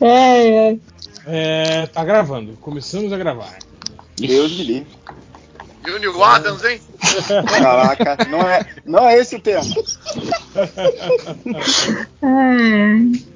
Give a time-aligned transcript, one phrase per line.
[0.00, 0.78] É, é.
[1.26, 2.56] É, tá gravando.
[2.60, 3.58] Começamos a gravar.
[4.16, 4.88] Deus me livre.
[5.86, 6.80] E o Neil Adams, hein?
[7.48, 9.62] Caraca, não é, não é esse o tema.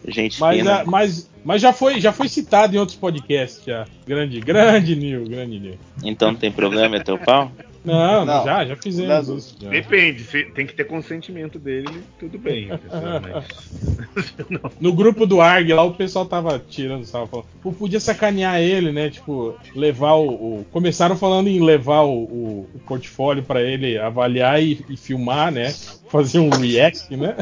[0.06, 3.86] Gente Mas, ah, mas, mas já, foi, já foi citado em outros podcasts já.
[4.06, 5.78] Grande, grande Nil, grande Nil.
[6.02, 7.52] Então não tem problema, é teu pau?
[7.82, 8.44] Não, Não.
[8.44, 9.36] já, já fizemos Não.
[9.38, 9.56] isso.
[9.60, 9.70] já.
[9.70, 12.68] Depende, se tem que ter consentimento dele, tudo bem.
[12.76, 14.70] pessoal, mas- Não.
[14.80, 17.46] No grupo do ARG lá, o pessoal tava tirando, tava falando.
[17.62, 19.08] Pô, podia sacanear ele, né?
[19.08, 20.28] Tipo, levar o.
[20.60, 25.50] o- Começaram falando em levar o, o- o portfólio pra ele avaliar e, e filmar,
[25.50, 25.72] né?
[26.08, 27.36] Fazer um react, né?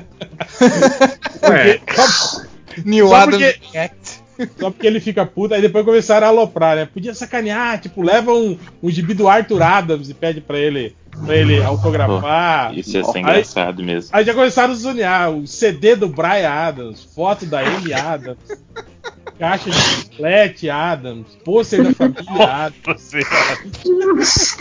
[1.49, 2.43] Ué, Só,
[2.85, 4.28] New Só Adams porque- React.
[4.59, 6.87] Só porque ele fica puto, aí depois começaram a aloprar, né?
[6.87, 11.37] Podia sacanear, tipo, leva um, um gibi do Arthur Adams e pede pra ele, pra
[11.37, 12.77] ele autografar.
[12.77, 14.11] Isso ia ser Aí- engraçado mesmo.
[14.13, 18.39] Aí já começaram a zonear o CD do Brian Adams, foto da Amy Adams,
[19.39, 22.25] caixa de chiclete Adams, pôster da família
[22.67, 23.11] Adams.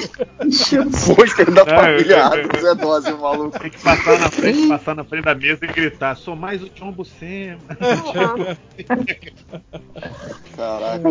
[1.15, 3.59] Pôster da Não, família Adams é dose, maluco.
[3.59, 6.69] Tem que passar na frente, passar na frente da mesa e gritar: sou mais o
[6.69, 7.57] John Buscema.
[10.55, 11.09] Caraca.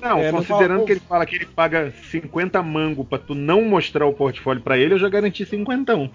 [0.00, 4.06] Não, É, considerando que ele fala que ele paga 50 mango pra tu não mostrar
[4.06, 6.10] o portfólio pra ele, eu já garanti 50.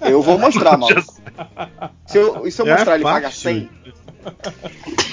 [0.00, 1.14] Eu vou mostrar, maluco.
[2.06, 3.22] Se eu, e se eu É mostrar, ele fácil.
[3.22, 3.70] paga 100?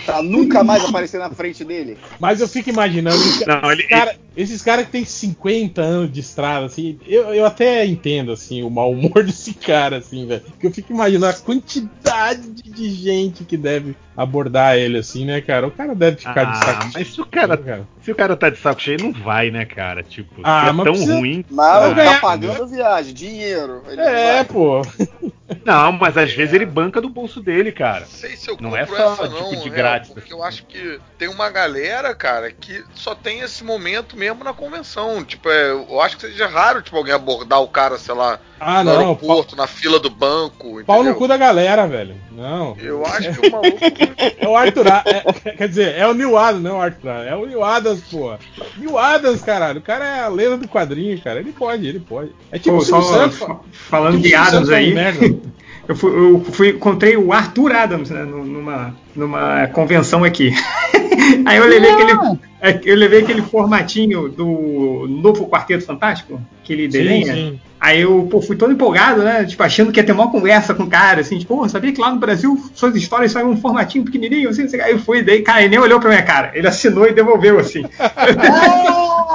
[0.06, 1.97] Pra nunca mais aparecer na frente dele?
[2.19, 6.19] Mas eu fico imaginando, esses Não, ele- cara- esses caras que tem 50 anos de
[6.19, 10.41] estrada, assim, eu, eu até entendo, assim, o mau humor desse cara, assim, velho.
[10.41, 15.67] Porque eu fico imaginando a quantidade de gente que deve abordar ele, assim, né, cara?
[15.67, 18.36] O cara deve ficar de Ah, saco mas se o cara, cheio, se o cara
[18.36, 20.03] tá de saco cheio, não vai, né, cara?
[20.03, 21.45] Tipo, Ah, é mas tão precisa- ruim.
[21.50, 22.14] Mas ganhar.
[22.16, 23.84] tá pagando a viagem, dinheiro.
[23.88, 24.46] Ele É, vai.
[24.46, 24.81] pô.
[25.66, 28.02] Não, mas às vezes ele banca do bolso dele, cara.
[28.02, 30.31] Não sei se eu Não compro é só, essa tipo, não, de real, grátis, porque
[30.34, 30.40] assim.
[30.40, 35.24] eu acho que tem uma galera, cara, que só tem esse momento mesmo na convenção.
[35.24, 38.84] Tipo, é, eu acho que seja raro, tipo, alguém abordar o cara, sei lá, Ah,
[38.84, 38.94] no não.
[38.94, 42.16] Pau, aeroporto, na fila do banco, pau no cu da galera, velho.
[42.31, 42.75] Não.
[42.80, 43.78] Eu acho que o maluco...
[44.44, 45.40] É o Arthur Adams.
[45.58, 47.28] quer dizer, é o Neil Adams, não é o Arthur Adams.
[47.31, 48.34] É o Neil Adams, pô.
[48.78, 49.80] Neil Adams, caralho.
[49.80, 51.40] O cara é a lenda do quadrinho, cara.
[51.40, 52.31] Ele pode, ele pode.
[52.52, 53.38] É tipo Pô, o Silvio só Santos.
[53.40, 55.25] fa- falando tipo de Adams aí, merda.
[55.88, 60.53] Eu, fui, eu fui- encontrei o Arthur Adams né, nu- numa, numa convenção aqui.
[61.45, 62.11] aí eu levei, aquele,
[62.61, 67.33] é, eu levei aquele formatinho do novo Quarteto Fantástico, que ele desenha.
[67.33, 67.59] sim.
[67.79, 69.43] Aí eu pô, fui todo empolgado, né?
[69.43, 71.99] Tipo, achando que ia ter uma conversa com o cara, assim, tipo, pô, sabia que
[71.99, 74.79] lá no Brasil suas histórias saem um formatinho pequenininho, assim, assim.
[74.79, 76.51] Aí eu fui, daí, cara, ele nem olhou pra minha cara.
[76.55, 77.83] Ele assinou e devolveu, assim.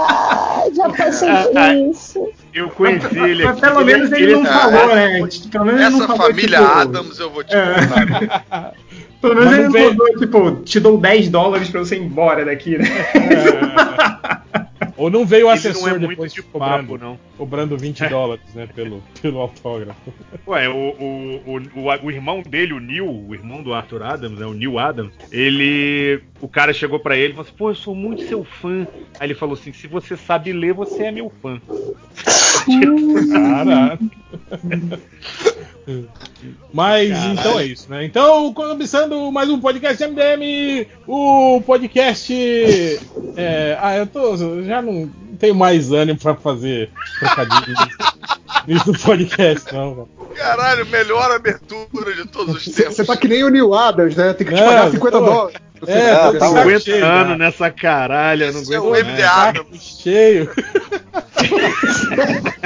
[0.00, 2.28] Ah, já passei por isso.
[2.54, 3.60] Eu conheci ele Mas aqui.
[3.60, 5.28] pelo menos ele não é- falou, né?
[5.50, 7.74] Pelo menos Essa falou, família tipo, Adams eu vou te É.
[7.74, 8.72] contar.
[9.20, 12.44] Pelo menos Mas ele não falou, tipo, te dou 10 dólares pra você ir embora
[12.44, 12.84] daqui, né?
[14.98, 17.18] Ou não veio o Ele assessor não é muito depois de cobrando, papo, não.
[17.36, 20.12] cobrando 20 dólares, né, pelo, pelo autógrafo.
[20.46, 24.40] Ué, o, o, o, o, o irmão dele, o Neil, o irmão do Arthur Adams,
[24.40, 26.20] né, o Neil Adams, ele.
[26.40, 28.86] O cara chegou pra ele e falou assim: pô, eu sou muito seu fã.
[29.20, 31.60] Aí ele falou assim: se você sabe ler, você é meu fã.
[33.32, 33.98] Caraca.
[36.72, 38.04] Mas então é isso, né?
[38.04, 42.32] Então, começando mais um podcast MDM, o podcast.
[43.36, 44.36] é, ah, eu tô.
[44.62, 46.90] Já não tenho mais ânimo pra fazer
[47.20, 47.76] trocadilho
[48.66, 50.08] nisso do podcast, não, cara.
[50.34, 52.96] Caralho, melhor abertura de todos os tempos.
[52.96, 54.32] Você tá que nem o Neil Adams, né?
[54.34, 55.56] Tem que te Não, pagar 50 tô- dólares.
[55.80, 57.38] Você É, tá- tá saco 50 cheio, anos cara.
[57.38, 59.06] nessa caralha, eu não Esse é aguento o mais.
[59.08, 59.82] MD Adams.
[59.82, 60.50] Saco cheio.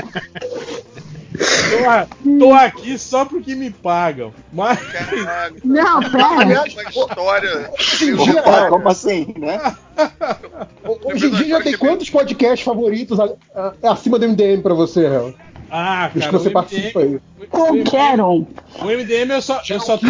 [1.78, 2.06] tô, a-
[2.38, 4.32] tô aqui só porque me pagam.
[4.52, 4.78] Mas.
[4.80, 6.26] Caralho, Não, pera.
[6.40, 7.70] Aliás, uma história.
[7.78, 9.74] hoje em dia, Opa, como assim, né?
[11.04, 15.08] hoje em dia já tem quantos podcasts favoritos a- a- acima do MDM pra você,
[15.08, 15.32] Real?
[15.70, 16.32] Ah, Os cara.
[16.32, 17.18] que você o participa aí.
[17.48, 18.46] Qualquer um.
[18.80, 20.06] O MDM eu só, eu só tô,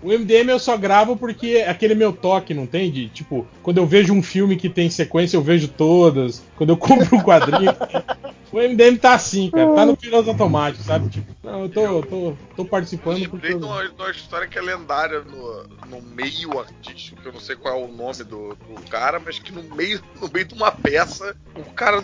[0.00, 2.90] O MDM eu só gravo porque é aquele meu toque, não tem?
[2.90, 6.42] De, tipo, quando eu vejo um filme que tem sequência, eu vejo todas.
[6.56, 7.74] Quando eu compro um quadrinho.
[8.52, 9.74] o MDM tá assim, cara.
[9.74, 11.08] Tá no piloto automático, sabe?
[11.08, 13.52] Tipo, não, eu tô, eu tô, tô Eu participando porque.
[13.52, 17.32] eu- de uma, de uma história que é lendária no, no meio artístico, que eu
[17.32, 20.46] não sei qual é o nome do, do cara, mas que no meio, no meio
[20.46, 22.02] de uma peça, o cara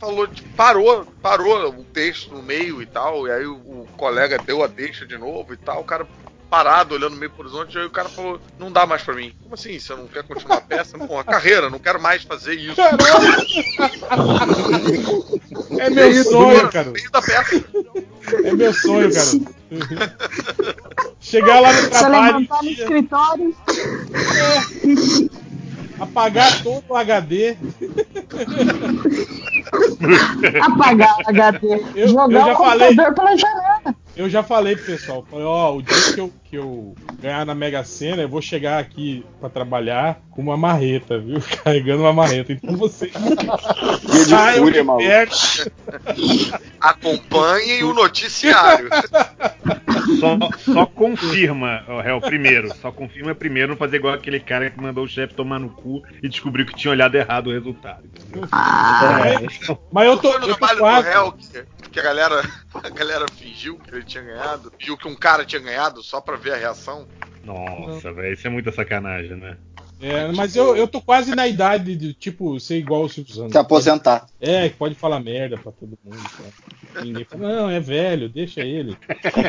[0.00, 4.36] falou, tipo, parou, parou o texto no meio e tal, e aí o, o colega
[4.38, 6.06] deu a deixa de novo e tal, o cara
[6.50, 9.34] parado, olhando meio pro horizonte, aí o cara falou, não dá mais pra mim.
[9.42, 9.78] Como assim?
[9.78, 10.96] Você não quer continuar a peça?
[10.98, 12.80] Porra, carreira, não quero mais fazer isso.
[15.78, 16.86] É meu sonho, cara.
[16.86, 17.64] No meio da peça.
[18.44, 19.26] É meu sonho, cara.
[21.20, 23.56] Chegar lá no Você trabalho, levantar no escritório.
[26.00, 27.56] apagar todo o HD.
[30.62, 31.82] Apagar o HD.
[31.94, 32.88] Eu- jogar eu já o falei.
[32.88, 33.65] computador pela janela.
[34.16, 37.54] Eu já falei pro pessoal, falei, ó, o dia que eu, que eu ganhar na
[37.54, 41.40] Mega Sena, eu vou chegar aqui pra trabalhar com uma marreta, viu?
[41.64, 42.52] Carregando uma marreta.
[42.52, 43.06] Então você.
[43.08, 45.04] Dia de Ah, eu fúria, maluco.
[46.80, 48.88] Acompanhem o noticiário.
[50.20, 50.38] Só,
[50.72, 52.74] só confirma, réu, primeiro.
[52.76, 56.02] Só confirma primeiro não fazer igual aquele cara que mandou o chefe tomar no cu
[56.22, 58.04] e descobriu que tinha olhado errado o resultado.
[58.52, 59.18] Ah,
[59.90, 61.08] Mas eu tô, no eu tô trabalho do quase.
[61.08, 62.42] réu que, que a galera
[62.74, 66.36] a galera fingiu que ele tinha ganhado, fingiu que um cara tinha ganhado só pra
[66.36, 67.05] ver a reação.
[67.44, 69.56] Nossa, velho, isso é muita sacanagem, né?
[69.98, 73.52] É, mas eu, eu tô quase na idade de, tipo, ser igual o Silvio Santos.
[73.52, 74.26] Se aposentar.
[74.38, 76.18] É, que pode falar merda pra todo mundo.
[76.92, 77.02] Tá?
[77.02, 78.94] Ninguém fala, não, é velho, deixa ele.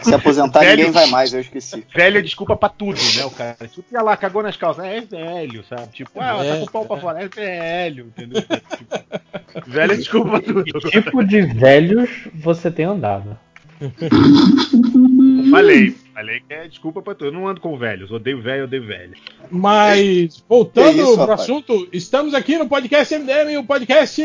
[0.04, 0.78] Se aposentar, Velho.
[0.78, 1.86] ninguém vai mais, eu esqueci.
[1.94, 3.26] Velho é desculpa pra tudo, né?
[3.26, 3.58] O cara.
[3.68, 4.86] Tipo, ia lá, cagou nas calças.
[4.86, 5.88] É velho, sabe?
[5.92, 7.22] Tipo, ah, É, tá com o pau pra fora.
[7.24, 8.42] É velho, entendeu?
[8.42, 10.64] Tipo, velho é desculpa pra tudo.
[10.64, 13.38] Que tipo de velhos você tem andado?
[15.52, 17.28] Falei, falei que é desculpa pra tudo.
[17.28, 18.12] Eu não ando com velhos.
[18.12, 19.14] Odeio velho, odeio velho.
[19.52, 21.42] Mas, voltando Que isso, pro rapaz?
[21.42, 24.22] assunto, estamos aqui no podcast MDM, o podcast.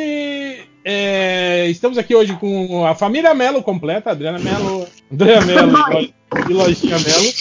[0.84, 6.14] é, estamos aqui hoje com a família Melo completa, Adriana Melo, Andréa Melo e Lo-
[6.50, 7.32] e Lojinha Melo.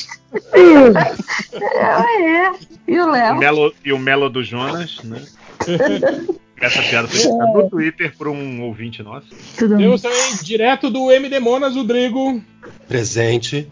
[0.54, 2.52] é.
[2.88, 3.38] E o O Léo?
[3.38, 5.22] Melo, e o Melo do Jonas, né?
[6.62, 9.28] Essa piada foi feita no Twitter por um ouvinte nosso.
[9.58, 9.86] Tudo bem.
[9.86, 12.42] Temos também direto do MD Monas, o Drigo.
[12.88, 13.68] Presente.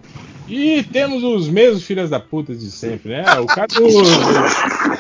[0.48, 3.24] E temos os mesmos filhos da puta de sempre, né?
[3.40, 4.04] O Caruso,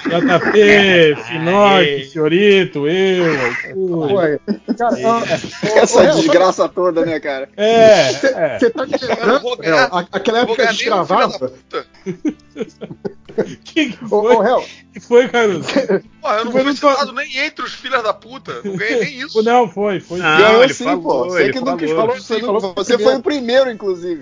[0.03, 4.13] JP, Finocchi, Fiorito, eu, Alcuri.
[4.13, 4.39] Ué,
[4.77, 5.23] cara, ah,
[5.75, 7.49] Essa desgraça toda, né, cara?
[7.57, 8.59] É, Você é.
[8.69, 8.85] tá
[9.63, 11.51] Eu a- aquela época que a gente gravava.
[13.63, 14.35] Que que foi?
[14.35, 14.61] ô,
[14.91, 15.63] que foi, Caruso?
[16.21, 18.59] Pô, eu não fui citado nem entre os filhos da puta.
[18.65, 19.41] Não ganhei nem isso.
[19.41, 20.19] Não, foi, foi.
[20.19, 21.23] Não, Ganhou ele sim, falou, pô.
[21.29, 21.95] Você ele que nunca falou.
[21.95, 23.03] falou, você, Sim, falou você primeiro.
[23.03, 24.21] foi o primeiro, inclusive.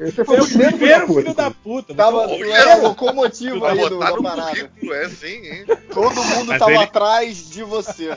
[0.00, 1.34] esse Foi foi o primeiro filho da filho puta.
[1.34, 1.94] da puta.
[1.94, 4.70] Tava, Você- tu era o locomotivo aí do, da no parada.
[4.82, 5.64] é sim, hein?
[5.92, 8.16] Todo mundo Mas tava ele- atrás de você.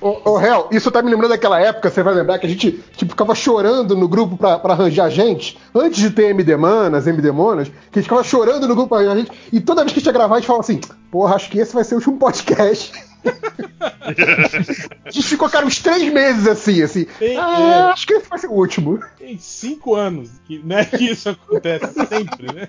[0.00, 2.48] Ô, ô, ô, Réu, isso tá me lembrando daquela época, você vai lembrar que a
[2.48, 7.06] gente tipo, ficava chorando no grupo pra, pra arranjar gente, antes de ter MD Manas,
[7.32, 10.00] Monas, que a gente ficava chorando no grupo arranjar gente, e toda vez que a
[10.00, 10.80] gente ia gravar, a gente falava assim,
[11.10, 12.92] porra, acho que esse vai ser o último podcast.
[15.04, 17.06] a gente ficou, cara, uns três meses assim, assim.
[17.18, 17.92] Tem, ah, é.
[17.92, 19.00] acho que esse vai ser o último.
[19.18, 22.68] Tem cinco anos que, né, que isso acontece sempre, né?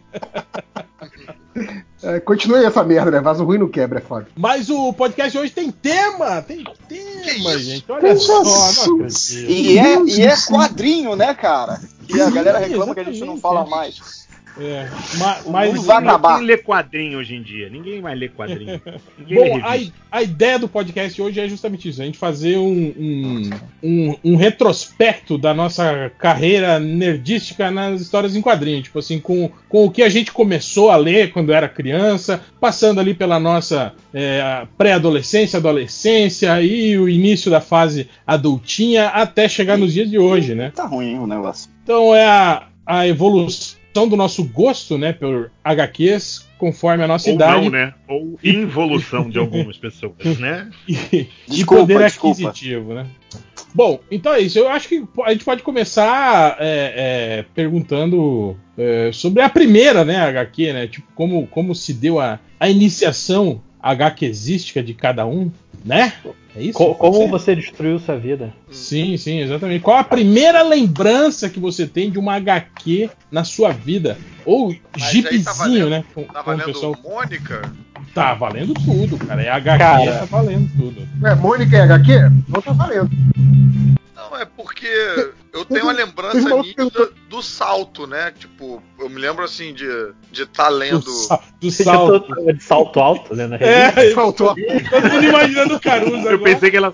[2.04, 3.20] É, continue essa merda, né?
[3.20, 4.28] Vaso ruim não quebra, é foda.
[4.36, 6.42] Mas o podcast hoje tem tema!
[6.42, 7.86] Tem tema, gente.
[7.90, 9.52] Olha só, não acredito.
[9.52, 11.82] E é, e é quadrinho, né, cara?
[12.08, 14.27] Que a galera reclama que a gente não fala mais.
[14.60, 14.90] É,
[15.46, 16.38] mas vai acabar.
[16.38, 17.70] Quem lê quadrinho hoje em dia?
[17.70, 18.82] Ninguém mais lê quadrinho.
[19.18, 22.58] Ninguém Bom, lê a, a ideia do podcast hoje é justamente isso: a gente fazer
[22.58, 23.50] um, um,
[23.84, 28.84] um, um retrospecto da nossa carreira nerdística nas histórias em quadrinhos.
[28.84, 33.00] Tipo assim, com, com o que a gente começou a ler quando era criança, passando
[33.00, 39.94] ali pela nossa é, pré-adolescência, adolescência e o início da fase adultinha até chegar nos
[39.94, 40.72] dias de hoje, né?
[40.76, 41.70] Tá ruim hein, o negócio.
[41.84, 47.36] Então é a, a evolução do nosso gosto, né, por HQs, conforme a nossa Ou
[47.36, 47.64] idade.
[47.64, 47.94] não, né?
[48.06, 50.70] Ou involução de algumas pessoas, né?
[50.88, 52.50] e, e Desculpa, poder desculpa.
[52.50, 53.08] aquisitivo, né?
[53.74, 54.60] Bom, então é isso.
[54.60, 56.94] Eu acho que a gente pode começar é,
[57.40, 60.88] é, perguntando é, sobre a primeira, né, HQ, né?
[60.88, 63.62] Tipo, como, como se deu a, a iniciação
[63.92, 65.52] HQística de cada um,
[65.86, 66.14] né?
[66.56, 66.74] É isso?
[66.78, 68.52] Co- como você destruiu sua vida?
[68.72, 69.82] Sim, sim, exatamente.
[69.82, 74.18] Qual a primeira lembrança que você tem de uma HQ na sua vida?
[74.46, 76.04] Ou aí tá jeepzinho, valendo- né?
[76.16, 76.96] Com, Tá valendo pessoal...
[77.04, 77.62] Mônica?
[78.14, 79.42] Tá valendo tudo, cara.
[79.44, 80.18] É HQ, Cara.
[80.20, 81.08] tá valendo tudo.
[81.24, 82.32] É, Mônica e HQ?
[82.48, 83.10] Não tá valendo.
[84.18, 84.88] Não, é porque
[85.54, 88.34] eu tenho uma lembrança nítida do salto, né?
[88.38, 89.86] Tipo, eu me lembro assim de
[90.32, 91.00] de estar lendo.
[91.02, 92.20] Do, sa- do salto.
[92.36, 93.46] tô de salto alto, né?
[93.48, 93.58] Na?
[93.58, 94.56] É, Faltou.
[94.56, 96.38] Todo mundo imaginando o Caruso Eu agora.
[96.40, 96.94] pensei que ela.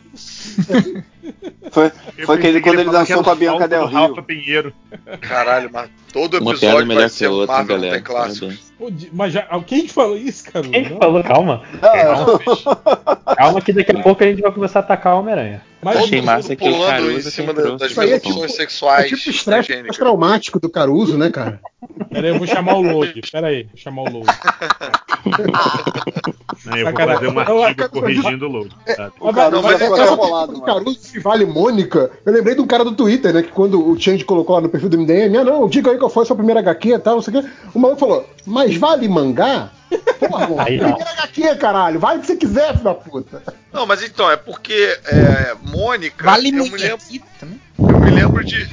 [1.71, 1.91] Foi,
[2.25, 3.99] foi que quando ele falar que dançou com a Bianca salto Del Rio.
[4.09, 4.73] Rafa Pinheiro.
[5.21, 7.95] Caralho, mas todo episódio melhor vai ser um hein, Marvel não galera.
[7.95, 8.73] tem clássicos.
[8.77, 10.71] Pô, de- Mas já, quem que falou isso, Caruso?
[10.71, 10.99] Quem que Não.
[10.99, 11.23] falou?
[11.23, 11.63] Calma.
[11.81, 15.61] Ah, Calma que daqui a pouco a gente vai começar a atacar o Homem-Aranha.
[15.83, 19.05] Mas Achei massa que o Caruso em cima da- das Isso aí é tipo- sexuais
[19.11, 19.87] É tipo estresse Jennifer.
[19.87, 21.59] pós-traumático do Caruso, né, cara?
[22.09, 23.21] Pera aí, eu vou chamar o load.
[23.31, 24.27] Pera aí, vou chamar o load.
[26.71, 27.33] Aí eu vou Sacanagem.
[27.33, 28.75] fazer um artigo corrigindo o load.
[28.95, 29.11] tá?
[29.19, 30.61] O Caruso mas até bolado.
[30.61, 32.09] Caruso se vale Mônica.
[32.25, 33.41] Eu lembrei de um cara do Twitter, né?
[33.43, 36.09] Que quando o Change colocou lá no perfil do MDM, ah, não, diga aí qual
[36.09, 37.49] foi a sua primeira HQ e tal, não sei o quê.
[37.73, 39.71] O maluco falou, mas vale mangá?
[39.97, 43.43] Porra, Aí primeira HQ, caralho, vai o que você quiser, filho da puta.
[43.71, 46.25] Não, mas então, é porque é, Mônica.
[46.25, 47.61] Vale eu, me muito lembro, aqui também.
[47.79, 48.65] eu me lembro de,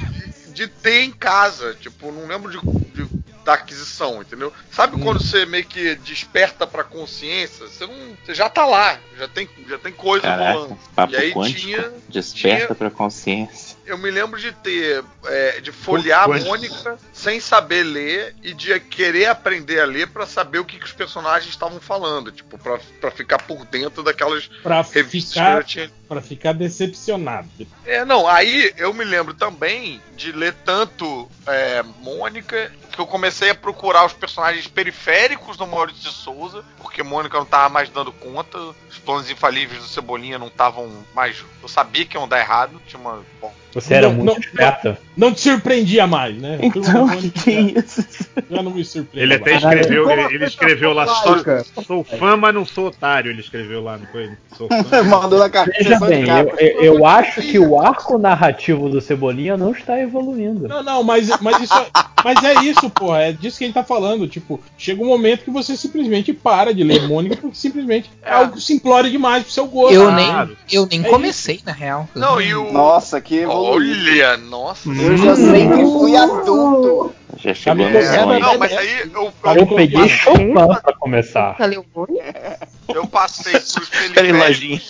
[0.53, 1.75] de ter em casa.
[1.79, 2.59] Tipo, não lembro de,
[2.93, 4.53] de- da aquisição, entendeu?
[4.71, 4.99] Sabe Hum.
[4.99, 7.65] quando você meio que desperta pra consciência?
[7.67, 7.93] Você não.
[8.23, 10.77] Você já tá lá, já tem, já tem coisa Caraca, rolando.
[10.95, 11.59] papo E aí quântico.
[11.59, 13.75] tinha- Desperta tinha- pra consciência.
[13.83, 15.03] Eu me lembro de ter.
[15.25, 16.49] é, de folhear a Quântico.
[16.49, 20.85] Mônica sem saber ler e de querer aprender a ler pra saber o que, que
[20.85, 22.31] os personagens estavam falando.
[22.31, 26.51] Tipo, pra, pra ficar por dentro daquelas Pra revistas que ficar, eu tinha pra ficar
[26.51, 27.47] decepcionado.
[27.85, 33.49] É, não, aí eu me lembro também de ler tanto é, Mônica que eu comecei
[33.51, 38.11] a procurar os personagens periféricos do Maurício de Souza, porque Mônica não tava mais dando
[38.11, 38.57] conta,
[38.89, 41.41] os planos infalíveis do Cebolinha não estavam mais.
[41.63, 43.23] Eu sabia que iam dar errado, tinha uma.
[43.39, 44.97] Bom, Você era Não, muito não, esperto.
[45.15, 46.59] Não te surpreendia mais, né?
[46.61, 48.05] Então, que isso?
[48.49, 49.25] Já não me surpreende.
[49.33, 53.31] Ele até escreveu, ele, ele escreveu lá, sou, sou fã, mas não sou otário.
[53.31, 54.31] Ele escreveu lá, não foi?
[54.57, 55.03] Sou fã.
[55.03, 55.71] Mandou na carta.
[55.77, 60.67] Veja bem, eu, eu- eu acho que o arco narrativo do Cebolinha não está evoluindo.
[60.67, 61.85] Não, não, mas, mas, isso,
[62.23, 63.21] mas é isso, porra.
[63.23, 64.27] É disso que a gente tá falando.
[64.27, 68.59] Tipo, chega um momento que você simplesmente para de ler Mônica porque simplesmente é algo
[68.59, 69.93] simplório demais pro seu gosto.
[69.93, 70.57] Eu Ah, nem, Claro.
[70.71, 72.07] eu nem É comecei, na real.
[72.15, 72.71] não, e o.
[72.71, 73.99] Nossa, que evoluído.
[74.11, 74.89] Olha, nossa.
[74.89, 77.00] Eu já sei que fui adulto.
[77.37, 78.39] Já chegou Tá no me sonho.
[78.39, 81.55] Não, mas aí eu, Tá eu, Eu peguei Chopin pra começar.
[81.59, 82.59] Leu Mônica?
[82.93, 84.39] eu passei Peraí, periféricos.
[84.39, 84.81] lojinha.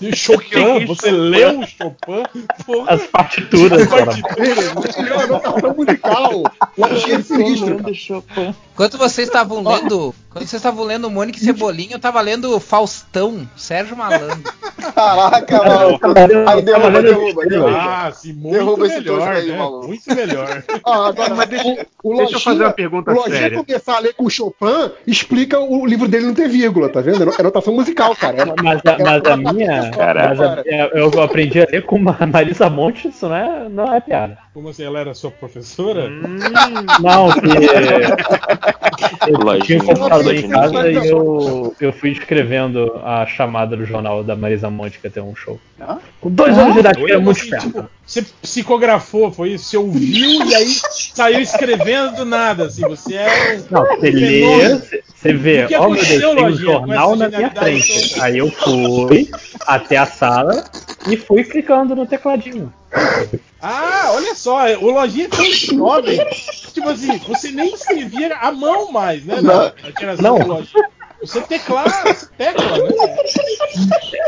[0.00, 2.22] E Chopin, você leu o Chopin?
[2.64, 4.12] Porra, As partituras, cara.
[4.36, 6.42] Ele é uma anotação musical.
[6.78, 8.22] Lojinha sinistro.
[8.22, 8.54] cara.
[8.72, 10.14] Enquanto vocês estavam lendo.
[10.30, 14.40] Quando vocês estavam lendo Mônica e Cebolinha, eu tava lendo Faustão, Sérgio Malandro.
[14.94, 15.98] Caraca, mano.
[16.48, 17.76] Aí derruba, derruba, derruba.
[17.76, 19.58] Ah, sim, muito Derruba esse melhor, aí, né?
[19.58, 19.88] maluco.
[19.88, 20.62] Muito melhor.
[20.86, 23.58] Ah, agora, Mas deixa- o, o deixa eu fazer uma pergunta o Lojinha séria.
[23.64, 27.28] começar a ler com o Chopin, explica o livro dele não ter vírgula, tá vendo?
[27.30, 28.36] É anotação musical, cara.
[28.42, 29.90] É- Mas a, mas a minha.
[29.90, 30.28] Caraca.
[30.28, 33.94] mas a minha- eu aprendi a ler com a Marisa Monte, isso não é, não
[33.94, 34.38] é piada.
[34.54, 36.08] Como assim, ela era sua professora?
[36.08, 36.38] Hum,
[37.00, 37.40] Não, que.
[39.30, 40.48] Eu tinha Lojinha, um computador em lojinha.
[40.48, 45.10] casa e eu, eu fui escrevendo a chamada do jornal da Marisa Monte que ia
[45.10, 45.58] ter um show.
[45.80, 45.98] Hã?
[46.20, 47.66] Com dois anos de idade, que era muito esperto.
[47.66, 49.66] tipo, você psicografou, foi isso?
[49.66, 50.66] Você ouviu e aí
[51.14, 52.82] saiu escrevendo do nada, assim.
[52.82, 53.72] Você é um.
[53.72, 54.82] Não, você lê, Fenômeno.
[55.14, 58.10] você vê, O que ó meu Deus, aconteceu, tem um jornal na minha frente.
[58.10, 58.24] toda?
[58.24, 59.30] Aí eu fui
[59.64, 60.64] até a sala
[61.08, 62.72] e fui clicando no tecladinho.
[63.62, 66.18] Ah, olha só, o Lojinha é tão jovem.
[66.72, 69.36] Tipo assim, você nem escrevia a mão mais, né?
[70.00, 70.66] Geração Não.
[71.20, 72.52] Você você tecla, né?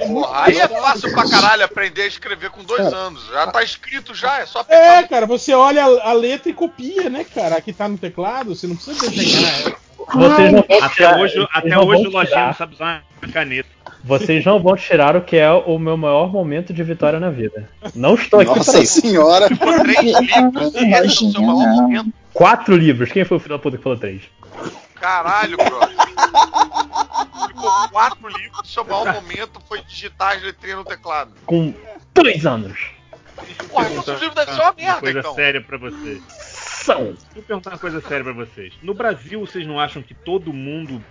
[0.07, 3.27] Porra, aí é fácil pra caralho aprender a escrever com dois anos.
[3.29, 4.63] Já tá escrito já, é só É,
[4.99, 5.09] apertar.
[5.09, 7.57] cara, você olha a, a letra e copia, né, cara?
[7.57, 9.73] Aqui tá no teclado, você não precisa desenhar.
[10.15, 13.03] Vocês não vão até tirar, hoje, até não hoje o Lojinha tirar- não sabe usar
[13.23, 13.69] uma caneta.
[14.05, 17.69] Vocês não vão tirar o que é o meu maior momento de vitória na vida.
[17.95, 19.47] Não estou aqui Nossa para senhora.
[19.49, 22.13] Ficou três livros esse é o seu maior momento.
[22.35, 23.13] quatro livros.
[23.13, 24.23] Quem foi o filho da puta que falou três?
[25.03, 25.97] Caralho, brother.
[27.49, 31.33] Ficou quatro livros, seu maior momento foi digitar as letrinhas no teclado.
[31.45, 31.75] Com
[32.15, 32.79] dois anos.
[33.69, 35.35] Porra, então seus livros devem ser uma Uma merda, coisa então.
[35.35, 36.23] séria pra vocês.
[36.29, 37.05] São.
[37.05, 38.73] Deixa eu perguntar uma coisa séria pra vocês.
[38.83, 41.03] No Brasil, vocês não acham que todo mundo,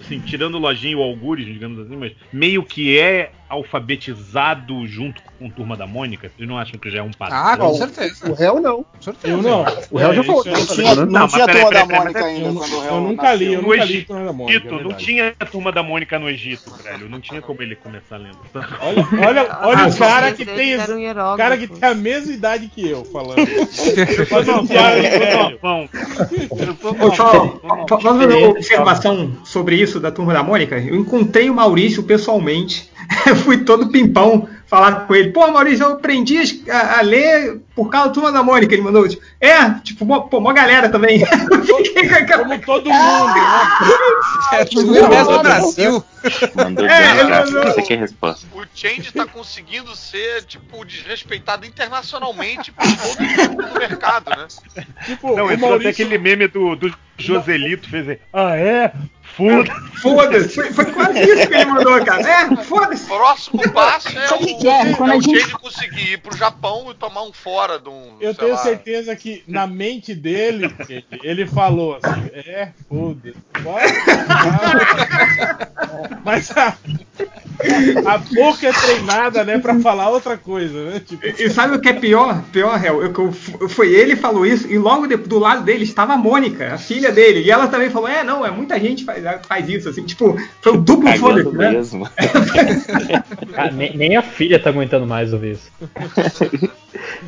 [0.00, 5.48] assim, tirando Lojinha e o Algures, digamos assim, mas meio que é alfabetizado junto com
[5.50, 6.30] Turma da Mônica?
[6.34, 7.38] Vocês não acham que já é um padrão?
[7.38, 7.74] Ah, com Não.
[7.74, 8.30] certeza.
[8.30, 8.82] O réu não.
[8.84, 9.34] Com certeza.
[9.34, 9.64] Eu não.
[9.90, 11.94] O réu já falou isso que é- Não tinha, não Não, tinha turma peraí, da
[11.96, 13.38] Mônica peraí, ainda Eu, quando o eu réu nunca nasceu.
[13.38, 14.52] li, eu No nunca li Egito, Turma da Mônica.
[14.52, 17.08] é Egito, não tinha Turma da Mônica no Egito, velho.
[17.08, 18.38] Não tinha como ele começar lendo.
[18.80, 20.76] Olha, olha, olha Ah, o cara que tem.
[20.76, 23.36] um cara que tem a mesma idade que eu falando.
[23.46, 25.88] Eu sou novão, piada, eu sou novão.
[27.00, 27.12] Eu
[28.38, 30.76] uma observação sobre isso da turma da Mônica?
[30.78, 32.90] Eu encontrei o Maurício pessoalmente.
[33.36, 35.30] Eu fui todo pimpão falar com ele.
[35.30, 38.74] Pô, Maurício, eu aprendi a, a ler por causa da turma da Mônica.
[38.74, 41.20] Ele mandou, tipo, é, tipo, mó- pô, uma galera também.
[42.36, 44.58] Como todo mundo, né?
[44.60, 46.04] É tudo o resto do Brasil.
[46.54, 47.70] Mandou bem, É, cara.
[47.70, 48.46] aqui é a resposta.
[48.54, 54.46] O Change tá conseguindo ser, tipo, desrespeitado internacionalmente por todo mundo do mercado, né?
[55.04, 55.90] Tipo, Não, o entrou até Maurício.
[55.90, 58.18] aquele meme do, do Joselito fez aí.
[58.32, 58.92] Ah, é?
[59.36, 60.00] Foda-se.
[60.00, 60.54] Foda-se.
[60.54, 62.22] Foi, foi quase isso que ele mandou, cara.
[62.22, 63.04] É, foda-se.
[63.06, 64.92] Próximo passo é o que é?
[64.94, 68.16] Quando é a o gente- conseguir ir pro Japão e tomar um fora de um.
[68.20, 70.74] Eu sei tenho lá, certeza que na mente dele,
[71.22, 73.34] ele, falou assim, é, foda-se.
[76.24, 76.76] Mas a,
[78.06, 81.00] a boca é treinada, né, pra falar outra coisa, né?
[81.00, 82.42] Tipo, E sabe o que é pior?
[82.52, 83.12] Pior, Hel, eu,
[83.60, 86.74] eu- foi ele que falou isso e logo de- do lado dele estava a Mônica,
[86.74, 87.40] a filha dele.
[87.42, 90.72] E ela também falou: É, não, é muita gente faz, faz isso, assim, tipo, foi
[90.72, 91.70] o duplo foda-se, né?
[91.70, 92.08] mesmo.
[93.56, 95.70] Ah, nem, nem a filha tá aguentando mais ouvir isso.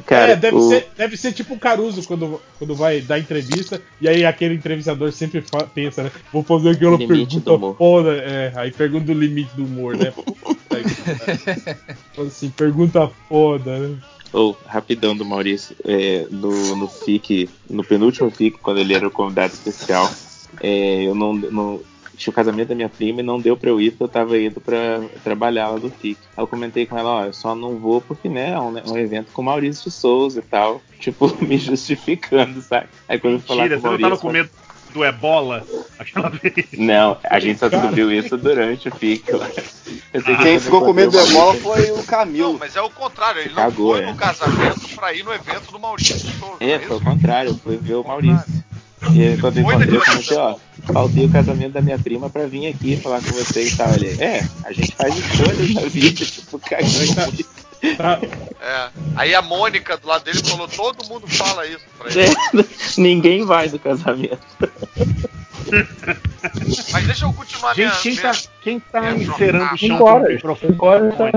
[0.07, 3.81] Cara, é, deve, o- ser, deve ser tipo o Caruso quando, quando vai dar entrevista,
[4.01, 5.43] e aí aquele entrevistador sempre
[5.75, 6.11] pensa, né?
[6.33, 8.13] Vou fazer aquela Limite pergunta foda.
[8.17, 10.13] É, aí pergunta o limite do humor, né?
[12.15, 13.97] Fala assim, pergunta foda, né?
[14.33, 19.11] Ou, rapidão do Maurício, é, no, no FIC, no penúltimo FIC, quando ele era o
[19.11, 20.11] convidado especial,
[20.61, 21.81] é, eu não, não-
[22.17, 24.37] Tinha o casamento da minha prima e não deu pra eu ir porque eu tava
[24.37, 26.19] indo pra trabalhar lá do FIC.
[26.37, 28.99] Aí eu comentei com ela, ó, eu só não vou porque, né, é um, um
[28.99, 30.83] evento com o Maurício de Souza e tal.
[30.99, 32.89] Tipo, me justificando, sabe?
[33.09, 34.09] Aí quando eu falar com o você não Maurício.
[34.11, 34.51] tava com medo
[34.93, 35.65] do ebola
[35.97, 36.67] aquela vez?
[36.77, 39.23] Não, a gente só descobriu isso durante o FIC.
[40.11, 42.57] Que Quem ficou com medo do ebola foi o Não, Camilo.
[42.59, 44.07] mas é o contrário, ele não Cagou, foi é.
[44.07, 46.57] no casamento pra ir no evento do Maurício Souza.
[46.59, 48.45] É, não foi o contrário, eu fui ver o Maurício.
[49.15, 51.99] E aí, quando eu Foi encontrei, eu comentei, ó, do- faltei o casamento da minha
[51.99, 53.93] prima pra vir aqui falar com você e tal.
[53.95, 57.45] Ele, é, a gente faz escolhas na vida, tipo, cagando.
[57.97, 58.19] Tá,
[58.61, 58.89] É.
[59.15, 62.23] Aí a Mônica do lado dele falou: todo mundo fala isso pra ele.
[62.23, 62.65] É,
[63.01, 64.39] Ninguém vai no casamento.
[66.93, 67.89] Mas deixa eu continuar minha.
[67.91, 71.31] Gente, quem minha- tá, quem tá minha encerando o chão embora tá,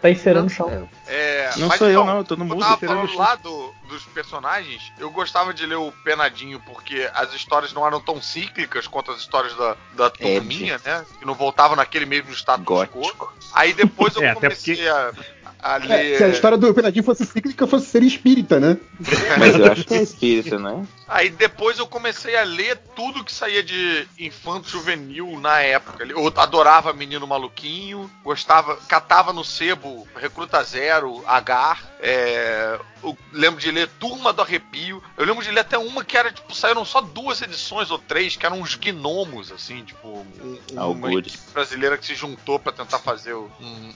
[0.00, 0.88] tá encerando o chão.
[1.06, 3.34] É, Não mas sou eu, então, não, eu tô no mudo, tava esperando falando lá
[3.36, 8.20] do- dos personagens, eu gostava de ler o Penadinho porque as histórias não eram tão
[8.22, 11.04] cíclicas quanto as histórias da, da turminha, né?
[11.18, 13.32] Que não voltavam naquele mesmo status quo.
[13.52, 15.12] Aí depois eu É, comecei a,
[15.60, 16.18] a É, ler.
[16.18, 18.76] se a história do Penadinho fosse cíclica, fosse ser espírita, né?
[19.38, 20.86] Mas eu acho que é espírita, né?
[21.08, 26.04] Aí depois eu comecei a ler tudo que saía de infanto juvenil na época.
[26.04, 31.82] Eu adorava Menino Maluquinho, gostava, catava no sebo Recruta Zero, Agar.
[32.00, 35.02] É, eu lembro de ler Turma do Arrepio.
[35.16, 38.36] Eu lembro de ler até uma que era, tipo, saíram só duas edições ou três,
[38.36, 41.34] que eram uns gnomos, assim, tipo, um, uma Algures.
[41.34, 43.48] equipe brasileira que se juntou pra tentar fazer um,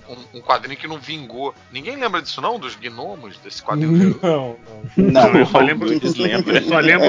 [0.08, 1.54] um- um quadrinho que não vingou.
[1.70, 2.58] Ninguém lembra disso, não?
[2.58, 4.18] Dos gnomos, desse quadrinho?
[4.22, 4.56] não,
[4.96, 5.12] não.
[5.12, 6.58] Não, eu só lembro- Algures lembra.
[6.58, 7.06] Eu só lembro,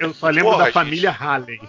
[0.00, 0.74] eu só lembro Porra, da gente.
[0.74, 1.60] família Halley.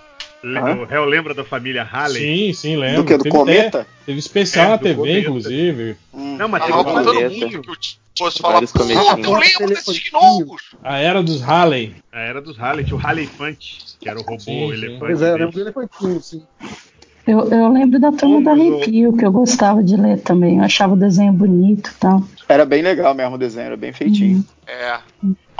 [0.56, 0.76] Hã?
[0.76, 2.22] O réu lembra da família Halley?
[2.22, 3.04] Sim, sim, lembro.
[3.04, 3.18] do que?
[3.18, 3.82] Do Teve Cometa?
[3.82, 5.20] até- Teve especial É, na TV, Cometa.
[5.20, 5.98] inclusive.
[6.14, 6.38] Hum.
[6.38, 7.30] Não, mas Tava teve botando cometa.
[7.30, 7.78] muito que o
[8.18, 8.80] fosse falar, pô,
[9.24, 10.62] eu lembro desses gnomos.
[10.84, 11.96] A era dos Halley.
[12.12, 15.00] A era dos Halley, tinha o Halleyfante, que era o robô Sim, elefante.
[15.00, 16.44] Pois é, eu lembro do elefantinho, sim.
[17.28, 18.54] Eu, eu lembro da turma do ô.
[18.54, 20.58] arrepio, que eu gostava de ler também.
[20.60, 22.24] Eu achava o desenho bonito e tal.
[22.48, 24.46] Era bem legal mesmo o desenho, era bem feitinho.
[24.66, 24.98] É.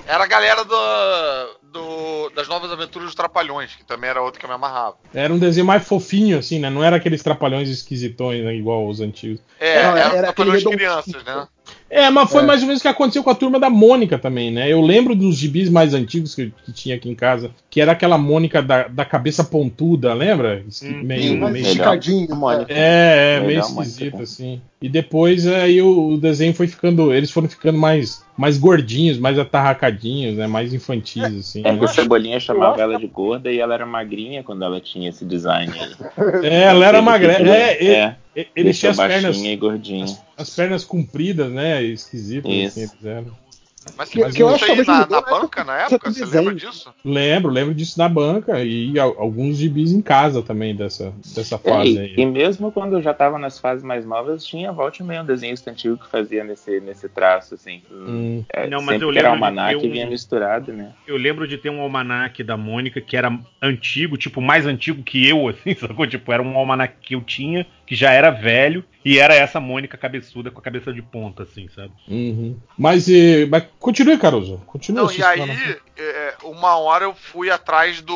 [0.08, 4.46] Era a galera do, do- das novas aventuras dos Trapalhões, que também era outro que
[4.46, 4.96] eu me amarrava.
[5.14, 6.70] Era um desenho mais fofinho, assim, né?
[6.70, 8.56] Não era aqueles trapalhões esquisitões, né?
[8.56, 9.40] Igual os antigos.
[9.60, 11.48] É, Não, era, era Trapalhões aquele crianças, né?
[11.90, 12.46] É, mas foi É.
[12.46, 14.72] mais ou menos o que aconteceu com a turma da Mônica também, né?
[14.72, 18.18] Eu lembro dos gibis mais antigos que, que tinha aqui em casa, que era aquela
[18.18, 20.66] Mônica da, da cabeça pontuda, lembra?
[20.82, 21.64] Hum, meio, hum, meio...
[21.64, 22.36] Esticadinho.
[22.36, 22.74] Mônica.
[22.74, 24.24] É, é, meio esquisito, né?
[24.24, 24.62] assim.
[24.82, 27.14] E depois aí o, o desenho foi ficando.
[27.14, 30.48] Eles foram ficando mais, mais gordinhos, mais atarracadinhos, né?
[30.48, 31.62] Mais infantis, assim.
[31.64, 31.88] É que o né?
[31.88, 36.46] Cebolinha chamava ela de gorda e ela era magrinha quando ela tinha esse design aí.
[36.50, 40.06] É, ela era ficou- É, ele, é, ele, ele tinha as pernas, e gordinha.
[40.36, 41.84] as pernas compridas, né?
[41.84, 42.80] Esquisitas, Isso.
[42.80, 43.47] assim, eles eram.
[43.96, 46.44] Mas Que- você que eu acho que na, na banca na época do Você desenho.
[46.50, 46.94] lembra disso?
[47.06, 51.58] Lembro, lembro disso na banca e al- alguns gibis em casa também dessa, dessa É,
[51.58, 52.14] fase e, aí.
[52.18, 55.26] e mesmo quando eu já tava nas fases mais novas, tinha volta e meia um
[55.26, 57.82] desenho infantil que fazia nesse, nesse traço, assim.
[57.92, 58.44] Hum.
[58.50, 60.92] É, Não, mas sempre eu era lembro de almanac ter um- vinha misturado, né?
[61.08, 65.28] Eu lembro de ter um almanac da Mônica que era antigo, tipo, mais antigo que
[65.28, 66.06] eu, assim, sacou?
[66.08, 69.98] Tipo, era um almanac que eu tinha, que já era velho, e era essa Mônica
[69.98, 71.94] cabeçuda com a cabeça de ponta, assim, sabe?
[72.10, 72.58] Uhum.
[72.78, 74.58] Mas, eh, mas continue, Caruso.
[74.68, 75.04] Continue.
[75.04, 75.78] Não, e aí.
[75.98, 78.14] É, uma hora eu fui atrás do.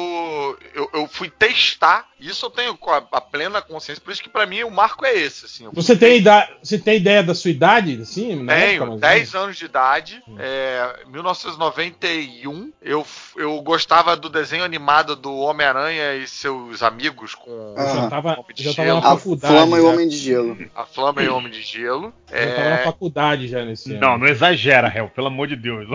[0.73, 4.45] Eu, eu fui testar, isso eu tenho a, a plena consciência, por isso que pra
[4.45, 5.45] mim o marco é esse.
[5.45, 8.45] Assim, eu Você tem, ida- você tem ideia da sua idade, assim?
[8.45, 12.71] Tenho, época, mais ou 10 anos de idade, é, 1991.
[12.81, 17.75] Eu, eu gostava do desenho animado do Homem-Aranha e seus amigos com?
[17.77, 18.09] Eu já Ah.
[18.09, 19.01] tava, Homem de já tava Gelo.
[19.01, 19.53] na A faculdade.
[19.53, 19.89] Flama e o já.
[19.93, 20.57] Homem de Gelo.
[20.75, 22.13] a Flama e o Homem de Gelo.
[22.31, 24.25] Eu já tava na É, faculdade já nesse Não, ano.
[24.25, 25.87] não exagera, réu, pelo amor de Deus.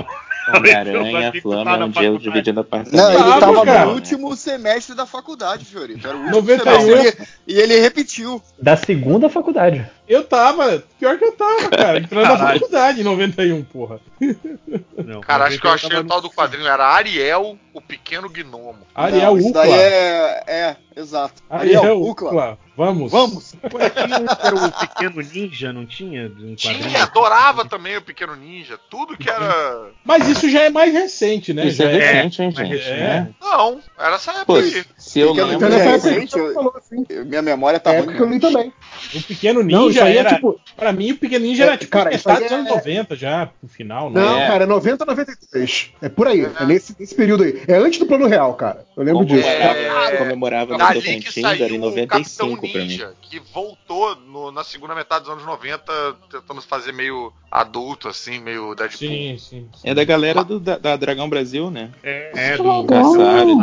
[0.54, 2.96] Homem-Aranha, Flama, é um dia dividindo apartamento.
[2.96, 3.86] Não, ele Tava, tava cara.
[3.86, 6.06] no último semestre da faculdade, Fiorito.
[6.06, 6.80] Era o último 91.
[6.80, 7.28] semestre.
[7.46, 8.42] E ele repetiu.
[8.60, 9.84] Da segunda faculdade.
[10.08, 13.98] Eu tava, pior que eu tava, cara, entrando na faculdade em 91, porra.
[15.04, 16.66] Não, Cara, acho que eu achei tava o tal do quadrinho.
[16.66, 18.78] Era Ariel, o pequeno gnomo.
[18.94, 19.62] Ariel Não, isso Ucla.
[19.62, 20.42] daí é.
[20.46, 21.42] É, exato.
[21.50, 22.28] Ariel Ucla.
[22.30, 22.58] Ucla.
[22.76, 23.10] Vamos.
[23.10, 23.54] Vamos.
[23.70, 23.90] Pô, um
[24.36, 26.30] que era o pequeno ninja, não tinha?
[26.38, 26.54] Um?
[26.54, 28.78] Tinha, adorava também o pequeno ninja.
[28.90, 29.88] Tudo que era.
[30.04, 31.66] Mas isso já é mais recente, né?
[31.66, 32.12] Isso Já é é.
[32.12, 32.88] recente, hein, mas gente?
[32.88, 32.96] é.
[32.96, 33.28] né?
[33.40, 34.84] Não, era essa época aí.
[34.98, 35.66] se eu Pequeno lembro.
[35.66, 37.04] Então, É época recente, eu- assim.
[37.08, 38.14] Eu- Minha memória tá É ruim.
[38.16, 38.72] eu li também.
[39.14, 40.34] O Pequeno Não, isso Ninja aí é era.
[40.34, 43.16] tipo- Pra mim, o Pequeno Ninja É, era tipo cara, metade dos anos é- 90
[43.16, 44.20] já, pro final, né?
[44.20, 44.46] Não, É.
[44.46, 45.90] cara, é 90 93.
[46.02, 46.44] É por aí.
[46.60, 47.62] É nesse, nesse período aí.
[47.66, 48.84] É antes do plano real, cara.
[48.96, 49.42] Eu lembro disso.
[49.48, 52.86] Comemorava, É, comemorava no Dali que Tocantins, era em saiu o Capitão 95 pra mim.
[52.88, 55.92] Ninja, que voltou no- na segunda metade dos anos 90,
[56.30, 58.98] tentando fazer meio adulto, assim, meio Deadpool.
[59.08, 59.68] Sim, sim.
[59.82, 61.90] É da galera do, da, da Dragão Brasil, né?
[62.02, 62.86] É, é do tudo.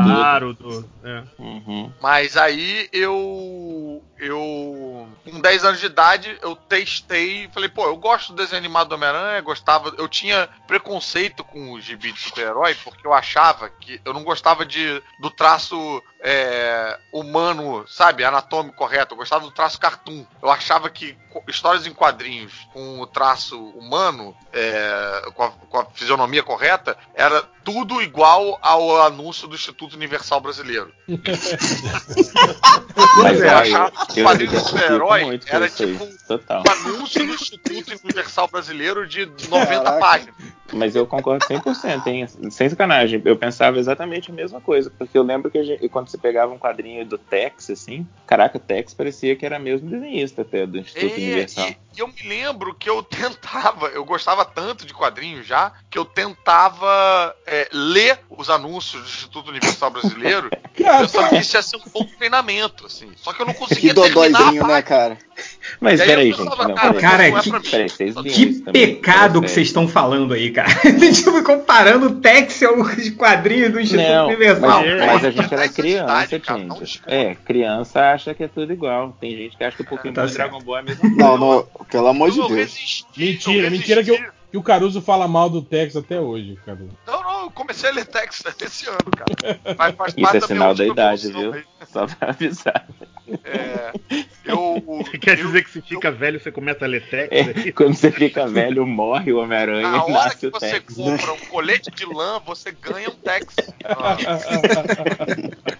[0.04, 0.90] Claro, do.
[1.04, 1.24] É.
[1.38, 1.92] Uhum.
[2.02, 4.02] Mas aí eu.
[4.20, 5.08] Eu.
[5.30, 7.50] Com 10 anos de idade, eu testei.
[7.54, 9.94] Falei, pô, eu gosto do desenho animado do Homem-Aranha, gostava.
[9.98, 14.00] Eu tinha preconceito com o gibi de super-herói, porque eu achava que.
[14.04, 18.24] Eu não gostava de, do traço é, humano, sabe?
[18.24, 19.14] Anatômico correto.
[19.14, 20.26] Eu gostava do traço cartoon.
[20.42, 25.86] Eu achava que histórias em quadrinhos com o traço humano, é, com, a, com a
[25.86, 30.94] fisionomia correta, era tudo igual ao anúncio do Instituto Universal Brasileiro.
[33.22, 36.64] Mas eu ó, achava que o eu quadrinho do super-herói era tipo um Total.
[36.66, 40.00] um anúncio do Instituto Universal Brasileiro de 90 Caraca.
[40.00, 40.36] páginas.
[40.76, 42.28] Mas eu concordo 100%, hein?
[42.50, 43.22] Sem sacanagem.
[43.26, 44.90] Eu pensava exatamente a mesma coisa.
[44.90, 48.58] Porque eu lembro que a gente- quando você pegava um quadrinho do Tex, assim, caraca,
[48.58, 51.68] o Tex parecia que era mesmo desenhista até do Instituto É, Universal.
[51.70, 55.98] e, e eu me lembro que eu tentava, eu gostava tanto de quadrinhos já, que
[55.98, 61.62] eu tentava é, ler os anúncios do Instituto Universal Brasileiro, Cara, pensando que isso ia
[61.62, 63.12] ser um bom treinamento, assim.
[63.16, 65.18] Só que eu não Que conseguia terminar a dodóizinho, né, cara?
[65.80, 66.50] Mas aí peraí, eu gente.
[66.50, 67.50] pensava, Não, cara, é que-
[67.90, 70.63] vocês liam Que também, pecado que vocês estão falando aí, cara.
[71.14, 74.70] tipo, comparando o Tex aos quadrinhos do Instituto Não, Universal.
[74.82, 77.02] mas, É, mas a gente era criança, cara, gente.
[77.06, 79.16] É, criança acha que é tudo igual.
[79.20, 80.32] Tem gente que acha que o Pokémon tá e.
[80.32, 81.16] Dragon Ball é a mesma coisa.
[81.16, 82.60] Não, não, pelo amor de Eu Deus.
[82.60, 84.20] resisti, mentira, mentira que, eu-
[84.54, 86.92] que o Caruso fala mal do Tex até hoje, Caruso.
[87.08, 89.60] Não, não, eu comecei a ler Tex esse ano, cara.
[89.76, 91.54] Mas faz Isso é sinal da idade, viu?
[91.54, 91.64] aí.
[91.92, 92.88] Só pra avisar.
[93.46, 93.92] É,
[94.46, 97.30] eu, Quer eu- dizer que se fica velho, você começa a ler Tex?
[97.32, 100.94] É, quando você fica velho, morre o Homem-Aranha Na e hora que o você Tex.
[100.94, 103.56] compra um colete de lã, você ganha um Tex.
[103.86, 104.18] Ah,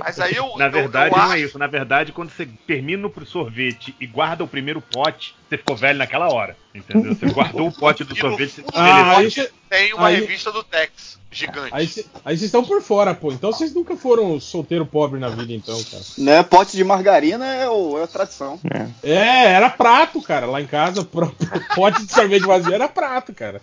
[0.00, 0.56] Mas aí eu.
[0.56, 1.58] Na eu- verdade, eu não é acho- isso.
[1.58, 5.98] Na verdade, quando você termina pro sorvete e guarda o primeiro pote, você ficou velho
[5.98, 6.56] naquela hora.
[6.74, 7.14] Entendeu?
[7.14, 8.50] Você guardou o pote do sorvete.
[8.56, 9.30] você Ah, aí
[9.68, 11.68] Tem uma Aí- revista do Tex, gigante.
[11.72, 13.30] aí cê- aí vocês estão por fora, pô.
[13.32, 16.02] Então vocês nunca foram solteiro pobre na vida, então, cara.
[16.16, 18.58] Né, pote de margarina é, o, é a tradição.
[19.02, 20.46] É, era prato, cara.
[20.46, 21.34] Lá em casa, pro-
[21.74, 23.60] pote de sorvete vazio era prato, cara.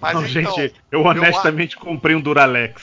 [0.00, 2.82] Mas Não, então, gente, eu honestamente comprei um Duralex.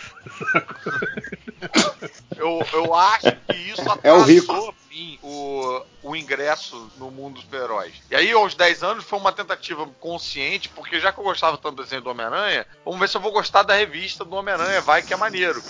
[2.35, 4.73] eu, eu acho que isso É o rico.
[5.21, 7.93] O, o ingresso no mundo dos super-heróis.
[8.09, 11.75] E aí, aos 10 anos, foi uma tentativa consciente, porque já que eu gostava tanto
[11.75, 15.01] do desenho do Homem-Aranha, vamos ver se eu vou gostar da revista do Homem-Aranha, vai
[15.01, 15.61] que é maneiro.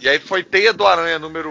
[0.00, 1.50] E aí foi Teia do Aranha número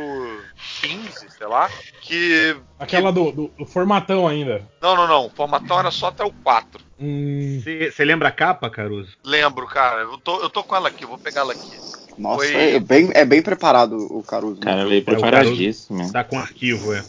[0.82, 1.70] 15, sei lá,
[2.02, 2.56] que.
[2.78, 4.68] Aquela do, do- do formatão ainda.
[4.82, 5.26] Não, não, não.
[5.28, 6.84] O formatão era só até o 4.
[7.00, 9.18] Hum, Você lembra a capa, Caruso?
[9.24, 10.02] Lembro, cara.
[10.02, 11.72] Eu tô, eu tô com ela aqui, vou pegar ela aqui.
[12.18, 14.60] Nossa, Foi- é, bem, é bem preparado o Caruso.
[14.62, 14.90] Cara né?
[14.90, 16.12] veio É, o preparadíssimo.
[16.12, 17.04] Tá com arquivo, é.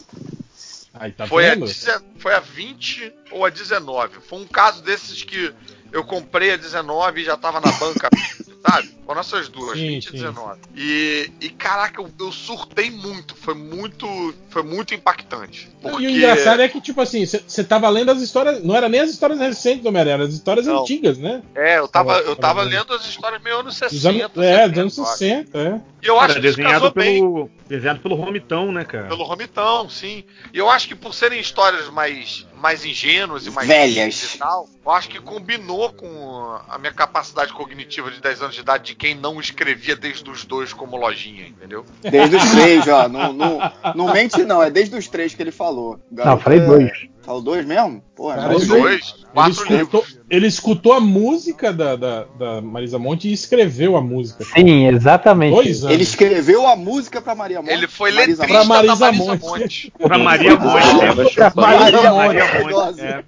[0.94, 1.66] aí tá Foi a, vendo?
[1.66, 4.18] deze- foi a 20 ou a 19.
[4.20, 5.52] Foi um caso desses que
[5.92, 8.08] eu comprei a 19 e já tava na banca,
[8.66, 8.94] sabe?
[9.04, 10.12] Foram essas duas, Sim, 20 e sim.
[10.16, 10.60] 19.
[10.74, 13.36] E, e caraca, eu, eu surtei muito.
[13.36, 14.34] Foi muito.
[14.48, 15.68] Foi muito impactante.
[15.82, 16.02] Porque...
[16.02, 18.64] E o engraçado é que, tipo assim, você tava lendo as histórias.
[18.64, 20.80] Não era nem as histórias recentes do Homem-Aranha, eram as histórias Não.
[20.80, 21.42] antigas, né?
[21.54, 22.94] É, eu tava, eu Tava lendo.
[22.94, 24.24] as histórias meio anos Dos 60.
[24.24, 25.18] anos, é, dos 70, anos eu acho.
[25.18, 25.80] 60, é.
[26.02, 27.20] E eu acho que desenhado casou bem.
[27.20, 29.08] pelo, desenhado pelo Romitão, né, cara?
[29.08, 30.24] Pelo Romitão, sim.
[30.52, 34.34] E eu acho que por serem histórias mais, mais ingênuas e mais Velhas.
[34.34, 38.60] e tal, eu acho que combinou com a minha capacidade cognitiva de 10 anos de
[38.60, 41.84] idade de quem não escrevia desde os dois como lojinha, entendeu?
[42.02, 43.08] Desde os três, ó.
[43.14, 43.58] Não, não,
[43.94, 44.62] não mente, não.
[44.62, 46.00] É desde os três que ele falou.
[46.10, 47.08] Não, eu falei é- dois.
[47.22, 48.02] Fala dois mesmo?
[48.14, 50.20] Porra, Cara, ele- Dois, Ele quatro escutou, livros.
[50.30, 54.44] ele escutou a música da, da, da Marisa Monte e escreveu a música.
[54.44, 55.52] Sim, exatamente.
[55.54, 55.92] Dois anos.
[55.94, 57.72] Ele escreveu a música pra Maria Monte.
[57.72, 59.42] Ele foi Marisa letrista Pra Marisa da Marisa Monte.
[59.42, 59.92] Monte.
[59.98, 61.38] Pra Maria Monte.
[61.56, 62.72] Maria Maria Monte.
[62.72, 63.00] Monte.
[63.00, 63.24] É.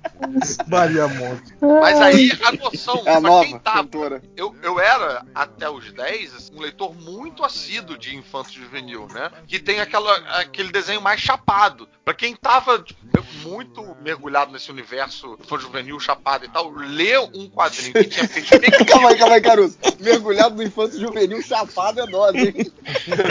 [0.68, 1.54] Maria Monte.
[1.60, 3.76] Mas aí a noção, É a pra nova quem tava.
[3.78, 4.22] cantora.
[4.36, 9.30] Eu, eu era, até os 10, assim, um leitor muito assíduo de infanto juvenil, né?
[9.48, 11.88] Que tem aquela, aquele desenho mais chapado.
[12.04, 13.00] Pra quem tava tipo,
[13.44, 18.84] muito mergulhado nesse universo infanto juvenil, chapado e tal, ler um quadrinho que tinha perspectiva.
[18.84, 19.76] calma aí, calma aí, Caruso.
[20.00, 22.72] Mergulhado no infância juvenil, chapado é dose, hein?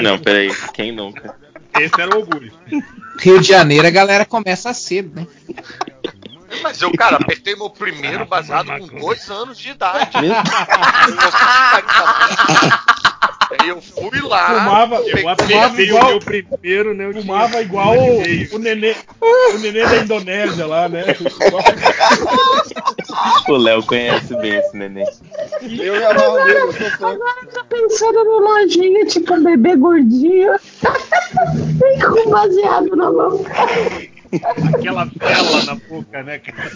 [0.02, 1.38] Não, peraí, quem nunca?
[1.80, 2.52] Esse era o orgulho.
[3.20, 5.28] Rio de Janeiro a galera começa cedo, né?
[6.62, 10.12] Mas eu, cara, apertei meu primeiro baseado com dois anos de idade.
[13.68, 14.48] eu fui lá.
[14.48, 17.06] Fumava, Eu fumava apertei o igual, meu primeiro, né?
[17.06, 18.56] eu tinha fumava igual um ano e o, meio.
[18.56, 21.04] o nenê, o nenê da Indonésia lá, né?
[23.48, 25.06] O Léo conhece bem esse neném.
[25.62, 27.12] Eu me amarro nele, eu sou fã.
[27.12, 30.54] Agora tô pensando no lojinha, tipo um bebê gordinho.
[32.24, 33.46] com baseado na mão.
[34.74, 36.70] Aquela vela na boca, né, cara?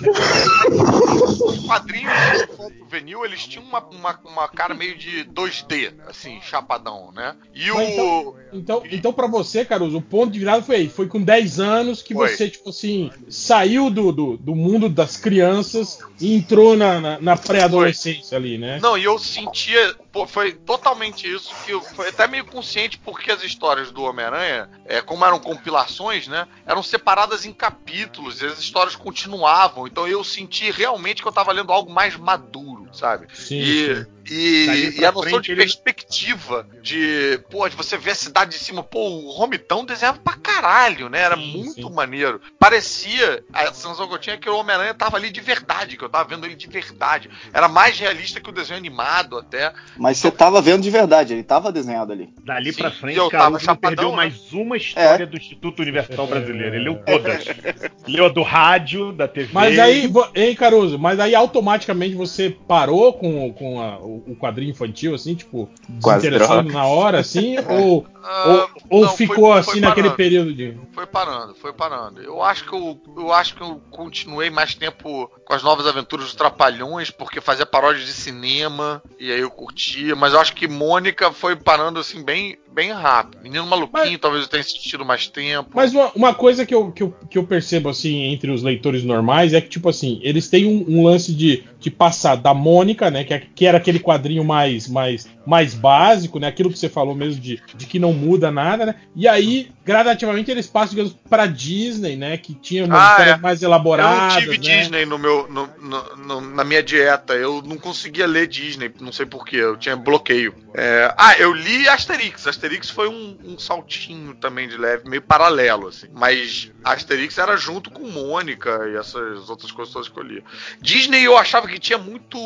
[0.70, 6.42] Os quadrinhos do infanto juvenil, eles tinham uma, uma, uma cara meio de 2D, assim,
[6.42, 7.36] chapadão, né?
[7.54, 8.36] E Mas o.
[8.52, 10.90] Então, então para você, Caruso, o ponto de virada foi aí.
[10.90, 12.30] Foi com 10 anos que Foi.
[12.30, 17.38] você, tipo assim, saiu do, do, do mundo das crianças e entrou na, na, na
[17.38, 18.80] pré-adolescência ali, né?
[18.82, 19.96] Não, e eu sentia.
[20.12, 24.70] pô, foi totalmente isso que eu foi até meio consciente porque as histórias do Homem-Aranha,
[24.86, 26.48] é, como eram compilações, né?
[26.66, 29.86] Eram separadas em capítulos e as histórias continuavam.
[29.86, 33.28] Então eu senti realmente que eu tava lendo algo mais maduro, sabe?
[33.34, 34.06] Sim, E, sim.
[34.30, 38.52] E, e a noção frente, de ele- perspectiva de, pô, de você ver a cidade
[38.52, 41.20] de cima, pô, o Romitão desenhava pra caralho, né?
[41.22, 41.94] Era Sim, muito sim.
[41.94, 42.40] maneiro.
[42.60, 46.04] Parecia, a sensação que eu tinha é que o Homem-Aranha tava ali de verdade, que
[46.04, 47.30] eu tava vendo ele de verdade.
[47.54, 49.74] Era mais realista que o desenho animado até.
[49.98, 52.30] Mas você tava vendo de verdade, ele tava desenhado ali.
[52.44, 54.16] Dali Sim, pra frente, eu cara, tava não chapadão, perdeu né?
[54.16, 55.26] mais uma história É.
[55.26, 56.76] do Instituto Universal Brasileiro.
[56.76, 57.46] Ele leu todas.
[58.08, 59.50] leu a do rádio, da TV.
[59.54, 64.72] Mas aí, hein, Caruso, mas aí automaticamente você parou com, com a- o o quadrinho
[64.72, 66.74] infantil, assim, tipo, drogas.
[66.74, 70.18] na hora, assim, ou, Ah, ou, ou não, ficou foi- assim foi naquele parando.
[70.18, 70.78] período de.
[70.92, 72.22] Foi parando, foi parando.
[72.22, 76.26] Eu acho que eu, eu acho que eu continuei mais tempo com as novas aventuras
[76.26, 80.68] dos Trapalhões, porque fazia paródia de cinema, e aí eu curtia, mas eu acho que
[80.68, 83.42] Mônica foi parando assim bem, bem rápido.
[83.44, 85.70] Menino maluquinho, talvez eu tenha assistido mais tempo.
[85.74, 89.04] Mas uma, uma coisa que eu, que, eu, que eu percebo, assim, entre os leitores
[89.04, 93.10] normais é que, tipo assim, eles têm um, um lance de, de passar da Mônica,
[93.12, 93.24] né?
[93.24, 96.48] Que, é- que era aquele quadrinho mais, mais, mais básico, né?
[96.48, 98.96] Aquilo que você falou mesmo de, de que não muda nada, né?
[99.16, 102.38] E aí, gradativamente, eles passam, digamos, pra Disney, né?
[102.38, 103.42] Que tinha umas Ah, histórias é.
[103.42, 104.34] mais eu elaboradas.
[104.36, 104.80] não tive né?
[104.80, 107.34] Disney no meu, no- no- no- na minha dieta.
[107.34, 109.58] Eu não conseguia ler Disney, não sei porquê.
[109.58, 110.54] Eu tinha bloqueio.
[110.74, 112.46] É, ah, eu li Asterix.
[112.48, 112.59] Asterix
[112.90, 116.08] foi um, um saltinho também de leve, meio paralelo, assim.
[116.14, 120.44] Mas Asterix era junto com Mônica e essas outras coisas todas que eu lia.
[120.82, 122.38] Disney eu achava que tinha muito.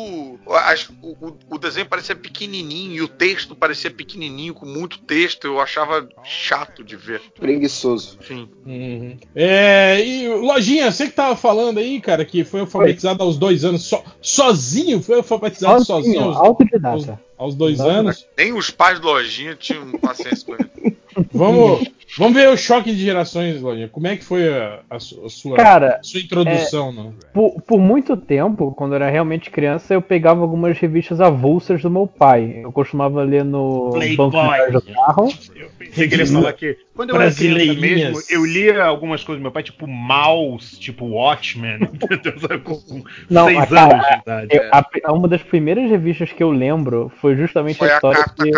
[0.48, 5.46] as- o, o- o desenho parecia pequenininho e o texto parecia pequenininho, com muito texto.
[5.46, 7.20] Eu achava chato de ver.
[7.38, 8.18] Preguiçoso.
[8.20, 8.48] Enfim.
[8.64, 9.18] Uhum.
[9.34, 13.82] É, e Lojinha, você que tava falando aí, cara, que foi alfabetizado aos dois anos,
[13.84, 15.02] so- sozinho?
[15.02, 16.88] Foi alfabetizado sozinho Sozinho, aos, autodidata.
[16.94, 17.06] aos
[17.52, 18.08] dois Autodidata.
[18.08, 18.26] anos?
[18.36, 20.96] Nem os pais do Lojinha tinham paciência com ele.
[21.32, 23.88] Vamos, vamos ver o choque de gerações, Lojinha.
[23.88, 26.92] Como é que foi a, a a sua, Cara, a sua introdução?
[26.92, 27.10] né?
[27.32, 31.90] Por, por muito tempo, quando eu era realmente criança, eu pegava algumas revistas avulsas do
[31.90, 32.60] meu pai.
[32.62, 34.30] Eu costumava ler no Playboy.
[34.30, 35.28] banco de carro.
[35.56, 39.22] Eu pensei que ele ia falar que quando eu era criança mesmo, eu lia algumas
[39.24, 41.78] coisas do meu pai, tipo Mouse, tipo Watchmen,
[42.64, 44.48] com, Não, seis a anos de idade.
[44.50, 47.94] Eu- a, a- uma das primeiras revistas que eu lembro foi justamente Foi a a
[47.96, 48.50] história carta que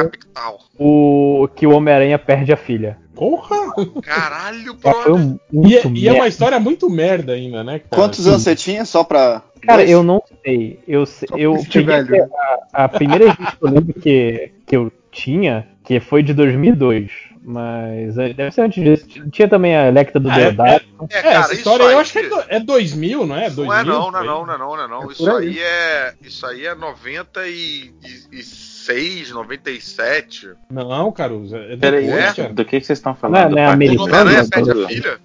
[0.78, 2.98] o, que o Homem-Aranha perde a filha.
[3.16, 3.56] Porra!
[4.02, 5.14] Caralho, brother.
[5.14, 7.78] um- E, é- e é uma história muito merda ainda, né?
[7.80, 7.88] cara?
[7.90, 9.42] Quantos anos você tinha só pra.
[9.66, 9.90] Cara, dois?
[9.90, 10.78] eu não sei.
[10.86, 11.04] Eu,
[11.36, 16.22] eu peguei a, a primeira revista que eu lembro que, que eu tinha, que foi
[16.22, 17.10] de 2002.
[17.48, 19.06] Mas é, deve ser antes disso.
[19.30, 20.84] Tinha também a Electa do Ah, é- Deodato.
[21.10, 23.36] É, É, cara, essa isso história aí eu acho que é, do- é 2000, não
[23.36, 23.48] é?
[23.50, 25.02] 2000, Não é não, não é não, não é não, não é não.
[25.08, 25.46] É Isso aí.
[25.48, 26.14] aí é.
[26.22, 26.74] Isso aí é
[28.86, 30.50] 96, 97.
[30.70, 31.56] Não, Caruso.
[31.56, 32.32] É Peraí, É?
[32.52, 33.50] do que, que vocês estão Não é- falando?
[33.52, 34.50] não é Parque americano, O Homem-Aranha Mundo?
[34.50, 35.20] perde a Quando- filha?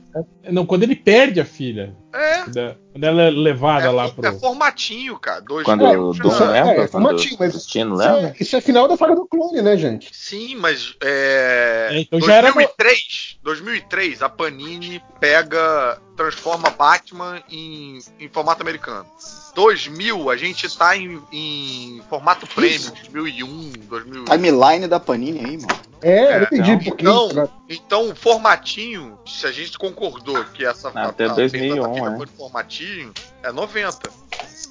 [0.51, 1.95] Não, quando ele perde a filha.
[2.13, 2.43] É.
[2.49, 4.39] Da- Quando ela é levada É, lá é pro.
[4.39, 5.39] formatinho, cara.
[5.39, 8.03] Dois Quando mil o já- Dom é, leva, é, quando formatinho, mas o Destino Isso
[8.03, 8.27] leva.
[8.27, 10.09] é, isso é final da saga do clone, né, gente?
[10.11, 11.87] Sim, mas é.
[11.91, 19.05] É, então já era 2003, 2003, a Panini pega, transforma Batman em, em formato americano.
[19.53, 24.25] 2000, a gente tá em, em formato premium, 2001, 2000.
[24.25, 25.91] Timeline da Panini aí, mano.
[26.03, 27.49] É, eu não entendi então, por Então, isso, né?
[27.69, 31.93] então, o formatinho, se a gente concordou que essa Até a- a 2001, perda da
[31.93, 32.17] vida é.
[32.17, 34.09] foi formatinho, é 90.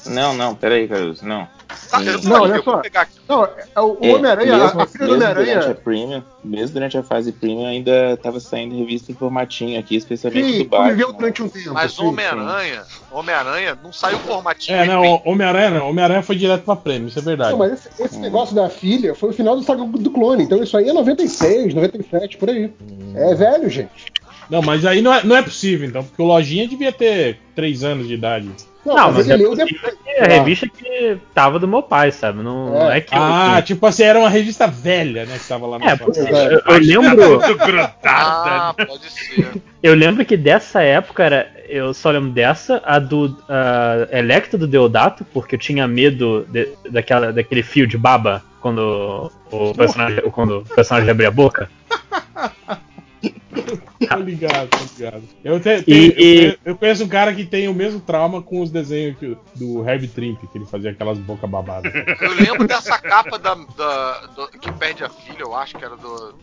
[0.07, 1.47] Não, não, peraí, Caruso, não.
[1.89, 2.83] Tá, eu, Não, olha só.
[3.29, 5.75] Não, é, o É, Homem-Aranha, mesmo, a filha do mesmo durante a Homem-Aranha.
[5.77, 10.59] Premium, mesmo durante a fase Premium, ainda tava saindo revista em formatinho aqui, especialmente Sim,
[10.59, 10.85] do Batman.
[10.89, 11.73] conviveu durante um tempo.
[11.73, 12.83] Mas sim, o Homem-Aranha,
[13.13, 14.79] Homem-Aranha não saiu formatinho.
[14.79, 15.23] É, não.
[15.25, 15.91] Homem-Aranha não.
[15.91, 17.53] Homem-Aranha foi direto pra prêmio, isso é verdade.
[17.53, 20.43] Não, mas esse, esse negócio da filha foi o final do saga do clone.
[20.43, 22.73] Então isso aí é 96, 97, por aí.
[23.15, 24.13] É velho, gente.
[24.49, 27.85] Não, mas aí não é, não é possível, então, porque o Lojinha devia ter 3
[27.85, 28.51] anos de idade.
[28.85, 29.95] Não, Não, mas, mas ele é leu depois.
[30.07, 32.43] É a revista que tava do meu pai, sabe?
[32.43, 32.97] Não não É.
[32.97, 33.23] é, que eu.
[33.23, 36.25] Ah, tipo assim, era uma revista velha, né, que tava lá na É, sua porque
[36.25, 36.45] casa.
[36.45, 37.39] eu, eu lembro.
[37.59, 37.95] Grudada.
[38.05, 39.63] Ah, pode ser.
[39.83, 41.51] Eu lembro que dessa época era.
[41.69, 46.69] Eu só lembro dessa, a do a Electro do Deodato, porque eu tinha medo de-
[46.91, 51.71] daquela, daquele fio de baba quando o personagem, quando o personagem abria a boca.
[54.09, 55.23] Tô ligado, tô ligado.
[55.45, 58.41] Eu, te- E- eu e- conhe- eu conheço um cara que tem o mesmo trauma
[58.43, 61.93] com os desenhos que- do Herb Trimp, que ele fazia aquelas boca babadas.
[62.21, 65.97] Eu lembro dessa capa da, da- do- que perde a filha, eu acho que era
[65.97, 66.35] do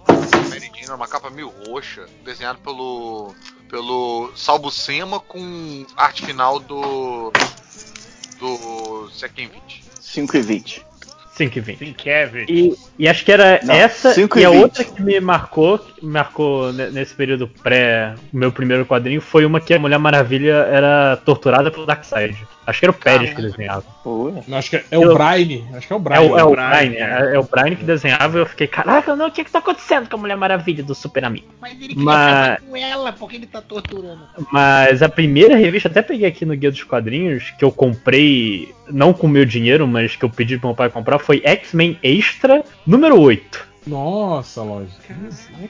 [0.84, 3.34] era uma capa meio roxa, desenhado pelo
[3.70, 7.32] pelo Salbucema com arte final do
[8.39, 9.84] do Second 20.
[10.00, 10.86] 5 e 20.
[11.34, 11.78] 5 e 20.
[11.80, 12.46] Sim, Kevin.
[12.50, 16.72] E, e acho que era Não, essa e e a outra que me marcou, marcou
[16.74, 21.72] ne- nesse período pré meu primeiro quadrinho foi uma que a Mulher Maravilha era torturada
[21.72, 22.38] pelo Darkseid.
[22.66, 23.86] Acho que era o Pérez que desenhava.
[24.48, 25.62] Não, acho que é, é o Eu- Brian.
[25.74, 26.18] Acho que é o Brian.
[26.18, 27.32] É o, é o Brian, Brian, é.
[27.32, 29.60] é, é o Brian que desenhava e eu fiquei, caraca, não, o que que tá
[29.60, 31.48] acontecendo com a Mulher Maravilha do Super Amigo?
[31.62, 34.22] Mas ele queria Mas- com ela, porque ele tá torturando.
[34.52, 39.14] Mas a primeira revista, até peguei aqui no Guia dos Quadrinhos, que eu comprei, não
[39.14, 43.20] com meu dinheiro, mas que eu pedi pro meu pai comprar, foi X-Men Extra número
[43.20, 43.67] 8.
[43.88, 44.95] Nossa, lógico.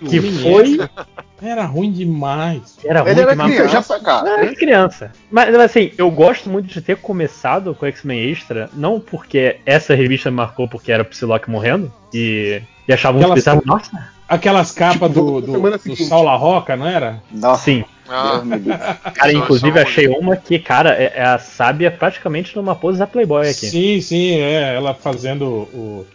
[0.10, 0.80] Que foi.
[1.42, 2.78] Era ruim demais.
[2.84, 3.56] Era Ele ruim era demais.
[3.56, 4.30] criança, cara.
[4.30, 5.12] Era criança.
[5.32, 10.32] Mas assim, eu gosto muito de ter começado com X-Men Extra, não porque essa revista
[10.32, 13.62] me marcou porque era o Psylocke morrendo e, e achava muito Aquelas- bizarro.
[13.66, 15.96] Nossa, Aquelas capas Tipo, do, do, do.
[15.96, 17.22] Saul La Roca, não era?
[17.32, 17.86] Nossa, sim.
[18.10, 18.42] Ah.
[19.14, 23.48] Cara, inclusive achei uma que, cara, é, é a sábia praticamente numa pose da Playboy
[23.48, 23.68] aqui.
[23.68, 24.76] Sim, sim, é.
[24.76, 26.06] Ela fazendo o.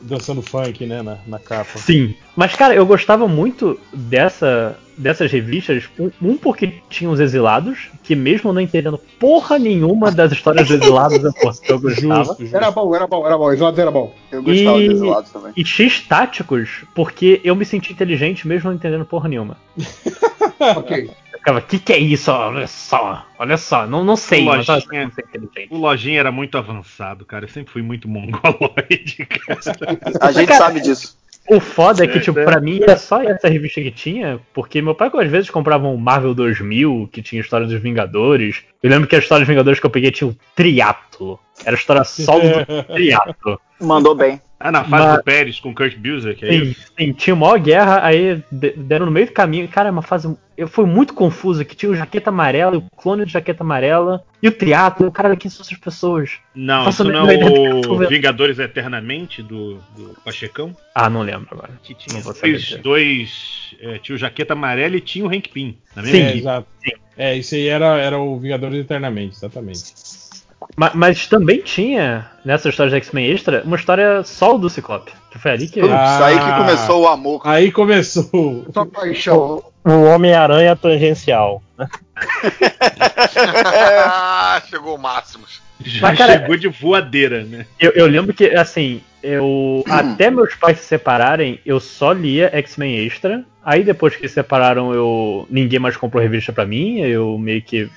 [0.00, 1.78] dançando funk, né, na, na capa.
[1.78, 2.14] Sim.
[2.34, 5.88] Mas, cara, eu gostava muito dessa, dessas revistas.
[5.98, 10.80] Um, um porque tinha os exilados, que mesmo não entendendo porra nenhuma das histórias dos
[10.80, 11.32] exilados, eu,
[11.68, 12.24] eu gostava.
[12.24, 12.56] Justo, justo.
[12.56, 13.52] Era bom, era bom, era bom.
[13.52, 14.14] Isolado era bom.
[14.30, 15.52] Eu gostava E- dos lados também.
[15.56, 19.56] E X táticos, porque eu me senti inteligente mesmo não entendendo porra nenhuma.
[20.76, 21.10] ok.
[21.46, 22.32] Ficava, que que é isso?
[22.32, 25.04] Olha só, olha só, não, não sei, olha, Lojinha.
[25.04, 25.68] não sei inteligente.
[25.70, 27.44] O Lojinha era muito avançado, cara.
[27.44, 29.60] Eu sempre fui muito mongoloide, cara.
[30.20, 31.16] A gente Cara, sabe disso.
[31.48, 32.44] O foda é que, É, tipo, é.
[32.44, 35.96] pra mim era só essa revista que tinha, porque meu pai às vezes comprava um
[35.96, 38.64] Marvel 2000, que tinha história dos Vingadores.
[38.82, 41.38] Eu lembro que a história dos Vingadores que eu peguei tinha o Triatlo.
[41.64, 43.60] Era a história solo do Triatlo.
[43.80, 44.40] Mandou bem.
[44.58, 46.92] Ah, na fase Mas- do Pérez com Kurt Busiek, é Sim, isso?
[46.98, 49.68] sim, tinha maior guerra, aí de- deram no meio do caminho.
[49.68, 50.34] Cara, é uma fase.
[50.56, 54.48] Eu fui muito confuso que tinha o Jaqueta Amarela, o clone de Jaqueta Amarela e
[54.48, 55.12] o Triatlo.
[55.12, 56.38] Cara, quem são essas pessoas?
[56.54, 57.36] Não, isso não é
[57.86, 60.74] o Vingadores Eternamente do, do Pachecão?
[60.94, 61.72] Ah, não lembro agora.
[61.82, 62.76] Que tinha Não vou saber dois.
[62.82, 65.76] dois é, tinha o Jaqueta Amarela e tinha o Hank Pym.
[65.94, 66.12] Na Sim.
[66.12, 66.38] mesma É, equipe.
[66.38, 66.66] exato.
[67.18, 69.82] É, isso aí era, era o Vingadores Eternamente, exatamente.
[70.76, 75.12] Ma- Mas, também tinha, nessa história de X-Men Extra, uma história solo do Ciclope.
[75.30, 75.80] Que foi ali que.
[75.80, 76.26] Putz, Ah.
[76.26, 77.42] aí que começou o amor.
[77.44, 78.66] Aí começou.
[78.72, 79.62] Só paixão.
[79.84, 81.62] O Homem-Aranha tangencial.
[82.80, 85.60] ah, chegou o Máximos.
[85.84, 87.66] Já Mas, cara, chegou de voadeira, né?
[87.78, 89.84] Eu, eu lembro que, assim, eu.
[89.88, 93.44] até meus pais se separarem, eu só lia X-Men Extra.
[93.64, 95.46] Aí depois que se separaram, eu.
[95.50, 97.00] ninguém mais comprou revista pra mim.
[97.00, 97.88] Eu meio que.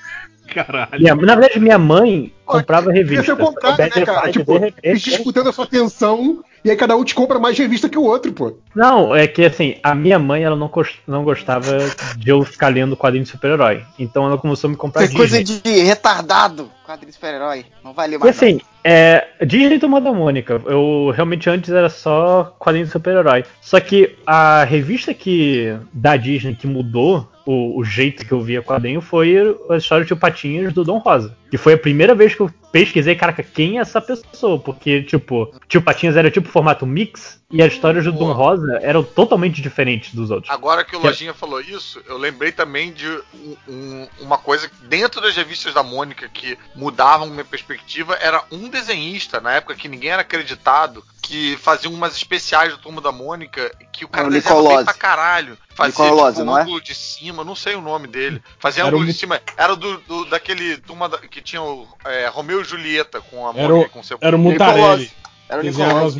[0.54, 0.90] Caralho.
[0.98, 3.24] Minha- na verdade, minha mãe comprava Devia revista.
[3.24, 4.20] ser o contrário, né, cara?
[4.26, 7.38] Side, Tipo, de repente- eles disputando a sua atenção e aí cada um te compra
[7.38, 8.54] mais revista que o outro, pô.
[8.74, 10.70] Não, é que assim, a minha mãe ela não,
[11.06, 11.78] não gostava
[12.16, 13.82] de eu ficar lendo quadrinho de super-herói.
[13.98, 15.60] Então ela começou a me comprar Isso é coisa Disney.
[15.62, 16.70] de retardado.
[16.86, 17.64] Quadrinho super-herói.
[17.84, 18.36] Não vale E mais.
[18.36, 20.60] assim, é, Disney tomou da Mônica.
[20.66, 23.44] Eu realmente antes era só quadrinho de super-herói.
[23.60, 28.62] Só que a revista que da Disney que mudou o, o jeito que eu via
[28.62, 29.36] quadrinho foi
[29.68, 31.36] a história de Patinhas do Dom Rosa.
[31.50, 34.58] Que foi a primeira vez que eu pesquisei, caraca, quem é essa pessoa?
[34.58, 39.02] Porque, tipo, Tio Patinhas era tipo formato mix e as histórias do Dom Rosa eram
[39.02, 40.52] totalmente diferentes dos outros.
[40.52, 44.70] Agora que o Que- Lojinha falou isso, eu lembrei também de um- um- uma coisa
[44.82, 49.88] dentro das revistas da Mônica que mudavam minha perspectiva, era um desenhista, na época que
[49.88, 54.30] ninguém era acreditado, que fazia umas especiais do Turma da Mônica, que o cara É
[54.30, 54.84] o desenhava bem Nicolozzi.
[54.84, 55.58] pra caralho.
[55.74, 56.62] Fazia tipo, um não é?
[56.62, 58.42] ângulo de cima, não sei o nome dele.
[58.58, 59.40] Fazia Era ângulo o de cima.
[59.56, 63.52] Era do, do- daquele Turma da- que tinha o é, Romeu e Julieta com a
[63.56, 65.10] Era o, com seu era o Mutarelli.
[65.48, 66.14] Era o Nicolás.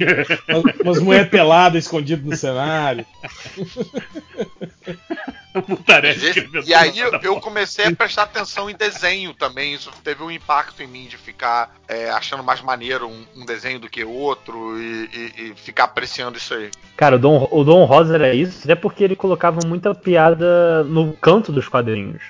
[0.49, 3.07] umas, umas mulheres peladas escondidas no cenário.
[5.69, 6.21] Mutarelli
[6.65, 7.21] E, e aí tudo.
[7.23, 9.75] eu comecei a prestar atenção em desenho também.
[9.75, 13.79] Isso teve um impacto em mim de ficar é, achando mais maneiro um, um desenho
[13.79, 16.71] do que outro e, e- e ficar apreciando isso aí.
[16.97, 21.13] Cara, o Dom, o Dom Rosa era isso, até porque ele colocava muita piada no
[21.15, 22.23] canto dos quadrinhos.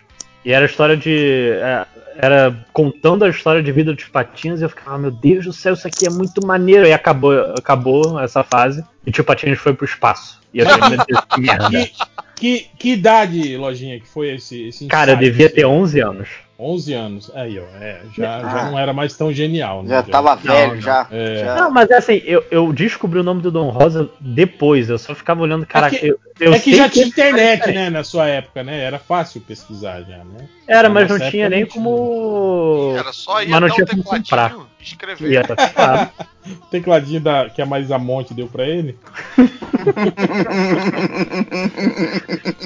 [0.45, 1.51] E era a história de.
[1.53, 1.87] é,
[2.23, 5.73] Era contando a história de vida dos patinhos e eu ficava, meu Deus do céu,
[5.73, 6.87] isso aqui é muito maneiro.
[6.87, 10.39] E acabou, acabou essa fase e tio Patinhos foi pro espaço.
[10.53, 11.71] E eu falei, meu Deus, que merda.
[11.71, 11.93] Que,
[12.37, 16.29] que, que idade, Lojinha, que foi esse, esse Cara, eu devia ter 11 anos.
[16.61, 17.31] 11 anos.
[17.35, 17.65] Aí, ó.
[17.81, 18.51] É, já, Ah.
[18.51, 19.83] já não era mais tão genial.
[19.83, 19.89] né?
[19.97, 20.81] Já tava velho, não.
[20.81, 21.07] já.
[21.11, 21.37] É.
[21.45, 21.55] já.
[21.57, 25.15] Não, mas é assim, eu, eu descobri o nome do Dom Rosa depois, eu só
[25.15, 28.63] ficava olhando, caraca, que- eu, eu é que já tinha internet, né, na sua época,
[28.63, 28.81] né?
[28.83, 30.49] Era fácil pesquisar já, né?
[30.67, 32.95] Era, mas não tinha nem como.
[32.97, 34.57] Era só ir Mas não até tinha o como tecladinho comprar.
[34.81, 35.31] escrever.
[35.33, 36.11] Ia tá.
[36.47, 38.99] O tecladinho da, que a Marisa Monte deu pra ele.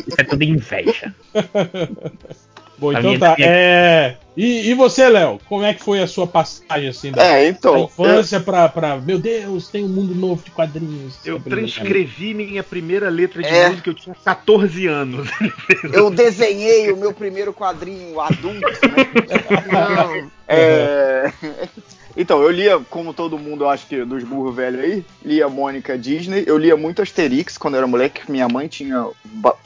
[0.06, 1.12] Isso é tudo inveja.
[2.76, 3.34] Bom, então minha- tá.
[3.36, 4.16] minha- É...
[4.36, 5.38] E, e você, Léo?
[5.48, 7.84] Como é que foi a sua passagem assim da, É, da então.
[7.84, 8.96] infância pra, pra.
[8.96, 11.14] Meu Deus, tem um mundo novo de quadrinhos.
[11.24, 13.68] Eu Sempre transcrevi minha primeira letra de É.
[13.68, 15.28] música, eu tinha 14 anos.
[15.92, 20.28] Eu desenhei o meu primeiro quadrinho adulto, né?
[20.48, 21.32] É,
[22.16, 25.98] Então, eu lia, como todo mundo, eu acho que dos burros velhos aí, lia Mônica
[25.98, 29.06] Disney, eu lia muito Asterix quando eu era moleque, minha mãe tinha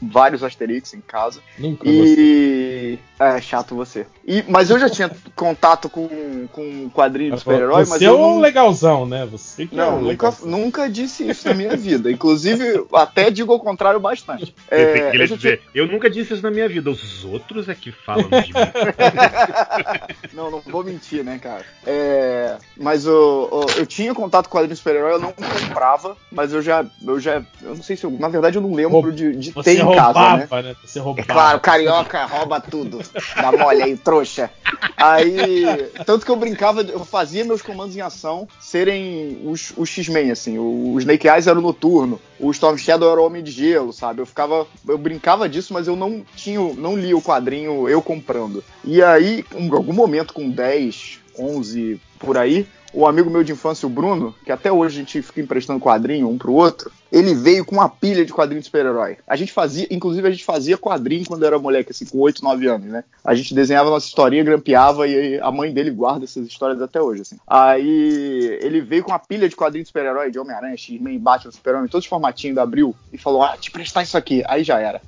[0.00, 1.40] vários Asterix em casa.
[1.58, 1.86] Nunca.
[1.88, 2.98] E.
[3.20, 4.06] É, chato você.
[4.24, 8.16] E, mas eu já tinha contato com, com quadrinho de super-herói, mas Você é eu
[8.16, 8.40] um não.
[8.40, 9.26] legalzão, né?
[9.26, 10.48] Você que é Não, um nunca, legalzão.
[10.48, 12.12] nunca disse isso na minha vida.
[12.12, 14.54] Inclusive, até digo ao contrário bastante.
[14.70, 17.68] É, ia eu já tinha- dizer, eu nunca disse isso na minha vida, os outros
[17.68, 18.52] é que falam de mim.
[20.32, 21.64] Não, não vou mentir, né, cara?
[21.86, 22.37] É,
[22.76, 26.60] mas o, o- eu tinha contato com quadrinho de super-herói, eu não comprava, mas eu
[26.62, 29.52] já, eu já, eu não sei se eu, na verdade eu não lembro de, de
[29.62, 30.62] ter em roubava, casa, né?
[30.68, 30.76] né?
[30.84, 31.26] Você É roubava.
[31.32, 33.00] claro, carioca rouba tudo.
[33.36, 34.50] Dá mole aí, trouxa.
[34.96, 40.30] Aí, tanto que eu brincava, eu fazia meus comandos em ação serem os, os X-Men,
[40.30, 40.58] assim.
[40.58, 43.92] O, o Snake Eyes era o noturno, o Storm Shadow era o Homem de Gelo,
[43.92, 44.20] sabe?
[44.20, 48.62] Eu ficava, eu brincava disso, mas eu não tinha, não lia o quadrinho eu comprando.
[48.84, 53.86] E aí, em algum momento com 10, 11 por aí, o amigo meu de infância,
[53.86, 57.64] o Bruno, que até hoje a gente fica emprestando quadrinho um pro outro, ele veio
[57.64, 59.18] com uma pilha de quadrinhos de super-herói.
[59.26, 62.66] A gente fazia, inclusive a gente fazia quadrinho quando era moleque, assim, com 8, 9
[62.66, 63.04] anos, né?
[63.24, 67.22] A gente desenhava nossa historinha, grampeava e a mãe dele guarda essas histórias até hoje,
[67.22, 67.36] assim.
[67.46, 71.88] Aí ele veio com uma pilha de quadrinhos de super-herói, de Homem-Aranha, X-Men, Batman, Super-Homem,
[71.88, 74.42] todos os formatinhos da Abril, e falou, ah, te prestar isso aqui.
[74.46, 75.00] Aí já era.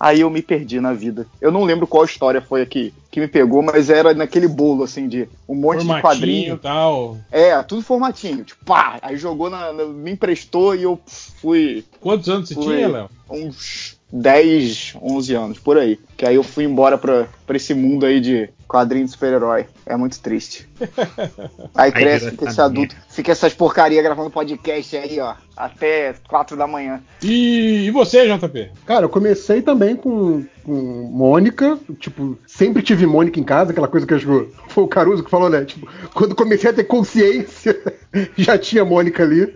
[0.00, 1.26] Aí eu me perdi na vida.
[1.42, 5.06] Eu não lembro qual história foi aqui que me pegou, mas era naquele bolo, assim,
[5.06, 6.54] de um monte de Formatinho quadrinho.
[6.54, 7.18] e tal.
[7.30, 8.42] É, tudo formatinho.
[8.44, 8.98] Tipo, pá!
[9.02, 12.76] Aí jogou na, na- me emprestou e eu fui Quantos anos você Fui.
[12.76, 13.10] tinha, Léo?
[13.28, 15.98] uns 10, 11 anos, por aí.
[16.20, 19.64] Que aí eu fui embora pra, pra esse mundo aí de quadrinho de super-herói.
[19.86, 20.68] É muito triste.
[21.74, 26.66] Aí cresce, fica esse adulto, fica essas porcaria gravando podcast aí, ó, até 4 da
[26.66, 27.02] manhã.
[27.22, 28.70] E, e você, JP?
[28.86, 30.72] Cara, eu comecei também com, com
[31.12, 35.24] Mônica, tipo, sempre tive Mônica em casa, aquela coisa que acho que foi o Caruso
[35.24, 35.64] que falou, né?
[35.64, 37.78] Tipo, quando comecei a ter consciência,
[38.36, 39.54] já tinha Mônica ali.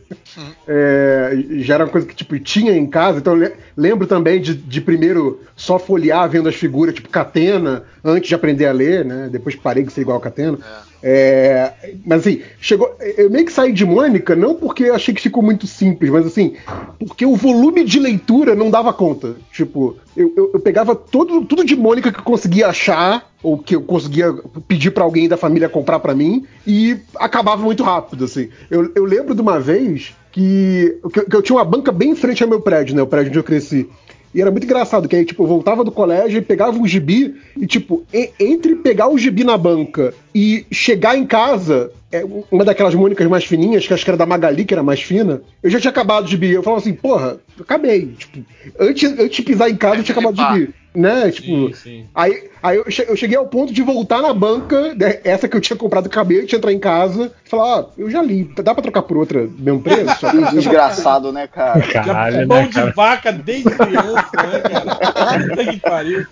[0.67, 3.35] É, já era uma coisa que, tipo, tinha em casa, então
[3.77, 8.67] lembro também de, de primeiro só folhear vendo as figuras, tipo, Catena, antes de aprender
[8.67, 9.29] a ler, né?
[9.31, 10.59] Depois parei de ser igual a Catena.
[11.07, 11.73] É,
[12.07, 12.97] mas assim, chegou.
[13.19, 16.55] Eu meio que saí de Mônica, não porque achei que ficou muito simples, mas assim,
[16.99, 19.37] porque o volume de leitura não dava conta.
[19.53, 23.77] Tipo, eu, eu, eu pegava todo, tudo de Mônica que eu conseguia achar, ou que
[23.77, 24.33] eu conseguia
[24.67, 28.49] pedir pra alguém da família comprar pra mim, e acabava muito rápido, assim.
[28.71, 30.99] Eu, eu lembro de uma vez que,
[31.31, 33.03] que eu tinha uma banca bem em frente ao meu prédio, né?
[33.03, 33.89] O prédio onde eu cresci.
[34.35, 37.37] E era muito engraçado, que aí, tipo, eu voltava do colégio e pegava um gibi,
[37.57, 42.65] e, tipo, e- entre pegar o gibi na banca e chegar em casa, é, uma
[42.65, 45.71] daquelas mônicas mais fininhas, que acho que era da Magali, que era mais fina, eu
[45.71, 46.51] já tinha acabado o gibi.
[46.51, 48.07] Eu falava assim, porra, acabei.
[48.19, 48.41] Tipo,
[48.81, 50.75] antes, antes de pisar em casa, eu tinha acabado o gibi.
[50.95, 51.31] Né?
[51.31, 52.07] Tipo, Sim, sim.
[52.15, 55.57] aí, aí eu, che- eu cheguei ao ponto de voltar na banca, né, essa que
[55.57, 58.73] eu tinha comprado, acabei de entrar em casa, e falar, ó, eu já li, dá
[58.75, 60.27] pra trocar por outra, mesmo preço?
[60.55, 61.81] Desgraçado, né, cara?
[61.89, 62.93] Caralho, Pão né, de cara?
[62.93, 65.49] vaca desde criança, né, cara?
[65.49, 66.27] Puta que pariu.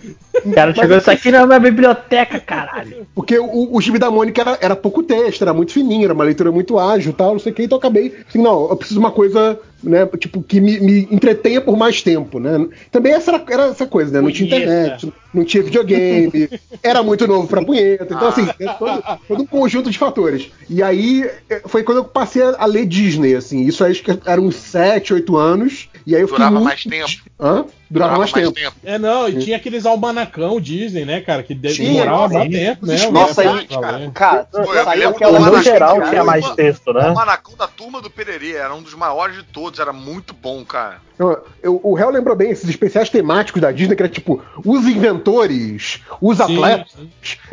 [0.44, 3.06] O cara chegou isso aqui na minha biblioteca, caralho.
[3.14, 6.24] Porque o, o gibi da Mônica era, era pouco texto, era muito fininho, era uma
[6.24, 8.76] leitura muito ágil e tal, não sei o que, então eu acabei assim, não, eu
[8.76, 12.66] preciso de uma coisa, né, tipo, que me, me entretenha por mais tempo, né?
[12.90, 14.20] Também essa era, era essa coisa, né?
[14.20, 16.48] Não tinha internet, não tinha videogame,
[16.82, 20.50] era muito novo pra punheta, então assim, é todo, todo um conjunto de fatores.
[20.68, 24.18] E aí eh, foi quando eu passei a, ler Disney, assim, isso aí acho que
[24.26, 27.10] eram uns 7, 8 anos, e aí eu Durava muito- mais tempo.
[27.40, 27.64] Hã?
[27.92, 28.72] Durava, mais, tempo.
[28.82, 32.96] É, não, e tinha aqueles almanacão Disney, né, cara, que de- demorava mais tempo, né?
[33.10, 33.66] Nossa, aí.
[34.14, 37.08] Cara, me saiu aquela No geral tinha mais texto, O né?
[37.08, 41.00] Almanacão da Turma do Pererê era um dos maiores de todos, era muito bom, cara.
[41.18, 44.86] Eu- eu- o réu lembrou bem esses especiais temáticos da Disney, que era tipo os
[44.86, 46.94] inventores, os Sim, atletas.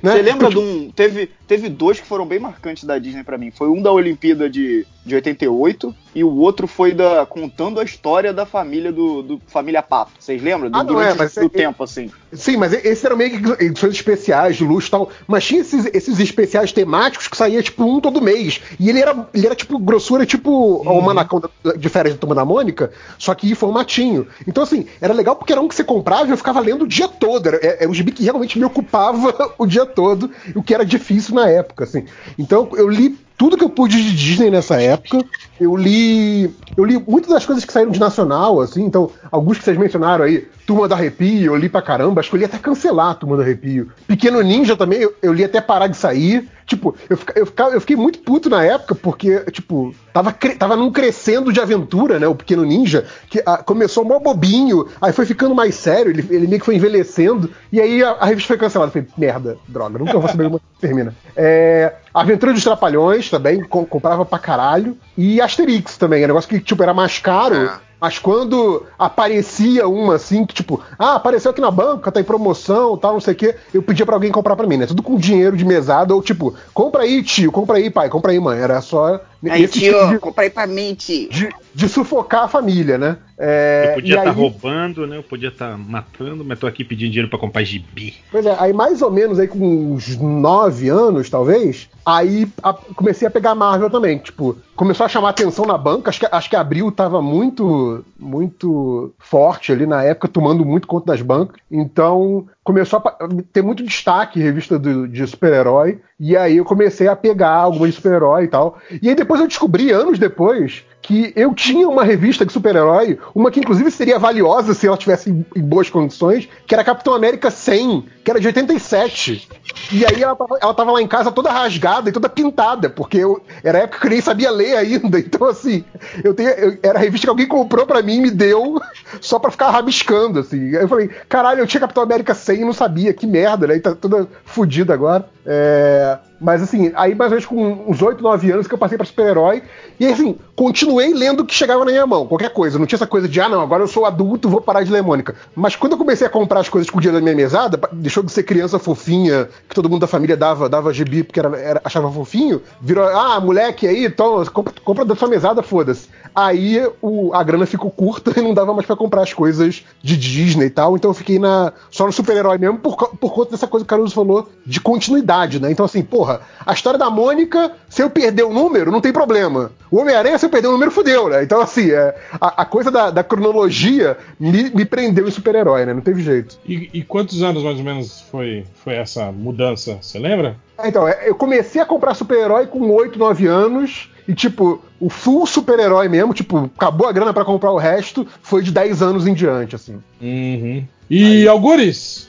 [0.01, 0.11] Né?
[0.13, 0.91] Você lembra de Tipo, um.
[0.91, 3.51] Teve, teve dois que foram bem marcantes da Disney pra mim.
[3.51, 8.33] Foi um da Olimpíada de, de 88 e o outro foi da contando a história
[8.33, 10.11] da família do, do família Pato.
[10.29, 10.69] Vocês lembram?
[10.69, 12.11] Do, Ah, não durante é, mas o é- tempo, assim.
[12.31, 15.09] Sim, mas esses eram meio que edições especiais, de luxo e tal.
[15.27, 18.61] Mas tinha esses, esses especiais temáticos que saía tipo um todo mês.
[18.79, 21.41] E ele era, ele era tipo grossura, tipo o manacão
[21.75, 24.27] de férias da Turma da Mônica, só que em formatinho.
[24.47, 26.87] Então, assim, era legal porque era um que você comprava e eu ficava lendo o
[26.87, 27.47] dia todo.
[27.47, 31.33] Era, era um gibi que realmente me ocupava o dia todo, o que era difícil
[31.33, 32.05] na época, assim.
[32.37, 35.25] Então, eu li tudo que eu pude de Disney nessa época.
[35.59, 36.53] Eu li.
[36.75, 40.25] Eu li muitas das coisas que saíram de nacional, assim, então, alguns que vocês mencionaram
[40.25, 43.15] aí, Turma do Arrepio, eu li pra caramba, acho que eu li até cancelar a
[43.15, 43.89] Turma do Arrepio.
[44.05, 46.47] Pequeno Ninja também, eu, eu li até parar de sair.
[46.63, 51.51] Tipo, eu, eu, eu fiquei muito puto na época, porque, tipo, tava, tava num crescendo
[51.51, 52.27] de aventura, né?
[52.27, 56.45] O Pequeno Ninja, que ah, começou mó bobinho, aí foi ficando mais sério, ele, ele
[56.45, 58.89] meio que foi envelhecendo, e aí a, a revista foi cancelada.
[58.89, 61.15] Eu falei, merda, droga, nunca vou saber como termina.
[61.35, 64.95] É, Aventura dos Trapalhões também, com- comprava pra caralho.
[65.17, 67.55] E Asterix também, é um negócio que, tipo, era mais caro.
[67.55, 67.88] É.
[67.99, 72.97] Mas quando aparecia uma assim, que tipo, ah, apareceu aqui na banca, tá em promoção,
[72.97, 74.85] tal, não sei o quê, eu pedia pra alguém comprar pra mim, né?
[74.85, 78.39] Tudo com dinheiro de mesada, ou tipo, compra aí, tio, compra aí, pai, compra aí,
[78.39, 78.59] mãe.
[78.59, 81.29] Era só Aí, tio, tipo de, comprei pra mim, tio.
[81.29, 83.17] de, de sufocar a família, né?
[83.37, 85.17] É, Eu podia estar aí- roubando, né?
[85.17, 88.15] Eu podia estar matando, mas tô aqui pedindo dinheiro pra comprar gibi.
[88.31, 93.27] Pois é, aí mais ou menos aí com uns nove anos, talvez, aí a- comecei
[93.27, 94.17] a pegar Marvel também.
[94.17, 96.09] Tipo, começou a chamar atenção na banca.
[96.09, 101.07] Acho que, acho que Abril tava muito, muito forte ali na época, tomando muito conta
[101.13, 101.61] das bancas.
[101.71, 105.99] Então, começou a ter muito destaque revista do- de super-herói.
[106.19, 108.77] E aí eu comecei a pegar algumas de super-herói e tal.
[109.01, 113.49] E aí depois eu descobri, anos depois, que eu tinha uma revista de super-herói, uma
[113.49, 118.05] que inclusive seria valiosa se ela tivesse em, boas condições, que era Capitão América 100,
[118.29, 119.49] que era de 87.
[119.91, 123.17] E aí ela tava, ela tava lá em casa toda rasgada e toda pintada, porque
[123.17, 125.19] eu, era época que eu nem sabia ler ainda.
[125.29, 125.83] Então, assim,
[126.23, 128.81] eu tenho, eu- era a revista que alguém comprou pra mim e me deu
[129.21, 130.75] só pra ficar rabiscando, assim.
[130.75, 133.75] Aí eu falei, caralho, eu tinha Capitão América 100 e não sabia, que merda, né?
[133.75, 135.25] E tá toda fodida agora.
[135.51, 138.97] É, Mas assim, aí mais ou menos com uns 8, 9 anos que eu passei
[138.97, 139.63] pra super-herói.
[139.99, 142.77] E assim, continuei lendo o que chegava na minha mão, qualquer coisa.
[142.77, 145.01] Não tinha essa coisa de, ah, não, agora eu sou adulto, vou parar de ler
[145.01, 145.35] Mônica.
[145.55, 147.89] Mas quando eu comecei a comprar as coisas com o dinheiro da minha mesada, pa-
[148.19, 151.57] deixou de ser criança fofinha, que todo mundo da família dava, dava gibi porque era,
[151.57, 156.07] era- achava fofinho, virou, ah, moleque aí, então, compra, compra da sua mesada, foda-se.
[156.35, 160.15] Aí o- a grana ficou curta e não dava mais pra comprar as coisas de
[160.17, 163.67] Disney e tal, então eu fiquei na, só no super-herói mesmo por, por conta dessa
[163.67, 165.71] coisa que o Caruso falou de continuidade, né?
[165.71, 169.71] Então, assim, porra, a história da Mônica, se eu perder o número, não tem problema.
[169.91, 171.43] O Homem-Aranha, se eu perder o número, fudeu, né?
[171.43, 175.93] Então, assim, é, a, a coisa da, da cronologia me, me prendeu em super-herói, né?
[175.93, 176.57] Não teve jeito.
[176.65, 179.97] E, e quantos anos mais ou menos foi, foi essa mudança?
[180.01, 180.55] Você lembra?
[180.83, 184.09] Então, é, eu comecei a comprar super-herói com 8, 9 anos.
[184.27, 188.61] E, tipo, o full super-herói mesmo, tipo, acabou a grana pra comprar o resto, foi
[188.61, 189.99] de 10 anos em diante, assim.
[190.21, 190.85] Uhum.
[191.09, 192.27] E Algures,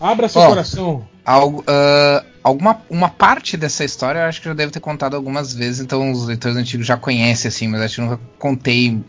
[0.00, 0.48] abra seu Ó.
[0.48, 1.06] coração.
[1.24, 5.14] Algo, ah, alguma uma parte dessa história eu acho que eu já devo ter contado
[5.14, 9.00] algumas vezes, então os leitores antigos já conhecem, assim, mas acho que eu nunca contei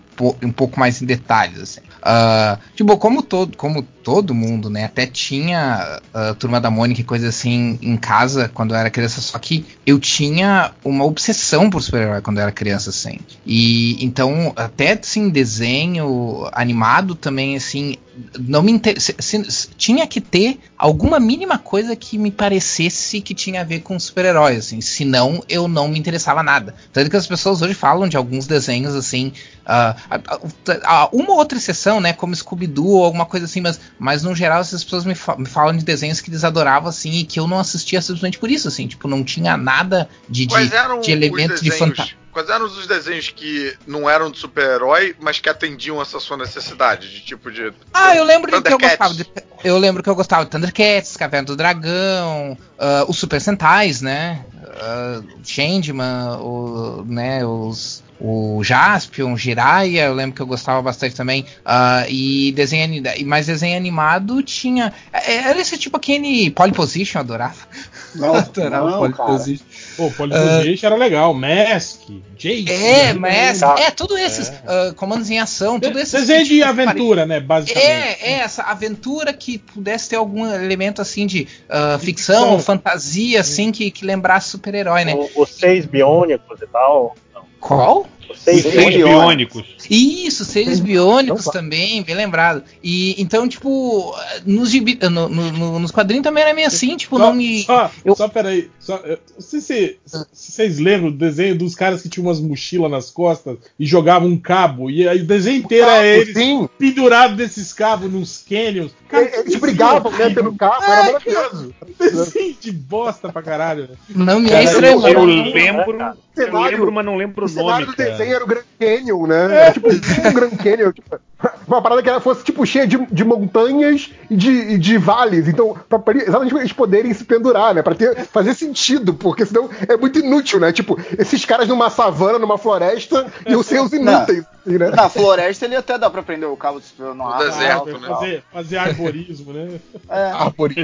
[0.41, 1.81] um pouco mais em detalhes, assim.
[2.01, 7.03] Ah, tipo, como todo, como todo mundo, né, até tinha a Turma da Mônica e
[7.05, 11.81] coisa assim em casa quando eu era criança, só que eu tinha uma obsessão por
[11.81, 13.19] super-herói quando eu era criança, assim.
[13.45, 17.95] E então, até assim, desenho animado também, assim,
[18.37, 18.99] não me inter...
[19.01, 23.79] se- se- tinha que ter alguma mínima coisa que me parecesse que tinha a ver
[23.79, 26.75] com super-heróis, assim, senão eu não me interessava nada.
[26.91, 29.31] Tanto que as pessoas hoje falam de alguns desenhos assim
[29.65, 32.13] A- uma outra exceção, né?
[32.13, 35.45] Como Scooby-Doo ou alguma coisa assim, mas, mas no geral essas pessoas me, fa- me
[35.45, 38.67] falam de desenhos que eles adoravam, assim, e que eu não assistia simplesmente por isso,
[38.67, 38.87] assim.
[38.87, 40.55] Tipo, não tinha nada de, de,
[41.01, 42.23] de elementos os de fantasia.
[42.33, 47.07] Quais eram os desenhos que não eram de super-herói, mas que atendiam essa sua necessidade?
[47.11, 47.71] De tipo de.
[47.93, 49.13] Ah, eu lembro de que eu gostava.
[49.13, 49.23] De,
[49.63, 54.43] eu lembro que eu gostava de Thundercats, Caverna do Dragão, ah, os Super Sentais, né?
[54.63, 58.02] Uh, Changeman, o, né, os.
[58.19, 61.45] O Jaspion, Jiraiya, eu lembro que eu gostava bastante também.
[61.65, 64.93] ah, e desenho mais desenho animado tinha.
[65.11, 67.55] é, Era esse tipo aquele Polyposition, eu adorava.
[68.15, 69.65] Não, adorava não, Polyposition.
[69.97, 71.33] Pô, Polyposition era legal.
[71.33, 72.01] Mask,
[72.37, 72.71] Jace.
[72.71, 73.13] É, né?
[73.13, 74.49] mas é, tudo esses.
[74.67, 76.13] ah, comandos em ação, tudo esses.
[76.13, 77.39] Desenho de aventura, né?
[77.39, 77.83] Basicamente.
[77.85, 82.59] É, é, essa aventura que pudesse ter algum elemento assim de ah, ficção, Ficção.
[82.59, 85.15] fantasia, assim, que, que lembrasse super-herói, né?
[85.15, 87.15] O- Os seis biônicos e tal.
[87.63, 88.05] Qual?
[88.35, 89.61] Seis Seis Seis biônicos.
[89.61, 89.87] biônicos.
[89.89, 91.59] Isso, seres biônicos Então tá.
[91.59, 92.63] também, bem lembrado.
[92.83, 94.15] E então, tipo,
[94.45, 97.63] nos, gibi- no- no- no- nos quadrinhos também era meio assim, tipo, Só, não me.
[97.63, 98.69] só, eu- só peraí.
[98.79, 99.97] Só, eu não sei se,
[100.31, 104.27] se vocês lembram do desenho dos caras que tinham umas mochilas nas costas e jogavam
[104.29, 104.89] um cabo.
[104.89, 106.69] E aí o desenho inteiro Cabo, é eles sim.
[106.77, 108.91] pendurados desses cabos nos canyons.
[109.07, 111.73] Cara, Eles brigavam, né, pelo carro, era maravilhoso.
[111.99, 113.83] Desenho de bosta pra caralho.
[113.89, 113.95] né?
[114.09, 115.07] Não me é estranho.
[115.07, 115.93] eu- lembro.
[116.35, 117.85] Eu Cenário- lembro, mas não lembro O nome.
[117.85, 118.09] do cara.
[118.23, 119.55] Desenho era o Grand Canyon, né?
[119.55, 120.91] Era tipo um Grand Canyon.
[120.91, 121.19] Tipo,
[121.67, 125.47] uma parada que ela fosse tipo cheia de, de montanhas e de, e de vales.
[125.47, 127.81] Então, pra, pra exatamente eles poderem se pendurar, né?
[127.81, 130.71] Pra ter, fazer sentido, porque senão é muito inútil, né?
[130.71, 134.89] Tipo, esses caras numa savana, numa floresta, iam ser os inúteis, assim, né?
[134.89, 137.39] Na floresta ele até dá pra prender o cabo no No ar.
[137.39, 138.07] deserto, né?
[138.07, 139.79] Fazer, fazer arborismo, né?
[140.09, 140.31] É.
[140.43, 140.75] Árvore.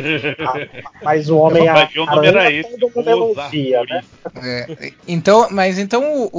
[1.03, 2.99] Mas o homem Eu sabia o nome era aranha esse, todo mundo
[3.31, 4.01] Os elogia, né?
[4.43, 6.29] É, então, mas então o,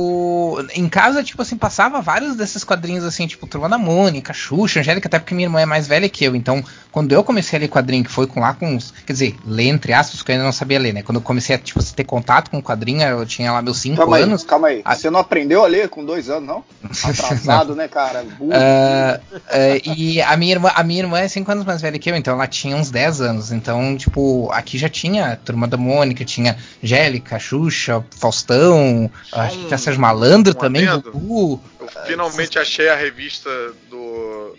[0.59, 4.81] o- em casa, tipo assim, passava vários desses quadrinhos assim, tipo Turma da Mônica, Xuxa,
[4.81, 6.35] Angélica, até porque minha irmã é mais velha que eu.
[6.35, 9.37] Então, quando eu comecei a ler quadrinho, que foi com lá com uns, quer dizer,
[9.47, 11.03] ler entre aspas, porque eu ainda não sabia ler, né?
[11.03, 13.97] Quando eu comecei a tipo ter contato com o quadrinho, eu tinha lá meus 5
[13.97, 14.45] Calma aí, anos.
[14.45, 14.83] calma aí.
[14.85, 14.95] Ah.
[14.97, 16.65] Você não aprendeu a ler com dois anos, não?
[17.05, 18.25] Atrasado, né, cara?
[18.39, 18.51] Burro.
[18.63, 22.11] Ah, ah, e a minha irmã, a minha irmã é 5 anos mais velha que
[22.11, 23.53] eu, então ela tinha uns 10 anos.
[23.53, 29.79] Então, tipo, aqui já tinha Turma da Mônica, tinha Angélica, Xuxa, Faustão, acho que tinha
[29.79, 30.87] Sérgio Malandro um também.
[30.87, 31.61] Gugu.
[31.81, 33.51] Eu finalmente achei a revista
[33.89, 34.00] do,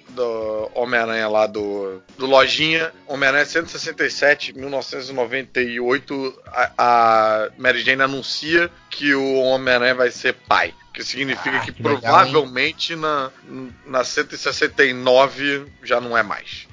[0.09, 2.91] do Homem-Aranha lá do, do Lojinha.
[3.07, 6.41] Homem-Aranha 167, 1998.
[6.47, 10.73] A, a Mary Jane anuncia que o Homem-Aranha vai ser pai.
[10.93, 13.29] Que significa Ah, que, que legal, provavelmente na,
[13.85, 16.67] na 169 já não é mais.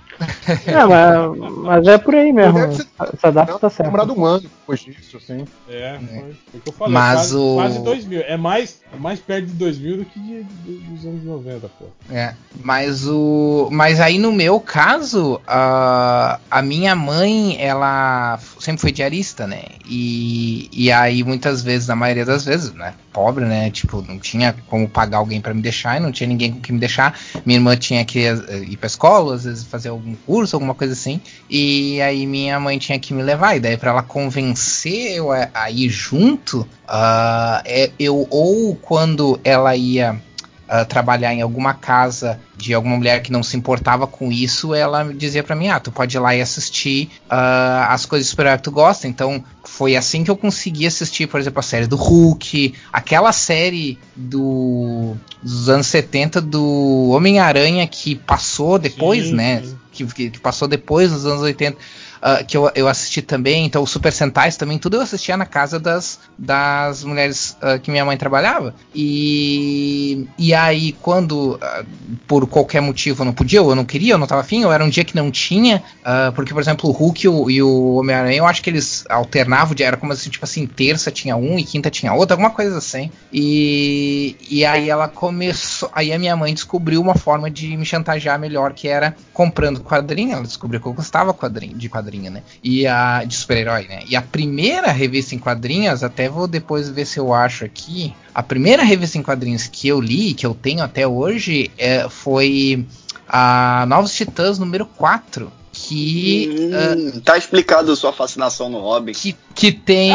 [0.67, 0.89] Não,
[1.37, 2.59] mas, mas é por aí mesmo.
[2.59, 3.85] Essa data tá certa.
[3.85, 5.45] Demorado um ano depois disso, assim.
[5.69, 6.19] É, foi,
[6.51, 6.95] foi o que eu falei.
[6.95, 8.21] Mas quase, o- quase 2000.
[8.23, 11.87] É mais, é mais perto de 2000 do que de- de- dos anos 90, pô.
[12.11, 18.93] É, mas o, mas aí no meu caso, a, a minha mãe, ela sempre foi
[18.93, 19.63] diarista, né?
[19.87, 22.95] E, e aí muitas vezes, na maioria das vezes, né?
[23.13, 23.71] Pobre, né?
[23.71, 26.75] Tipo, não tinha como pagar alguém pra me deixar e não tinha ninguém com quem
[26.75, 27.19] me deixar.
[27.45, 28.35] Minha irmã tinha que eh,
[28.69, 31.21] ir pra escola, às vezes fazer algum curso, alguma coisa assim.
[31.51, 33.57] E aí minha mãe tinha que me levar.
[33.57, 39.39] E daí pra ela convencer eu a, a ir junto, ah, é, eu ou quando
[39.45, 40.21] ela ia
[40.71, 45.03] ah, trabalhar em alguma casa de alguma mulher que não se importava com isso, ela
[45.15, 48.55] dizia pra mim: Ah, tu pode ir lá e assistir ah, as coisas de super
[48.59, 49.09] que tu gosta.
[49.09, 53.99] Então foi assim que eu consegui assistir, por exemplo, a série do Hulk, aquela série
[54.15, 59.63] do, dos anos 70 do Homem-Aranha que passou depois, Sim, né?
[59.65, 59.79] sim.
[59.91, 61.79] Que, que, que passou depois dos anos 80.
[62.21, 65.47] Ah, que eu, eu assisti também, então os Super Sentais também, tudo eu assistia na
[65.47, 68.75] casa das, das mulheres ah, que minha mãe trabalhava.
[68.95, 71.85] E, e aí, quando ah,
[72.27, 74.73] por qualquer motivo eu não podia, ou eu não queria, eu não tava afim, ou
[74.73, 75.83] era um dia que não tinha,
[76.35, 79.97] porque, por exemplo, o Hulk e o, o Homem-Aranha, eu acho que eles alternavam, era
[79.97, 83.11] como assim, tipo assim, terça tinha um e quinta tinha outro, alguma coisa assim.
[83.33, 88.39] E, e aí ela começou, aí a minha mãe descobriu uma forma de me chantagear
[88.39, 92.43] melhor, que era comprando quadrinho, ela descobriu que eu gostava quadrinho, de quadrinho, né?
[92.63, 94.03] E a de super-herói, né?
[94.09, 98.15] E a primeira revista em quadrinhos, até vou depois ver se eu acho aqui.
[98.35, 102.87] A primeira revista em quadrinhos que eu li, que eu tenho até hoje, é, foi
[103.29, 105.53] a Novos Titãs número 4.
[105.71, 109.13] Que, Hum, tá explicado a sua fascinação no Robin.
[109.13, 110.11] que, que tem.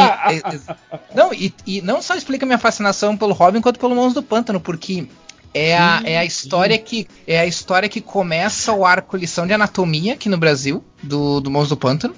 [1.14, 4.60] não, e, e não só explica minha fascinação pelo Robin, quanto pelo Monstro do Pântano,
[4.60, 5.06] porque
[5.54, 9.52] é a, é a história que é a história que começa o arco lição de
[9.52, 12.14] anatomia aqui no Brasil do, do Monstro do Pântano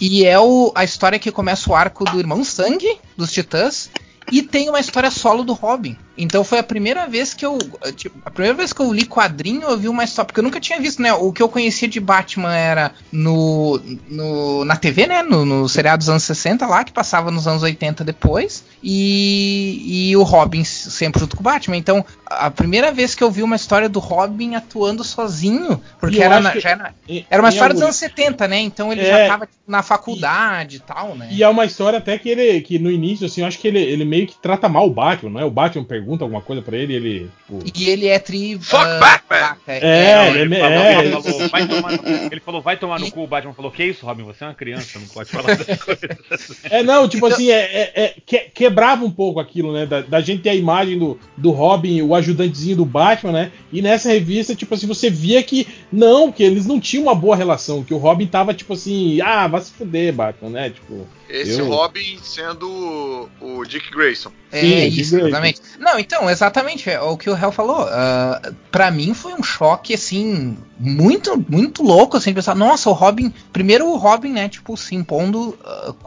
[0.00, 3.90] e é o, a história que começa o arco do Irmão Sangue dos Titãs
[4.30, 7.58] e tem uma história solo do Robin Então foi a primeira vez que eu.
[7.96, 10.26] Tipo, a primeira vez que eu li quadrinho, eu vi uma história.
[10.26, 11.12] Porque eu nunca tinha visto, né?
[11.12, 13.80] O que eu conhecia de Batman era no.
[14.08, 15.22] no na TV, né?
[15.22, 18.64] No, no seriado dos anos 60 lá, que passava nos anos 80 depois.
[18.82, 21.76] E, e o Robin sempre junto com o Batman.
[21.76, 26.22] Então, a primeira vez que eu vi uma história do Robin atuando sozinho, porque E
[26.22, 28.60] era, na- que- era, e- era uma e história dos anos 70, né?
[28.60, 29.06] Então ele É.
[29.06, 31.28] já tava tipo, na faculdade e tal, né?
[31.30, 33.80] E é uma história até que ele, que no início, assim, eu acho que ele,
[33.80, 35.44] ele meio que trata mal o Batman, não é?
[35.44, 37.30] O Batman pergunta alguma coisa pra ele ele.
[37.46, 38.58] tipo, E ele é tri.
[38.58, 39.24] Fuck ah, Batman!
[39.28, 41.98] vaca, É, Não, ele- ele, falou, é, ele ele- falou, vai tomar no,
[42.32, 44.54] ele falou, vai tomar no cu, o Batman falou, que isso, Robin, você é uma
[44.54, 46.60] criança, não pode falar dessas coisas.
[46.64, 49.86] É, não, tipo Então- assim, é, é- é- que- quebrava um pouco aquilo, né?
[49.86, 53.52] Da, da gente ter a imagem do, do Robin, o ajudantezinho do Batman, né?
[53.72, 57.34] E nessa revista, tipo assim, você via que não, que eles não tinham uma boa
[57.36, 60.70] relação, que o Robin tava, tipo assim, ah, vai se fuder, Batman, né?
[60.70, 61.06] Tipo.
[61.28, 64.30] Esse Eu- Robin sendo o, Dick Grayson.
[64.52, 65.60] É Sim, isso, exatamente.
[65.80, 67.86] Não, então, exatamente, é o que o Hell falou.
[67.90, 68.40] ah,
[68.70, 73.32] pra mim foi um choque, assim, muito, muito louco, assim, de pensar, nossa, o Robin.
[73.52, 75.56] Primeiro o Robin, né, tipo, se impondo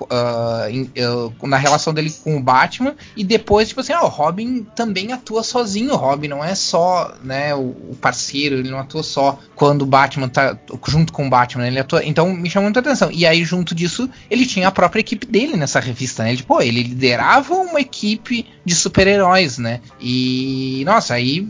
[0.10, 4.08] ah, em- ah, na relação dele com o Batman, e depois, tipo assim, ah, o
[4.08, 5.94] Robin também atua sozinho.
[5.94, 7.60] O Robin não é só, né, o,
[7.92, 10.58] o parceiro, ele não atua só quando o Batman tá
[10.88, 12.04] junto com o Batman, ele atua.
[12.06, 13.10] Então me chamou muita atenção.
[13.12, 16.32] E aí, junto disso, ele tinha a própria equipe dele nessa revista, né?
[16.34, 19.77] Ele, pô, ele liderava uma equipe de super-heróis, né?
[20.00, 21.48] E, nossa, aí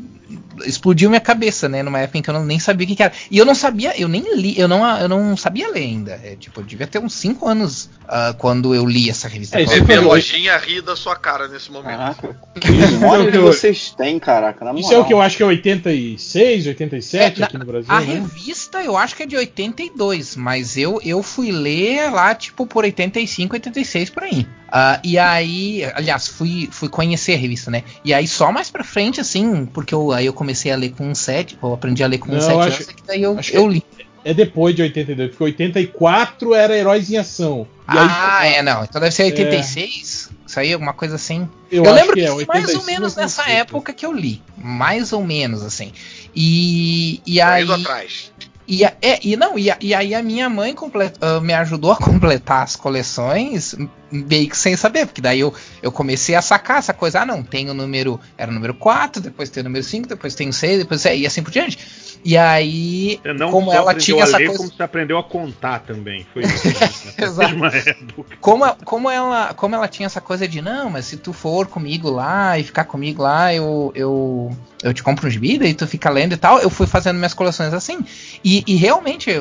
[0.66, 1.84] explodiu minha cabeça, né?
[1.84, 3.14] Numa época em que eu não, nem sabia o que, que era.
[3.30, 6.20] E eu não sabia, eu nem li, eu não, eu não sabia ler ainda.
[6.24, 9.60] É, tipo, eu devia ter uns 5 anos ah, quando eu li essa revista.
[9.60, 11.98] É, Bebê Lojinha ri da sua cara nesse momento.
[11.98, 12.38] Caraca.
[12.58, 14.66] Que é memória o que vocês têm, caraca.
[14.66, 15.02] Na Isso é moral.
[15.02, 18.06] o que eu acho que é 86, 87 É, aqui no Brasil, A né?
[18.14, 22.84] revista eu acho que é de 82, mas eu, eu fui ler lá, tipo, por
[22.84, 24.48] 85, 86 por aí.
[24.70, 27.84] Ah, e aí, aliás, fui, fui conhecer a revista, né?
[28.04, 31.14] E aí só mais pra frente, assim, porque eu, aí eu comecei a ler com
[31.14, 33.68] 7, eu aprendi a ler com Não, 7 acho- anos, é que daí eu, eu
[33.68, 33.84] li.
[34.26, 37.66] É depois de 82, porque 84 era Heróis em Ação.
[37.88, 38.84] E aí, ah, é, não.
[38.84, 40.30] Então deve ser 86.
[40.46, 41.48] Isso aí, alguma coisa assim.
[41.72, 43.60] eu, Eu, lembro que que, é foi mais ou 85, menos nessa 86.
[43.62, 44.42] época que eu li.
[44.58, 45.94] Mais ou menos, assim.
[46.36, 47.70] E, e aí.
[47.72, 48.32] atrás.
[48.68, 51.54] E, a- é, e não, e, a- e aí a minha mãe comple- ah, me
[51.54, 53.76] ajudou a completar as coleções
[54.12, 57.44] meio que sem saber, porque daí eu, eu comecei a sacar essa coisa, ah não,
[57.44, 60.54] tem o número, era o número 4, depois tem o número 5, depois tem o
[60.54, 61.78] 6, depois e assim por diante.
[62.24, 64.64] E aí, não como ela tinha essa ler, coisa...
[64.64, 66.26] como você aprendeu a contar também.
[66.34, 66.68] Foi isso.
[66.68, 68.26] Nessa Exato.
[68.42, 72.10] como, como, ela, como ela tinha essa coisa de, não, mas se tu for comigo
[72.10, 74.52] lá e ficar comigo lá, eu, eu,
[74.84, 77.34] eu te compro um gibi e tu fica lendo e tal, eu fui fazendo minhas
[77.34, 78.00] coleções assim.
[78.44, 79.32] E, e realmente,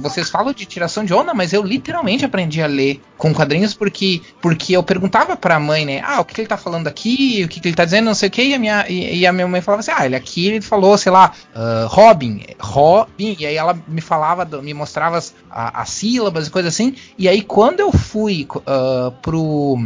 [0.00, 4.20] vocês falam de tiração de onda, mas eu literalmente aprendi a ler com quadrinhos porque,
[4.40, 7.48] porque eu perguntava pra mãe, né, ah, o que, que ele tá falando aqui, o
[7.48, 9.32] que, que ele tá dizendo, não sei o que, e a minha, e, e a
[9.32, 13.46] minha mãe falava assim, ah, ele aqui ele falou, sei lá, ah, Robin, Robin, e
[13.46, 17.80] aí ela me falava, me mostrava as, as sílabas e coisas assim, e aí quando
[17.80, 19.78] eu fui ah, pro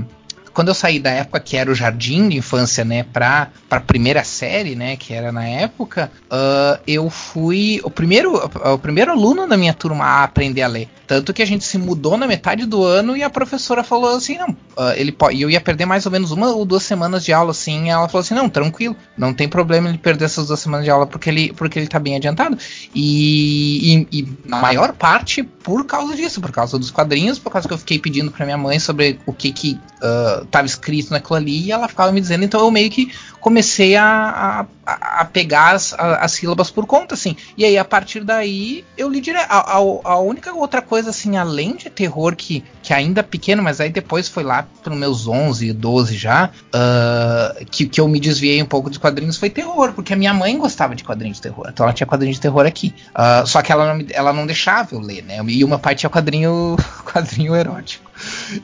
[0.57, 4.25] quando eu saí da época que era o jardim de infância, né, pra, pra primeira
[4.25, 9.55] série, né, que era na época, ah, eu fui o primeiro, o primeiro aluno da
[9.55, 10.89] minha turma a aprender a ler.
[11.07, 14.37] Tanto que a gente se mudou na metade do ano e a professora falou assim,
[14.39, 17.33] não, ah, ele pode, eu ia perder mais ou menos uma ou duas semanas de
[17.33, 20.61] aula, assim, e ela falou assim, não, tranquilo, não tem problema ele perder essas duas
[20.61, 22.59] semanas de aula porque ele, porque ele tá bem adiantado.
[22.95, 27.69] E, e, e na maior parte por causa disso, por causa dos quadrinhos, por causa
[27.69, 31.37] que eu fiquei pedindo pra minha mãe sobre o que que ah, tava escrito naquilo
[31.37, 33.13] ali e ela ficava me dizendo, então eu meio que
[33.47, 37.37] comecei a, a, a pegar as, a- as sílabas por conta, assim.
[37.57, 39.47] E aí, a partir daí, eu li direto.
[39.49, 43.89] A, a, única outra coisa, assim, além de terror, que, que ainda pequeno, mas aí
[43.89, 48.67] depois foi lá pelos meus 11, 12 já, ah, que, que eu me desviei um
[48.67, 51.69] pouco dos quadrinhos, foi terror, porque a minha mãe gostava de quadrinhos de terror.
[51.71, 52.93] Então ela tinha quadrinho de terror aqui.
[53.15, 55.39] Ah, só que ela não, ela não deixava eu ler, né?
[55.47, 56.77] E o meu pai tinha quadrinho,
[57.07, 58.06] quadrinho erótico.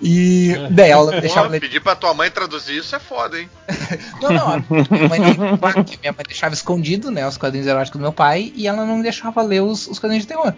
[0.00, 3.48] E daí ela deixava Pô, ler pedir pra tua mãe traduzir isso é foda, hein?
[4.20, 4.64] não, não.
[4.90, 5.20] Minha mãe,
[6.00, 7.26] minha mãe deixava escondido, né?
[7.26, 10.24] Os quadrinhos eróticos do meu pai e ela não me deixava ler os, os quadrinhos
[10.24, 10.54] de terror.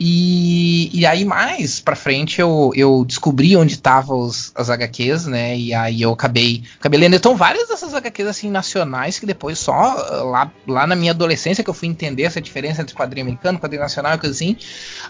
[0.00, 5.56] E, e aí, mais pra frente, eu, eu descobri onde estavam as HQs, né?
[5.56, 7.14] E aí eu acabei, acabei lendo.
[7.14, 11.62] Então, várias dessas HQs assim, nacionais que depois só ah, lá, lá na minha adolescência
[11.62, 14.56] que eu fui entender essa diferença entre quadrinho americano, quadrinho nacional e coisa assim.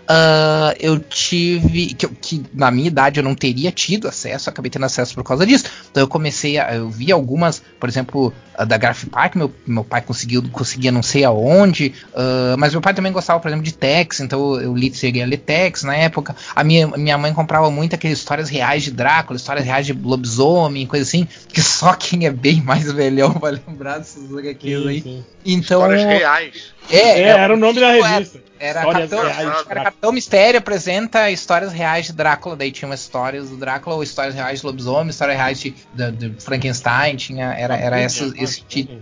[0.08, 1.94] ah, eu tive.
[1.94, 5.46] Que, que na minha idade eu não teria tido acesso, acabei tendo acesso por causa
[5.46, 5.64] disso.
[5.90, 6.74] Então eu comecei a.
[6.74, 11.02] Eu vi algumas, por exemplo, a da Graph Park, meu, meu pai conseguiu, conseguia não
[11.02, 14.92] sei aonde, ah, mas meu pai também gostava, por exemplo, de Tex, então eu li,
[14.92, 16.34] cheguei a ler Tex na época.
[16.54, 20.86] A minha, minha mãe comprava muito aquelas histórias reais de Drácula, histórias reais de lobisomem,
[20.86, 25.00] coisa assim, que só quem é bem mais velhão vai lembrar dessas HQs aí.
[25.02, 25.24] sim.
[25.44, 26.74] Então, Histórias reais.
[26.90, 28.40] É, É, era o nome da tipo, revista.
[28.58, 32.54] Era, Histórias Capitão, era Capitão Mistério apresenta histórias reais de Drácula.
[32.54, 36.40] Daí tinha umas histórias do Drácula, histórias reais de lobisomem, histórias reais de, de, de
[36.40, 37.16] Frankenstein.
[37.16, 38.92] Tinha, era, era essa, esse tipo.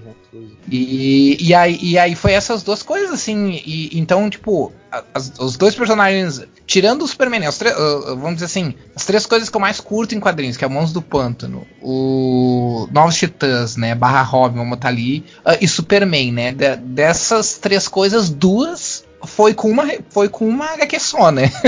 [0.71, 3.61] E, e, aí, e aí foi essas duas coisas, assim.
[3.65, 4.73] E, então, tipo,
[5.15, 8.73] as- os dois personagens, tirando o Superman, né, os tre- uh, uh, vamos dizer assim,
[8.95, 11.67] as três coisas que eu mais curto em quadrinhos, que é o Monstro do Pântano,
[11.83, 17.89] o Novos Titãs, né, barra Robin, vamos ali, uh, e Superman, né, de- dessas três
[17.89, 21.51] coisas, duas foi com uma, foi com uma HQ só, né.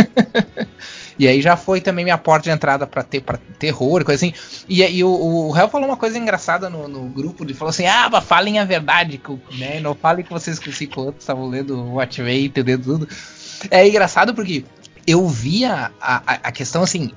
[1.19, 4.35] E aí já foi também minha porta de entrada pra ter pra terror coisa assim.
[4.67, 5.11] E aí o,
[5.51, 8.65] o Hel falou uma coisa engraçada no, no grupo, ele falou assim, ah, falem a
[8.65, 9.19] verdade,
[9.59, 9.79] né?
[9.79, 10.71] Não falem que vocês que
[11.21, 12.01] estavam lendo o
[12.47, 13.09] entendendo tudo.
[13.71, 14.65] É engraçado porque
[15.07, 17.11] eu via a, a, a questão assim,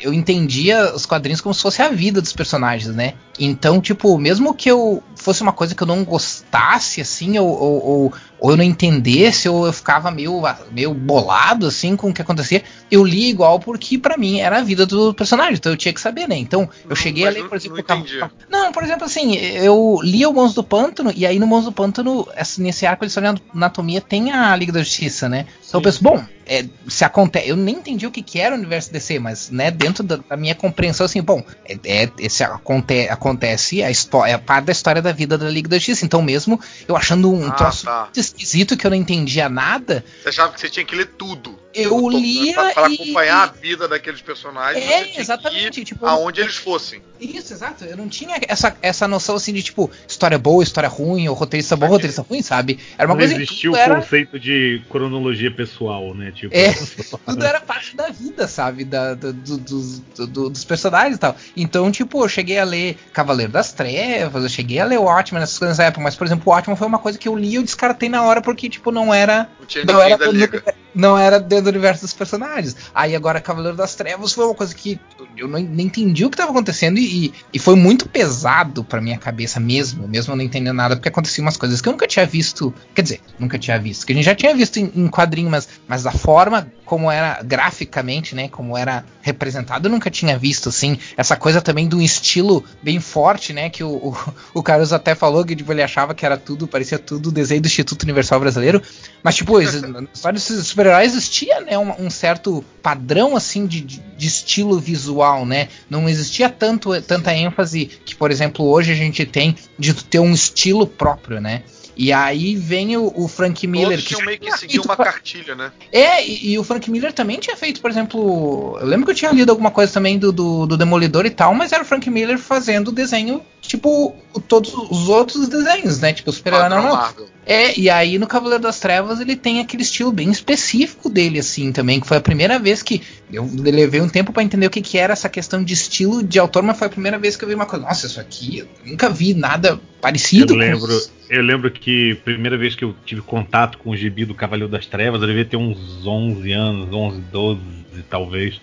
[0.00, 3.14] eu entendia os quadrinhos como se fosse a vida dos personagens, né?
[3.38, 7.84] Então, tipo, mesmo que eu fosse uma coisa que eu não gostasse, assim, ou, ou,
[7.84, 12.22] ou, ou eu não entendesse, ou eu ficava meio, meio bolado, assim, com o que
[12.22, 15.92] acontecia, eu li igual porque pra mim era a vida do personagem, então eu tinha
[15.92, 16.36] que saber, né?
[16.36, 20.24] Então, eu cheguei a ler, por exemplo, não o não, por exemplo, assim, eu li
[20.24, 22.28] o Monstro do Pântano, e aí no Monstro do Pântano,
[22.58, 25.46] nesse arco de história de anatomia, tem a Liga da Justiça, né?
[25.66, 27.48] Então eu penso, bom, é, se acontece.
[27.48, 30.54] Eu nem entendi o que, que era o universo DC, mas, né, dentro da, minha
[30.54, 35.12] compreensão, assim, bom, é, é- esse aconte, acontece a história, é parte da história da
[35.12, 36.04] vida da Liga da Justiça.
[36.04, 38.08] Então, mesmo eu achando um Ah, troço tá.
[38.16, 41.58] esquisito que eu não entendia nada, Você achava que você tinha que ler tudo.
[41.82, 44.84] Eu lia e- acompanhar a vida daqueles personagens.
[44.84, 47.00] É, exatamente, tipo, aonde eles fossem.
[47.20, 47.84] Isso, exato.
[47.84, 51.74] Eu não tinha essa, essa noção assim de tipo, história boa, história ruim, ou roteirista
[51.74, 52.78] bom, roteirista ruim, sabe?
[52.98, 56.30] Era uma não coisa existia o era, conceito de cronologia pessoal, né?
[56.34, 56.72] Tipo, É.
[57.26, 58.84] tudo era parte da vida, sabe?
[58.84, 61.34] Da, da- do- dos, do- dos personagens e tal.
[61.56, 65.40] Então, tipo, eu cheguei a ler Cavaleiro das Trevas, eu cheguei a ler o Watchmen
[65.40, 67.48] nessas coisas nessa época, mas, por exemplo, o Watchmen foi uma coisa que eu li
[67.48, 69.48] e eu descartei na hora porque, tipo, não era.
[69.86, 70.62] Não era, do-
[70.94, 72.76] não era do universo dos personagens.
[72.94, 74.98] Aí agora Cavaleiro das Trevas foi uma coisa que
[75.36, 79.18] eu não, nem entendi o que estava acontecendo e, e foi muito pesado pra minha
[79.18, 82.26] cabeça mesmo, mesmo eu não entendendo nada, porque aconteciam umas coisas que eu nunca tinha
[82.26, 82.72] visto.
[82.94, 85.10] Quer dizer, nunca tinha visto, que a gente já tinha visto em, em
[85.48, 88.48] mas, mas da forma como era graficamente, né?
[88.48, 90.96] Como era representado, eu nunca tinha visto, assim.
[91.16, 93.68] Essa coisa também de um estilo bem forte, né?
[93.68, 94.16] Que o, o,
[94.54, 97.66] o Carlos até falou que tipo, ele achava que era tudo, parecia tudo desenho do
[97.66, 98.80] Instituto Universal Brasileiro.
[99.22, 101.76] Mas, tipo, na história dos super-heróis existia, né?
[101.76, 105.68] Um, um certo padrão, assim, de, de, de estilo visual, né?
[105.90, 110.32] Não existia tanto, tanta ênfase que, por exemplo, hoje a gente tem de ter um
[110.32, 111.64] estilo próprio, né?
[111.96, 113.98] E aí vem o, o Frank Miller.
[114.02, 115.72] Todos já meio que seguir uma cartilha, né?
[115.90, 118.76] é, e, e o Frank Miller também tinha feito, por exemplo.
[118.80, 121.54] Eu lembro que eu tinha lido alguma coisa também do, do, do Demolidor e tal,
[121.54, 124.14] mas era o Frank Miller fazendo desenho, tipo,
[124.48, 126.12] todos os outros desenhos, né?
[126.12, 127.14] Tipo, o super-herói normal.
[127.44, 131.70] É, e aí no Cavaleiro das Trevas ele tem aquele estilo bem específico dele, assim,
[131.70, 133.00] também, que foi a primeira vez que
[133.32, 136.38] eu levei um tempo pra entender o que, que era essa questão de estilo de
[136.38, 138.68] autor, mas foi a primeira vez que eu vi uma coisa, nossa, isso aqui, eu
[138.84, 142.84] nunca vi nada parecido Eu com lembro, isso." eu lembro que a primeira vez que
[142.84, 146.52] eu tive contato com o gibi do Cavaleiro das Trevas, eu devia ter uns 11
[146.52, 147.60] anos, 11, 12
[148.08, 148.60] talvez.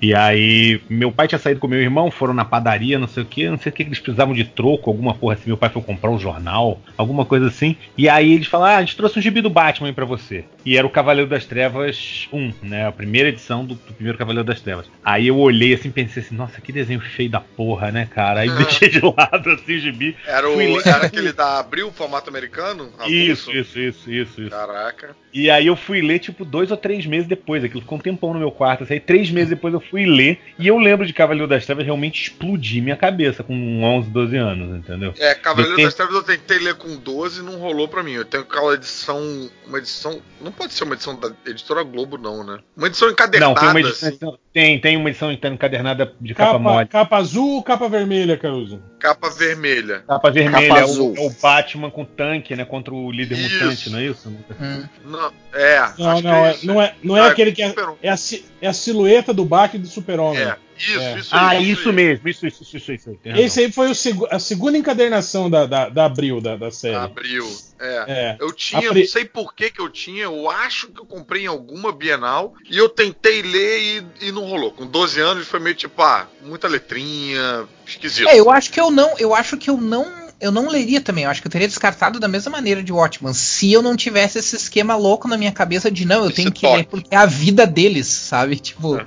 [0.00, 3.26] E aí, meu pai tinha saído com meu irmão, foram na padaria, não sei o
[3.26, 5.48] que, não sei o que, eles precisavam de troco, alguma porra assim.
[5.48, 7.76] Meu pai foi comprar um jornal, alguma coisa assim.
[7.98, 10.44] E aí eles falaram: Ah, a gente trouxe um gibi do Batman aí pra você.
[10.64, 12.86] E era o Cavaleiro das Trevas 1, né?
[12.86, 14.86] A primeira edição do, do primeiro Cavaleiro das Trevas.
[15.04, 18.40] Aí eu olhei assim, pensei assim: Nossa, que desenho feio da porra, né, cara?
[18.40, 20.16] Aí deixei de lado assim o gibi.
[20.26, 22.90] Era, o, Fui era aquele da Abril, formato americano?
[23.06, 24.50] Isso, isso, isso, isso, isso.
[24.50, 25.14] Caraca.
[25.32, 27.62] E aí eu fui ler, tipo, dois ou três meses depois.
[27.62, 28.84] Aquilo ficou um tempão no meu quarto.
[28.84, 30.38] Assim, aí três meses depois eu fui ler.
[30.58, 34.78] E eu lembro de Cavaleiro das Trevas realmente explodir minha cabeça com 11, 12 anos,
[34.78, 35.12] entendeu?
[35.18, 38.12] É, Cavaleiro das Trevas eu tentei ler com 12 e não rolou pra mim.
[38.12, 39.50] Eu tenho aquela edição.
[39.66, 40.20] Uma edição.
[40.40, 42.58] Não pode ser uma edição da editora Globo, não, né?
[42.76, 43.60] Uma edição Não, encadernada.
[43.60, 46.88] tem uma edição, assim, tem, tem uma edição encadernada de capa, Capa, mole.
[46.88, 48.80] capa azul ou capa vermelha, Caruso?
[48.98, 50.04] capa vermelha.
[50.06, 52.64] Capa vermelha, Capa é o, é o Batman com tanque, né?
[52.64, 53.54] Contra o líder Isso.
[53.54, 54.28] mutante, não é isso?
[54.60, 54.82] Hum.
[55.06, 55.78] Não, é.
[55.98, 56.66] Não, acho não, que é, isso.
[56.66, 58.16] não é, não é Ah, aquele que é, é, a,
[58.60, 60.40] é a silhueta do Batman do Super-Homem.
[60.42, 61.18] É, isso, É.
[61.18, 61.94] isso Ah, isso aí.
[61.94, 62.92] mesmo, isso, isso, isso, isso.
[62.92, 63.18] isso.
[63.24, 66.94] Esse aí foi o segu- a segunda encadernação da, da, da Abril, da, da série.
[66.94, 67.46] Abril.
[67.80, 68.04] É.
[68.08, 68.36] É.
[68.38, 71.06] Eu tinha, A pri- não sei por que que eu tinha, eu acho que eu
[71.06, 73.80] comprei em alguma Bienal e eu tentei ler
[74.20, 74.70] e, e não rolou.
[74.70, 78.28] Com 12 anos foi meio tipo, ah, muita letrinha, esquisito.
[78.28, 80.06] É, eu acho que eu não, eu acho que eu não,
[80.40, 81.24] eu não leria também.
[81.24, 84.38] Eu acho que eu teria descartado da mesma maneira de Watchman, se eu não tivesse
[84.38, 86.76] esse esquema louco na minha cabeça de não, eu Esse tenho que toque.
[86.76, 88.56] ler porque é a vida deles, sabe?
[88.56, 88.98] Tipo,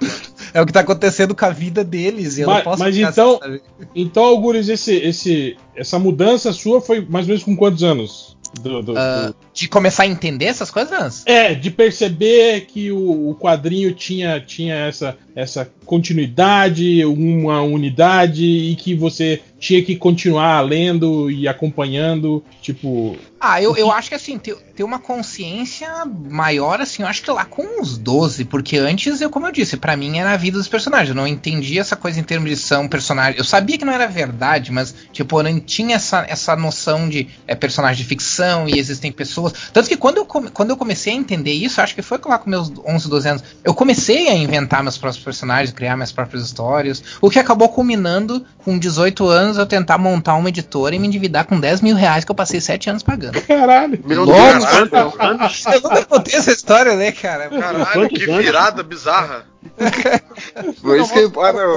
[0.54, 2.38] é o que tá acontecendo com a vida deles.
[2.38, 3.60] E eu Mas- não posso mas então- assim?
[3.96, 8.38] Então, Algures, esse, esse, essa mudança sua foi mais ou menos com quantos anos?
[8.62, 11.24] Do- do- Ah, do- de começar a entender essas coisas?
[11.26, 18.76] É, de perceber que o, o quadrinho tinha, tinha essa, essa continuidade, uma unidade e
[18.76, 23.16] que você tinha que continuar lendo e acompanhando, tipo.
[23.40, 27.32] Ah, eu, eu acho que assim, ter, ter uma consciência maior, assim, eu acho que
[27.32, 30.58] lá com uns 12, porque antes, eu, como eu disse, pra mim era a vida
[30.58, 31.10] dos personagens.
[31.10, 33.38] Eu não entendia essa coisa em termos de são personagem.
[33.38, 37.28] Eu sabia que não era verdade, mas, tipo, eu não tinha essa, essa noção de
[37.48, 39.43] é, personagem de ficção e existem pessoas.
[39.52, 42.38] Tanto que quando eu, come- quando eu comecei a entender isso, acho que foi lá
[42.38, 46.44] com meus 11, 12 anos, eu comecei a inventar meus próprios personagens, criar minhas próprias
[46.44, 51.08] histórias, o que acabou culminando com 18 anos eu tentar montar uma editora e me
[51.08, 53.42] endividar com 10 mil reais que eu passei 7 anos pagando.
[53.42, 54.00] Caralho!
[54.06, 54.64] Meu Deus,
[55.74, 57.50] Eu nunca contei essa história, né, cara?
[57.50, 59.46] Caralho, que virada bizarra.
[60.82, 61.32] Por isso que eu,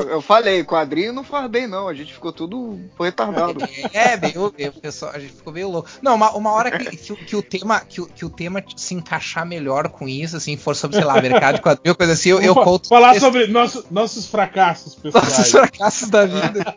[0.09, 1.89] eu falei, quadrinho não faz bem, não.
[1.89, 3.59] A gente ficou tudo retardado.
[3.93, 5.89] É, meio, meio, pessoal, a gente ficou meio louco.
[6.03, 8.62] Não, uma, uma hora que, que, o- que o tema, que, o- que o tema
[8.76, 12.30] se encaixar melhor com isso, assim, for sobre, sei lá, mercado de quadrinho, coisa assim,
[12.30, 12.89] eu, eu conto.
[12.89, 15.28] falar esse- sobre nosso- nossos fracassos pessoais.
[15.28, 16.74] nossos fracassos da vida.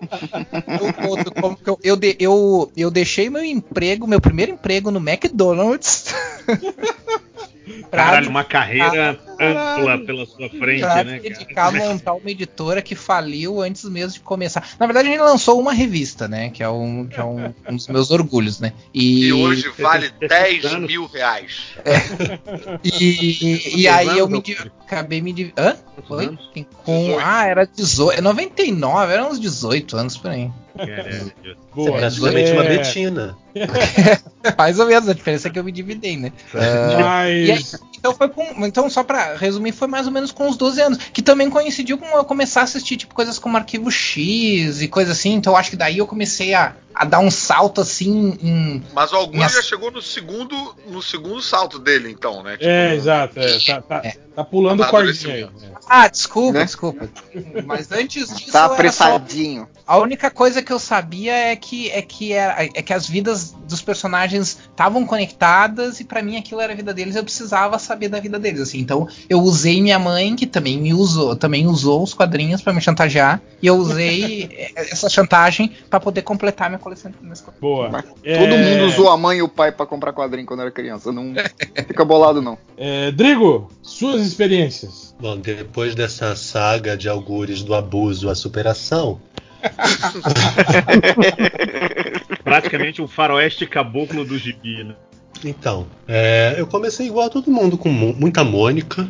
[0.82, 4.92] eu conto como que eu, eu, de- eu, eu deixei meu emprego, meu primeiro emprego
[4.92, 6.06] no McDonald's.
[7.90, 11.86] pra Caralho, uma carreira ampla pela sua frente, pra né, dedicar cara?
[11.86, 14.68] a montar uma editora que faliu antes mesmo de começar.
[14.80, 16.50] Na verdade, a gente lançou uma revista, né?
[16.50, 18.74] Que é um, que é um, um dos meus orgulhos, né?
[18.94, 21.74] E, E hoje vale Esses 10 anos- mil reais.
[22.84, 24.44] e, e aí eu me
[24.86, 25.76] acabei me Hã?
[26.08, 26.28] Foi?
[26.86, 27.20] Com, 18.
[27.24, 30.50] ah, era 18, é 99, eram uns 18 anos por aí.
[30.86, 31.32] Caralho.
[31.76, 31.90] Boa.
[31.98, 33.38] É praticamente uma É, Betina.
[34.58, 36.32] Mais ou menos, a diferença é que eu me dividei, né?
[36.54, 37.76] Ah, E aí, Mas.
[37.98, 38.44] então foi com.
[38.66, 40.98] Então, só pra resumir, foi mais ou menos com os 12 anos.
[41.12, 45.12] Que também coincidiu com eu começar a assistir, tipo, coisas como Arquivo X e coisa
[45.12, 45.34] assim.
[45.34, 48.84] Então eu acho que daí eu comecei a, a dar um salto assim em.
[48.94, 52.58] Mas o Augusto já chegou no segundo, no segundo salto dele, então, né?
[52.58, 53.40] Tipo, É, exato.
[53.40, 54.12] é, tá, tá, É.
[54.36, 55.42] tá pulando cordinha aí.
[55.44, 55.80] Amadurecimento.
[55.90, 56.66] Ah, desculpa, Né?
[56.66, 57.10] desculpa.
[57.66, 58.52] Mas antes disso.
[58.52, 59.68] Tá era só- apressadinho.
[59.88, 63.56] A única coisa que eu sabia é que é que, era- é que as vidas
[63.68, 68.10] dos personagens estavam conectadas e pra mim aquilo era a vida deles, eu precisava saber
[68.10, 68.78] da vida deles, assim.
[68.80, 72.82] Então, eu usei minha mãe, que também me usou, também usou os quadrinhos pra me
[72.82, 76.89] chantagear, e eu usei essa chantagem pra poder completar minha coleção
[77.60, 77.90] Boa.
[77.90, 80.72] Mas É, Todo mundo usou a mãe e o pai pra comprar quadrinho quando era
[80.72, 81.12] criança.
[81.12, 81.34] Não
[81.88, 82.58] fica bolado, não.
[82.78, 85.14] é, Drigo, suas experiências.
[85.20, 89.20] Bom, depois dessa saga de algures do abuso à superação,
[92.44, 94.96] Praticamente um faroeste caboclo do gibi, né?
[95.44, 99.08] então, é, eu comecei igual a todo mundo, com mu- muita Mônica.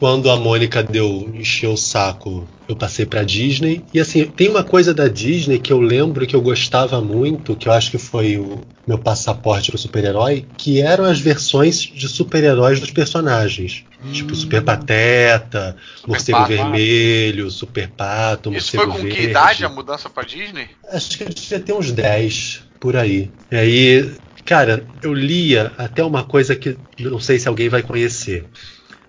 [0.00, 3.84] Quando a Mônica deu encheu o saco, eu passei pra Disney.
[3.92, 7.68] E assim, tem uma coisa da Disney que eu lembro que eu gostava muito, que
[7.68, 12.80] eu acho que foi o meu passaporte pro super-herói, que eram as versões de super-heróis
[12.80, 13.84] dos personagens.
[14.10, 15.76] Tipo Super Pateta,
[16.08, 16.48] Morcego Pato.
[16.48, 19.18] Vermelho, Super Pato, Isso Morcego foi com Verde.
[19.18, 20.70] que idade a mudança pra Disney?
[20.90, 23.30] Acho que eu devia ter uns 10 por aí.
[23.52, 24.10] E aí,
[24.46, 28.46] cara, eu lia até uma coisa que não sei se alguém vai conhecer.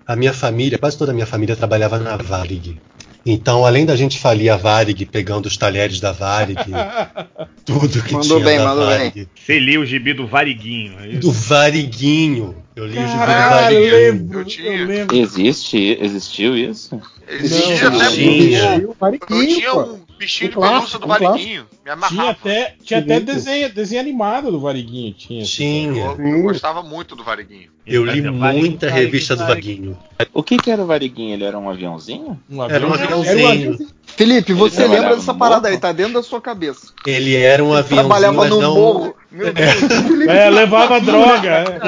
[0.07, 2.79] A minha família, quase toda a minha família trabalhava na Varig.
[3.23, 6.57] Então, além da gente falir a Varig, pegando os talheres da Varig,
[7.63, 8.97] tudo que Mandou tinha bem, da mandou bem.
[8.97, 11.19] Varig, Você lia o gibi do Variguinho, é isso?
[11.19, 12.55] do Variguinho.
[12.75, 14.11] Eu li o gibi do Caralho, eu Variguinho.
[14.13, 14.33] lembro.
[14.37, 14.85] Eu Eu, tinha.
[14.85, 15.15] lembro.
[15.15, 16.99] Existe, existiu isso?
[17.29, 18.87] Existia Não, não tinha.
[18.89, 21.31] o Mariquinho, Eu tinha um bichinho Um de pelúcia do um clássico.
[21.31, 21.61] Variguinho.
[21.63, 22.29] Me Tinha amarrava.
[22.31, 25.13] até, tinha até desenho, desenho animado do Variguinho.
[25.13, 25.43] Tinha.
[25.43, 26.05] Tinha.
[26.05, 27.69] Eu, eu gostava muito do Variguinho.
[27.85, 29.97] Eu li Variguinho, muita Variguinho, revista do Variguinho.
[30.17, 30.29] Vaguinho.
[30.33, 31.33] O que, que era o Variguinho?
[31.33, 32.39] Ele era um aviãozinho?
[32.49, 33.19] Um Era um avião.
[33.21, 33.77] aviãozinho.
[34.05, 35.73] Felipe, você lembra dessa parada morro?
[35.73, 35.79] aí?
[35.79, 36.93] Tá dentro da sua cabeça.
[37.05, 38.75] Ele era um aviãozinho, Trabalhava mas no não...
[38.75, 39.15] morro.
[39.31, 39.73] Meu Deus.
[39.73, 41.49] Felipe, É, levava droga.
[41.49, 41.79] é.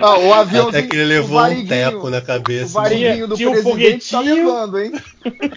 [0.00, 0.68] Ah, o aviãozinho.
[0.70, 2.72] Até que ele o levou um variguinho- teco na O cabeça.
[2.80, 4.46] variguinho do Tinha o presidente tá foguetinho.
[4.46, 4.92] levando, hein?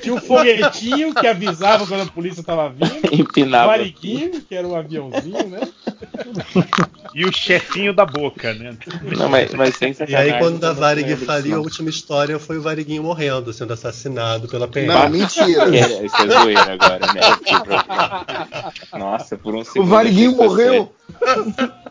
[0.02, 2.92] Tinha o foguetinho que avisava quando a polícia tava vindo.
[3.12, 3.68] O Empinava.
[3.68, 5.62] Variguinho, que era um aviãozinho, né?
[7.14, 8.76] e o chefinho da boca, né?
[9.18, 12.62] Não, mas, mas sem E aí, quando a Varig faliu, a última história foi o
[12.62, 14.88] Variguinho morrendo, sendo assassinado pela PM.
[14.88, 15.66] Não, mentira.
[15.72, 17.22] É, isso é zoeira agora, né?
[18.98, 19.84] Nossa, por um segundo.
[19.84, 20.94] O Variguinho fosse- morreu.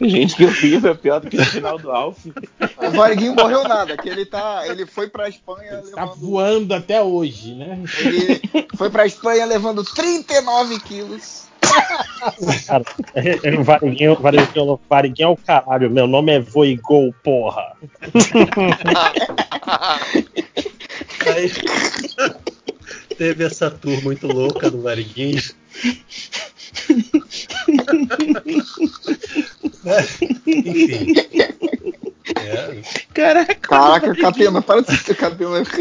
[0.00, 2.18] Gente, que horrível, é pior do que o final do Alf.
[2.26, 4.62] O Variguinho morreu nada, que ele tá.
[4.66, 6.16] Ele foi pra Espanha Tá levando.
[6.16, 7.78] voando até hoje, né?
[8.00, 8.40] Ele
[8.76, 11.44] foi pra Espanha levando 39 quilos.
[12.66, 12.84] Cara,
[13.14, 15.90] é, é, Variguinho, Variguinho, Variguinho é o caralho.
[15.90, 17.76] Meu nome é Voigol, porra.
[21.26, 21.50] Aí
[23.16, 25.42] teve essa tour muito louca do Variguinho.
[29.84, 30.18] Mas,
[30.64, 31.14] Enfim.
[32.36, 32.80] É,
[33.12, 35.62] Caraca, Caraca, Catena, para de ser Catena.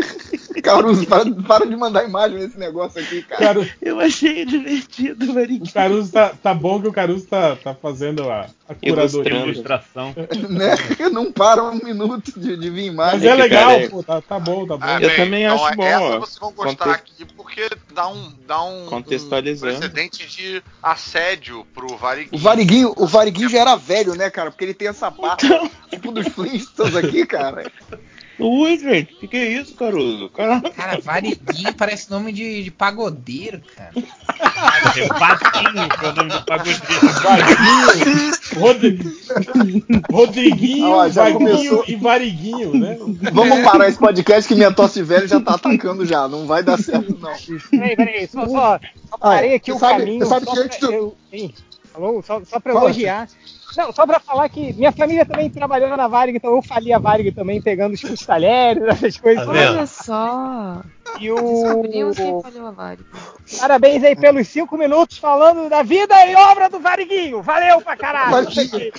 [0.62, 3.42] Caruso, para, para de mandar imagem nesse negócio aqui, cara.
[3.42, 5.70] Caru- eu achei divertido, Variguinho.
[5.70, 9.40] O Caruso tá, tá bom que o Caruso tá, tá fazendo a, a curadoria.
[9.46, 10.14] Ilustração.
[10.50, 10.76] Né?
[11.12, 13.30] Não para um minuto de, de vir Mas imagem.
[13.30, 14.86] é que, legal, cara, é- pô, tá, tá bom, tá bom.
[14.86, 16.20] Ah, Eu bem, também então acho bom, Essa ó.
[16.20, 19.74] vocês vão gostar Conte- aqui porque dá um, dá um, um Contextualizando.
[19.76, 22.36] precedente de assédio pro Variguinho.
[22.40, 24.52] O Variguinho, o Variguinho já era velho, né, cara?
[24.52, 25.38] Porque ele tem essa barba
[25.94, 27.72] tipo dos Flintstones aqui, cara.
[28.40, 30.28] Ui, gente, o que, que é isso, Caruso?
[30.30, 30.70] Caraca.
[30.72, 33.92] Cara, Variguinho parece nome de, de pagodeiro, cara.
[33.96, 36.84] É Vadinho, que é o nome do pagodeiro.
[38.58, 39.00] Rodri...
[40.12, 41.84] Rodriguinho, já Vaguinho começou.
[41.88, 42.98] e Variguinho, né?
[43.32, 46.28] Vamos parar esse podcast que minha tosse velha já tá atacando já.
[46.28, 47.32] Não vai dar certo, não.
[47.70, 48.80] Peraí, peraí, só, só, só
[49.14, 50.20] Ah, parei aqui você o sabe- caminho.
[50.20, 51.54] você sabe só que antes pra do- eu- hein,
[51.94, 52.24] Alô?
[52.24, 53.28] Só, só pra Fala, elogiar.
[53.76, 57.00] Não, só pra falar que minha família também trabalhou na Varig, então eu fali a
[57.00, 59.46] Varig também, pegando os talheres, essas coisas.
[59.46, 59.52] Tá?
[59.52, 60.82] Olha só.
[61.20, 62.42] E o.
[62.42, 63.04] falhou a Varig.
[63.60, 67.42] Parabéns aí pelos cinco minutos falando da vida e obra do Variguinho.
[67.42, 68.32] Valeu pra caralho.
[68.32, 68.92] Variguinho.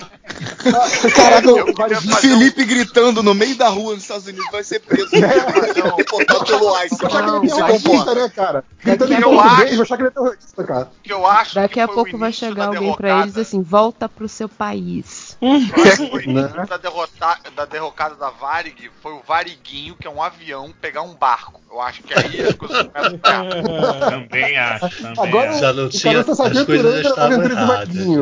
[1.15, 5.09] Caraca, Eu o Felipe gritando no meio da rua nos Estados Unidos vai ser preso.
[5.13, 6.95] Não, deportado pelo ICE.
[6.97, 8.15] Vou achar que ele é Não, Se terrorista, comporta.
[8.15, 8.63] né, cara?
[8.83, 10.91] Gritando em português, achar que ele é terrorista, cara.
[11.03, 13.23] Que eu acho Daqui que a pouco vai chegar alguém pra derrocada.
[13.23, 15.37] eles assim, volta pro seu país.
[15.41, 19.95] Eu acho que foi o início da, derrota, da derrocada da Varig foi o Variguinho,
[19.95, 21.61] que é um avião, pegar um barco.
[21.71, 24.07] Eu acho que aí as coisas começam a ficar.
[24.09, 25.59] Também acho, também Agora acho.
[25.59, 26.13] já não o tinha.
[26.13, 28.15] cara tá se As coisas aventurando já na estavam aventura do erradas.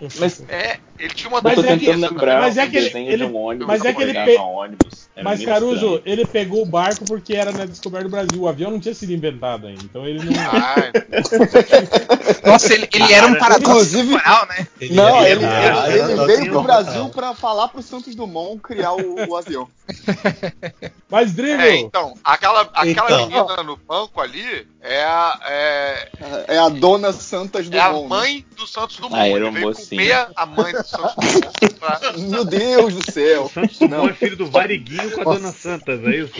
[0.00, 0.08] Né?
[0.18, 3.16] Mas É, ele tinha uma Mas é tentando que- lembrar mas é que ele- ele-
[3.16, 5.06] de um ônibus mas é que ele pe- ônibus.
[5.16, 6.02] Era Mas, Caruso, estranho.
[6.04, 8.38] ele pegou o barco porque era na descoberta do Brasil.
[8.42, 9.82] O avião não tinha sido inventado ainda.
[9.82, 10.32] Então ele não.
[10.52, 10.74] Ah,
[12.44, 14.66] Nossa, ele, ele era um paradoxo Inclusive- temporal, né?
[14.80, 16.62] Ele Não, ele, ele- ele veio pro.
[16.62, 19.68] Brasil pra falar pro Santos Dumont criar o, o avião.
[21.08, 23.26] Mas, Drigo, é, então, aquela, aquela Então.
[23.28, 26.10] menina no banco ali é a, é,
[26.48, 28.02] É a dona Santas é a Dumont.
[28.04, 28.08] né?
[28.08, 29.16] mãe do Santos Dumont.
[29.20, 29.88] Ah, era ele um veio mocinho.
[30.02, 32.00] comer a mãe do Santos Dumont pra...
[32.18, 33.50] Meu Deus do céu.
[33.52, 34.08] Santos Dumont Não.
[34.08, 36.32] é filho do Variguinho com a Dona Santas, é isso?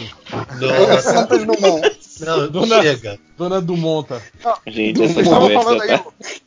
[0.59, 1.97] Dona Nossa, Santas Dumont.
[2.21, 3.19] não, Dona- chega.
[3.37, 4.21] dona do Monta.
[4.65, 6.37] Gente, essa Vocês estavam falando conversa aí.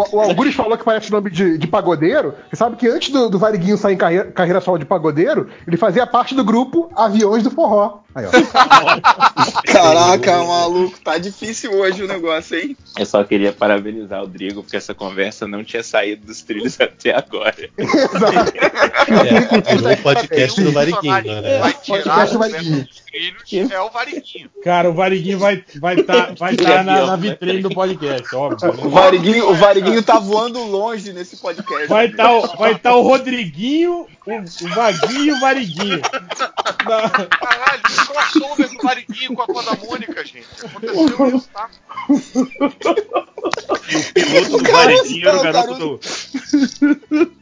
[0.00, 2.34] O, o Algures falou que parece nome de, de pagodeiro.
[2.48, 5.76] Você sabe que antes do, do Variguinho sair em carreira, carreira solo de pagodeiro, ele
[5.76, 8.00] fazia parte do grupo Aviões do Forró.
[8.14, 8.30] Aí, ó.
[9.70, 12.76] Caraca, maluco, tá difícil hoje o negócio, hein?
[12.98, 17.14] Eu só queria parabenizar o Drigo, porque essa conversa não tinha saído dos trilhos até
[17.14, 17.70] agora.
[17.78, 18.52] Exato.
[19.10, 21.58] É, virou o podcast do Variguinho, personagem né?
[21.58, 22.88] Vai tirar Podcast o Variguinho.
[23.12, 24.50] trilhos é o Variguinho.
[24.64, 27.30] Cara, o Variguinho vai estar vai tá, vai tá na, na né?
[27.30, 28.70] vitrine do podcast, óbvio.
[28.70, 28.90] O né?
[28.90, 31.86] Variguinho, o Variguinho tá voando longe nesse podcast.
[31.88, 36.00] Vai estar o, vai tá o Rodriguinho, o, o Vaguinho e o Variguinho.
[36.88, 40.46] Na- Caralho, crossover do Variguinho com a Coda Mônica, gente.
[40.64, 41.68] Aconteceu isso, tá?
[43.88, 46.00] E o piloto do Variguinho era o garoto do.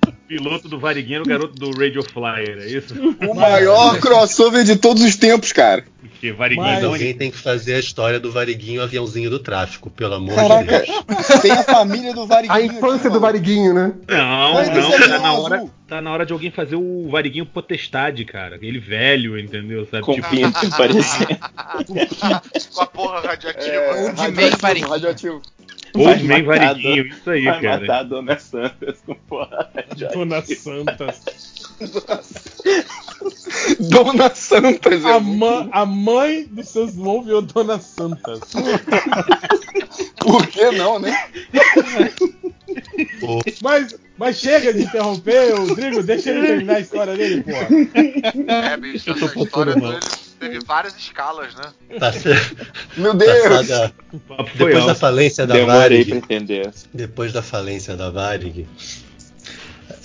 [0.09, 2.95] O piloto do Variguinho era o garoto do Radio Flyer, é isso?
[3.29, 5.85] O maior crossover de todos os tempos, cara.
[6.19, 9.89] Porque Variguinho Mas- não Alguém tem que fazer a história do Variguinho aviãozinho do tráfico,
[9.89, 11.27] pelo amor de Caraca, Deus.
[11.41, 12.59] tem a família do Variguinho.
[12.59, 13.93] A infância aqui, do Variguinho, né?
[14.09, 17.47] Não, Mas não, esse tá na, hora, tá na hora de alguém fazer o Variguinho
[17.47, 18.57] Potestade, cara.
[18.57, 19.87] Aquele velho, entendeu?
[19.87, 20.03] Sabe?
[20.03, 21.39] Com Tipo, pinto parecendo.
[22.75, 23.71] Com a porra radiativa.
[23.77, 24.89] É, Man radioativo, Variguinho.
[24.91, 25.43] radioativo.
[25.95, 27.81] Old Man Variguinho, isso aí, Vai cara.
[27.81, 29.71] matar a Dona Santas com porra.
[30.13, 31.23] Dona Santas.
[33.81, 38.41] Dona Santas, A, é ma- a mãe do Santos Dumont virou Dona Santas.
[40.21, 41.17] Por que não, né?
[43.63, 47.69] Mas, mas chega de interromper o Drigo, deixa ele terminar a história dele, porra.
[48.47, 49.99] É, bicho, essa história dele
[50.39, 51.73] teve várias escalas, né?
[51.99, 52.67] Tá certo.
[52.97, 53.43] Meu Deus.
[53.49, 56.23] Passada- O papo foi Depois da falência da Varig,
[56.93, 58.69] depois da falência da Varig,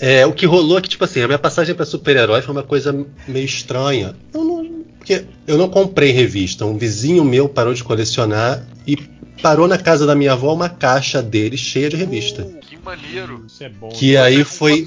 [0.00, 2.62] É, o que rolou é que, tipo assim, a minha passagem pra super-herói foi uma
[2.62, 2.92] coisa
[3.26, 4.14] meio estranha.
[4.32, 6.64] Eu não, porque eu não comprei revista.
[6.64, 8.96] Um vizinho meu parou de colecionar e
[9.42, 12.44] parou na casa da minha avó uma caixa dele cheia de revista.
[12.62, 13.44] Que maneiro.
[13.46, 13.88] Isso é bom.
[13.88, 14.86] Que aí foi.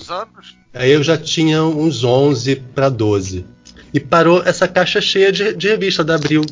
[0.74, 3.46] Aí eu já tinha uns 11 para 12.
[3.94, 6.44] E parou essa caixa cheia de, de revista da Abril.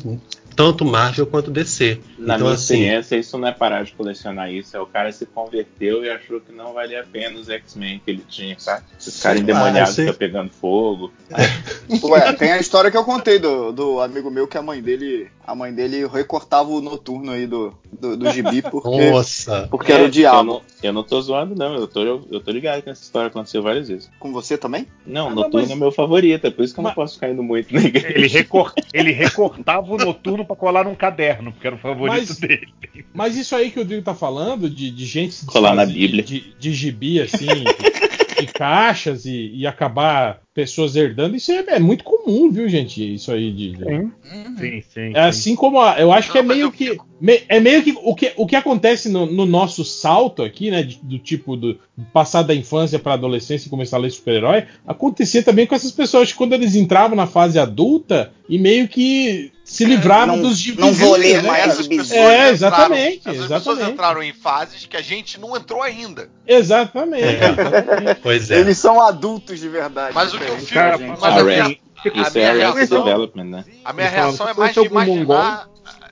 [0.54, 2.00] Tanto Marvel quanto DC.
[2.18, 4.76] Na então, minha assim, experiência, isso não é parar de colecionar isso.
[4.76, 8.10] É o cara se converteu e achou que não valia a pena os X-Men que
[8.10, 8.84] ele tinha, sabe?
[8.98, 10.06] Os caras endemoniados sei.
[10.06, 11.12] que tá pegando fogo.
[12.02, 15.28] Ué, tem a história que eu contei do, do amigo meu que a mãe dele.
[15.46, 19.68] A mãe dele recortava o noturno aí do, do, do gibi porque, Nossa.
[19.70, 20.42] porque era o Eu diabo.
[20.44, 21.72] não, eu não tô zoando, não.
[21.74, 24.10] Eu tô, eu tô ligado que essa história aconteceu várias vezes.
[24.18, 24.88] Com você também?
[25.06, 27.14] Não, Ah, Noturno mas- é meu favorito, é por isso que eu Mas- não posso
[27.14, 28.08] ficar indo muito na igreja.
[28.08, 32.36] Ele, recor- ele recortava o noturno pra colar num caderno, porque era o favorito Mas-
[32.38, 32.68] dele.
[33.12, 36.22] Mas isso aí que o Rodrigo tá falando, de, de gente se Colar na Bíblia.
[36.22, 41.78] De, de gibi, assim, de, de caixas e, e acabar pessoas herdando, isso é, é
[41.78, 43.14] muito comum, viu, gente?
[43.14, 43.72] Isso aí de.
[43.72, 44.12] de- Sim.
[44.58, 45.12] Sim, sim.
[45.14, 48.14] É assim como a, eu acho que é meio que me- é meio que o
[48.14, 51.78] que, o que acontece no, no nosso salto aqui, né, de- do tipo do
[52.12, 56.32] passar da infância para adolescência e começar a ler super-herói, acontecia também com essas pessoas
[56.32, 60.78] que quando eles entravam na fase adulta e meio que se livravam Não- dos gibis.
[60.80, 62.10] não vou ler né, mais gibis.
[62.12, 63.92] É, entraram- exatamente, essas pessoas exatamente.
[63.92, 66.28] entraram em fases que a gente não entrou ainda.
[66.46, 67.24] Exatamente.
[67.24, 67.50] É.
[67.50, 68.20] exatamente.
[68.22, 68.60] Pois é.
[68.60, 70.14] Eles são adultos de verdade.
[70.14, 70.74] Mas o que diferente fico.
[70.74, 71.20] da Cara, gente.
[71.20, 71.80] mas a Ah, minha, Ray,
[72.20, 73.64] a Isso minha é Arrested reação, Development, né?
[73.84, 75.68] a minha reação é mais de imaginar.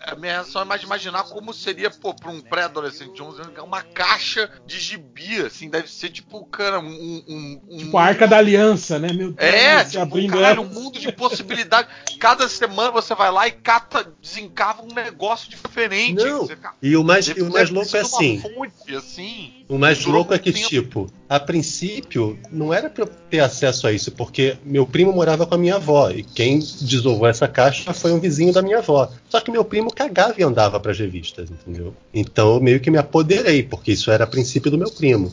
[0.06, 3.40] A minha reação é mais de imaginar como seria, pô, pra um pré-adolescente de 11
[3.40, 6.84] anos, uma caixa de gibi, assim, deve ser tipo, cara, um.
[7.26, 9.08] um, um Tipo a Arca da Aliança, né?
[9.14, 11.90] Meu Deus, É, se tipo, abrindo caralho, um mundo de possibilidades.
[12.20, 16.22] Cada semana você vai lá e cata, desencava um negócio diferente.
[16.22, 18.40] Não, Você, E o mais, e o mais louco é assim.
[18.40, 19.63] Fonte, assim.
[19.68, 20.68] O mais louco é que, tempo.
[20.68, 25.46] tipo, a princípio, não era pra eu ter acesso a isso, porque meu primo morava
[25.46, 29.10] com a minha avó, e quem desovou essa caixa foi um vizinho da minha avó.
[29.28, 31.94] Só que meu primo cagava e andava pras revistas, entendeu?
[32.12, 35.32] Então eu meio que me apoderei, porque isso era a princípio do meu primo.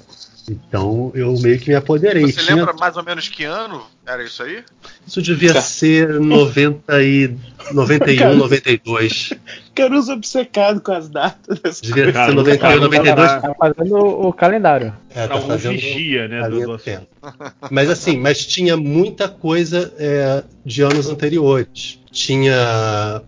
[0.49, 2.23] Então eu meio que me apoderei.
[2.31, 4.63] Você Tinha- lembra mais ou menos que ano era isso aí?
[5.05, 7.35] Isso devia ser 90 e
[7.71, 9.33] 91, 92.
[9.75, 11.79] Caruso obcecado com as datas.
[11.81, 13.29] Devia Cara, ser 91, cara, 92.
[13.31, 14.93] cara, Tá fazendo o calendário.
[15.11, 16.41] É, Pra tá um fazendo vigia, né?
[16.43, 17.07] Do, linha do do tempo.
[17.69, 21.99] Mas assim, mas tinha muita coisa é, de anos anteriores.
[22.11, 23.21] Tinha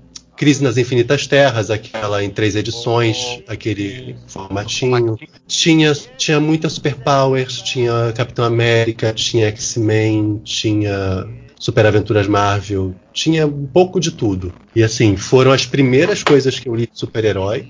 [0.43, 5.17] Crise nas Infinitas Terras, aquela em três edições, aquele formatinho.
[5.47, 11.25] Tinha, tinha muita Superpowers, tinha Capitão América, tinha X-Men, tinha
[11.57, 14.53] Super Aventuras Marvel, tinha um pouco de tudo.
[14.75, 17.65] E assim, foram as primeiras coisas que eu li de super-herói.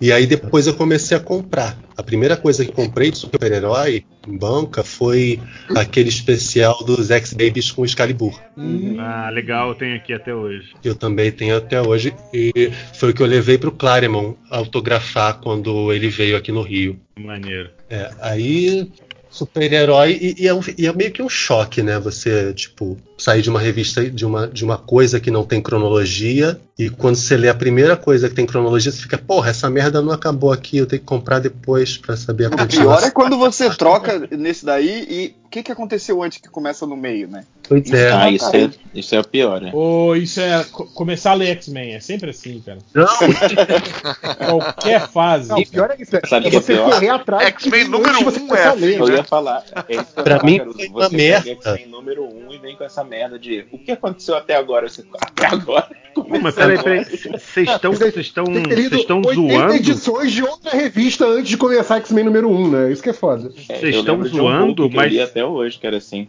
[0.00, 1.78] E aí depois eu comecei a comprar.
[1.96, 5.40] A primeira coisa que comprei de super-herói em banca foi
[5.74, 8.38] aquele especial dos X-Babies com Excalibur.
[8.98, 10.68] Ah, legal, eu tenho aqui até hoje.
[10.84, 12.12] Eu também tenho até hoje.
[12.34, 16.98] E foi o que eu levei pro Claremont autografar quando ele veio aqui no Rio.
[17.18, 17.70] Maneiro.
[17.88, 18.90] É, aí
[19.30, 21.98] super-herói e, e é um- e é meio que um choque, né?
[22.00, 26.60] Você, tipo, sair de uma revista de uma, de uma coisa que não tem cronologia
[26.78, 30.02] e quando você lê a primeira coisa que tem cronologia, você fica, porra, essa merda
[30.02, 33.10] não acabou aqui, eu tenho que comprar depois pra saber a O pior é continuação.
[33.12, 37.28] quando você troca nesse daí e o que, que aconteceu antes que começa no meio,
[37.28, 37.44] né?
[37.66, 38.12] Pois é.
[38.12, 39.70] Ah, isso é, isso é o pior, né?
[39.72, 42.78] Ou isso é co- começar a ler X-Men, é sempre assim, cara.
[42.94, 43.06] Não,
[44.38, 45.48] Qualquer fase.
[45.48, 46.16] Não, o pior é isso.
[46.16, 46.90] É Sabe é você pior?
[46.90, 47.46] correr atrás.
[47.48, 49.14] X-Men número de você um começar é a ler, Eu né?
[49.16, 49.64] ia falar.
[49.88, 51.50] É Pra falar, mim foi Você uma merda.
[51.50, 54.88] X-Men número 1 e vem com essa merda de o que aconteceu até agora?
[54.88, 55.88] Você, até agora?
[56.14, 57.04] Pô, mas peraí, peraí.
[57.04, 59.74] Vocês estão, vocês estão, vocês estão 80 zoando?
[59.74, 62.92] edições de outra revista antes de começar X-Men número 1, né?
[62.92, 63.52] Isso que é foda.
[63.68, 65.98] É, Vocês eu estão um zoando, book que eu mas- li até hoje, que era
[65.98, 66.26] assim.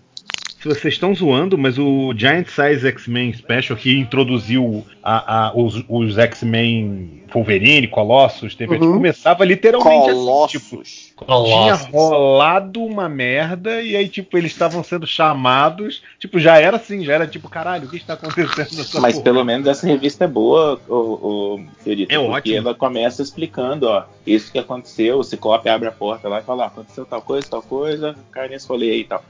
[0.59, 5.83] Se vocês estão zoando, mas o Giant Size X-Men Special que introduziu a- a- os,
[5.87, 8.93] os X-Men Wolverine, Colossus, teve, Uhum.
[8.93, 10.81] começava literalmente assim, tipo,
[11.25, 11.53] Colossus.
[11.85, 17.03] tinha rolado uma merda e aí, tipo, eles estavam sendo chamados, tipo, já era assim,
[17.03, 19.23] já era tipo, caralho, o que está acontecendo nessa Mas porra?
[19.23, 22.57] pelo menos essa revista é boa, o, o Fiorito, É porque ótimo.
[22.57, 26.63] ela começa explicando, ó, isso que aconteceu, o Ciclope abre a porta lá e fala,
[26.63, 29.23] ó, aconteceu tal coisa, tal coisa, cai nesse rolê aí e tal.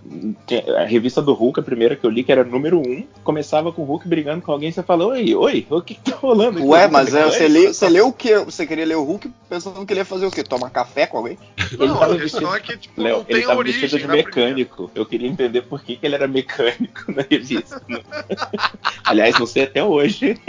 [0.78, 3.82] A revista do Hulk, a primeira que eu li, que era número 1, começava com
[3.82, 6.58] o Hulk brigando com alguém, você fala, oi, oi, o que, que tá rolando?
[6.60, 6.68] aqui?
[6.68, 8.38] Ué, mas é, você, leu, você leu o que?
[8.40, 10.44] Você queria ler o Hulk pensando que ele ia fazer o quê?
[10.44, 11.38] Tomar café com alguém?
[11.80, 13.82] Ele Não, tava a questão vestido- é que tipo, Léo, não ele tem tava origem.
[13.82, 14.28] vestido de primeira.
[14.28, 14.92] mecânico.
[14.96, 17.82] Eu queria entender por que, que ele era mecânico na revista.
[19.06, 20.40] Aliás, não sei até hoje.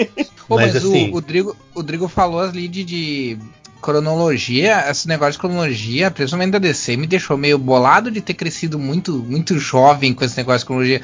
[0.47, 3.39] Pô, Mas, mas, assim- o, o, Drigo, o Drigo falou ali de, de,
[3.81, 8.79] cronologia, esse negócio de cronologia, principalmente da DC, me deixou meio bolado de ter crescido
[8.79, 11.03] muito, muito jovem com esse negócio de cronologia.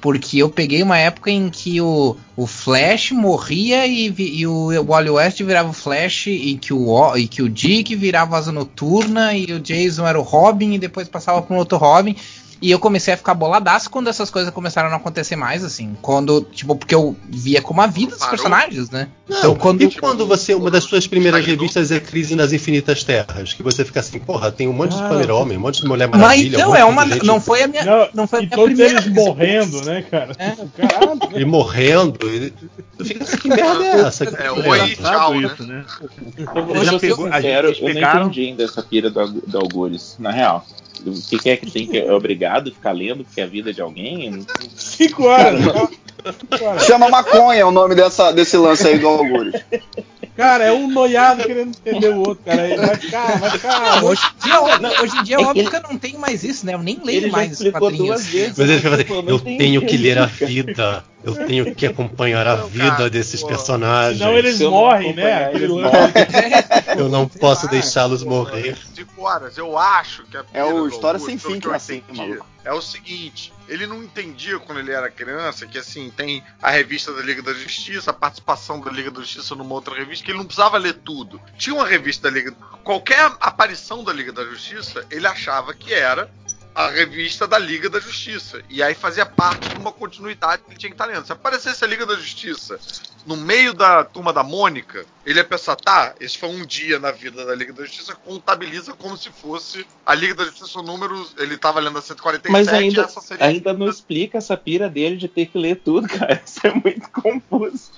[0.00, 5.10] Porque eu peguei uma época em que o, o Flash morria e, e o Wally
[5.10, 9.52] West virava o Flash e que o, e que o Dick virava Asa Noturna e
[9.52, 12.16] o Jason era o Robin e depois passava para um outro Robin.
[12.62, 15.96] E eu comecei a ficar boladaço quando essas coisas começaram a não acontecer mais, assim.
[16.02, 19.08] Quando, tipo, porque eu via como a vida dos personagens, né?
[19.42, 23.54] Não, quando- E quando você, uma das suas primeiras revistas é Crise nas Infinitas Terras,
[23.54, 26.08] que você fica assim, porra, tem um monte de Ah, Super-Homem, um monte de Mulher
[26.08, 26.56] Mas Maravilha.
[26.56, 27.06] então, um é uma.
[27.06, 27.84] Não foi a minha.
[27.84, 29.00] Não, Não, foi a e minha todos primeira.
[29.00, 30.34] eles morrendo, né, cara?
[30.34, 31.18] Caralho.
[31.40, 32.18] E morrendo.
[32.28, 32.52] E...
[32.98, 34.26] Tu fica assim, que merda é essa?
[34.26, 34.68] Que É, merda?
[34.68, 35.46] oi, tchau, né?
[35.54, 35.84] isso, né?
[36.76, 39.58] Eu já já pegou- a gente- eu não pegaram- entendi ainda essa pira do, do
[39.58, 40.66] Algures, na real.
[41.06, 41.98] O que, que é que tem que.
[41.98, 44.44] É obrigado a ficar lendo porque é a vida de alguém?
[44.74, 45.62] Cinco horas.
[46.86, 49.64] Chama maconha o nome dessa, desse lance aí do Algures.
[50.40, 52.66] Cara, é um noiado querendo entender o outro, cara.
[52.66, 54.02] Ele vai ficar, vai ficar.
[54.04, 55.82] Hoje em dia, é óbvio- hoje em dia é É que óbvio ele- que eu
[55.82, 56.72] não tenho mais isso, né?
[56.74, 58.06] Eu nem Ele leio já mais explicou quadrinhos.
[58.06, 58.56] duas vezes.
[58.56, 61.86] Mas ele fica assim, Pô, não eu tenho que ler a vida, eu tenho que
[61.86, 64.18] acompanhar a vida desses personagens.
[64.18, 65.50] Senão eles Se não morrem, né?
[65.52, 65.92] eles lance.
[66.98, 68.76] Eu não posso deixá-los morrer.
[68.94, 69.56] Cinco horas.
[69.58, 72.46] Eu acho que a É o História Sem Fim que eu é assim, maluco.
[72.64, 77.12] É o seguinte, ele não entendia quando ele era criança que assim, tem a revista
[77.14, 80.38] da Liga da Justiça, a participação da Liga da Justiça numa outra revista, que ele
[80.38, 81.40] não precisava ler tudo.
[81.56, 82.52] Tinha uma revista da Liga.
[82.82, 86.28] Qualquer aparição da Liga da Justiça, ele achava que era
[86.74, 88.62] a revista da Liga da Justiça.
[88.68, 91.26] E aí fazia parte de uma continuidade que ele tinha que estar lendo.
[91.26, 92.78] Se aparecesse a Liga da Justiça
[93.26, 97.10] no meio da turma da Mônica, ele ia pensar, tá, esse foi um dia na
[97.10, 101.26] vida da Liga da Justiça, contabiliza como se fosse a Liga da Justiça, o número,
[101.38, 104.88] ele tava lendo a 147 Mas e ainda, essa seria ainda não explica essa pira
[104.88, 106.40] dele de ter que ler tudo, cara.
[106.44, 107.90] Isso é muito confuso.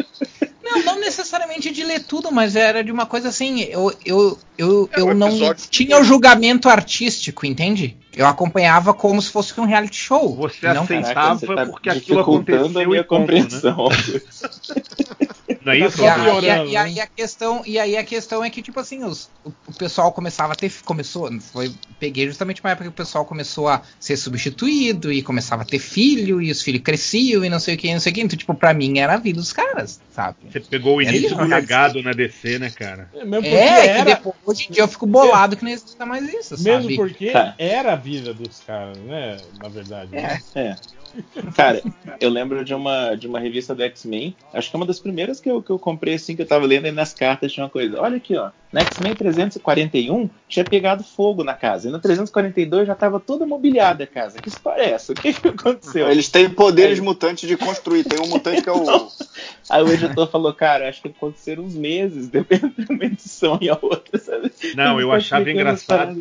[0.73, 3.61] Não, não necessariamente de ler tudo, mas era de uma coisa assim.
[3.63, 5.31] Eu, eu, eu, eu não
[5.71, 7.97] tinha o julgamento artístico, entende?
[8.15, 10.35] Eu acompanhava como se fosse um reality show.
[10.37, 13.43] Você não aceitava você tá porque aquilo dificultando aconteceu a minha e ponto, né?
[15.65, 16.01] Não é isso?
[16.03, 16.91] E, a- e a- e a- né?
[16.93, 20.13] e a questão, e aí a questão é que, tipo assim, os- o, o pessoal
[20.13, 20.73] começava a ter.
[20.85, 21.31] Começou.
[21.53, 25.65] Foi, peguei justamente uma época que o pessoal começou a ser substituído e começava a
[25.65, 28.21] ter filho, e os filhos cresciam e não sei o que, não sei o que.
[28.23, 30.37] Então, tipo, pra mim era a vida dos caras, sabe?
[30.51, 33.11] Você pegou o É início isso, do legado na DC, né, cara?
[33.15, 35.71] É, mesmo porque É, que era, depois, hoje em dia eu fico bolado que não
[35.71, 36.97] exista mais isso, mesmo sabe?
[36.97, 37.55] porque Tá.
[37.59, 39.37] era a vida dos caras, né?
[39.61, 40.11] Na verdade.
[40.13, 40.41] né?
[40.55, 40.77] É.
[41.55, 41.83] Cara,
[42.21, 44.37] eu lembro de uma, de uma revista do X-Men.
[44.53, 46.67] Acho que é uma das primeiras que eu, que eu comprei assim, que eu tava
[46.67, 48.01] lendo e nas cartas tinha uma coisa.
[48.01, 48.51] Olha aqui, ó.
[48.73, 51.89] Na X-Men 341 tinha pegado fogo na casa.
[51.89, 54.41] E no 342 já tava toda mobiliada a casa.
[54.41, 55.13] Que história é essa?
[55.13, 56.11] O que, que aconteceu?
[56.11, 57.03] Eles têm poderes É.
[57.03, 58.05] mutantes de construir.
[58.05, 58.83] Tem um mutante que é o.
[59.69, 63.69] Aí o editor falou, cara, acho que aconteceram uns meses, depende de uma edição e
[63.69, 64.51] a outra, sabe?
[64.75, 66.17] Não, eu achava engraçado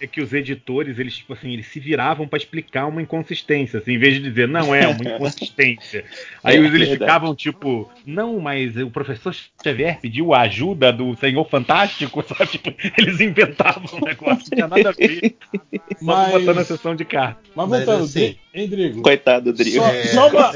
[0.00, 3.92] é que os editores, eles, tipo assim, eles se viravam pra explicar uma inconsistência, assim,
[3.92, 6.04] em vez de dizer, não é uma inconsistência.
[6.42, 6.98] Aí É, eles verdade.
[6.98, 12.46] ficavam, tipo, não, mas o professor Xavier pediu a ajuda do Senhor Fantástico, sabe?
[12.46, 15.36] Tipo, eles inventavam um negócio, não tinha nada a ver.
[15.98, 17.40] Só Mas- botando a sessão de carta.
[17.54, 19.02] Mas voltando, assim- hein, Drigo?
[19.02, 19.78] Coitado do Drigo.
[19.78, 20.52] Só, É, só uma,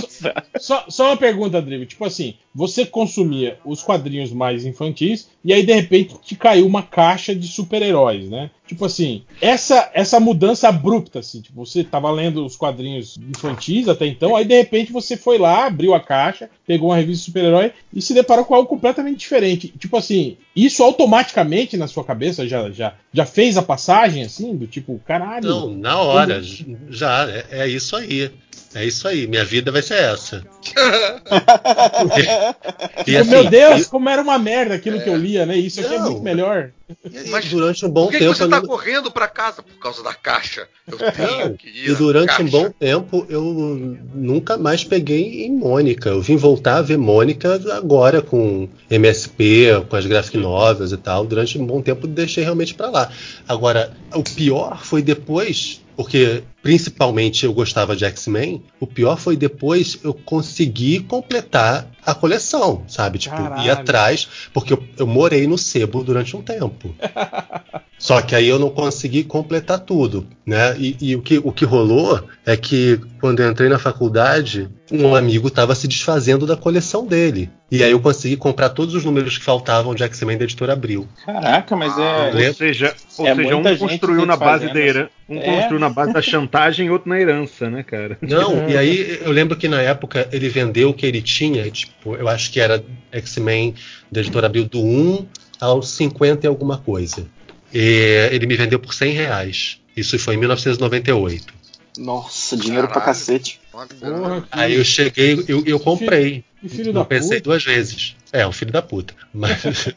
[0.00, 1.86] só- só- só uma pergunta, Drigo.
[1.86, 6.82] Tipo assim, você consumia os quadrinhos mais infantis e aí de repente te caiu uma
[6.82, 8.50] caixa de super-heróis, né?
[8.66, 14.06] Tipo assim, essa essa mudança abrupta, assim, tipo, você tava lendo os quadrinhos infantis até
[14.06, 17.70] então, aí de repente você foi lá, abriu a caixa, pegou uma revista de super-herói
[17.94, 19.72] e se deparou com algo completamente diferente.
[19.78, 24.66] Tipo assim, isso automaticamente na sua cabeça já, já, já fez a passagem, assim, do
[24.66, 25.48] tipo, caralho.
[25.48, 26.42] Não, na hora,
[26.90, 28.30] já, é, é isso aí.
[28.74, 30.42] É isso aí, minha vida vai ser essa.
[32.98, 35.56] E, Tipo, assim, meu Deus, como era uma merda aquilo que eu lia, né?
[35.56, 36.10] Isso aqui é Não.
[36.10, 36.70] muito melhor.
[37.04, 38.36] e- Mas durante um bom Por que, que tempo.
[38.36, 39.62] você eu tá não- correndo pra casa?
[39.62, 40.66] Por causa da caixa.
[40.86, 42.50] Eu Não, tenho que ir e durante um caixa.
[42.50, 43.42] bom tempo eu
[44.14, 46.08] nunca mais peguei em Mônica.
[46.10, 51.24] Eu vim voltar a ver Mônica agora com MSP, com as graphic novels e tal.
[51.24, 53.10] Durante um bom tempo deixei realmente pra lá.
[53.48, 60.00] Agora, o pior foi depois, porque principalmente eu gostava de X-Men, o pior foi depois
[60.02, 63.18] eu conseguir completar a coleção, sabe?
[63.18, 63.72] Tipo, ir Caralho.
[63.72, 66.92] atrás, porque eu, eu morei no sebo durante um tempo.
[67.98, 70.76] Só que aí eu não consegui completar tudo, né?
[70.78, 75.14] E, e o, que, o que rolou é que quando eu entrei na faculdade, um
[75.14, 77.50] amigo estava se desfazendo da coleção dele.
[77.70, 81.08] E aí eu consegui comprar todos os números que faltavam de X-Men da editora Abril.
[81.24, 82.48] Caraca, mas é.
[82.48, 85.54] Ou seja, ou É seja um construiu na base da herança, um É.
[85.56, 88.18] construiu na base da chantagem e outro na herança, né, cara?
[88.20, 92.14] Não, e aí eu lembro que na época ele vendeu o que ele tinha, tipo,
[92.16, 93.74] eu acho que era X-Men
[94.10, 95.26] da editora Abril do 1
[95.60, 97.26] aos 50 e alguma coisa.
[97.72, 99.80] E ele me vendeu por 100 reais.
[99.96, 101.54] Isso foi em 1998.
[101.98, 103.18] Nossa, dinheiro pra Caralho.
[103.18, 103.60] cacete.
[103.72, 103.86] Porra,
[104.42, 106.44] que- Aí eu cheguei, eu, eu comprei.
[106.68, 107.50] filho não da pensei puta.
[107.50, 108.14] duas vezes.
[108.32, 109.14] É, um filho da puta.
[109.32, 109.62] Mas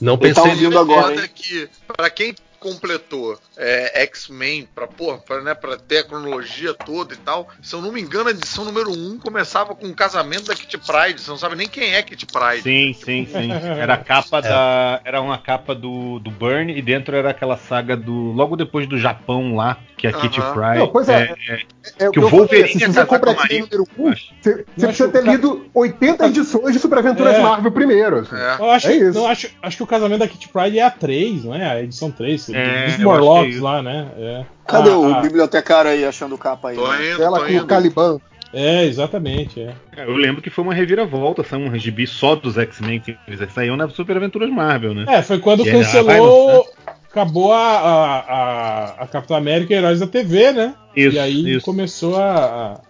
[0.00, 4.86] não Ele tá pensei ouvindo duas agora, Foda que, pra quem completou é, X-Men, pra,
[4.86, 8.28] porra, pra, né, pra ter a cronologia toda e tal, se eu não me engano,
[8.28, 11.20] a edição número 1 começava com o casamento da Kitty Pride.
[11.20, 12.62] Você não sabe nem quem é Kitty Pride.
[12.62, 13.52] Sim, sim, sim.
[13.52, 15.00] Era a capa da.
[15.04, 18.32] Era uma capa do, do Burn e dentro era aquela saga do.
[18.32, 20.54] Logo depois do Japão lá, que a Kitty Aham.
[20.54, 20.78] Pryde.
[20.78, 21.34] Não, pois é.
[21.98, 24.34] É o que que o Wolverine se você com Maria, número 1, eu acho.
[24.40, 27.40] você, você precisa ter o lido 80 edições de Superaventuras É.
[27.40, 28.20] Marvel primeiro.
[28.20, 28.36] assim.
[28.36, 28.56] É.
[28.58, 29.18] Eu acho, É isso.
[29.18, 31.70] não, acho, acho que o casamento da Kitty Pride é a 3, não é?
[31.70, 33.10] A edição 3, É, dos eu
[33.58, 34.08] Lá, né?
[34.16, 34.44] É.
[34.66, 36.76] Cadê Ah, o ah, bibliotecário aí achando capa aí?
[36.76, 37.12] Tô né?
[37.12, 37.64] indo, Ela tô com indo.
[37.64, 38.20] o Caliban.
[38.52, 39.60] É, exatamente.
[39.60, 39.74] É.
[39.96, 43.76] Eu lembro que foi uma reviravolta, saiu um gibi só dos X-Men que eles saíam
[43.76, 45.04] na Super Aventuras Marvel, né?
[45.08, 46.68] É, foi quando E cancelou.
[47.10, 50.74] Acabou a, a, a, a Capitão América e Heróis da TV, né?
[50.94, 51.64] Isso, e aí isso.
[51.64, 52.80] começou a.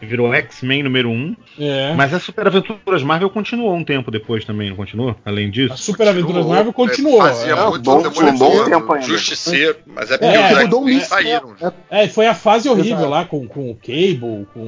[0.00, 1.36] Virou X-Men número 1.
[1.58, 1.94] é.
[1.94, 5.16] Mas a Super Aventuras Marvel continuou um tempo depois também, não continuou?
[5.24, 5.76] Além A disso?
[5.78, 7.18] Super Aventuras Continuou, Marvel é, continuou.
[7.22, 7.66] Fazia é.
[7.70, 9.06] muito bom- foi um bom tempo ainda.
[9.06, 11.54] Justiceiro, mas é porque É, os mudou mix, saíram.
[11.60, 11.72] né?
[11.90, 13.08] É, foi a fase horrível Exato.
[13.10, 14.60] lá com, com o Cable, com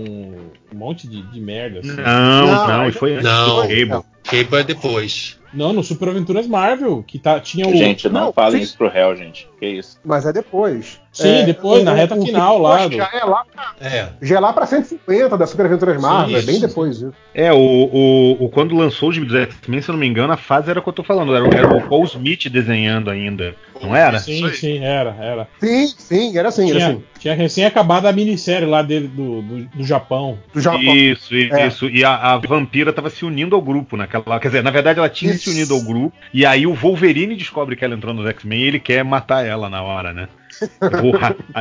[0.72, 1.80] um monte de, de merda.
[1.80, 1.88] assim.
[1.94, 3.56] Não, Não, não, e foi antes Não.
[3.56, 4.04] do Cable.
[4.24, 5.38] Cable é depois.
[5.52, 7.74] Não, no Super Aventuras Marvel, que tá, tinha o.
[7.74, 8.64] Gente, não, Não, falem sim.
[8.64, 9.48] isso pro réu, gente.
[9.58, 9.98] Que isso.
[10.04, 11.00] Mas é depois.
[11.10, 13.74] Sim, É, depois, na reta o- o final que lá do- Já é lá, pra-
[13.80, 14.08] É.
[14.22, 16.60] já é lá pra 150 da Super Aventuras Marvel, é bem sim.
[16.60, 17.12] depois disso.
[17.34, 20.32] É, o, o, o- quando lançou o gibi dos X-Men, se eu não me engano,
[20.32, 23.10] a fase era o que eu tô falando, era, o- era o Paul Smith desenhando
[23.10, 24.18] ainda, não era?
[24.18, 25.48] Sim, sim, era, era.
[25.58, 27.04] Sim, sim, era assim, era Tinha, assim.
[27.18, 30.38] tinha recém acabado a minissérie lá dele do, do, do Japão.
[30.52, 30.80] Do Japão.
[30.94, 31.66] Isso, É.
[31.66, 31.88] isso.
[31.88, 34.38] E a, a vampira tava se unindo ao grupo naquela.
[34.38, 35.50] Quer dizer, na verdade ela tinha se Isso.
[35.50, 36.12] unido ao grupo.
[36.32, 39.68] E aí o Wolverine descobre que ela entrou nos X-Men e ele quer matar ela
[39.70, 40.28] na hora, né?
[40.80, 41.12] Eu vou,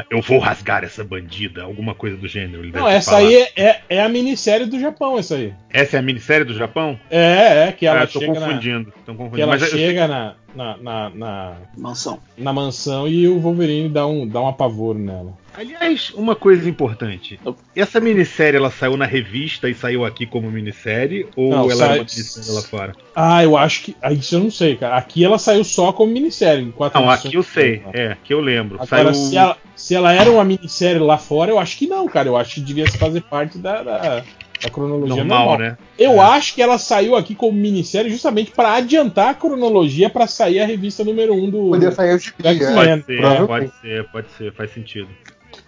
[0.09, 2.63] eu vou rasgar essa bandida, alguma coisa do gênero.
[2.63, 3.23] ele Não, essa falar.
[3.23, 5.53] aí é, é, é a minissérie do Japão, essa aí.
[5.69, 6.99] Essa é a minissérie do Japão?
[7.09, 8.47] É, é, que ela ah, eu tô chega na.
[8.47, 8.91] confundindo.
[8.91, 9.41] Que confundindo.
[9.41, 12.19] ela Mas eu chega na, na, na, na, Mansão.
[12.37, 15.33] na mansão e o Wolverine dá um, dá um apavoro nela.
[15.57, 17.39] Aliás, uma coisa importante.
[17.75, 21.25] Essa minissérie ela saiu na revista e saiu aqui como minissérie?
[21.35, 22.95] Ou Não, ela sai- era uma minissérie lá fora?
[23.15, 23.95] Ah, eu acho que.
[23.99, 24.95] ah, Isso eu não sei, cara.
[24.97, 26.65] Aqui ela saiu só como minissérie.
[26.65, 27.25] Em quatro Não, edições.
[27.25, 27.81] aqui eu sei.
[27.91, 28.75] É, que eu lembro.
[28.79, 29.13] Agora, saiu.
[29.15, 32.27] se, ela, se ela era uma minissérie lá fora, eu acho que não, cara.
[32.27, 34.23] Eu acho que devia fazer parte da, da,
[34.61, 35.39] da cronologia normal.
[35.39, 35.77] Normal, né?
[35.97, 40.59] Eu acho que ela saiu aqui como minissérie justamente para adiantar a cronologia para sair
[40.59, 41.69] a revista número 1 um do.
[41.71, 42.73] Podia sair o é.
[42.75, 45.09] Pode ser, pode ser, pode ser, faz sentido.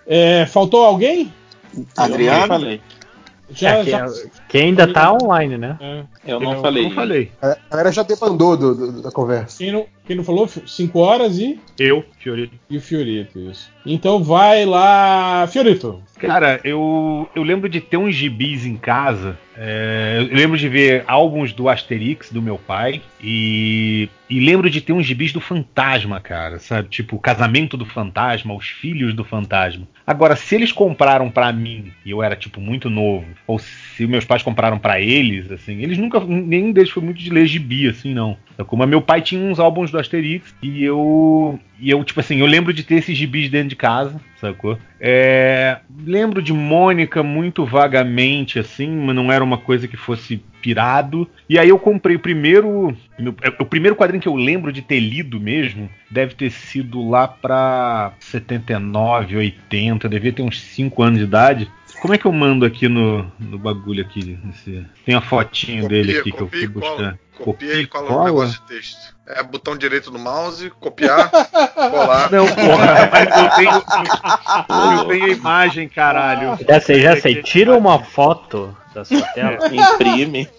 [0.10, 1.32] É, faltou alguém?
[1.78, 2.48] Eu Adriano?
[2.48, 2.82] falei.
[3.52, 4.08] Já, É, que, já-
[4.48, 5.78] que ainda tá online, né?
[5.80, 6.04] é.
[6.26, 6.84] Eu não Eu falei.
[6.84, 7.32] Não falei.
[7.42, 9.58] A galera já debandou do- do- da conversa.
[9.60, 10.48] Quem não, quem não falou?
[10.48, 12.56] 5 horas e, Eu, Fiorito.
[12.68, 13.70] e o Fiorito, isso.
[13.86, 16.02] Então vai lá, Fiorito.
[16.20, 19.38] Cara, eu, eu lembro de ter uns gibis em casa.
[19.56, 23.02] é, eu lembro de ver álbuns do Asterix do meu pai.
[23.24, 26.60] E, e lembro de ter uns gibis do Fantasma, cara.
[26.60, 26.90] Sabe?
[26.90, 29.88] Tipo, o casamento do Fantasma, os filhos do Fantasma.
[30.06, 34.26] Agora, se eles compraram pra mim, e eu era, tipo, muito novo, ou se meus
[34.26, 36.20] pais compraram pra eles, assim, eles nunca.
[36.20, 38.36] Nenhum deles foi muito de ler gibi, assim, não.
[38.68, 41.60] Como meu pai tinha uns álbuns do Asterix e eu.
[41.80, 44.78] E eu, tipo assim, eu lembro de ter esses gibis dentro de casa, sacou?
[45.00, 51.26] É, lembro de Mônica muito vagamente, assim, mas não era uma coisa que fosse pirado.
[51.48, 52.94] E aí eu comprei o primeiro.
[53.60, 58.12] O primeiro quadrinho que eu lembro de ter lido mesmo deve ter sido lá pra
[58.20, 61.70] 79, 80, eu devia ter uns 5 anos de idade.
[62.02, 64.38] Como é que eu mando aqui no, no bagulho aqui?
[64.44, 66.96] Nesse- Tem a fotinho dele aqui que eu fui copia e cola.
[66.96, 67.20] buscar.
[67.44, 69.16] Copia e cola negócio de texto.
[69.30, 71.30] É botão direito do mouse, copiar,
[71.76, 72.32] colar.
[72.32, 73.76] Não, porra, mas eu tenho,
[75.00, 76.58] eu tenho a imagem, caralho.
[76.68, 77.42] Já sei, já sei.
[77.44, 80.50] Tira uma foto da sua tela Imprime,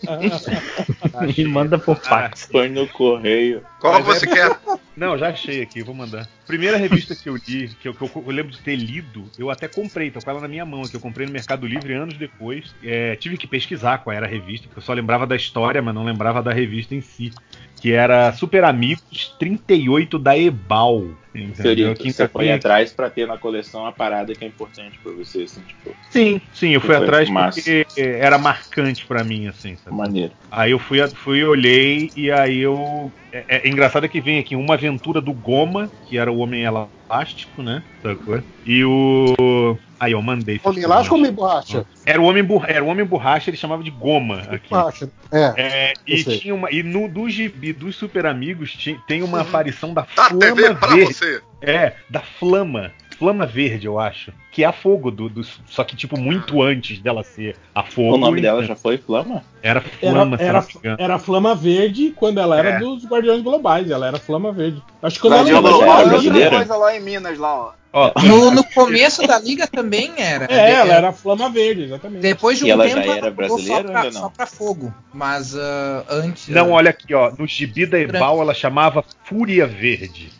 [1.36, 2.46] e manda por fax.
[2.46, 3.62] põe no correio.
[3.80, 4.56] Qual Mas você é- quer?
[4.96, 6.28] Não, já achei aqui, vou mandar.
[6.46, 9.50] Primeira revista que eu li, que eu, que eu- eu lembro de ter lido, eu
[9.50, 10.94] até comprei, tô com ela na minha mão aqui.
[10.94, 12.72] Eu comprei no Mercado Livre anos depois.
[12.84, 15.94] É, tive que pesquisar qual era a revista, porque eu só lembrava da história, mas
[15.94, 17.32] não lembrava da revista em si.
[17.80, 21.16] Que era Super Amigos 38 da Ebal.
[21.34, 21.94] Entendeu?
[21.94, 25.42] Quinta você foi atrás pra ter na coleção uma parada que é importante pra você,
[25.42, 27.60] assim, tipo, Sim, sim, eu fui atrás massa.
[27.60, 29.96] porque era marcante pra mim, assim, sabe?
[29.96, 30.32] maneiro.
[30.50, 33.12] Aí eu fui, fui olhei e aí eu.
[33.32, 37.62] É, é engraçado que vem aqui uma aventura do Goma, que era o Homem Elástico,
[37.62, 37.82] né?
[38.02, 38.42] Sacou?
[38.66, 39.78] E o.
[40.00, 40.58] Aí eu mandei.
[40.64, 41.84] Homem elástico ou homem borracha?
[42.06, 44.70] Era o Homem, era o Homem Borracha, ele chamava de Goma aqui.
[44.70, 45.10] Borracha.
[45.30, 45.52] É.
[45.56, 46.38] É, e sei.
[46.38, 46.72] tinha uma.
[46.72, 51.12] E no do gibi dos Super Amigos ti- tem uma aparição da Tá Flama TV
[51.20, 51.44] Verde.
[51.60, 51.70] você.
[51.70, 52.90] É, da Flama.
[53.18, 54.32] Flama Verde, eu acho.
[54.50, 58.14] Que é a fogo do, do- Só que, tipo, muito antes dela ser a fogo.
[58.14, 59.44] O nome então- dela já foi Flama?
[59.62, 60.96] Era Era, Flama, se era, engano.
[60.98, 62.78] era Flama Verde quando ela era É.
[62.78, 63.90] dos Guardiões Globais.
[63.90, 64.82] Ela era Flama Verde.
[65.02, 66.56] Acho que quando Guardião ela era é outra brasileira?
[66.56, 67.72] coisa lá em Minas, lá, ó.
[67.92, 70.46] Ó, No, no começo da liga também era.
[70.48, 72.22] É, ela era Flama Verde, exatamente.
[72.22, 74.20] Depois de um E ela tempo já era só brasileira ou pra, ainda não?
[74.22, 74.94] só pra fogo.
[75.12, 76.48] Mas ah, antes.
[76.48, 77.32] Não, olha aqui, ó.
[77.36, 80.30] No gibi da Ebal ela chamava Fúria Verde.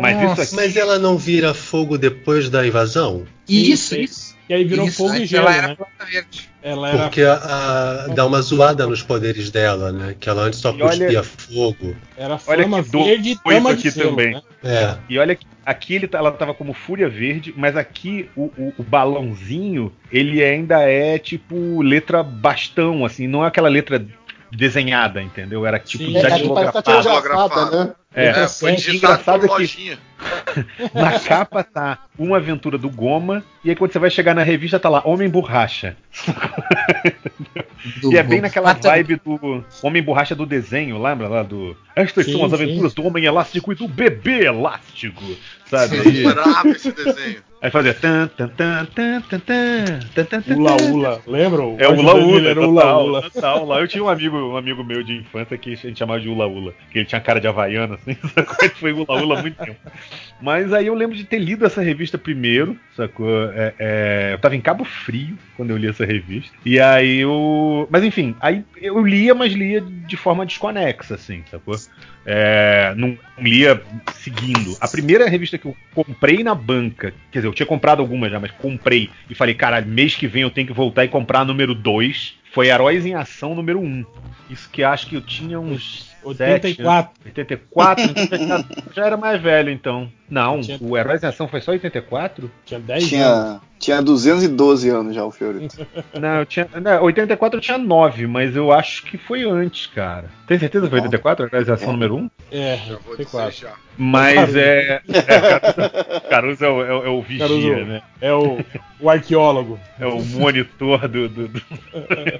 [0.00, 0.54] Mas isso aqui.
[0.56, 3.24] Mas ela não vira fogo depois da invasão?
[3.48, 4.30] Isso, Sim, isso.
[4.48, 5.74] E aí virou isso, fogo e gelo, ela era né?
[5.76, 6.50] planta verde.
[6.60, 6.98] Ela era.
[7.04, 10.16] Porque a, a- dá uma zoada nos poderes dela, né?
[10.18, 11.96] Que ela antes só E olha- cuspia fogo.
[12.16, 14.34] Era Olha Flama que doido Verde e isso aqui Selo, também.
[14.34, 14.42] né?
[14.64, 14.96] É.
[15.08, 18.74] E olha que aqui ele, tá- ela tava como Fúria Verde, mas aqui o, o-
[18.78, 24.04] o balãozinho, ele ainda é tipo letra bastão, assim, não é aquela letra
[24.50, 25.64] desenhada, entendeu?
[25.66, 26.12] Era tipo Sim.
[26.12, 26.82] já É, que tá tipografado.
[27.02, 27.92] tirografada, né?
[28.14, 29.98] É, É, foi digitado Engraçado que- lojinha.
[30.92, 34.78] Na capa tá uma aventura do Goma, e aí quando você vai chegar na revista
[34.80, 35.96] tá lá Homem Borracha
[38.04, 38.90] e é bem naquela ah, tá.
[38.90, 41.76] vibe do Homem Borracha do desenho, lembra lá do.
[41.94, 45.24] Estas sim, são as aventuras do Homem Elástico e do Bebê Elástico,
[45.66, 45.96] sabe?
[45.96, 47.42] Eu adorava esse desenho.
[47.62, 49.40] Aí fazia tan tan tan tan tan
[50.14, 51.62] tan tan Ula Ula, lembra?
[51.76, 53.22] É o Ula Ula, era Ula Ula.
[53.30, 53.80] Total, Ula.
[53.80, 56.46] Eu tinha um amigo, um amigo meu de infância que a gente chamava de Ula
[56.46, 58.66] Ula, que ele tinha cara de havaiana, assim, sacou?
[58.70, 59.78] Foi Ula Ula há muito tempo.
[60.40, 63.50] Mas aí eu lembro de ter lido essa revista primeiro, sacou?
[63.52, 64.30] É, é...
[64.32, 66.52] Eu tava em Cabo Frio quando eu li essa revista.
[66.64, 67.88] E aí eu.
[67.90, 71.76] Mas enfim, aí eu lia, mas lia de forma desconexa, assim, sacou?
[72.26, 73.82] É, não lia
[74.14, 74.76] seguindo.
[74.80, 78.38] A primeira revista que eu comprei na banca, quer dizer, eu tinha comprado algumas já,
[78.38, 81.44] mas comprei e falei, caralho, mês que vem eu tenho que voltar e comprar a
[81.44, 82.38] número 2.
[82.52, 83.84] Foi Heróis em Ação número 1.
[83.84, 84.04] Um.
[84.50, 86.09] Isso que acho que eu tinha uns.
[86.22, 87.12] 84.
[87.24, 88.64] 84, então
[88.94, 90.10] já, era mais velho, então.
[90.28, 92.48] Não, Tinha- o Heróis em Ação foi só 84?
[92.64, 93.08] Tinha 10 anos.
[93.10, 95.84] Tinha, tinha 212 anos já o Fiorito.
[96.20, 96.68] Não, eu tinha.
[96.80, 100.26] Não, 84 eu tinha 9, mas eu acho que foi antes, cara.
[100.46, 101.46] Tem certeza que foi 84?
[101.46, 102.30] Heróis em Ação número 1?
[102.52, 103.60] É, Já vou dizer 84.
[103.60, 103.72] já.
[103.98, 105.00] Mas é.
[105.08, 107.68] é Caruso é o, é o- é o vigia, Caruso.
[107.86, 108.02] né?
[108.20, 108.58] É o,
[109.00, 109.80] o arqueólogo.
[109.98, 111.28] É o monitor do.
[111.28, 111.62] do- do-.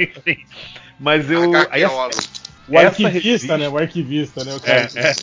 [0.98, 1.50] Mas eu.
[1.70, 2.16] Aí Arqueólogo.
[2.68, 3.68] O Essa arquivista, revista- né?
[3.68, 4.54] O arquivista, né?
[4.54, 4.88] O cara.
[4.94, 5.14] é, é.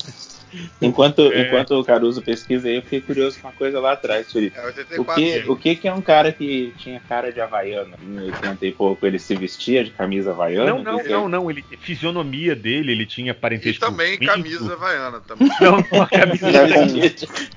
[0.81, 1.41] Enquanto, É.
[1.41, 4.57] enquanto o Caruso pesquisa aí, eu fiquei curioso com uma coisa lá atrás, Felipe.
[4.57, 5.13] É O 84.
[5.15, 7.95] que, o que que é um cara que tinha cara de havaiana?
[8.01, 10.71] Em 80 e pouco, ele se vestia de camisa havaiana?
[10.71, 11.49] Não, não, não, não.
[11.51, 13.85] Ele, fisionomia dele, ele tinha E parentesco.
[13.85, 15.47] também com camisa havaiana também.
[15.59, 16.47] Não, não, a camisa.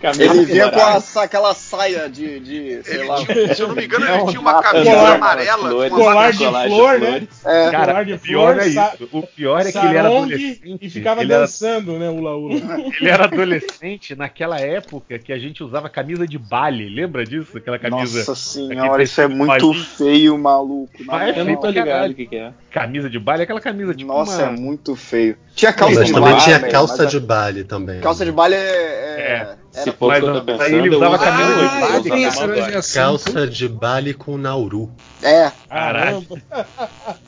[0.01, 3.25] Camisa Ele vinha com a aquela saia de, de sei Ele lá.
[3.25, 5.93] tinha, se eu não me engano, ele tinha uma camisa Colar- amarela flores.
[5.93, 7.29] com uma Colar de flor, né?
[7.45, 9.09] É, Cara, Colar de o pior flor, é isso.
[9.13, 10.79] O pior é que ele era adolescente.
[10.81, 12.09] E ficava dançando, né?
[12.09, 12.61] Ula Ula.
[13.01, 16.89] Ele era adolescente naquela época que a gente usava camisa de baile.
[16.89, 17.59] Lembra disso?
[17.59, 18.19] Aquela camisa.
[18.19, 19.75] Nossa senhora, isso é muito balinho.
[19.85, 21.05] feio, maluco.
[21.05, 21.55] Na Mas Eu moral.
[21.55, 22.53] não tô ligado o que, que é.
[22.71, 24.09] Camisa de baile, aquela camisa tipo.
[24.13, 24.53] Nossa, uma...
[24.57, 25.37] é muito feio.
[25.55, 26.45] Tinha calça Mas de também baile.
[26.45, 28.01] tinha mas calça a- de baile também.
[28.01, 28.59] Calça de baile é.
[28.59, 29.60] é- É.
[29.73, 31.55] Se for o Mas eu tô aí pensando, ele usava camisa
[32.01, 32.27] de Ah,
[32.67, 33.03] radiação.
[33.03, 34.91] Calça de baile com Nauru.
[35.23, 35.53] É.
[35.69, 36.27] Caralho.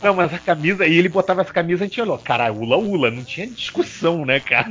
[0.03, 3.11] Não, mas a camisa, e ele botava essa camisa, a gente olhou, caralho, ula ula,
[3.11, 4.69] não tinha discussão, né, cara?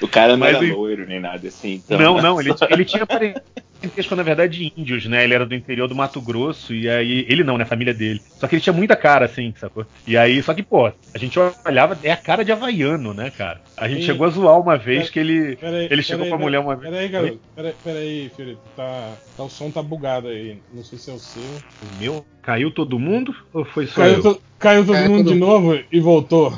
[0.00, 1.82] O cara não Mas era e- loiro nem nada assim.
[1.84, 3.06] Então, não, não, ele, ele tinha
[3.84, 5.24] parentesco, na verdade, de índios, né?
[5.24, 7.26] Ele era do interior do Mato Grosso, e aí.
[7.28, 7.64] Ele não, né?
[7.64, 8.22] A família dele.
[8.38, 9.86] Só que ele tinha muita cara, assim, sacou?
[10.06, 13.60] E aí, só que, pô, a gente olhava, é a cara de havaiano, né, cara?
[13.76, 14.06] A gente Sim.
[14.06, 15.56] chegou a zoar uma vez que ele.
[15.56, 16.90] Peraí, Ele chegou pra mulher uma vez.
[16.90, 17.40] Peraí, garoto.
[17.54, 18.60] Peraí, peraí, Fiorito.
[18.76, 20.58] Tá, tá, o som tá bugado aí.
[20.72, 21.42] Não sei se é o seu.
[21.42, 22.24] O meu?
[22.42, 23.34] Caiu todo mundo?
[23.52, 24.22] Ou foi só Caiu, eu?
[24.22, 26.52] to- caiu todo Caiu mundo todo de novo e voltou.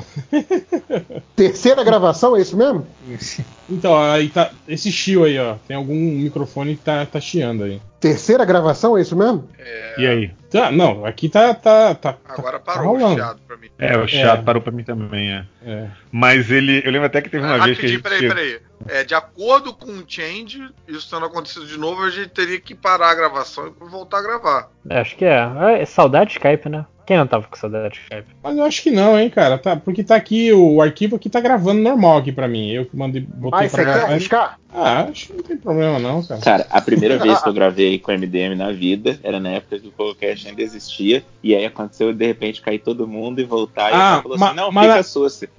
[1.35, 2.85] Terceira gravação, é isso mesmo?
[3.69, 4.51] Então, aí tá.
[4.67, 5.55] Esse chiu aí, ó.
[5.67, 7.81] Tem algum microfone que tá, tá chiando aí.
[7.99, 9.49] Terceira gravação, é isso mesmo?
[9.97, 10.31] E aí?
[10.49, 11.53] Tá, não, aqui tá.
[11.53, 13.15] tá, tá Agora tá parou o rolando.
[13.15, 13.67] chiado pra mim.
[13.77, 14.43] É, o chato É.
[14.43, 15.45] parou pra mim também, é.
[15.65, 15.87] É.
[16.11, 16.81] Mas ele.
[16.85, 18.27] Eu lembro até que teve uma vez que a Rapidinho, gente.
[18.27, 18.59] peraí, peraí.
[18.87, 22.73] É, de acordo com o Change, isso tendo acontecido de novo, a gente teria que
[22.75, 24.69] parar a gravação e voltar a gravar.
[24.89, 25.81] Acho que é.
[25.81, 26.85] É saudade de Skype, né?
[27.07, 28.35] Quem não tava com saudade de Skype?
[28.43, 29.57] Mas eu acho que não, hein, cara.
[29.57, 32.69] Tá, porque tá aqui, o arquivo aqui tá gravando normal aqui pra mim.
[32.69, 33.21] Eu que mandei.
[33.21, 34.11] Botei Mas pra você quer gravar.
[34.11, 34.59] arriscar?
[34.73, 36.41] Ah, acho que não tem problema não, cara.
[36.41, 39.87] Cara, a primeira vez que eu gravei com MDM na vida era na época que
[39.87, 41.23] o podcast ainda existia.
[41.43, 43.91] E aí aconteceu de repente cair todo mundo e voltar.
[43.91, 45.03] E Ah, ela falou ma- assim: não, fica na-.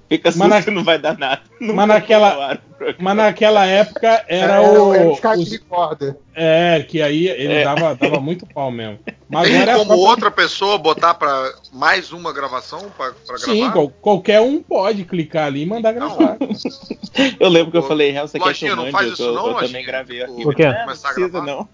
[0.09, 1.43] Fica susto, na- não vai dar nada.
[1.61, 2.59] Nunca Mas naquela,
[2.99, 4.95] mas naquela época era É, o.
[4.95, 6.17] era os- Recorder.
[6.35, 7.65] é, que aí ele É.
[7.65, 8.99] dava, dava muito pau mesmo.
[9.29, 13.73] Mas Tem como própria- outra pessoa botar pra mais uma gravação pra, pra Sim, gravar?
[13.73, 16.37] qual- qualquer um pode clicar ali e mandar gravar.
[17.41, 18.67] Eu lembro que eu falei, Real, você quer que
[19.03, 20.43] Eu faz Eu, isso tô- não, eu também gravei aqui.
[20.43, 20.67] Por quê?
[20.67, 21.47] Não, não Começar a precisa gravar?
[21.47, 21.69] não.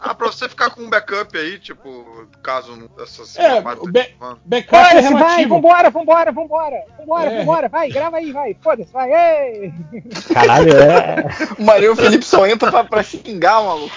[0.00, 4.88] Ah, pra você ficar com um backup aí, tipo, caso essas É, be- backup é
[4.88, 5.48] Foda-se, vai, relativo.
[5.54, 6.76] vambora, vambora, vambora.
[6.98, 7.38] Vambora, É.
[7.38, 8.56] vambora, vai, grava aí, vai.
[8.60, 9.10] Foda-se, vai.
[9.12, 9.72] Ei!
[10.34, 11.24] Caralho, é.
[11.58, 13.94] O Marinho Felipe só entra pra, pra xingar, maluco.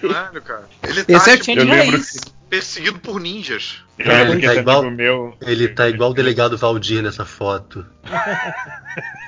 [0.00, 0.64] Caralho, cara.
[0.82, 2.16] Ele tá Esse é o tipo, Change eu lembro Raiz.
[2.54, 3.82] Perseguido por ninjas.
[3.98, 5.34] Lembro Ele tá esse igual- meu.
[5.40, 7.84] Ele tá igual o delegado Valdir nessa foto.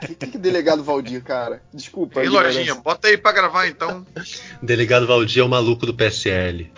[0.07, 1.63] Que, que, que delegado Valdir, cara?
[1.73, 2.21] Desculpa.
[2.21, 4.07] Ei, a Lojinha, bota aí pra gravar então.
[4.63, 6.71] Delegado Valdir é o maluco do PSL.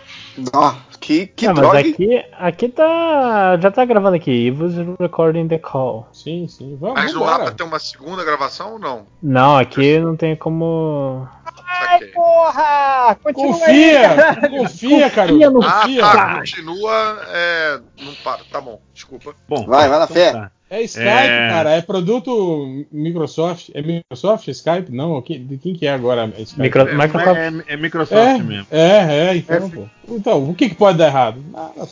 [0.55, 1.81] Ah, que que Ah, mas droga.
[1.81, 3.59] aqui, aqui tá.
[3.61, 4.51] Já tá gravando aqui.
[4.53, 6.09] Was recording the call.
[6.13, 6.79] Sim, sim.
[6.81, 7.55] Vamos, Mas não dá pra vambora.
[7.57, 9.07] ter uma segunda gravação ou não?
[9.21, 11.29] Não, aqui não tem como.
[11.71, 13.17] Ai, porra!
[13.23, 14.15] Continua aí, Confia!
[14.17, 14.49] cara.
[14.51, 15.29] Confia, cara.
[15.33, 16.01] Confia no Ah, Confia.
[16.01, 17.23] tá, continua.
[17.29, 17.81] É.
[18.01, 19.35] Não para, tá bom, desculpa.
[19.49, 20.33] Bom, Vai, vai na fé.
[20.33, 20.51] tá.
[20.71, 21.49] É Skype, É.
[21.49, 21.71] cara.
[21.71, 23.71] É produto Microsoft.
[23.73, 24.49] É Microsoft?
[24.49, 24.93] Skype?
[24.93, 26.31] Não, quem- de quem que é agora?
[26.37, 26.61] É Skype?
[26.61, 27.39] Micro- É, Microsoft.
[27.41, 28.67] é, é Microsoft É, mesmo.
[28.71, 29.85] é, é, então, pô.
[30.07, 31.43] Então, o que, que pode dar errado?
[31.51, 31.89] Nada.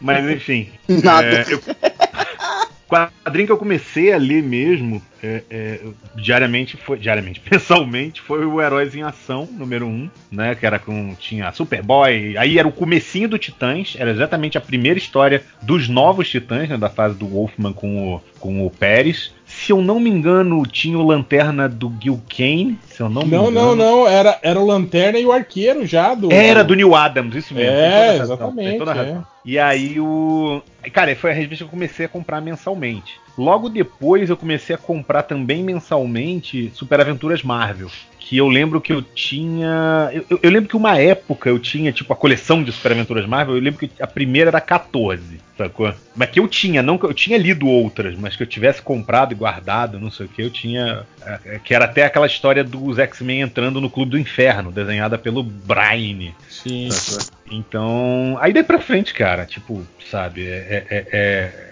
[0.00, 0.70] Mas enfim.
[0.88, 1.26] Nada.
[1.26, 1.60] é, eu-
[2.88, 5.80] quadrinho que eu comecei a ler mesmo, é, é,
[6.16, 6.98] diariamente foi.
[6.98, 10.54] Diariamente, mensalmente, foi o Heróis em Ação, número 1, né?
[10.54, 11.14] Que era com.
[11.14, 12.36] Tinha Superboy.
[12.36, 16.78] Aí era o comecinho do Titãs, era exatamente a primeira história dos novos Titãs, né?
[16.78, 19.32] Da fase do Wolfman com o, com o Pérez.
[19.64, 22.78] Se eu não me engano, tinha o Lanterna do Gil Kane.
[22.88, 23.74] Se eu não me Não, engano.
[23.74, 24.08] não, não.
[24.08, 26.32] Era, era o Lanterna e o Arqueiro já do.
[26.32, 27.72] Era do Neil Adams, isso mesmo.
[27.72, 29.18] É, exatamente, é.
[29.44, 30.62] E aí o.
[30.92, 33.20] Cara, foi a revista que eu comecei a comprar mensalmente.
[33.38, 37.88] Logo depois eu comecei a comprar também mensalmente Super Aventuras Marvel.
[38.18, 40.10] Que eu lembro que eu tinha.
[40.12, 43.54] Eu, eu- lembro que uma época eu tinha, tipo, a coleção de Super Aventuras Marvel.
[43.56, 45.94] Eu lembro que a primeira era 14, sacou?
[46.14, 49.32] Mas que eu tinha, não que eu tinha lido outras, mas que eu tivesse comprado
[49.32, 51.06] e guardado, não sei o que, eu tinha.
[51.46, 55.42] é, Que era até aquela história dos X-Men entrando no Clube do Inferno, desenhada pelo
[55.42, 56.32] Brian.
[56.50, 56.88] Sim.
[57.50, 61.67] Então, aí daí pra frente, cara, tipo, sabe, é, é- é-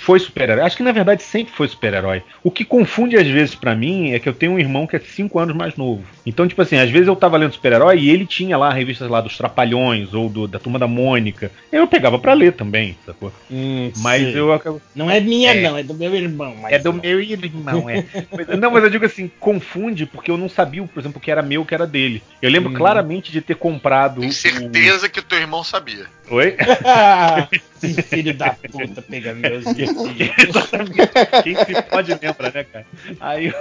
[0.00, 0.60] foi super-herói.
[0.62, 2.22] Acho que na verdade sempre foi super-herói.
[2.42, 5.00] O que confunde às vezes pra mim é que eu tenho um irmão que é
[5.00, 6.02] 5 anos mais novo.
[6.24, 9.20] Então, tipo assim, às vezes eu tava lendo super-herói e ele tinha lá revistas lá
[9.20, 11.50] dos Trapalhões ou do- da Turma da Mônica.
[11.72, 13.32] Eu pegava pra ler também, sacou?
[13.50, 14.38] Hum, Mas sei.
[14.40, 14.80] eu acabo.
[14.94, 15.60] Não é minha, É.
[15.62, 16.54] não, é do meu irmão.
[16.60, 17.00] mas É do não.
[17.00, 18.04] meu irmão, é.
[18.30, 21.30] Mas- não, mas eu digo assim, confunde porque eu não sabia, por exemplo, o que
[21.30, 22.22] era meu, o que era dele.
[22.40, 22.74] Eu lembro Hum.
[22.74, 24.20] claramente de ter comprado.
[24.20, 26.06] Tenho o- certeza que teu irmão sabia.
[26.30, 26.56] Oi?
[27.82, 31.42] Esse filho da puta pegando meus Exatamente.
[31.42, 32.86] Quem se pode lembra, né, cara?
[33.20, 33.54] Aí eu,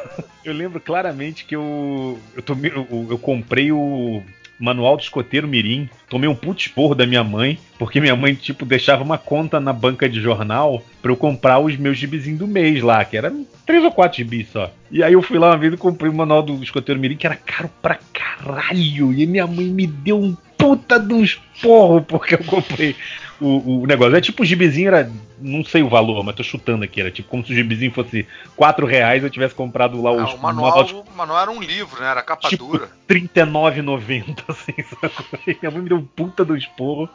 [0.46, 4.24] eu lembro claramente que eu eu, tomei, eu, eu comprei o
[4.60, 8.66] manual do escoteiro mirim, tomei um puto esporro da minha mãe, porque minha mãe tipo
[8.66, 12.82] deixava uma conta na banca de jornal pra eu comprar os meus gibizinhos do mês
[12.82, 13.32] lá, que era
[13.66, 14.72] três ou quatro gibis só.
[14.90, 17.28] E aí eu fui lá uma vez e comprei o manual do escoteiro mirim, que
[17.28, 22.36] era caro pra caralho, e minha mãe me deu um puta de um esporro porque
[22.36, 22.96] eu comprei
[23.40, 24.16] o, o negócio.
[24.16, 25.10] É tipo o gibizinho era.
[25.40, 27.00] Não sei o valor, mas tô chutando aqui.
[27.00, 28.26] Era tipo como se o gibizinho fosse
[28.56, 32.02] 4 reais eu tivesse comprado lá Ah, os o manual, o manual era um livro,
[32.02, 32.10] né?
[32.10, 32.90] Era capa Tipo, dura.
[33.08, 35.26] R$39,90, assim, sacou?
[35.46, 37.08] Minha mãe me deu um puta do esporro.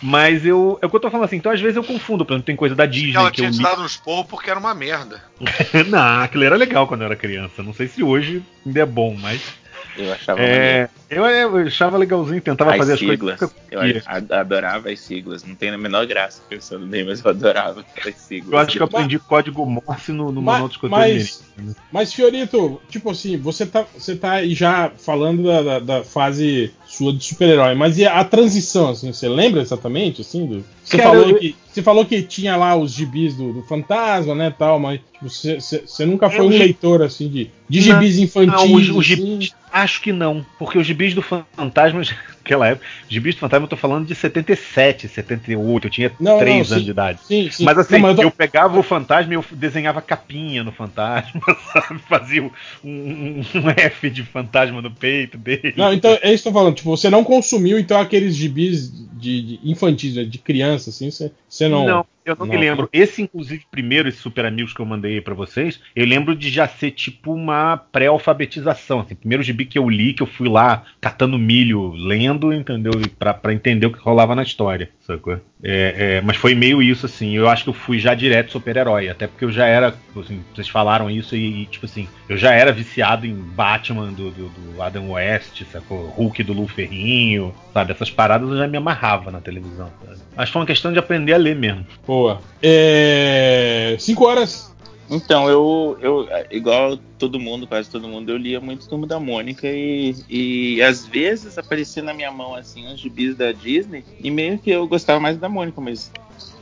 [0.00, 0.78] Mas eu.
[0.82, 2.54] É o que eu tô falando assim, então às vezes eu confundo, por exemplo, tem
[2.56, 3.62] coisa da Disney Ela que eu tinha te li.
[3.64, 5.20] dado um esporro porque era uma merda.
[5.90, 7.60] não, aquilo era legal quando eu era criança.
[7.62, 9.40] Não sei se hoje ainda é bom, mas.
[9.96, 13.38] Eu achava É, eu, eu achava legalzinho, tentava as fazer as siglas.
[13.38, 13.56] coisas.
[13.70, 15.44] Eu adorava as siglas.
[15.44, 18.52] Não tem a menor graça pensando bem, mas eu adorava as siglas.
[18.52, 21.42] Eu acho que eu aprendi código Morse no, no Ma- manual de mas,
[21.92, 26.72] mas, Fiorito, tipo assim, você tá, você tá aí já falando da, da, da fase
[26.86, 30.64] sua de super-herói, mas e a transição, assim, você lembra exatamente, assim, do...
[30.84, 34.34] Você, Cara, falou eu- que, você falou que tinha lá os gibis do, do Fantasma,
[34.34, 38.18] né, tal, mas tipo, você, você, você nunca foi um leitor, assim, de, de gibis
[38.18, 39.04] infantis, Não, os, os assim?
[39.04, 40.44] gibis, acho que não.
[40.58, 42.02] Porque os gibis do Fantasma,
[42.38, 46.38] naquela época, os gibis do Fantasma eu tô falando de 77, 78, eu tinha Não,
[46.38, 46.84] 3 não, anos sim.
[46.84, 47.18] de idade.
[47.24, 47.64] Sim, sim.
[47.64, 50.72] Mas assim, Não, mas eu, eu tô- pegava o fantasma e eu desenhava capinha no
[50.72, 51.40] fantasma,
[51.72, 52.00] sabe?
[52.08, 52.50] Fazia um,
[52.84, 55.74] um- um F de fantasma no peito dele.
[55.76, 56.74] Não, então é isso que eu tô falando.
[56.76, 61.32] Tipo, você não consumiu então aqueles gibis de, de infantis, né, de criança, assim, você,
[61.48, 61.86] você não.
[61.86, 62.88] Não, Eu não, me lembro.
[62.92, 66.48] Esse, inclusive, primeiro, esse Super Amigos que eu mandei aí pra vocês, eu lembro de
[66.48, 69.00] já ser tipo uma pré-alfabetização.
[69.00, 72.92] Assim, primeiro gibi que eu li, que eu fui lá catando milho, lendo, entendeu?
[73.18, 75.38] Pra, pra entender o que rolava na história, sacou?
[75.66, 77.34] É, é, mas foi meio isso, assim.
[77.34, 79.08] Eu acho que eu fui já direto super-herói.
[79.08, 82.52] Até porque eu já era, assim, vocês falaram isso e, e, tipo assim, eu já
[82.52, 86.08] era viciado em Batman do, do, do Adam West, sacou?
[86.08, 87.92] Hulk do Lu Ferrinho, sabe?
[87.92, 89.90] Essas paradas eu já me amarrava na televisão.
[90.04, 90.46] Sabe?
[90.46, 91.86] Que foi uma questão de aprender a ler mesmo.
[92.06, 92.40] Boa.
[92.62, 93.96] É.
[93.98, 94.73] 5 horas.
[95.10, 99.66] Então, eu, eu, igual todo mundo, quase todo mundo, eu lia muito Turma da Mônica
[99.66, 104.58] e, e às vezes aparecia na minha mão, assim, uns gibis da Disney e meio
[104.58, 106.10] que eu gostava mais da Mônica, mas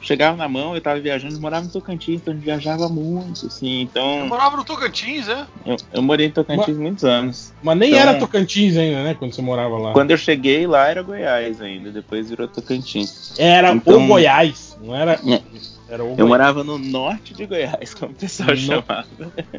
[0.00, 3.46] chegava na mão, eu tava viajando, eu morava em Tocantins, então a gente viajava muito,
[3.46, 5.46] assim, Eu então morava no Tocantins, é?
[5.64, 7.52] eu, eu morei em Tocantins muitos anos.
[7.62, 9.14] Mas nem Então, era Tocantins ainda, né?
[9.14, 9.92] Quando você morava lá.
[9.92, 13.38] Quando eu cheguei lá era Goiás ainda, depois virou Tocantins.
[13.38, 15.12] Era Então, o Goiás, não era.
[15.26, 15.42] É.
[16.18, 19.06] Eu morava no norte de Goiás, como o pessoal No- chamava.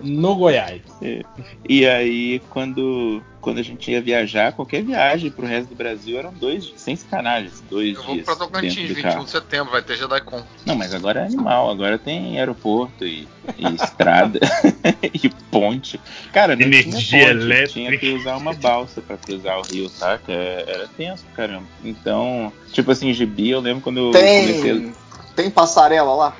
[0.01, 0.81] No Goiás.
[1.01, 1.21] É.
[1.67, 6.33] E aí, quando, quando a gente ia viajar, qualquer viagem pro resto do Brasil eram
[6.33, 9.23] dois, sem sacanagem, dois Eu vou dias pra Tocantins, dentro do 21 carro.
[9.25, 10.43] de setembro, vai ter JediCon.
[10.65, 13.27] Não, mas agora é animal, agora tem aeroporto e,
[13.57, 14.39] e estrada
[15.13, 15.99] e ponte.
[16.31, 17.73] Cara, não Energia tinha ponte, elétrica.
[17.73, 20.31] tinha que usar uma balsa pra cruzar o rio, saca?
[20.31, 21.67] É- Era tenso, caramba.
[21.83, 25.02] Então, tipo assim, gibi, eu lembro quando eu comecei a...
[25.35, 26.33] Tem, passarela lá?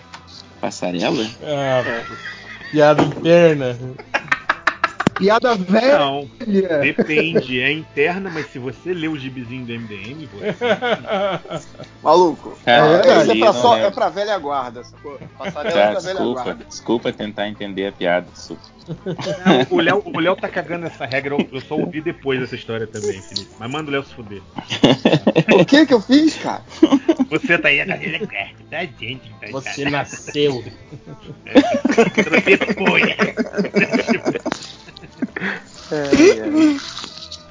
[0.62, 1.26] Passarela?
[1.42, 1.84] Ah,
[2.72, 3.78] piada interna.
[5.16, 6.00] Piada velha.
[6.00, 6.30] Não,
[6.82, 10.56] depende, é interna, mas se você lê o gibizinho do MDM, você.
[12.02, 12.58] Maluco.
[12.66, 15.18] É, eu isso é li, pra, não só, é pra velha guarda, sacou?
[15.38, 16.66] Passarela é Cara, pra velha desculpa, guarda.
[16.66, 18.62] desculpa tentar entender a piada, desculpa.
[19.46, 22.56] Não, o Léo, o Léo tá cagando essa regra, eu, eu só ouvi depois dessa
[22.56, 23.50] história também, Felipe.
[23.58, 24.42] Mas manda o Léo se fuder.
[25.54, 26.62] O que que eu fiz, cara?
[27.30, 29.30] Você tá aí a cadeira certa, tá, gente?
[29.40, 30.64] Tá, Você tá, nasceu.
[32.14, 32.58] Você
[35.94, 36.78] foi.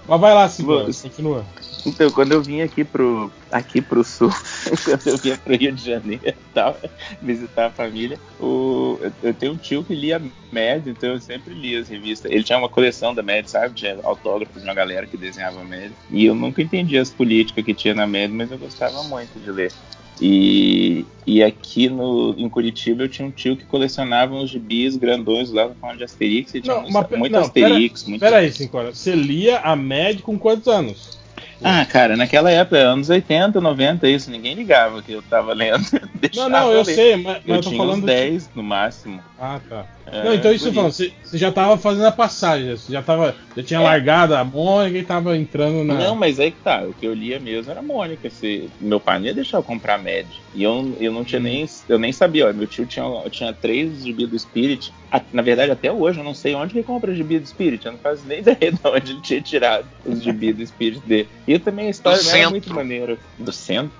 [0.09, 1.47] Mas vai lá, Vou- continua.
[1.85, 4.31] Então, quando eu vim aqui pro, aqui pro sul,
[4.85, 6.79] quando eu vinha pro Rio de Janeiro e tal,
[7.21, 10.21] visitar a família, o, eu, eu tenho um tio que lia
[10.53, 12.31] Mad, então eu sempre li as revistas.
[12.31, 13.75] Ele tinha uma coleção da Mad, sabe?
[13.75, 15.91] Tinha autógrafos de uma galera que desenhava Mad.
[16.11, 19.51] E eu nunca entendi as políticas que tinha na Mad, mas eu gostava muito de
[19.51, 19.73] ler.
[20.21, 25.51] E, e aqui no, em Curitiba eu tinha um tio que colecionava uns gibis grandões
[25.51, 28.05] lá falando de Asterix e tinha Não, muito, mas muito não, Asterix.
[28.05, 28.21] muito...
[28.21, 28.99] Pera aí, cinco horas.
[28.99, 31.22] Você lia a Mad com quantos anos?
[31.65, 35.83] Ah, cara, naquela época, anos 80, 90, isso, ninguém ligava que eu tava lendo.
[36.35, 36.95] Não, não, eu ler.
[36.95, 37.99] sei, mas, mas Eu eu tô tinha falando.
[37.99, 39.23] uns 10 no máximo.
[39.39, 39.85] Ah, tá.
[40.07, 42.93] É, não, então isso por eu falando, você, você já tava fazendo a passagem, você
[42.93, 43.35] já tava.
[43.57, 45.95] Já tinha largado a Mônica e tava entrando na.
[45.95, 46.83] Não, mas aí que tá.
[46.85, 48.29] O que eu lia mesmo era Mônica.
[48.31, 50.27] Se, meu pai não ia deixar eu comprar Mad.
[50.55, 51.67] E eu, eu não tinha nem.
[51.89, 52.53] Eu nem sabia, ó.
[52.53, 54.93] Meu tio tinha, tinha três gibi do Spirit.
[55.11, 57.85] A- Na verdade, até hoje, eu não sei onde ele compra gibi do Spirit.
[57.87, 61.29] Eu não faço nem ideia de onde ele tinha tirado os gibi do Spirit dele.
[61.47, 62.51] E também a história Do é centro.
[62.51, 63.19] muito maneira.
[63.39, 63.93] Do centro?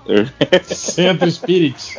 [0.65, 1.95] Centro Spirit.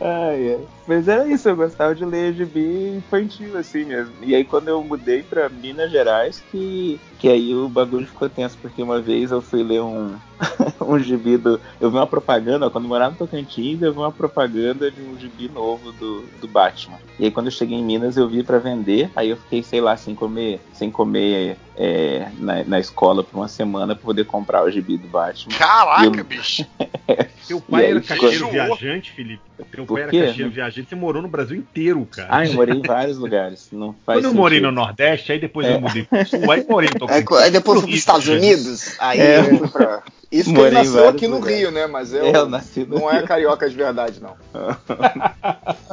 [0.00, 0.60] Ai, ai.
[0.86, 4.12] Mas era isso, eu gostava de ler gibi infantil, assim mesmo.
[4.22, 8.56] E aí quando eu mudei pra Minas Gerais, que, que aí o bagulho ficou tenso,
[8.62, 10.14] porque uma vez eu fui ler um,
[10.86, 11.60] um gibi do.
[11.80, 15.18] Eu vi uma propaganda, quando eu morava no Tocantins, eu vi uma propaganda de um
[15.18, 16.98] gibi novo do, do Batman.
[17.18, 19.80] E aí quando eu cheguei em Minas, eu vi pra vender, aí eu fiquei, sei
[19.80, 24.62] lá, sem comer, sem comer é, na, na escola por uma semana pra poder comprar
[24.64, 25.56] o gibi do Batman.
[25.58, 26.64] Caraca, eu- bicho.
[27.48, 29.47] Teu pai E aí era caixeiro viajante, Felipe.
[29.72, 32.28] Teu pai era caixeiro viajante, você morou no Brasil inteiro, cara.
[32.30, 33.68] Ah, eu morei em vários lugares.
[33.72, 34.80] Não faz Quando eu morei no sentido.
[34.80, 35.74] Nordeste, aí depois É.
[35.74, 37.42] eu mudei pro Sul, aí morei no Aí, Tocantins.
[37.44, 38.58] aí depois fui Rio pros Estados Janeiro.
[38.60, 39.38] Unidos, aí É.
[39.40, 40.02] eu fui pra.
[40.30, 41.58] Isso que ele nasceu aqui no lugares.
[41.58, 41.86] Rio, né?
[41.86, 44.36] Mas eu, É, eu nasci no não é carioca de verdade, não.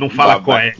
[0.00, 0.72] Não fala qual é.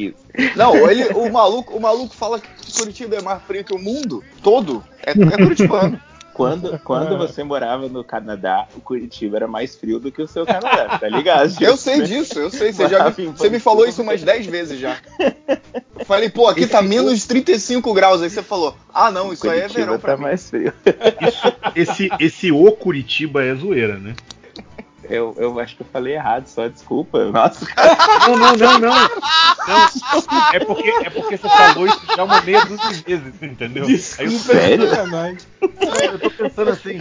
[0.55, 4.23] Não, ele, o, maluco, o maluco fala que Curitiba é mais frio que o mundo
[4.43, 4.85] todo.
[5.05, 6.01] É, é curitibano.
[6.37, 10.45] Quando, quando você morava no Canadá, o Curitiba era mais frio do que o seu
[10.45, 11.51] Canadá, tá ligado?
[11.59, 12.75] Eu sei disso, eu sei.
[12.75, 14.99] Você, já você me falou isso umas 10 vezes já.
[15.99, 18.21] Eu falei, pô, aqui tá menos 35 graus.
[18.21, 20.25] Aí você falou, ah não, isso aí é Curitiba verão pra tá mim.
[20.25, 20.73] mais frio.
[21.75, 24.15] Esse, esse O Curitiba é zoeira, né?
[25.09, 27.25] Eu, eu acho que eu falei errado, só desculpa.
[27.31, 27.97] Nossa, cara.
[28.27, 29.09] Não, não, não, não.
[29.67, 33.85] Não, é porque, é porque você falou isso já uma meia dúzia de vezes, entendeu?
[33.87, 34.85] Aí eu, Sério?
[36.13, 37.01] Eu tô pensando assim,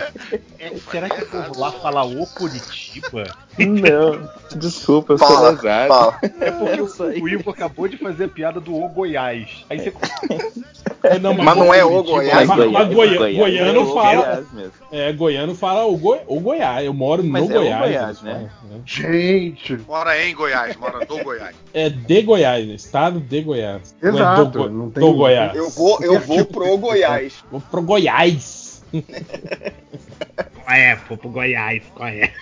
[0.59, 3.23] é, será que o povo lá fala O Curitiba?
[3.59, 6.15] Não, desculpa, eu sou lesado.
[6.39, 9.63] É porque o, o Ivo acabou de fazer a piada do O Goiás.
[9.69, 9.93] Aí você
[11.21, 14.45] Não, Mas não é o Curitiba, Goiás, Mas, Goiás, mas Goiânia- Goiás, goiano é fala.
[14.51, 14.71] Goiás.
[14.91, 16.85] É, goiano fala o, Goi, o Goiás.
[16.85, 17.94] Eu moro Mas no é o Goiás.
[17.97, 18.49] Goiás, né?
[18.61, 19.77] falam, Gente.
[19.87, 21.55] Mora em Goiás, mora do Goiás.
[21.73, 23.95] É de Goiás, estado de Goiás.
[24.01, 25.55] Não é Exato, do, não tem- do Goiás.
[25.55, 27.43] Eu vou, eu vou pro Goiás.
[27.51, 28.83] Vou pro Goiás.
[30.65, 30.95] Qual é?
[30.95, 32.33] Pô, pro Goiás, qual é?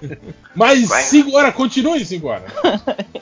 [0.54, 2.44] Mas, senhora, continue, senhora.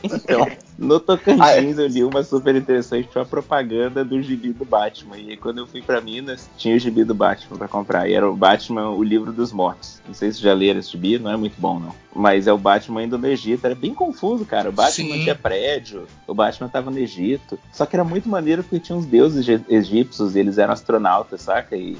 [0.02, 4.64] Então, no Tocantins eu li uma super interessante, que foi a propaganda do gibi do
[4.64, 5.16] Batman.
[5.16, 8.08] E aí, quando eu fui pra Minas, tinha o gibi do Batman pra comprar.
[8.08, 10.02] E era o Batman, o livro dos mortos.
[10.04, 11.94] Não sei se já leram esse gibi, não é muito bom, não.
[12.12, 13.64] Mas é o Batman indo no Egito.
[13.64, 14.70] Era bem confuso, cara.
[14.70, 15.22] O Batman Sim.
[15.22, 17.56] tinha prédio, o Batman tava no Egito.
[17.72, 21.76] Só que era muito maneiro porque tinha uns deuses egípcios, e eles eram astronautas, saca?
[21.76, 21.96] E,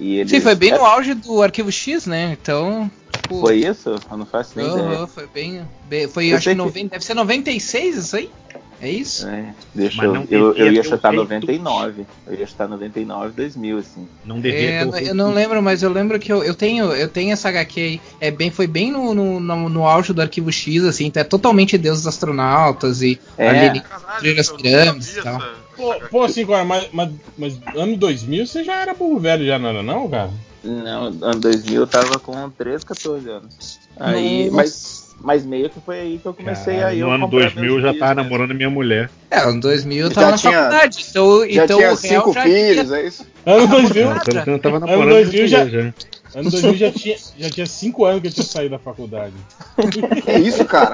[0.00, 0.30] e eles.
[0.30, 2.36] Sim, foi bem no era- auge do Arquivo X, né?
[2.40, 2.90] Então.
[3.12, 3.90] tipo, Foi isso?
[4.10, 5.06] Eu não faço nem aham, ideia.
[5.06, 5.62] foi bem.
[6.10, 8.30] foi, Eu acho que que- 90, deve ser 96 isso aí?
[8.80, 9.28] É isso?
[9.28, 12.04] É, deixa Mas eu, não eu, eu ia chutar feito- 99.
[12.26, 14.08] Eu ia chutar 99, 2000, assim.
[14.24, 16.52] Não devia É, ter eu, o eu não lembro, mas eu lembro que eu, eu
[16.52, 18.00] tenho eu tenho essa HQ aí.
[18.20, 21.24] É bem, foi bem no, no, no, no auge do Arquivo X, assim, então é
[21.24, 23.68] totalmente Deus dos astronautas e É.
[23.68, 25.36] ali Caralho, Trilha das eu nunca pirâmides e tal.
[25.36, 29.58] essa- Pô, pô senhora, mas, mas, mas ano 2000 você já era burro velho, já
[29.58, 30.30] não era, não, cara?
[30.62, 33.80] Não, ano 2000 eu tava com 13, 14 anos.
[33.98, 34.56] Aí, Nossa.
[34.56, 37.50] mas, mas meio que foi aí que eu comecei Caralho, a eu no ano comprar
[37.50, 38.22] 2000 eu já tava né?
[38.22, 39.10] namorando minha mulher.
[39.28, 42.32] É, no 2000 eu Já tava na tinha- faculdade, então, Já então tinha o cinco
[42.32, 43.26] já filhos, é isso?
[43.44, 45.94] Ano 2000, Não, eu, eu tava ano namorando 2000 minha já, mulher já.
[46.34, 49.34] Ano 2000 já tinha, já tinha 5 anos que eu tinha saído da faculdade.
[50.26, 50.92] É isso, cara.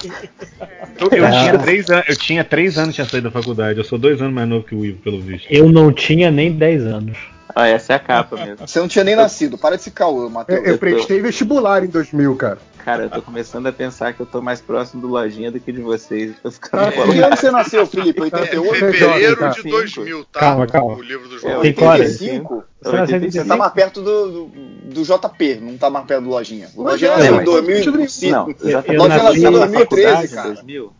[1.00, 3.78] Eu, eu tinha três anos, eu tinha três anos tinha saído da faculdade.
[3.78, 5.46] Eu sou dois anos mais novo que o Ivo, pelo visto.
[5.50, 7.18] Eu não tinha nem 10 anos.
[7.60, 8.68] Ah, essa é a capa mesmo.
[8.68, 9.58] Você não tinha nem nascido.
[9.58, 10.64] Para de se caô, Eu, Matheus.
[10.64, 12.58] eu prestei vestibular em 2000, cara.
[12.84, 15.72] Cara, eu tô começando a pensar que eu tô mais próximo do Lojinha do que
[15.72, 16.36] de vocês.
[16.40, 17.36] Tô ficando Ah, Que ano bolado.
[17.36, 18.20] você nasceu, Felipe?
[18.20, 18.74] É 88?
[18.78, 19.52] fevereiro Cara.
[19.52, 20.40] de 2000, tá?
[20.40, 20.94] Calma, calma.
[20.94, 21.62] O livro É, mortos.
[21.62, 21.90] Tem qual?
[21.90, 22.64] 85?
[22.80, 24.46] Você nasceu em Você tá mais perto do, do,
[24.94, 26.68] do JP, não tá mais perto do Lojinha.
[26.68, 28.32] O Pois Lojinha é, nasceu em 2005.
[28.36, 30.48] Não, já Eu tava nasci na em faculdade 2013, em cara.
[30.48, 30.92] 2000.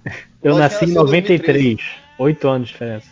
[0.43, 1.81] Eu nasci em nascer em 93.
[2.19, 3.07] 8 anos de diferença.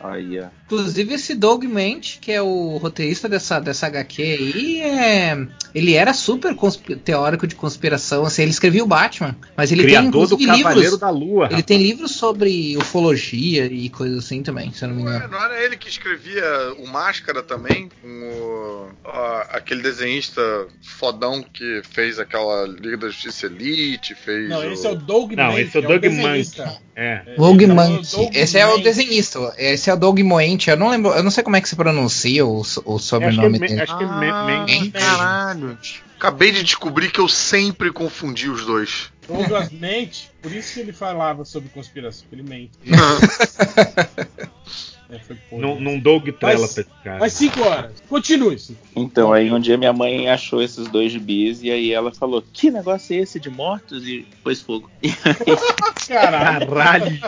[0.00, 0.44] Aí, ó.
[0.72, 5.46] Inclusive esse Doug Ment, que é o roteirista dessa, dessa HQ aí, é...
[5.74, 6.56] ele era super
[7.04, 10.80] teórico de conspiração, assim, ele escrevia o Batman, mas ele tem Criador do inclusive Cavaleiro
[10.80, 11.48] livros, da Lua.
[11.50, 15.32] ele tem livros sobre ufologia e coisas assim também, se eu não me Ué, engano.
[15.32, 16.42] não era ele que escrevia
[16.78, 17.90] o Máscara também?
[18.00, 20.40] Com o, ó, aquele desenhista
[20.82, 24.48] fodão que fez aquela Liga da Justiça Elite, fez.
[24.48, 24.96] Não, esse é o o...
[24.96, 26.04] Doug Não, Mank, esse é o Doug.
[26.06, 26.82] Mank.
[26.94, 27.22] É.
[27.36, 28.82] Doug Ele é o Mank, Doug esse é o Mank.
[28.82, 31.68] desenhista, esse é o Doug Moente, eu não lembro, eu não sei como é que
[31.68, 33.80] se pronuncia o, o Acho que é, sobrenome Me- dele.
[33.82, 35.78] acho que é Me- Ah, Men- caralho.
[36.16, 39.10] Acabei de descobrir que eu sempre confundi os dois.
[39.26, 42.72] Douglas mente, por isso que ele falava sobre conspiração, ele mente.
[45.10, 45.36] É, foi.
[45.52, 47.18] Não, não Doug Trela Mas- pra esse cara.
[47.18, 48.58] Mas 5 horas, continue.
[48.58, 48.80] cinco.
[48.96, 52.70] Então, aí um dia minha mãe achou esses dois gibis e aí ela falou: Que
[52.70, 54.06] negócio é esse de mortos?
[54.08, 54.90] E pôs fogo.
[56.08, 56.66] Caralho.
[56.66, 57.20] Caralho!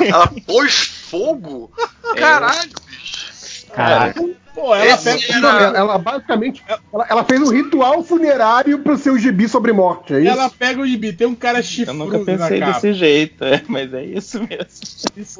[0.00, 1.70] Ela pôs fogo?
[2.18, 3.66] Caralho, bicho.
[3.72, 4.36] Caralho.
[4.56, 5.20] Pô, ela pega.
[5.32, 10.14] Era- ela, ela basicamente ela, ela fez um ritual funerário pro seu gibi sobre morte,
[10.14, 10.30] é isso?
[10.30, 13.62] Ela pega o gibi, tem um cara Eu chifrudo nunca na pensei desse jeito, é,
[13.68, 14.66] mas é isso mesmo.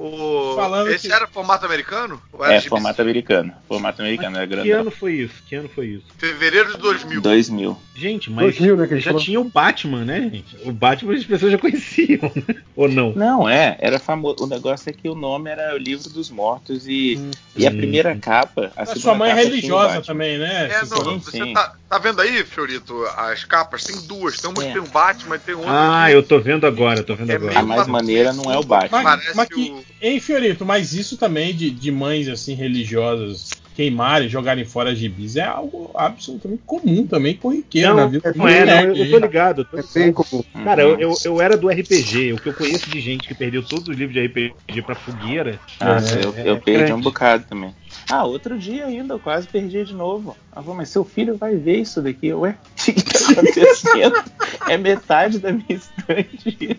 [0.05, 0.55] O...
[0.55, 2.21] Falando Esse que- era formato americano?
[2.41, 3.53] Era É, formato americano.
[3.67, 4.81] Formato americano, é Que grandão.
[4.81, 5.43] ano foi isso?
[5.47, 6.05] Que ano foi isso?
[6.19, 7.21] Fevereiro de 2000.
[7.23, 7.79] 2000.
[7.95, 9.21] Gente, mas 2000, né, que já falou.
[9.23, 10.57] tinha o Batman, né, gente?
[10.69, 12.57] O Batman as pessoas já conheciam, né?
[12.77, 13.13] Ou não?
[13.15, 14.45] Não, é, era famoso.
[14.45, 17.19] O negócio é que o nome era o Livro dos Mortos e,
[17.57, 17.77] e a Hum.
[17.77, 18.71] primeira capa.
[18.77, 20.67] A A segunda sua mãe é religiosa também, né?
[20.67, 21.05] É, Cicero?
[21.05, 21.53] não, Sim, você sim.
[21.53, 23.85] tá, tá vendo aí, Fiorito, as capas?
[23.85, 24.37] Tem duas.
[24.39, 24.73] Tem uma que É.
[24.73, 27.37] tem o Batman e tem outra Ah, que eu tô vendo agora, tô vendo É
[27.37, 27.59] agora.
[27.59, 29.03] A mais maneira não é o Batman.
[29.03, 33.51] Mas, Parece mas que, o- hein, Fiorito, mas isso também de, de mães assim religiosas
[33.75, 38.33] queimarem, jogarem fora gibis é algo absolutamente comum também, corriqueiro na Não, vida.
[38.35, 39.61] não é, não, eu, eu tô ligado.
[39.61, 40.15] eu tô É ligado.
[40.15, 40.45] comum.
[40.65, 42.33] Cara, eu, eu, eu era do RPG.
[42.33, 45.61] O que eu conheço de gente que perdeu todos os livros de RPG pra fogueira.
[45.79, 46.93] Ah, é- eu, é eu perdi grande.
[46.95, 47.75] um bocado também.
[48.11, 50.37] Ah, outro dia ainda, eu quase perdi de novo.
[50.53, 52.33] Ah, mas seu filho vai ver isso daqui.
[52.33, 54.25] Ué, o que, que tá acontecendo?
[54.69, 56.79] é metade da minha estante.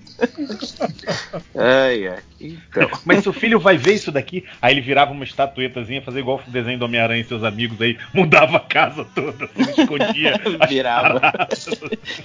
[1.55, 2.19] ai, ai.
[2.39, 2.89] Então.
[3.03, 6.51] Mas seu filho vai ver isso daqui, aí ele virava uma estatuetazinha, fazia igual o
[6.51, 10.39] desenho do Homem-Aranha e seus amigos aí, mudava a casa toda, assim, escondia.
[10.69, 11.19] Virava.
[11.19, 11.69] paradas.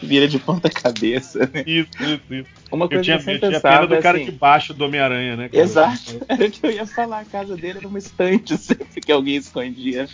[0.02, 1.64] Vira de ponta cabeça, né?
[1.66, 2.48] Isso, isso, isso.
[2.70, 4.74] Uma Eu coisa tinha, que eu eu sempre tinha pena do cara assim, de baixo
[4.74, 5.48] do Homem-Aranha, né?
[5.48, 5.62] cara?
[5.62, 7.20] Exato, era o que eu ia falar.
[7.20, 10.08] A casa dele era uma estante, sempre que alguém escondia.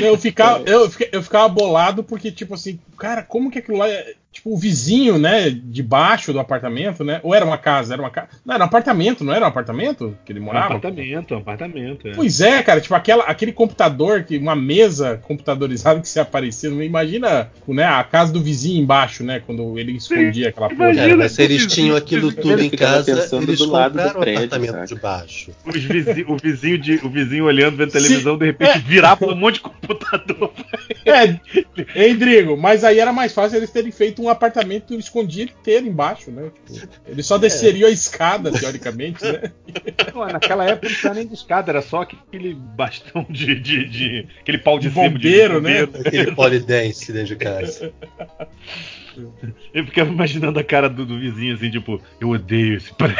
[0.00, 3.88] Eu ficava, eu, fica- eu ficava bolado porque, tipo assim, cara, como que aquilo lá
[3.88, 4.14] é.
[4.38, 7.20] Tipo, o vizinho, né, de baixo do apartamento, né?
[7.22, 7.92] Ou era uma casa?
[7.94, 8.28] Era uma casa.
[8.44, 10.74] Não, era um apartamento, não era um apartamento que ele Um morava?
[10.76, 12.08] apartamento, um apartamento.
[12.08, 12.12] é.
[12.12, 16.68] Pois é, cara, tipo aquela, aquele computador, que uma mesa computadorizada que se aparecia.
[16.70, 19.40] Imagina né, a casa do vizinho embaixo, né?
[19.44, 20.94] Quando ele escondia aquela porra.
[20.94, 24.20] Cara, mas se eles tinham aquilo tudo em casa, pensando eles do lado do o
[24.20, 24.86] prédio, apartamento saca?
[24.86, 25.50] de baixo.
[25.66, 29.34] Os vizi- o, vizinho de, o vizinho olhando, vendo televisão, de repente virar pra um
[29.36, 30.52] monte de computador.
[31.08, 36.30] É, Endrigo, mas aí era mais fácil eles terem feito um apartamento escondido inteiro embaixo,
[36.30, 36.50] né?
[36.70, 39.52] Tipo, eles só desceriam a escada, teoricamente, né?
[40.12, 43.54] Pô, naquela época não precisava nem de escada, era só aquele bastão de.
[43.60, 45.82] de, de- aquele pau de, De cima bombeiro, né?
[45.82, 47.92] Aquele polidense dentro de casa.
[49.74, 53.16] Eu ficava imaginando a cara do, do vizinho assim, tipo, eu odeio esse prédio.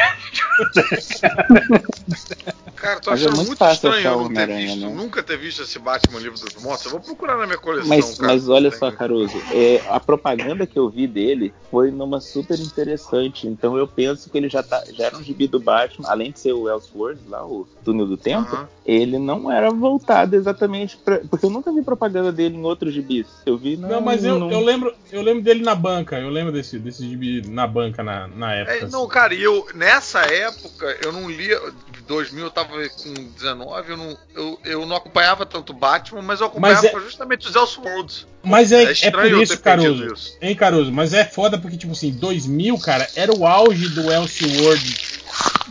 [2.75, 4.93] Cara, tô é achando muito muito, fácil estranho eu não ter visto, né?
[4.95, 6.85] nunca ter visto esse Batman livro dos mortos.
[6.85, 8.33] Eu vou procurar na minha coleção, Mas, cara.
[8.33, 13.47] mas olha só, Caruso, é, a propaganda que eu vi dele foi numa super interessante.
[13.47, 16.39] Então eu penso que ele já, tá, já era um gibi do Batman, além de
[16.39, 21.19] ser o Elseworlds, lá, o Túnel do Tempo, ele não era voltado exatamente pra.
[21.19, 23.27] Porque eu nunca vi propaganda dele em outros gibis.
[23.45, 23.87] Eu vi na.
[23.87, 26.19] Não, mas eu, no- eu lembro, eu lembro dele na banca.
[26.19, 28.85] Eu lembro desse, desse gibi na banca na, na época.
[28.85, 31.59] É, não, cara, e eu, nessa época, eu não lia.
[32.07, 36.47] 2000 eu tava com 19, eu não, eu, eu não acompanhava tanto Batman, mas eu
[36.47, 38.25] acompanhava Mas justamente os Elseworlds.
[38.43, 40.13] Mas é, É é, estranho por isso, Caruso.
[40.13, 40.37] isso.
[40.41, 40.91] Hein, Caruso?
[40.91, 45.21] Mas é foda porque, tipo assim, 2000, cara, era o auge do Elseworld.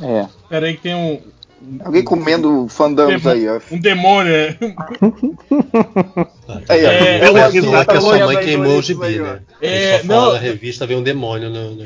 [0.00, 0.28] É.
[0.48, 1.20] Pera aí que tem um.
[1.84, 3.60] Alguém comendo fandangos Demo- aí, ó.
[3.70, 4.56] Um demônio, é.
[6.68, 6.90] Aí, ó.
[6.90, 9.40] É, Eu é, acho Falar que a sua mãe queimou o gibi, né?
[9.60, 11.84] É, Ele só fala não- na revista, vem um demônio no, no.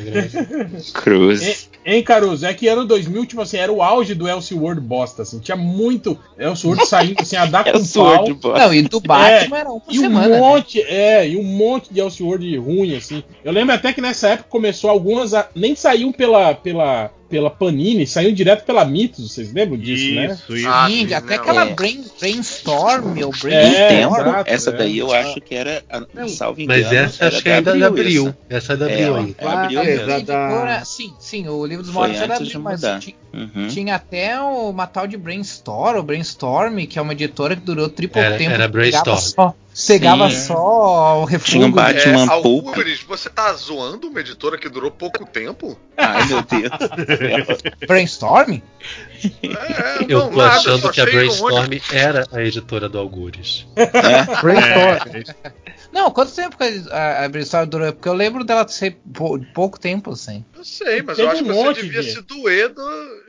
[0.92, 1.42] Cruz.
[1.42, 1.54] Hein,
[1.86, 2.44] hein, Caruso?
[2.46, 5.38] É que ano 2000, tipo assim, era o auge do Elseworld bosta, assim.
[5.38, 8.26] Tinha muito Elseworld saindo, assim, a dar com pau.
[8.58, 10.28] Não, e do Batman era uma E um semana.
[10.28, 10.38] né?
[10.38, 13.24] monte, é, e um monte de Elseworld ruim, assim.
[13.44, 15.34] Eu lembro até que nessa época começou algumas.
[15.34, 20.26] A, nem saíam pela, pela, pela Panini, saíam direto pela Mitos, vocês lembram disso, né?
[20.34, 20.68] Isso, isso.
[20.68, 21.34] Ah, Sim, sim, até né?
[21.36, 21.74] aquela É.
[21.74, 23.88] brain, Brainstorm, meu É, Brainstorm.
[23.88, 24.72] Tempo, exato, essa é.
[24.74, 27.86] daí eu acho que era, a- salvo engano, Mas essa acho que é da da
[27.86, 28.26] Abril.
[28.50, 28.56] essa.
[28.58, 30.12] Essa é da É, Abril é Abril Ah, mesmo.
[30.12, 33.68] a editora- sim, sim, o livro dos mortos era abril, mas Uhum.
[33.68, 37.88] tinha até o- uma tal de Brainstorm, ou Brainstorm, que é uma editora que durou
[37.88, 38.50] triplo Era- tempo.
[38.50, 39.16] era Brainstorm.
[39.18, 39.54] só-
[39.86, 40.46] Pegava Sim.
[40.48, 41.54] só o refúgio.
[41.60, 42.28] Tinha um Batman É.
[42.28, 45.78] Algures, você tá zoando uma editora que durou pouco tempo?
[45.96, 47.60] Ai, meu Deus.
[47.88, 48.60] Brainstorm?
[49.42, 53.66] É, Eu não, tô nada, achando que a um Brainstorm era a editora do Algures.
[53.76, 55.54] É, Brainstorm.
[55.92, 57.92] Não, quanto tempo que a, a Brainstorm durou?
[57.92, 60.44] Porque eu lembro dela ser pou- pouco tempo, assim.
[60.56, 62.84] Eu sei, mas Teve eu acho um que você monte devia de- se doer do.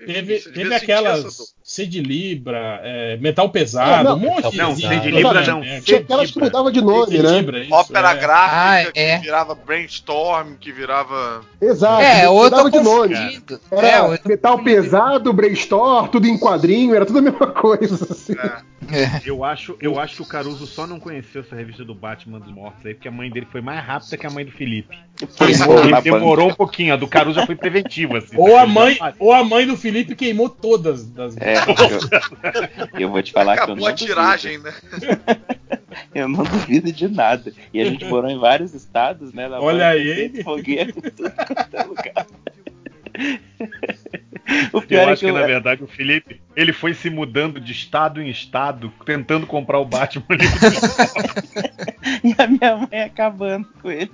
[0.05, 1.53] Teve, teve aquelas.
[1.73, 4.81] C de Libra, é, Metal Pesado, É, não, um monte Não, de.
[4.87, 5.63] C de Libra de- não.
[5.63, 7.37] é, Tinha aquelas que mudavam de nome, C de né?
[7.39, 8.15] Libra, isso, Ópera é.
[8.15, 9.17] gráfica Ah, que é.
[9.17, 11.41] virava brainstorm, que virava.
[11.59, 12.03] Exato.
[12.03, 13.15] é, ou eu mudava tô de nome.
[13.71, 17.95] Era É, metal pesado, brainstorm, tudo em quadrinho, era tudo a mesma coisa.
[18.07, 18.33] Assim.
[18.33, 18.73] É.
[18.91, 19.21] É.
[19.25, 22.51] Eu acho, eu acho que o Caruso só não conheceu essa revista do Batman dos
[22.51, 24.95] Mortos aí, porque a mãe dele foi mais rápida que a mãe do Felipe.
[25.39, 26.01] Demorou, bom na banca.
[26.01, 28.17] demorou um pouquinho, a do Caruso já foi preventiva.
[28.17, 31.35] Assim, Ou a mãe, ou a mãe do Felipe queimou todas das.
[31.37, 31.55] É,
[32.93, 34.73] eu, eu vou te falar que eu Acabou não a tiragem, né?
[36.13, 37.53] Eu não duvido de nada.
[37.73, 39.49] E a gente morou em vários estados, né?
[39.49, 40.43] Olha banca, aí?
[40.43, 42.27] Fogueira tudo quanto é lugar.
[44.73, 47.09] O Eu pior é acho que, que, eu, na verdade, o Felipe, ele foi se
[47.09, 50.25] mudando de estado em estado, tentando comprar o Batman.
[52.23, 54.11] e a minha mãe acabando com ele.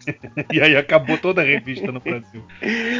[0.52, 2.44] e aí acabou toda a revista no Brasil.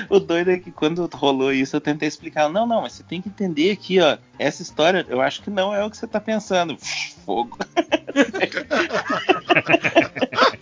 [0.09, 2.49] O doido é que quando rolou isso, eu tentei explicar.
[2.49, 4.17] Não, não, mas você tem que entender aqui, ó.
[4.39, 6.77] Essa história, eu acho que não é o que você tá pensando.
[7.25, 7.57] Fogo.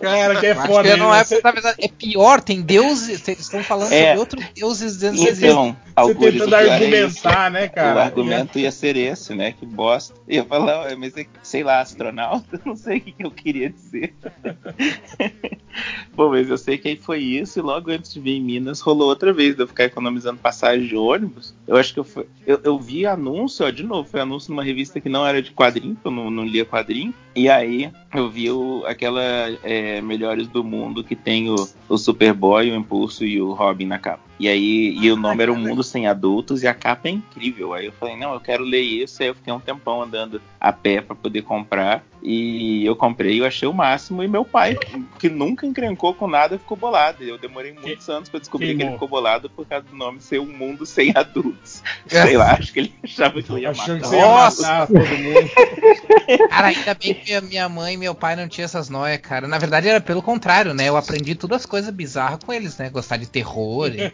[0.01, 0.91] Cara, que é Eu acho foda.
[0.91, 1.21] que não né?
[1.21, 4.09] é, Você- verdade, é pior, tem deuses, vocês estão falando É.
[4.09, 7.97] sobre outros deuses dentro desse Então, Você tentando é argumentar, né, cara?
[7.97, 9.53] O argumento ia ser esse, né?
[9.53, 10.15] Que bosta.
[10.29, 12.61] Eu falar, "Ué, mas é, sei lá, astronauta?
[12.65, 14.15] Não sei o que, que eu queria dizer.
[16.15, 18.81] Bom, mas eu sei que aí foi isso, e logo antes de vir em Minas
[18.81, 21.55] rolou outra vez de eu ficar economizando passagem de ônibus.
[21.67, 24.65] Eu acho que eu, fui, eu, eu vi anúncio, ó, de novo, foi anúncio numa
[24.65, 27.15] revista que não era de quadrinho, que eu não, não lia quadrinho.
[27.35, 29.23] E aí eu vi o, aquela
[29.63, 33.99] é, Melhores do Mundo que tem o, o Superboy, o Impulso e o Robin na
[33.99, 34.30] capa.
[34.41, 37.75] E aí, e o nome era O Mundo Sem Adultos e a capa é incrível.
[37.75, 39.23] Aí eu falei, não, eu quero ler isso.
[39.23, 42.03] Aí eu fiquei um tempão andando a pé para poder comprar.
[42.23, 44.23] E eu comprei, eu achei o máximo.
[44.23, 44.79] E meu pai,
[45.19, 47.23] que nunca encrencou com nada, ficou bolado.
[47.23, 48.95] Eu demorei muitos anos para descobrir que ele queimou.
[48.95, 51.83] ficou bolado por causa do nome ser Um Mundo Sem Adultos.
[52.07, 54.01] Sei lá, acho que ele achava que eu ia matar.
[54.01, 55.51] que ia matar todo mundo.
[56.49, 59.49] Cara, ainda bem que a minha mãe e meu pai não tinham essas noias, cara.
[59.49, 60.89] Na verdade era pelo contrário, né?
[60.89, 62.89] Eu aprendi todas as coisas bizarras com eles, né?
[62.89, 64.13] Gostar de terror e,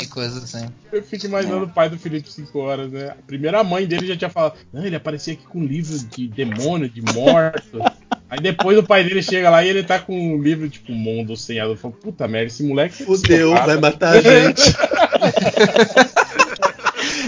[0.00, 0.66] e coisas assim.
[0.92, 3.10] Eu fico imaginando o pai do Felipe 5 horas, né?
[3.10, 6.28] A primeira mãe dele já tinha falado, não, ele aparecia aqui com um livro de
[6.28, 7.78] demônio, de morto.
[8.30, 11.34] Aí depois o pai dele chega lá e ele tá com um livro tipo Mundo
[11.36, 11.80] Sem Adulto.
[11.80, 13.02] Fala, Puta merda, esse moleque.
[13.02, 14.62] é Fudeu, psicopata." vai matar a gente.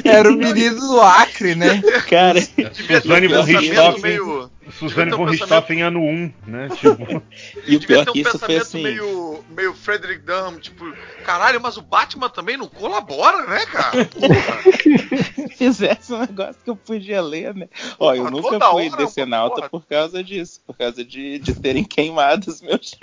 [0.05, 1.83] Era o menino do Acre, né?
[2.09, 2.47] Cara, von
[2.89, 6.69] pensamento Richthofen, meio- Suzane um von Richthofen ano 1, né?
[6.77, 7.23] Tipo,
[7.67, 8.83] e o pior ter um que isso foi pensamento assim.
[8.83, 10.93] meio, meio Frederick Dunham, tipo,
[11.25, 14.05] caralho, mas o Batman também não colabora, né, cara?
[14.07, 15.51] Porra.
[15.57, 17.69] fizesse um negócio que eu podia ler, né?
[17.99, 21.85] Ó, eu Porra, nunca fui hora, decenalta por causa disso, por causa de, de terem
[21.85, 22.97] queimado os meus.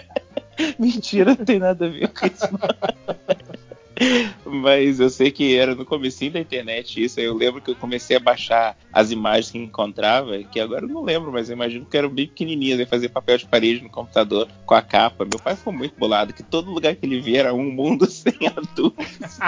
[0.78, 2.48] Mentira, não tem nada a ver com isso.
[4.44, 7.20] Mas eu sei que era no comecinho da internet isso.
[7.20, 10.88] aí Eu lembro que eu comecei a baixar as imagens que encontrava, que agora eu
[10.88, 13.90] não lembro, mas eu imagino que eram bem pequenininhas, aí fazer papel de parede no
[13.90, 15.24] computador com a capa.
[15.24, 18.34] Meu pai ficou muito bolado, que todo lugar que ele via era um mundo sem
[18.46, 19.38] adultos.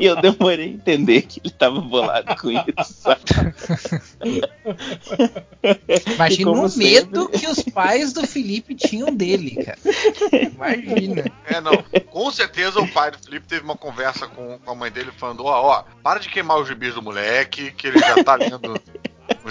[0.00, 2.92] e eu demorei a entender que ele tava bolado com isso.
[2.94, 3.20] sabe?
[6.14, 9.78] Imagina o medo que os pais do Felipe tinham dele, cara.
[10.32, 11.24] Imagina.
[11.46, 11.82] É, não.
[12.06, 15.44] Com certeza o pai do Felipe teve uma conversa com, com a mãe dele falando:
[15.44, 18.80] ó, ó, para de queimar os gibis do moleque, que ele já tá lendo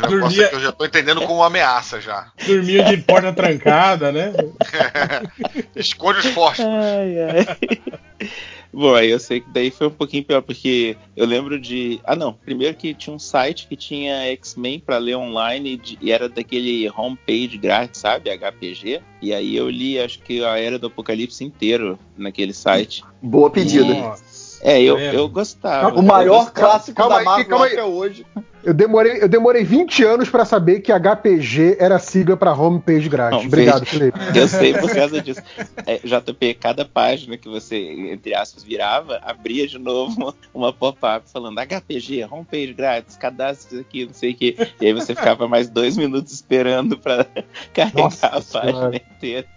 [0.08, 2.32] Dormia- que eu já tô entendendo como ameaça já.
[2.46, 4.34] Dormiu de porta trancada, né?
[5.76, 6.72] Esconde os fósforos.
[6.74, 7.90] Ai, ai.
[8.74, 12.00] Bom, aí eu sei que daí foi um pouquinho pior, porque eu lembro de.
[12.06, 12.32] Ah, não.
[12.32, 16.90] Primeiro que tinha um site que tinha X-Men pra ler online de- e era daquele
[16.96, 18.30] homepage grátis, sabe?
[18.30, 19.02] HPG.
[19.22, 23.04] E aí eu li, acho que a Era do Apocalipse inteiro naquele site.
[23.22, 23.94] Boa pedida.
[23.94, 24.62] Nossa.
[24.64, 25.16] É, eu, É.
[25.18, 25.94] eu gostava.
[26.00, 26.52] O maior Eu gostava.
[26.54, 27.72] clássico Calma da aí, Marvel calma aí.
[27.74, 28.26] até hoje.
[28.64, 33.40] Eu demorei, eu demorei 20 anos pra saber que HPG era sigla pra homepage grátis.
[33.40, 33.48] Homepage.
[33.48, 34.20] Obrigado, Felipe.
[34.36, 35.42] Eu sei por causa disso.
[35.86, 41.30] É, JP, cada página que você, entre aspas, virava, abria de novo uma, uma pop-up
[41.32, 44.56] falando HPG, homepage grátis, cadastre aqui, não sei o quê.
[44.80, 47.26] E aí você ficava mais dois minutos esperando pra
[47.74, 49.48] carregar Nossa a página inteira.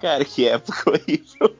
[0.00, 1.54] Cara, que época horrível.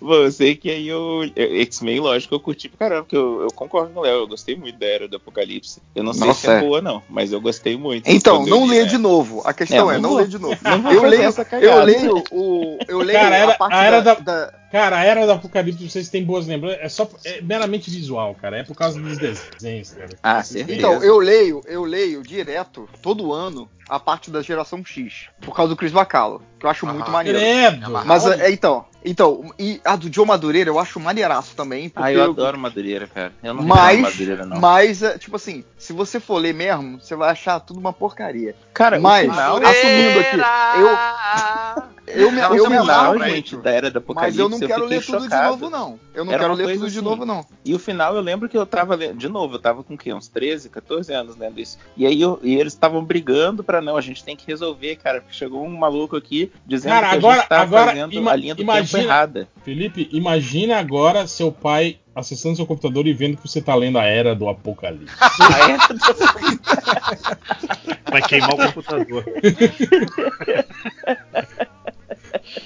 [0.00, 1.20] Bom, eu sei que aí eu.
[1.36, 4.56] X-Men, lógico, eu curti pra caramba, porque eu, eu concordo com o Léo, eu gostei
[4.56, 5.80] muito da Era do Apocalipse.
[5.94, 6.60] Eu não sei Nossa, se é é.
[6.60, 8.06] boa, não, mas eu gostei muito.
[8.08, 8.88] Então, não li, leia né?
[8.90, 9.40] de novo.
[9.46, 10.56] A questão É, é, não leia de novo.
[10.92, 11.64] Eu leio, essa cagada.
[11.80, 12.78] eu leio o.
[12.88, 15.32] Eu leio Cara, era- a parte a era da, da- da- Cara, a Era do
[15.32, 16.80] Apocalipse, vocês têm boas lembranças.
[16.80, 18.56] É só é meramente visual, cara.
[18.56, 20.08] É por causa dos desenhos, cara.
[20.22, 20.78] Ah, certeza.
[20.78, 25.68] Então, eu leio, eu leio direto, todo ano, a parte da geração X, por causa
[25.74, 27.12] do Chris Bacalo, que eu acho muito Aham.
[27.24, 27.38] Maneiro.
[27.38, 27.90] Credo!
[28.04, 32.12] Mas é, então, então, e a do Joe Madureira eu acho maneiraço também, porque Ah,
[32.12, 33.32] eu adoro Madureira, cara.
[33.42, 34.60] Eu não Mas, Madureira, não.
[34.60, 38.54] mas, é, tipo assim, se você for ler mesmo, você vai achar tudo uma porcaria.
[38.72, 40.36] Cara, mas, final, assumindo aqui,
[40.80, 44.58] eu, eu me, Não, eu me amarro gente, da Era do Mas Apocalipse, eu não
[44.58, 45.50] quero fiquei ler tudo de chocado.
[45.50, 45.98] novo, não.
[46.14, 47.04] Eu não Era quero ler tudo de assim.
[47.04, 47.44] novo, não.
[47.64, 49.98] E o final, eu lembro que eu tava lendo, de novo, eu tava com o
[49.98, 50.12] quê?
[50.12, 51.78] Uns 13, 14 anos lendo isso.
[51.96, 55.20] E aí eu- e eles estavam brigando pra não, a gente tem que resolver, cara,
[55.20, 58.32] porque chegou um maluco aqui dizendo Cara, que a agora- gente tava agora fazendo ima-
[58.32, 59.48] a linha do imagina- tempo errada.
[59.64, 64.04] Felipe, imagina agora seu pai acessando seu computador e vendo que você tá lendo a
[64.04, 65.14] Era do Apocalipse.
[68.10, 69.24] vai queimar o computador.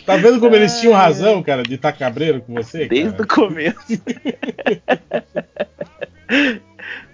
[0.04, 2.86] Tá vendo como eles tinham razão, cara, de estar cabreiro com você?
[2.86, 3.22] Desde cara?
[3.22, 4.02] o começo.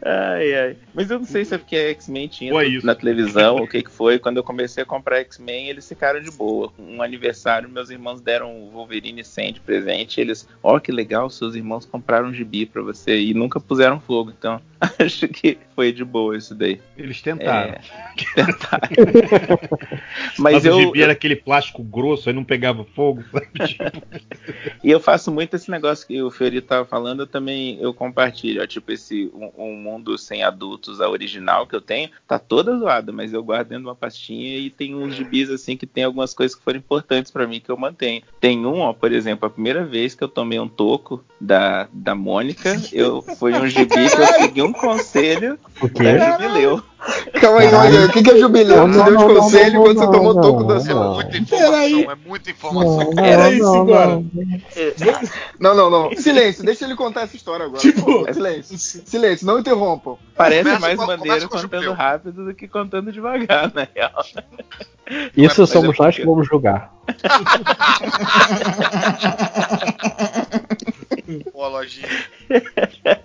[0.05, 0.77] Ai, ai.
[0.93, 2.85] Mas eu não sei se é porque a X-Men tinha isso.
[2.85, 4.19] na televisão, o que que foi.
[4.19, 6.73] Quando eu comecei a comprar X-Men, eles ficaram de boa.
[6.77, 10.21] Um aniversário, meus irmãos deram o Wolverine 100 de presente.
[10.21, 14.33] Eles, ó, que legal, seus irmãos compraram um gibi pra você e nunca puseram fogo.
[14.37, 14.61] Então,
[14.99, 16.81] acho que foi de boa isso daí.
[16.97, 17.75] Eles tentaram.
[17.75, 17.81] É,
[18.35, 18.89] tentaram.
[20.37, 23.23] Mas, Mas o eu, gibi era aquele plástico grosso, aí não pegava fogo?
[23.63, 23.85] Tipo,
[24.83, 28.63] E eu faço muito esse negócio que o Fiorito tava falando, eu também eu compartilho.
[28.63, 32.79] Ó, tipo, esse um, um mundo sem adultos, a original que eu tenho, tá toda
[32.79, 36.05] zoada, mas eu guardo dentro de uma pastinha e tem uns gibis assim que tem
[36.05, 38.23] algumas coisas que foram importantes pra mim que eu mantenho.
[38.41, 42.15] Tem um, ó, por exemplo, a primeira vez que eu tomei um toco da, da
[42.15, 45.59] Mônica, eu foi um gibi que eu segui um conselho
[45.95, 46.03] quê?
[46.03, 46.83] da Jubileu.
[47.41, 48.05] Calma aí, aí.
[48.05, 48.87] O que, que é jubileu?
[48.87, 50.75] Não, Você deu não, de não, conselho não, quando você não, tomou não, toco da
[50.75, 50.81] não.
[50.81, 51.11] semana.
[51.15, 52.99] Muita informação, é muita informação.
[52.99, 54.07] Não, não, Era isso não, agora.
[54.07, 54.25] não.
[55.59, 56.17] Não, não, não.
[56.17, 57.81] Silêncio, deixa ele contar essa história agora.
[57.81, 58.79] Tipo- É silêncio.
[59.05, 60.17] Silêncio, não interrompam.
[60.37, 61.93] Parece Começa mais com- contando Jubileu.
[61.93, 64.25] rápido do que contando devagar, na real.
[65.37, 66.93] Isso somos é nós que vamos julgar.
[71.41, 72.09] Pô, lojinha.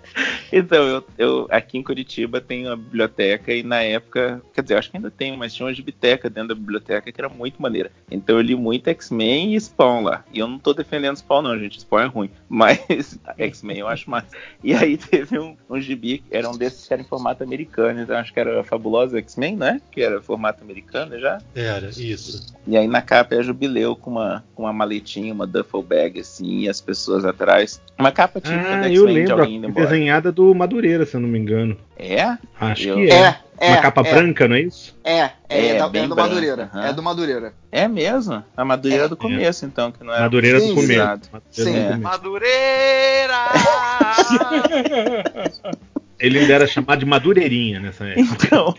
[0.52, 4.78] Então, eu, eu aqui em Curitiba tenho uma biblioteca e na época, quer dizer, eu
[4.78, 7.90] acho que ainda tenho, mas tinha uma biblioteca dentro da biblioteca que era muito maneira.
[8.10, 10.24] Então eu li muito X-Men e Spawn lá.
[10.32, 12.30] E eu não tô defendendo Spawn não, gente, Spawn é ruim.
[12.48, 14.28] Mas X-Men eu acho massa.
[14.64, 18.00] E aí teve um, um gibi, que era um desses que era em formato americano,
[18.00, 19.80] então acho que era a Fabulosa X-Men, né?
[19.92, 21.38] Que era formato americano já.
[21.54, 22.54] Era, isso.
[22.66, 26.60] E aí na capa é Jubileu com uma, com uma maletinha, uma duffel bag assim,
[26.60, 27.80] e as pessoas atrás.
[27.98, 29.40] Uma capa típica da Ah, eu X-Men de lembro.
[29.40, 29.86] alguém indo a embora.
[29.86, 31.76] Desenhada do Madureira, se eu não me engano.
[31.98, 32.36] É?
[32.60, 33.36] Acho Eu- que é.
[33.60, 33.70] É, é.
[33.72, 34.96] Uma capa é, branca, não é isso?
[35.02, 36.70] É, é, É, é, da- é do branca, Madureira.
[36.72, 36.86] aham.
[36.86, 37.52] É do Madureira.
[37.72, 38.44] É mesmo?
[38.56, 39.08] A Madureira É.
[39.08, 40.22] do começo, então, que não era.
[40.22, 40.96] Madureira do começo.
[40.96, 41.64] Madureira Sim.
[41.64, 41.82] do É.
[41.82, 42.00] começo.
[42.02, 43.48] Madureira!
[46.20, 48.46] Ele ainda era chamado de Madureirinha nessa época.
[48.46, 48.74] Então,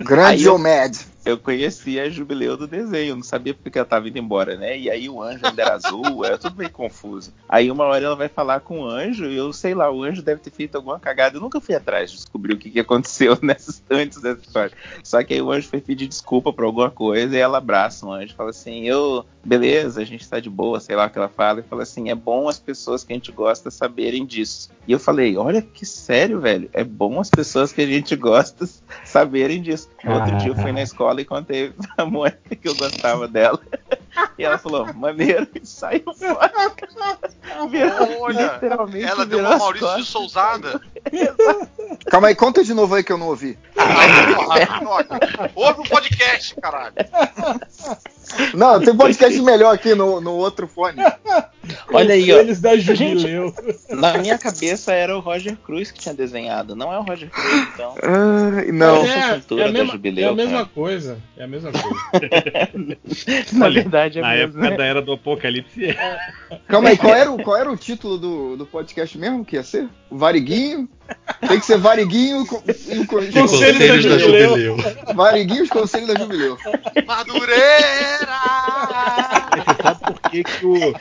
[0.00, 0.98] Grande Omed.
[1.24, 4.78] Eu conhecia a Jubileu do desenho, não sabia porque ela tava indo embora, né?
[4.78, 7.32] E aí o anjo ainda era azul, era tudo meio confuso.
[7.48, 10.22] Aí uma hora ela vai falar com o anjo, e eu sei lá, o anjo
[10.22, 11.36] deve ter feito alguma cagada.
[11.36, 14.76] Eu nunca fui atrás de descobrir o que, que aconteceu nessas, antes dessa história.
[15.02, 18.12] Só que aí o anjo foi pedir desculpa por alguma coisa, e ela abraça o
[18.12, 21.28] anjo, fala assim: Eu, beleza, a gente tá de boa, sei lá o que ela
[21.28, 24.70] fala, e fala assim: é bom as pessoas que a gente gosta saberem disso.
[24.86, 28.68] E eu falei: olha que sério, velho, é bom as pessoas que a gente gosta
[29.04, 29.88] saberem disso.
[30.02, 33.60] No outro dia eu fui na escola e contei pra Mônica que eu gostava dela.
[34.38, 36.50] E ela falou, maneiro, e saiu fora.
[37.70, 40.08] Virou- Olha, literalmente ela deu uma Maurício de costas.
[40.08, 40.80] Sousada.
[42.10, 43.58] Calma aí, conta de novo aí que eu não ouvi.
[45.54, 46.94] Ouve o podcast, caralho.
[48.54, 51.02] Não, tem podcast melhor aqui no, no outro fone.
[51.92, 52.38] Olha aí, ó.
[52.38, 53.52] Eles da Jubileu.
[53.90, 56.76] Na minha cabeça era o Roger Cruz que tinha desenhado.
[56.76, 57.94] Não é o Roger Cruz, então.
[58.02, 59.04] Ah, não.
[59.04, 60.70] É, cintura é a da mesma, Jubileu, é a mesma cara.
[60.74, 61.18] coisa.
[61.36, 61.90] É a mesma coisa.
[63.52, 64.44] Na Olha, verdade é Na mesmo.
[64.44, 64.76] época né?
[64.76, 65.84] da era do apocalipse.
[65.86, 66.18] é.
[66.68, 69.62] Calma aí, qual era, o, qual era o título do, do podcast mesmo que ia
[69.62, 69.88] ser?
[70.10, 70.88] O Variguinho?
[71.46, 74.48] Tem que ser Variguinho com, e o co- Conselho da Conselhos da Jubileu.
[74.76, 74.76] Jubileu.
[75.14, 76.56] Variguinho e os Conselhos da Jubileu.
[77.06, 78.40] Madureira!
[79.82, 80.94] Sabe por que, que o.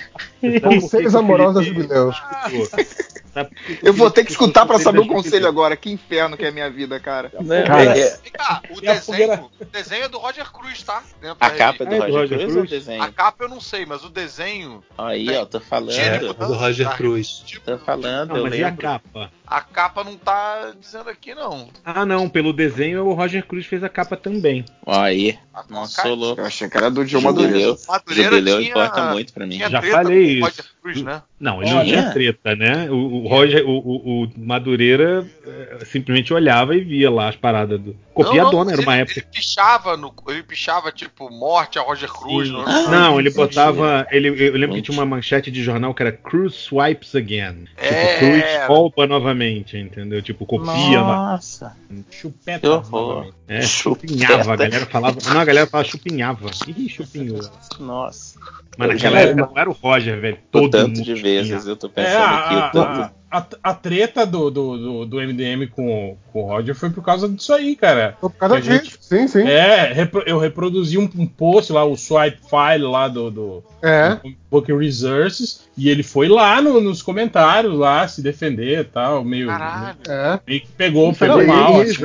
[0.62, 2.10] Conselhos amorosos da Felipe Jubileu.
[2.10, 2.90] escutou?
[3.34, 5.48] Sabe por que que o Eu vou ter que escutar pra escutou saber o Conselho
[5.48, 5.76] agora.
[5.78, 7.32] Que inferno que é a minha vida, cara.
[7.42, 7.64] Né?
[7.64, 11.04] Cara, É- Vem cá, o desenho, o desenho é do Roger Cruz, tá?
[11.22, 12.70] Dentro a capa é do Ah, é do Roger Roger Cruz ou o Cruz?
[12.70, 13.04] desenho?
[13.04, 14.84] A capa eu não sei, mas o desenho.
[14.98, 15.92] Aí, ó, tô falando.
[15.92, 17.44] É, Tipo, do Roger Cruz.
[17.46, 18.82] Tipo, Tô falando, Não, eu mas e a lembro.
[18.82, 19.32] capa?
[19.50, 21.70] A capa não tá dizendo aqui, não.
[21.84, 24.64] Ah, não, pelo desenho o Roger Cruz fez a capa também.
[24.86, 26.42] Aí, A- não a sou louco.
[26.42, 27.76] Eu achei que era do João Madureira.
[27.88, 29.58] Madureira Jubileu tinha- importa muito pra mim.
[29.58, 30.42] Já falei isso.
[30.44, 31.22] Roger Cruz, né?
[31.40, 31.86] Não, ele não Olha.
[31.88, 32.90] tinha treta, né?
[32.90, 37.80] O, o Roger, o, o- o Madureira eh, simplesmente olhava e via lá as paradas
[37.80, 37.96] do.
[38.14, 39.20] Copiadona, mas era uma ele, época.
[39.20, 42.50] Ele pichava, no, ele pichava, tipo, morte a Roger Cruz.
[42.50, 44.06] No, Ah, Não, ele botava.
[44.12, 47.66] Ele, eu lembro que tinha uma manchete de jornal que era Cruz swipes again.
[47.78, 47.88] É.
[47.88, 50.22] Tipo, Cruz rouba novamente, entendeu?
[50.22, 51.00] Tipo, copia.
[51.00, 51.76] Nossa,
[52.12, 52.70] Chupeta.
[52.70, 52.82] horror.
[52.92, 53.34] novamente.
[53.48, 54.54] É, chupinhava.
[54.54, 55.18] A galera falava.
[55.26, 56.52] Não, a galera falava chupinhava.
[56.68, 57.40] Ih, chupinhou.
[57.80, 58.38] Nossa.
[58.78, 60.38] Mas naquela época não era o Roger, velho.
[60.54, 62.56] O Todo tanto mundo de vezes eu tô É, pensando aqui.
[62.56, 63.02] a, o tanto-
[63.32, 67.04] a, a, a treta do, do, do, do MDM com, com o Roger foi por
[67.04, 68.18] causa disso aí, cara.
[68.20, 69.48] Por causa disso, sim, sim.
[69.48, 74.18] É, repro- eu reproduzi um, um post lá, o swipe file lá do, do É.
[74.50, 79.48] Book Resources, e ele foi lá no- nos comentários lá se defender e tal, meio,
[79.48, 79.98] Caralho.
[80.08, 80.40] É.
[80.48, 81.78] meio que pegou, Não, pegou e- mal.
[81.80, 82.04] e assim.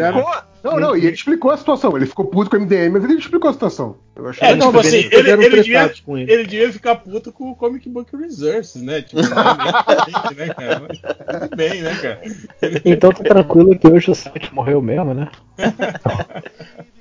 [0.65, 1.95] Não, não, e ele explicou a situação.
[1.95, 3.99] Ele ficou puto com o MDM, mas ele explicou a situação.
[4.17, 6.33] Eu achei É, tipo assim, ele, ele, devia, com ele.
[6.33, 9.03] ele devia ficar puto com o Comic Book Resources, né?
[9.03, 10.83] Tipo, realmente, né, cara?
[10.89, 11.01] Mas
[11.41, 12.21] tudo bem, né, cara?
[12.83, 15.29] Então tá tranquilo que hoje o site morreu mesmo, né?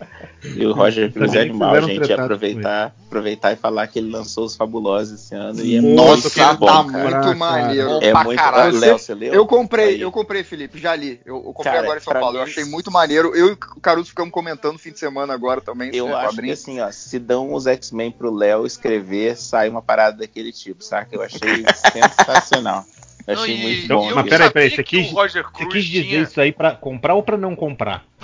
[0.44, 4.56] E o Roger Cruz é animal, gente aproveitar, aproveitar e falar que ele lançou os
[4.56, 5.62] fabulosos esse ano.
[5.64, 7.22] E é Nossa, muito bom, tá cara.
[7.24, 7.88] muito maneiro.
[7.90, 8.80] Bom É pra muito caralho.
[8.80, 9.34] Léo, você leu?
[9.34, 10.02] Eu comprei, Aí.
[10.02, 11.20] eu comprei, Felipe, já li.
[11.26, 12.38] Eu, eu comprei Cara, agora em São Paulo.
[12.38, 13.34] Eu mim- achei muito maneiro.
[13.36, 15.90] Eu e o Caruso ficamos comentando no fim de semana agora também.
[15.94, 16.60] Eu sobre acho que quadrinhos.
[16.60, 21.16] assim, ó, se dão os X-Men pro Léo escrever, sai uma parada daquele tipo, saca?
[21.16, 21.40] Eu achei
[21.94, 22.86] sensacional.
[23.26, 24.16] Achei Não, e- muito bom.
[24.16, 27.38] mas peraí, peraí, você quis, você quis dizer tinha- isso aí pra comprar ou pra
[27.38, 28.04] não comprar?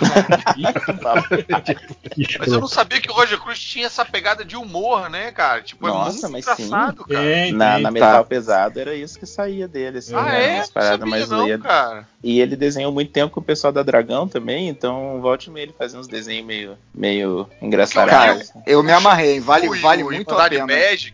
[2.38, 5.60] Mas eu não sabia que o Roger Cruz tinha essa pegada de humor, né, cara?
[5.62, 6.64] Tipo, é Nossa, muito mas sim.
[6.64, 7.20] engraçado, cara.
[7.20, 7.90] Tem, Na, na tá.
[7.90, 10.58] Metal Pesado era isso que saía dele, assim, Ah, né?
[10.58, 10.64] é?
[10.72, 12.06] Paradas mais não, cara.
[12.22, 15.64] E ele desenhou muito tempo com o pessoal da Dragão também, então volte e meia
[15.64, 18.10] ele fazia uns desenhos meio, meio engraçados.
[18.10, 18.62] Cara, assim.
[18.66, 20.66] eu me amarrei, vale, O- vale o muito a pena.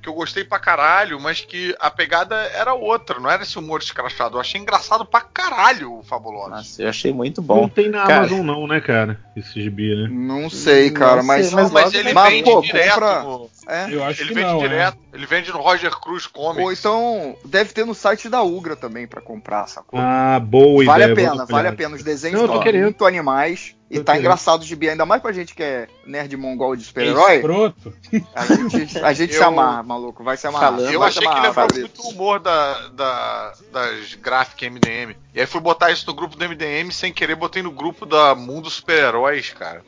[0.02, 3.75] Que eu gostei pra caralho, mas que a pegada era outra, não era esse humor
[3.82, 4.36] escrachado.
[4.36, 6.50] Eu achei engraçado pra caralho o Fabuloso.
[6.50, 7.68] Nossa, eu achei muito Não bom.
[7.68, 9.18] tem na Cara, Amazon não, né, cara?
[9.36, 10.08] Esse gibi, né?
[10.10, 11.46] Não sei, cara, Não mas.
[11.46, 12.92] sei, Não, mas logo ele mas, vende pô, direto.
[12.94, 13.24] compra-
[13.66, 13.86] É.
[13.92, 14.68] Eu acho ele que vende não, é.
[14.68, 14.98] direto.
[15.12, 16.62] Ele vende no Roger Cruz Comics.
[16.64, 19.98] Ou então, deve ter no site da Ugra também pra comprar, sacou?
[20.00, 21.28] Ah, boa vale ideia.
[21.28, 21.96] a pena, vale a pena.
[21.96, 22.84] Os desenhos estão querendo.
[22.84, 23.74] muito animais.
[23.88, 24.24] E Tô tá querendo.
[24.24, 27.40] engraçado de gibi, ainda mais pra gente que é nerd mongol de Que super-herói.
[28.34, 30.24] A gente, a gente se Eu- amarra, maluco.
[30.24, 30.72] Vai se amarrar.
[30.72, 31.82] Falando- Eu achei se que Fabrício.
[31.82, 35.16] muito o humor da, da- das gráficas MDM.
[35.32, 38.34] E aí fui botar isso no grupo do MDM sem querer, botei no grupo da
[38.34, 39.82] Mundo Super-Heróis, cara.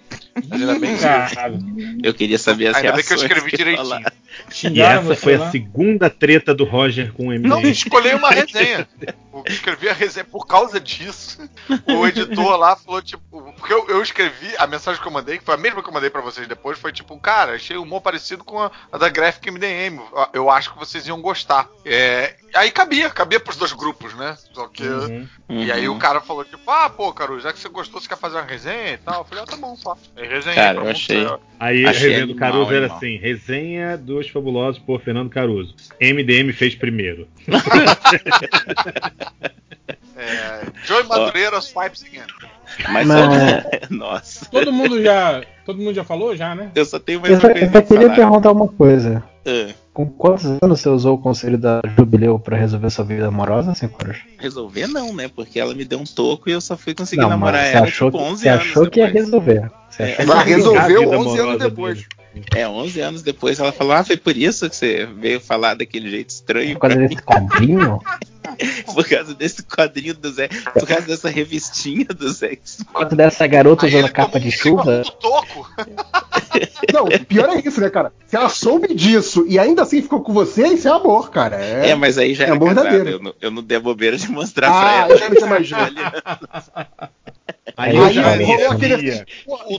[0.49, 2.07] Mas ainda bem que.
[2.07, 4.07] Eu queria saber as ainda bem que eu reações escrevi que direitinho.
[4.71, 7.49] E essa você foi a segunda treta do Roger com o MDM.
[7.49, 8.87] Não, escolhi uma resenha.
[9.33, 11.39] Eu escrevi a resenha por causa disso.
[11.87, 13.53] O editor lá falou, tipo.
[13.57, 15.93] Porque eu, eu escrevi, a mensagem que eu mandei, que foi a mesma que eu
[15.95, 19.09] mandei pra vocês depois, foi tipo, cara, achei o humor parecido com a, a da
[19.09, 20.01] Graphic MDM.
[20.33, 21.69] Eu acho que vocês iam gostar.
[21.85, 24.37] É, aí cabia, cabia pros dois grupos, né?
[24.53, 24.83] Só que.
[24.85, 25.27] Uhum.
[25.51, 25.97] E aí Uhum.
[25.97, 28.45] o cara falou, tipo, ah, pô, Caru, já que você gostou, você quer fazer uma
[28.45, 29.21] resenha e tal?
[29.21, 29.97] Eu falei, ah, tá bom, só.
[30.17, 30.55] Aí resenha.
[30.55, 31.27] Cara, eu achei-
[31.61, 35.75] Aí a Achei resenha do Caruso era assim: resenha dos fabulosos por Fernando Caruso.
[36.01, 37.27] MDM fez primeiro.
[40.21, 42.27] É, Joey Madureira, Swipes Again.
[42.91, 45.43] Mas, Mas- nossa, Todo mundo já.
[45.65, 46.71] Todo mundo já falou, já, né?
[46.75, 48.17] eu só tenho mais Eu só, eu só queria falar.
[48.17, 49.23] perguntar uma coisa.
[49.47, 53.75] Ah, Com quantos anos você usou o conselho da Jubileu pra resolver sua vida amorosa,
[53.75, 54.17] Senhor?
[54.39, 55.29] resolver não, né?
[55.29, 58.11] Porque ela me deu um toco e eu só fui conseguir Não, namorar ela achou,
[58.11, 59.71] tipo que, 11 você anos achou que ia resolver.
[59.91, 61.95] Você achou Mas que Ela resolveu a vida 11 anos depois.
[61.99, 62.09] dele.
[62.55, 66.11] É, 11 anos depois ela falou: Ah, foi por isso que você veio falar daquele
[66.11, 67.09] jeito estranho por pra causa mim.
[67.09, 68.01] desse quadrinho?
[68.95, 72.59] Por causa desse quadrinho do Zé, por causa dessa revistinha do Zé.
[72.87, 75.03] Por causa dessa garota Aí usando capa de chuva?
[75.21, 75.71] toco.
[76.93, 78.11] Não, pior é isso, né, cara?
[78.27, 81.57] Se ela soube disso e ainda assim ficou com você, isso é amor, cara.
[81.63, 82.85] É, É, mas aí já é era amor casado.
[82.91, 83.19] verdadeiro.
[83.19, 85.35] Eu não, eu não dei a bobeira de mostrar Ah, pra eu ela.
[85.41, 85.81] já imagino.
[87.77, 89.25] Aí, Aí eu Aí aquele assim,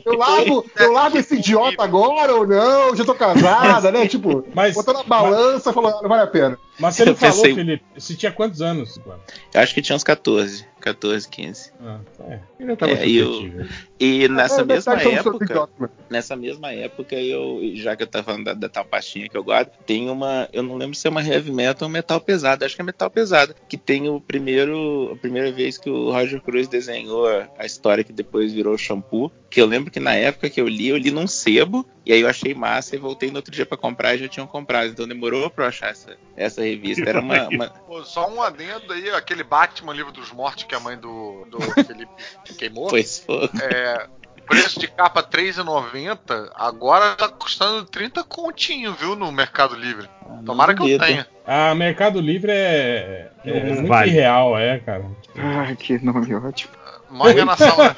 [0.06, 2.96] eu largo, eu largo esse idiota agora ou não?
[2.96, 4.08] Já tô casada, né?
[4.08, 6.58] Tipo, Mas- botou na balança e falou, ah, não vale a pena.
[6.80, 8.98] Mas você não falou, pensei- Felipe, você tinha quantos anos?
[9.06, 9.22] mano?
[9.54, 11.72] Eu acho que tinha uns 14, 14, 15.
[11.82, 12.00] Ah,
[12.30, 12.40] é.
[12.60, 13.66] Ainda tava É, e eu-.
[14.00, 18.08] E nessa É, mesma detalhe, somos todos época, nessa mesma época, eu, já que eu
[18.08, 21.06] tava falando da, da tal pastinha que eu guardo, tem uma, eu não lembro se
[21.06, 24.22] é uma heavy metal ou metal pesado, acho que é metal pesado, que tem o
[24.22, 28.78] primeiro, a primeira vez que o Roger Cruz desenhou a, a história que depois virou
[28.78, 32.14] shampoo, que eu lembro que na época que eu li, eu li num sebo, e
[32.14, 34.90] aí eu achei massa e voltei no outro dia pra comprar e já tinham comprado,
[34.90, 38.92] então demorou pra eu achar essa, essa revista, era uma, uma- Pô, só um adendo
[38.94, 42.12] aí, aquele Batman Livro dos Mortos que a mãe do, do Felipe
[42.58, 42.88] queimou.
[42.88, 43.48] pois foi.
[43.62, 44.08] É,
[44.48, 50.10] preço de capa R$3,90, agora tá custando 30 continho, viu, no Mercado Livre.
[50.44, 51.28] Tomara que eu tenha.
[51.46, 54.10] Ah, Mercado Livre é, é não muito vale.
[54.10, 55.06] irreal, é, cara.
[55.38, 56.74] Ai, que nome ótimo.
[57.10, 57.96] Mó enganação, né?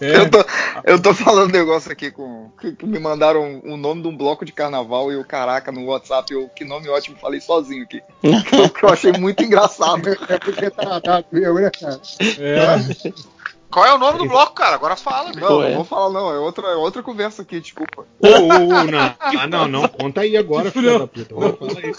[0.00, 0.44] É, Eu, tô,
[0.84, 2.50] eu tô falando um negócio aqui com.
[2.60, 5.86] Que, que me mandaram o nome de um bloco de carnaval e o caraca no
[5.86, 6.32] WhatsApp.
[6.32, 8.02] Eu, que nome ótimo, falei sozinho aqui.
[8.44, 10.02] Que, que eu achei muito engraçado.
[10.28, 12.00] É porque tá dado mesmo, né, cara?
[12.38, 13.34] é.
[13.70, 14.76] Qual é o nome do bloco, cara?
[14.76, 15.32] Agora fala.
[15.32, 15.74] Não, Pô, não é.
[15.74, 16.32] vou falar, não.
[16.32, 18.06] É outra, é outra conversa aqui, desculpa.
[18.20, 19.14] Ô, ô, ô, não.
[19.18, 19.88] Ah, não, não.
[19.88, 21.34] Conta aí agora, filho Não, da puta.
[21.34, 21.92] Fala aí.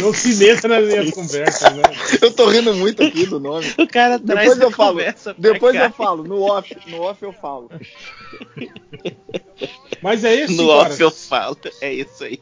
[0.00, 1.82] Não se meta nas minhas conversas, né?
[2.20, 3.66] Eu tô rindo muito aqui do nome.
[3.78, 5.00] O cara traz Depois eu falo.
[5.38, 5.84] Depois cá.
[5.84, 6.24] eu falo.
[6.24, 7.70] No off, no off eu falo.
[10.02, 10.90] Mas é isso, No cara.
[10.90, 12.38] off eu falo, é isso aí.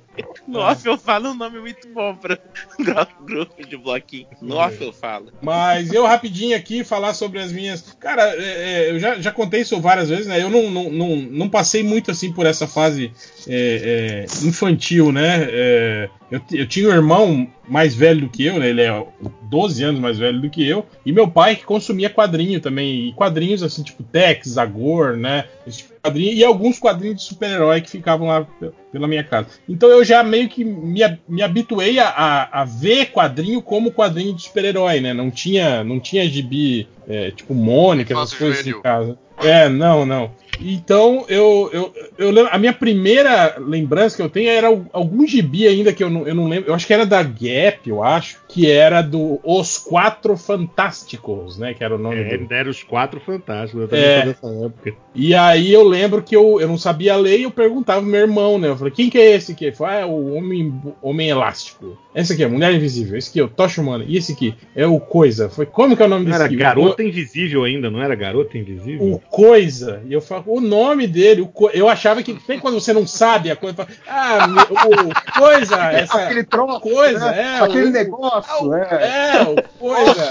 [0.48, 0.64] No É.
[0.64, 2.36] off eu falo um nome muito bom pra
[2.80, 4.26] gru- grupo de bloquinho.
[4.40, 5.32] No off eu falo.
[5.40, 7.94] Mas eu rapidinho aqui falar sobre as minhas.
[8.00, 8.42] Cara, é,
[8.88, 10.42] é, eu já, já contei isso várias vezes, né?
[10.42, 13.12] Eu não, não, não, não passei muito assim por essa fase
[13.46, 15.46] é, é, infantil, né?
[15.50, 17.31] É, eu, eu tinha um irmão
[17.68, 18.68] mais velho do que eu, né?
[18.68, 19.06] Ele é
[19.42, 20.84] 12 anos mais velho do que eu.
[21.04, 23.08] E meu pai que consumia quadrinho também.
[23.08, 25.44] E quadrinhos assim, tipo Tex, Zagor, né?
[25.66, 26.32] Esse tipo de quadrinho.
[26.32, 29.48] E alguns quadrinhos de super-herói que ficavam lá pe- pela minha casa.
[29.68, 34.34] Então eu já meio que me, me habituei a, a, a ver quadrinho como quadrinho
[34.34, 35.12] de super-herói, né?
[35.14, 39.18] Não tinha, não tinha gibi é, tipo Mônica, essas coisas em casa.
[39.44, 40.30] É, não, não.
[40.64, 42.50] Então, eu, eu, eu lembro.
[42.52, 46.26] A minha primeira lembrança que eu tenho era al- algum gibi ainda que eu não,
[46.28, 46.70] eu não lembro.
[46.70, 48.36] Eu acho que era da Gap, eu acho.
[48.48, 51.74] Que era do Os Quatro Fantásticos, né?
[51.74, 52.46] Que era o nome É, do.
[52.46, 54.22] deram os quatro fantásticos, eu também É.
[54.22, 54.94] sou dessa época.
[55.14, 58.20] E aí eu lembro que eu, eu não sabia ler e eu perguntava pro meu
[58.20, 58.68] irmão, né?
[58.68, 59.64] Eu falei, quem que é esse aqui?
[59.66, 61.98] Ele falou, ah, é o Homem, homem Elástico.
[62.14, 63.16] Esse aqui é Mulher Invisível.
[63.18, 64.04] Esse aqui é o Tocha Humana.
[64.06, 65.48] E esse aqui é o Coisa.
[65.48, 66.56] Foi como que é o nome Não desse era aqui?
[66.56, 69.14] Garota Invisível ainda, não era Garota Invisível?
[69.14, 70.02] O Coisa.
[70.06, 71.70] E eu falo, o nome dele, o co...
[71.70, 76.22] eu achava que tem quando você não sabe a coisa, fala, ah, o Coisa, essa
[76.24, 77.40] Aquele troço, coisa, né?
[77.40, 79.38] é, Aquele o- negócio, é.
[79.38, 80.30] É, o Coisa.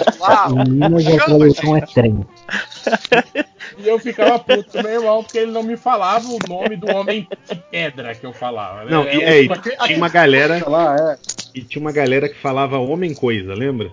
[0.69, 2.25] Minha tradução é trem.
[3.77, 6.87] E eu ficava puto com meu irmão porque ele não me falava o nome do
[6.93, 8.83] homem de pedra que eu falava.
[8.83, 8.91] né?
[8.91, 10.61] Não, É, e, é, e o- tinha uma galera.
[10.69, 11.17] Lá, é.
[11.53, 13.91] E tinha uma galera que falava Homem Coisa, lembra?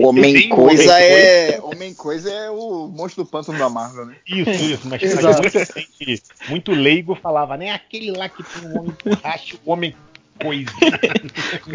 [0.00, 1.58] O Homem Coisa Homem é.
[1.62, 4.16] Homem Coisa é o monstro do pântano da Marvel, né?
[4.26, 7.70] Isso, isso, mas, mas gente, muito leigo falava, né?
[7.72, 9.94] Aquele lá que tem um homem borracha, o homem
[10.40, 10.70] coisa.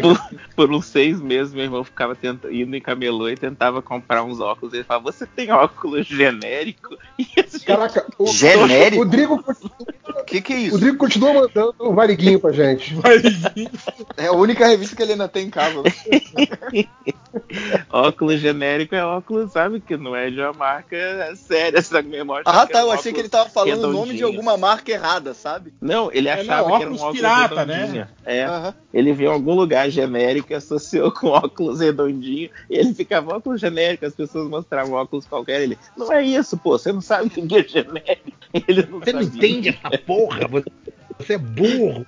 [0.00, 0.20] Por,
[0.56, 4.40] por uns seis meses, meu irmão ficava tenta- indo em camelô e tentava comprar uns
[4.40, 4.74] óculos.
[4.74, 6.96] Ele falava, você tem óculos genérico?
[7.66, 9.02] Caraca, o, Genérico?
[9.02, 9.44] o Drigo,
[10.20, 10.78] O que, que é o isso?
[10.78, 12.94] Drigo continua mandando um variguinho pra gente.
[14.16, 15.82] É a única revista que ele ainda tem em casa.
[15.82, 15.90] né?
[17.90, 19.80] óculos genérico é óculos, sabe?
[19.80, 20.96] Que não é de uma marca
[21.36, 22.44] séria, essa memória.
[22.46, 22.80] Ah, tá.
[22.84, 24.26] um Eu achei que ele tava falando o nome de redondinho.
[24.26, 25.72] alguma marca errada, sabe?
[25.80, 27.74] Não, ele É, achava não, que era um óculos pirata, né?
[27.76, 28.08] redondinho.
[28.50, 28.56] É.
[28.56, 28.74] Aham.
[28.92, 32.50] Ele viu em algum lugar genérico e associou com óculos redondinho.
[32.68, 35.60] E ele ficava óculos genérico, as pessoas mostravam óculos qualquer.
[35.62, 38.32] Ele, não é isso, pô, você não sabe o que é genérico.
[38.66, 39.38] Ele não Você não sabia.
[39.38, 40.40] entende essa porra?
[41.18, 42.04] Você, é burro.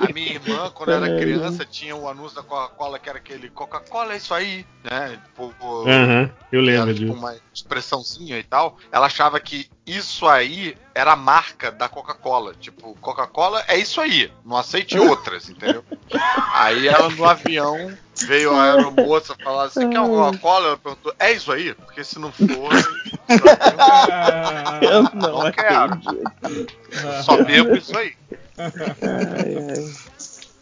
[0.00, 4.12] A minha irmã, quando era criança, tinha o anúncio da Coca-Cola que era aquele Coca-Cola
[4.12, 5.18] é isso aí, né?
[5.24, 5.54] Tipo,
[5.88, 7.18] Aham, eu era, lembro tipo, disso.
[7.18, 8.76] uma expressãozinha e tal.
[8.92, 12.54] Ela achava que isso aí era a marca da Coca-Cola.
[12.60, 15.84] Tipo, Coca-Cola é isso aí, não aceite outras, entendeu?
[16.52, 17.96] Aí ela no avião
[18.26, 20.66] veio a aeromoça falar: Você quer uma Coca-Cola?
[20.68, 21.74] Ela perguntou: É isso aí?
[21.74, 22.46] Porque se não for,
[24.82, 26.00] Eu não, Não quero.
[27.24, 28.14] só bebo isso aí.
[28.58, 28.70] Ai,
[29.70, 29.92] ai.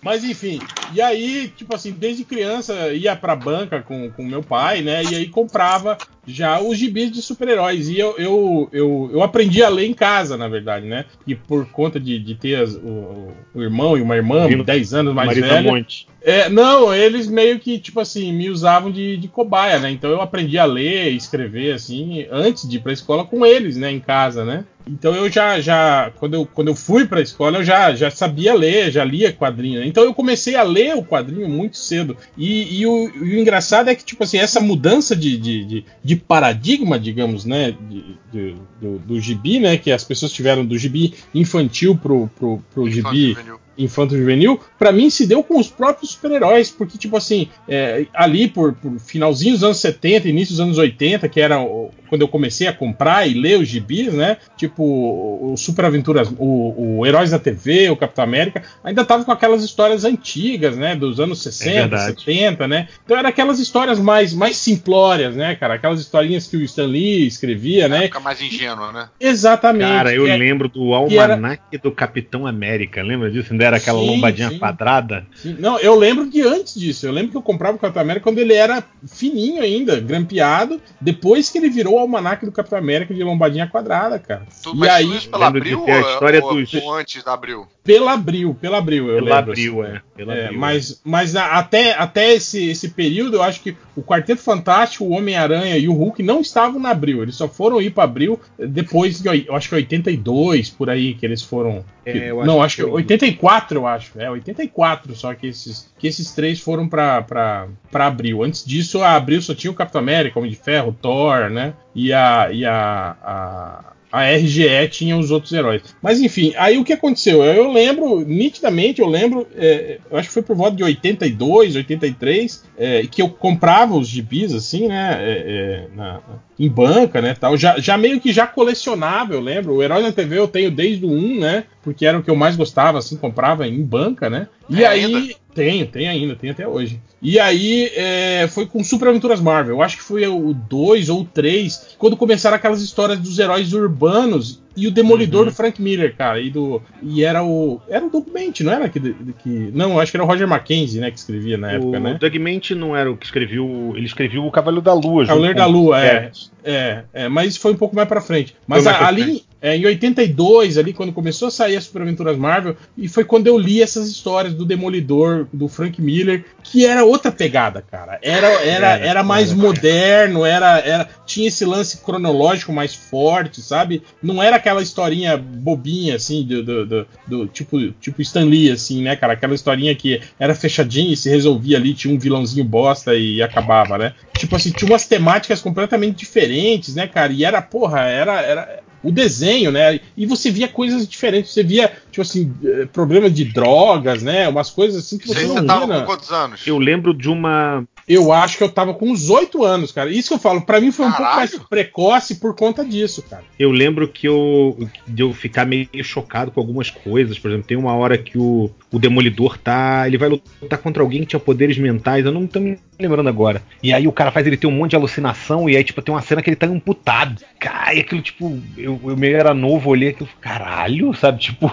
[0.02, 0.60] Mas enfim,
[0.94, 5.02] e aí, tipo assim, desde criança ia pra banca com, com meu pai, né?
[5.05, 7.89] E aí comprava já os gibis de super-heróis.
[7.89, 11.06] E eu, eu, eu, eu aprendi a ler em casa, na verdade, né?
[11.27, 14.94] E por conta de, de ter as- o, o irmão e uma irmã, Vindo 10
[14.94, 15.73] anos mais Marisa velha.
[15.73, 16.06] Monte.
[16.28, 19.93] É, não, eles meio que, tipo assim, me usavam de, de cobaia, né?
[19.93, 23.77] Então eu aprendi a ler e escrever, assim, antes de ir pra escola com eles,
[23.77, 23.93] né?
[23.93, 24.65] Em casa, né?
[24.89, 28.55] Então eu já, já quando, eu, quando eu fui pra escola, eu já, já sabia
[28.55, 29.78] ler, já lia quadrinho.
[29.81, 29.86] né?
[29.86, 32.16] Então eu comecei a ler o quadrinho muito cedo.
[32.36, 36.16] E, e o, o engraçado é que, tipo assim, essa mudança de, de, de, de
[36.16, 37.70] paradigma, digamos, né?
[37.89, 39.77] De, de- do, do gibi, né?
[39.77, 42.98] Que as pessoas tiveram do gibi infantil pro, pro, pro gibi
[43.31, 43.66] Infanto-juvenil.
[43.78, 48.48] Infanto juvenil, pra mim se deu com os próprios super-heróis, porque, tipo assim, é, ali
[48.48, 52.28] por, por finalzinho dos anos 70, início dos anos 80, que era o- quando eu
[52.28, 54.37] comecei a comprar e ler os gibis, né?
[54.57, 59.33] Tipo, o, Super Aventuras, o, o Heróis da TV, o Capitão América, ainda tava com
[59.33, 60.95] aquelas histórias antigas, né?
[60.97, 62.20] Dos anos 60, verdade.
[62.20, 62.89] 70, né?
[63.05, 65.74] Então era aquelas histórias mais, mais simplórias, né, cara?
[65.74, 68.03] Aquelas historinhas que o Stan Lee escrevia, né?
[68.03, 69.09] Fica mais ingênua, né?
[69.20, 69.89] Exatamente.
[69.91, 73.03] Cara, eu é- lembro do que era- almanac do Capitão América.
[73.03, 73.53] Lembra disso?
[73.53, 74.59] Ainda era aquela Sim, lombadinha sim.
[74.59, 75.27] quadrada.
[75.35, 77.07] Sim, Não, eu lembro de antes disso.
[77.07, 80.81] Eu lembro que eu comprava o Capitão América quando ele era fininho ainda, grampeado.
[81.01, 84.47] Depois que ele virou o almanac do Capitão América de lombadinha quadrada, cara.
[84.62, 87.23] Tu, e mas aí, tu isso pela Abril a ou, história ou- dos- ou antes
[87.23, 87.66] da Abril?
[87.85, 89.51] pela Abril, pela Abril, eu Pela lembro.
[89.52, 89.93] Abril, assim.
[89.97, 90.01] é.
[90.16, 94.02] Pela É, Abril, mas mas na- até, até esse, esse período, eu acho que o
[94.02, 97.23] Quarteto Fantástico, o Homem-Aranha e o Hulk não estavam na Abril.
[97.23, 101.24] Eles só foram ir pra Abril depois de, eu acho que 82, por aí, que
[101.24, 101.85] eles foram.
[102.05, 102.93] É, que- eu acho não, que acho que foi.
[102.93, 104.12] 84, eu acho.
[104.20, 108.43] É, 84, só que esses, que esses três foram pra, pra, pra Abril.
[108.44, 111.73] Antes disso, a Abril só tinha o Capitão América, Homem de Ferro, Thor, né?
[111.94, 112.48] E a.
[112.52, 115.83] E a, a a RGE tinha os outros heróis.
[116.03, 117.45] Mas enfim, aí o que aconteceu?
[117.45, 122.65] Eu lembro, nitidamente, eu lembro, é, eu acho que foi por volta de 82, 83,
[122.79, 126.21] é, que eu comprava os gibis, assim, né, é, é, na-
[126.59, 130.11] em banca, né, tal, já, já meio que já colecionava, eu lembro, o Herói na
[130.13, 133.17] TV eu tenho desde o 1, né, porque era o que eu mais gostava, assim,
[133.17, 134.49] comprava em banca, né?
[134.69, 135.05] E É aí.
[135.05, 135.35] ainda?
[135.55, 137.01] Tenho, tem ainda, tem até hoje.
[137.23, 139.77] E aí é, foi com Super Aventuras Marvel.
[139.77, 144.61] Eu acho que foi o 2 ou 3, quando começaram aquelas histórias dos heróis urbanos
[144.77, 146.41] e o Demolidor do Frank Miller, cara.
[146.41, 147.81] E, do, e era o.
[147.89, 148.89] Era o Doug Bench, não era?
[148.91, 149.01] Que,
[149.43, 151.11] que, não, acho que era o Roger Mackenzie, né?
[151.11, 152.19] Que escrevia na época, o né?
[152.21, 153.95] Doug Mente não era o que escreveu.
[153.97, 155.25] Ele escreveu o Cavaleiro da Lua.
[155.25, 156.31] Cavaleiro da o Lua, é,
[156.63, 157.29] é, é.
[157.31, 158.55] Mas foi um pouco mais pra frente.
[158.67, 159.47] Mas a- ali, frente.
[159.67, 163.49] É, em 82, ali, quando começou a sair as Super Aventuras Marvel, e foi quando
[163.49, 168.17] eu li essas histórias do Demolidor, do Frank Miller, que era outra pegada, cara.
[168.23, 174.05] Era, era, era mais moderno, era, era, tinha esse lance cronológico mais forte, sabe?
[174.23, 179.03] Não era aquela historinha bobinha, assim, do, do, do- do tipo, tipo Stan Lee, assim,
[179.03, 179.33] né, cara?
[179.33, 183.99] Aquela historinha que era fechadinha e se resolvia ali, tinha um vilãozinho bosta e acabava,
[183.99, 184.15] né?
[184.37, 187.33] Tipo assim, tinha umas temáticas completamente diferentes, né, cara?
[187.33, 190.01] E era, porra, era, era o desenho, né?
[190.16, 194.49] E você via coisas diferentes, você via, tipo assim, eh, problemas de drogas, né?
[194.49, 195.66] Umas coisas assim que você aí não você via.
[195.69, 196.66] tava na- com quantos anos?
[196.66, 197.85] Eu lembro de uma.
[198.09, 200.09] Eu acho que eu tava com uns oito anos, cara.
[200.11, 201.39] Isso que eu falo, pra mim foi um pouco Caralho.
[201.39, 203.43] mais precoce por conta disso, cara.
[203.59, 204.78] Eu lembro que eu
[205.09, 207.37] de eu ficar meio chocado com algumas coisas.
[207.37, 210.05] Por exemplo, tem uma hora que o, o Demolidor tá.
[210.07, 212.24] Ele vai lutar contra alguém que tinha poderes mentais.
[212.24, 213.61] Eu não tô me lembrando agora.
[213.83, 215.69] E aí o cara faz ele ter um monte de alucinação.
[215.69, 217.43] E aí, tipo, tem uma cena que ele tá amputado.
[217.59, 221.40] Cara, e aquilo, tipo, eu, eu meio era novo, olhei aquilo, caralho, sabe?
[221.40, 221.70] Tipo,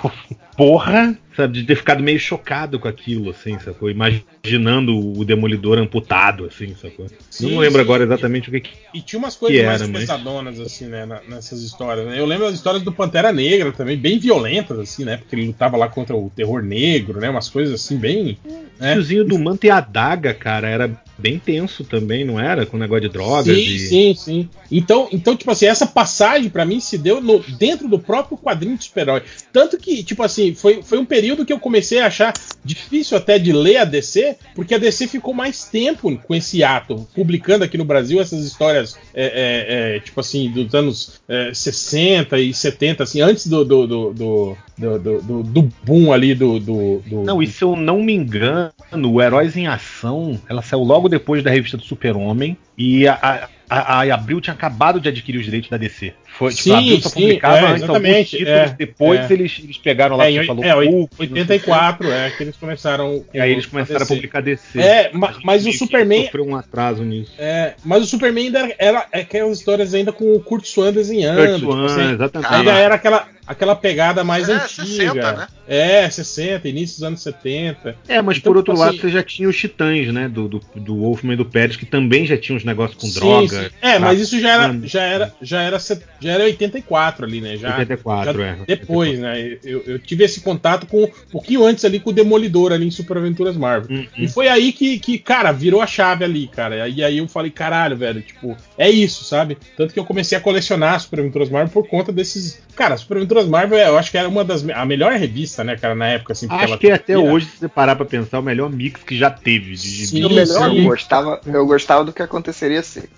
[0.55, 1.53] porra, sabe?
[1.59, 3.89] De ter ficado meio chocado com aquilo, assim, sacou?
[3.89, 7.07] Imaginando o Demolidor amputado, assim, sacou?
[7.29, 7.83] Sim, não lembro sim.
[7.83, 11.07] agora exatamente o que, E tinha umas coisas Que mais era, mas- pesadonas, assim, né,
[11.27, 12.05] nessas histórias.
[12.05, 12.19] né?
[12.19, 15.17] Eu lembro das histórias do Pantera Negra também, bem violentas, assim, né?
[15.17, 17.29] Porque ele lutava lá contra o terror negro, né?
[17.29, 18.37] Umas coisas assim, bem.
[18.79, 22.65] O tiozinho do manto e a adaga, cara, era bem tenso também, não era?
[22.65, 23.79] Com o negócio de drogas sim, e.
[23.79, 24.49] sim, sim.
[24.71, 28.75] Então, então, tipo assim, essa passagem pra mim se deu no- dentro do próprio quadrinho
[28.77, 29.21] de super-herói.
[29.53, 32.33] Tanto que, tipo assim, foi, foi um período que eu comecei a achar
[32.65, 37.07] difícil até de ler a DC, porque a DC ficou mais tempo com esse ato,
[37.15, 42.39] publicando aqui no Brasil essas histórias, é, é, é, tipo assim, dos anos é, 60
[42.39, 46.59] e 70, assim, antes do, do, do, do, do, do- do- boom ali do.
[46.59, 50.83] do, do- Não, e se eu não me engano, o Heróis em Ação, ela saiu
[50.83, 55.09] logo depois da revista do Super-Homem e a, a, a, a Abril tinha acabado de
[55.09, 56.13] adquirir os direitos da DC.
[56.37, 59.19] Foi, tipo, Sim, a Abril só sim, publicava é, antes alguns exatamente, títulos, é, depois
[59.19, 59.33] é.
[59.33, 61.39] eles, eles pegaram lá É, você falou é, oit- Hulk, não sei o quê.
[61.41, 63.23] 84, é, que eles começaram.
[63.33, 64.15] E aí eles com começaram a DC.
[64.15, 64.79] publicar DC.
[64.81, 66.25] É, ma- mas o Superman.
[66.25, 67.31] Sofreu um atraso nisso.
[67.37, 71.37] É, mas o Superman ainda era, era aquelas histórias ainda com o Kurt Swan desenhando.
[71.37, 72.53] Kurt tipo Swan, assim, exatamente.
[72.53, 74.85] Ainda era aquela, aquela pegada mais É, antiga.
[74.85, 75.47] 60, né?
[75.67, 77.95] É, 60, início dos anos 70.
[78.07, 80.27] É, mas Então, por outro tipo lado, assim- você já tinha os Titãs, né?
[80.27, 83.19] Do, do, do Wolfman e do Pérez, que também já tinham uns negócios com Sim,
[83.19, 83.47] droga.
[83.69, 83.69] sim.
[83.81, 85.79] É, mas isso já era, já era, já era,
[86.23, 87.57] já era 84 ali, né?
[87.57, 88.57] Já, 84, já é.
[88.65, 89.57] Depois, né?
[89.63, 92.91] Eu, eu tive esse contato com um pouquinho antes ali com o Demolidor ali em
[92.91, 93.95] Super Aventuras Marvel.
[93.95, 96.87] Hum, E foi aí que, que, cara, virou a chave ali, cara.
[96.87, 99.57] E aí eu falei, caralho, velho, tipo, é isso, sabe?
[99.77, 102.61] Tanto que eu comecei a colecionar Super Aventuras Marvel por conta desses.
[102.75, 104.67] Cara, Super Aventuras Marvel, eu acho que era uma das.
[104.69, 106.47] A melhor revista, né, cara, na época, assim.
[106.49, 109.29] Acho ela que até hoje, se você parar pra pensar, o melhor mix que já
[109.29, 110.79] teve de Sim, melhor, sim.
[110.79, 113.09] eu gostava, eu gostava do que aconteceria ser.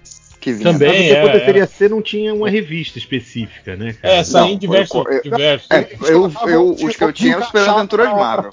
[0.45, 0.71] Que vinha.
[0.73, 0.89] Também.
[0.89, 4.13] Mas o que é, aconteceria ser não tinha uma revista específica, né, cara?
[4.13, 4.95] É, saía em Não, diversos.
[5.03, 5.71] eu- eu- diversos.
[5.71, 8.51] É, eu, eu, os que eu tinha eram Super Aventuras Marvel.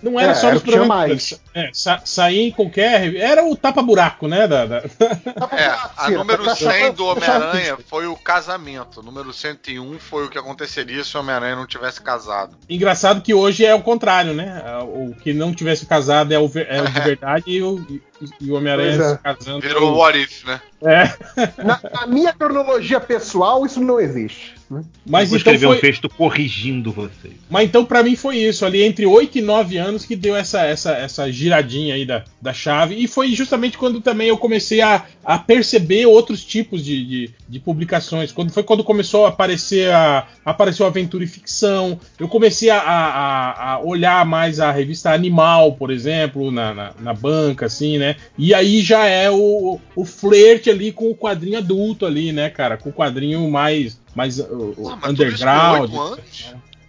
[0.00, 1.40] Não era É, só era os programas.
[1.52, 3.16] É, sa saía em qualquer.
[3.16, 4.46] Era o tapa-buraco, né?
[4.46, 4.84] Da, da-
[5.50, 7.42] É, a número Tá 100 do fechado.
[7.42, 9.00] Homem-Aranha foi o casamento.
[9.00, 12.56] O número 101 foi o que aconteceria se o Homem-Aranha não tivesse casado.
[12.70, 14.62] Engraçado que hoje é o contrário, né?
[14.84, 17.84] O que não tivesse casado é o, é o de verdade e o,
[18.40, 19.08] e- o Homem-Aranha é.
[19.10, 19.60] se casando.
[19.60, 20.60] Virou o What If, né?
[20.82, 21.04] É.
[21.62, 24.54] Na, na minha cronologia pessoal, isso não existe.
[24.70, 24.82] Né?
[25.06, 27.34] Mas Vou então, escrever foi, um texto corrigindo vocês.
[27.50, 30.64] mas então pra mim foi isso, ali entre 8 e 9 anos que deu essa,
[30.64, 32.94] essa, essa giradinha aí da, da chave.
[32.94, 37.60] E foi justamente quando também eu comecei a, a perceber outros tipos de, de, de
[37.60, 38.32] publicações.
[38.32, 41.98] Quando foi quando começou a aparecer a apareceu aventura e ficção.
[42.18, 47.14] Eu comecei a, a, a olhar mais a revista Animal, por exemplo, na, na, na
[47.14, 48.16] banca, assim, né?
[48.36, 52.76] E aí já é o, o flerte ali com o quadrinho adulto ali, né, cara?
[52.76, 55.90] Com o quadrinho mais, mais uh, Ah, isso com underground.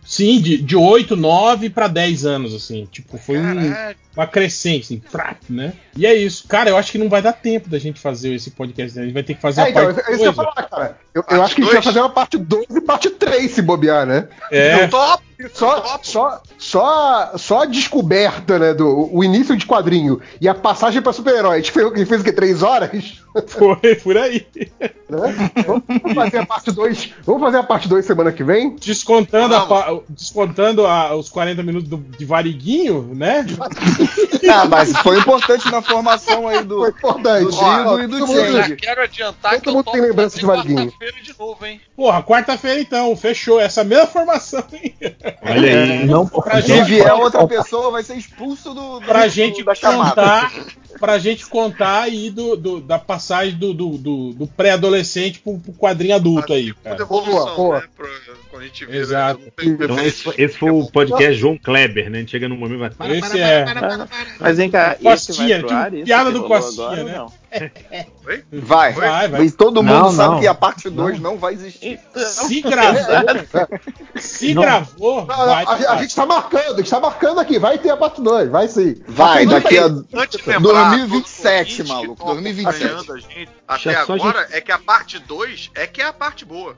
[0.05, 2.87] Sim, de, de 8, 9 para 10 anos, assim.
[2.91, 3.55] Tipo, foi um.
[3.55, 4.04] Caraca.
[4.15, 5.73] Uma crescente, assim, frac, né?
[5.97, 6.47] E é isso.
[6.47, 8.95] Cara, eu acho que não vai dar tempo da gente fazer esse podcast.
[8.95, 9.03] né?
[9.03, 10.31] A gente vai ter que fazer É, a então, parte é isso que eu ia
[10.31, 10.97] dois, falar, cara.
[11.13, 13.61] Eu, eu acho que a gente vai fazer uma parte 2 e parte 3 se
[13.61, 14.27] bobear, né?
[14.51, 14.87] É.
[14.87, 15.23] Top!
[15.53, 21.01] Só, só, só, só a descoberta, né, do o início de quadrinho e a passagem
[21.01, 21.55] pra super-herói.
[21.55, 22.31] A gente fez, fez o quê?
[22.31, 23.21] Três horas?
[23.47, 24.47] Foi por aí.
[25.09, 25.51] Né?
[25.67, 27.13] Vamos fazer a parte 2.
[27.25, 28.77] Vamos fazer a parte 2 semana que vem?
[28.77, 33.45] Descontando, a descontando a- os 40 minutos do- de Variguinho, né?
[34.47, 37.45] Ah, mas foi importante na formação aí do, Foi importante.
[37.45, 38.75] do Dido e do Eu já Change.
[38.75, 40.77] quero adiantar Todo que mundo tem lembrança de Varguinho.
[40.91, 41.81] quarta-feira de novo, hein?
[41.95, 43.59] Porra, quarta-feira então, fechou.
[43.59, 44.93] Essa mesma formação, hein?
[45.41, 46.05] Olha aí.
[46.05, 49.73] Não, Pra Se gente, vier outra pessoa, vai ser expulso do, do pra gente da
[49.73, 50.09] chamada.
[50.09, 50.51] contar,
[50.99, 55.73] pra gente contar aí do, do- da passagem do, do, do- do pré-adolescente pro, pro
[55.73, 57.01] quadrinho adulto aí, cara.
[57.01, 57.79] evolução, Boa, boa.
[57.79, 57.87] né?
[57.97, 58.07] Pra,
[58.55, 58.97] quando a gente vira.
[58.97, 59.41] Exato.
[59.41, 62.19] não tem Então, esse, foi- esse foi o podcast João Kleber, né?
[62.19, 62.89] A gente chega num momento e vai.
[62.89, 63.63] Para, Esse para, é.
[63.65, 64.25] para, para, para, para.
[64.39, 67.17] Mas vem cá, esse Costinha, vai pro tipo, ar, piada do Costinha, agora, né?
[67.17, 67.33] não?
[68.51, 68.93] Vai.
[68.93, 69.43] Vai, vai.
[69.43, 70.39] E todo mundo Não, sabe não.
[70.41, 71.37] que a parte 2 não.
[71.37, 71.99] vai existir.
[72.15, 73.01] Se gravou,
[74.15, 74.61] se Não.
[74.61, 75.63] gravou, Não, não, vai.
[75.65, 77.59] a, a gente tá marcando, a gente tá marcando aqui.
[77.59, 78.95] Vai ter a parte 2, vai sim.
[79.07, 82.85] Vai, daqui a lembrar, 2027, todos os ouvintes maluco, que estão 2027.
[82.85, 86.45] acompanhando a gente Até agora é que a parte 2 é que é a parte
[86.45, 86.75] boa.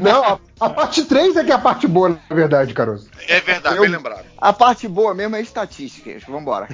[0.00, 3.08] Não, a, a parte 3 é que é a parte boa, na verdade, Caruso.
[3.28, 4.24] É verdade, Eu- bem lembrado.
[4.38, 6.22] A parte boa mesmo é estatísticas.
[6.26, 6.66] Vambora.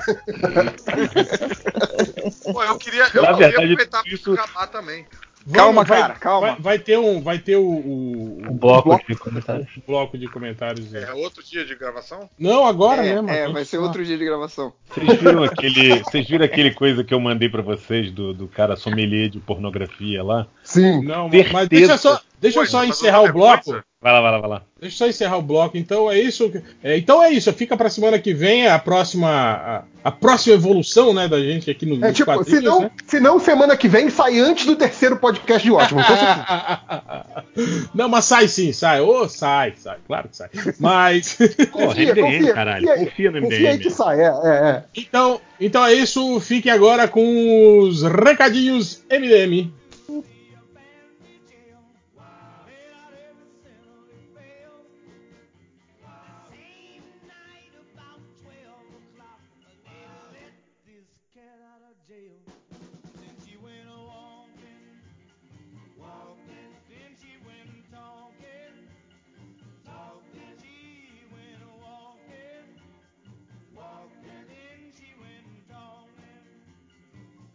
[2.52, 5.06] Pô, eu queria, eu verdade, aproveitar isso- para acabar também.
[5.54, 6.46] Calma, vai, cara, calma.
[6.48, 9.68] Vai, vai ter um, vai ter o, o, Um bloco de comentários.
[9.76, 10.92] o bloco de comentários.
[10.92, 12.28] É outro dia de gravação?
[12.36, 13.30] Não, agora é, mesmo.
[13.30, 14.72] é, vai ser outro dia de gravação.
[14.90, 18.74] Vocês viram aquele, vocês viram aquele coisa que eu mandei pra vocês do, do cara
[18.74, 20.48] sommelier de pornografia lá?
[20.64, 21.04] Sim.
[21.04, 21.52] Não, Certeza.
[21.52, 23.64] mas deixa só, deixa eu só encerrar o bloco.
[23.64, 24.62] coisa- Vai lá, vai lá, vai lá.
[24.80, 25.76] Deixa eu só encerrar o bloco.
[25.76, 26.52] Então é isso.
[26.84, 27.52] é, então é isso.
[27.52, 31.84] Fica pra semana que vem a próxima, a, a próxima evolução, né, da gente aqui
[31.86, 32.90] no É tipo, se não, né?
[33.04, 36.00] se não, semana que vem sai antes do terceiro podcast de ótimo.
[36.00, 36.16] Então,
[37.94, 39.00] Não, mas sai sim, sai.
[39.00, 40.50] Ô, sai, sai, claro que sai.
[40.78, 41.36] Mas.
[41.72, 42.86] Porra, MDM, caralho.
[42.98, 43.90] Confia no confia aí que MDM.
[43.90, 44.84] sai, é, é, é.
[44.94, 46.38] então, então é isso.
[46.40, 49.72] Fique agora com os recadinhos MDM.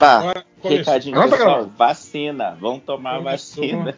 [0.02, 0.78] Tá, começou.
[0.80, 2.58] Recadinho, pessoal, vacina.
[2.60, 3.96] Vão tomar vacina.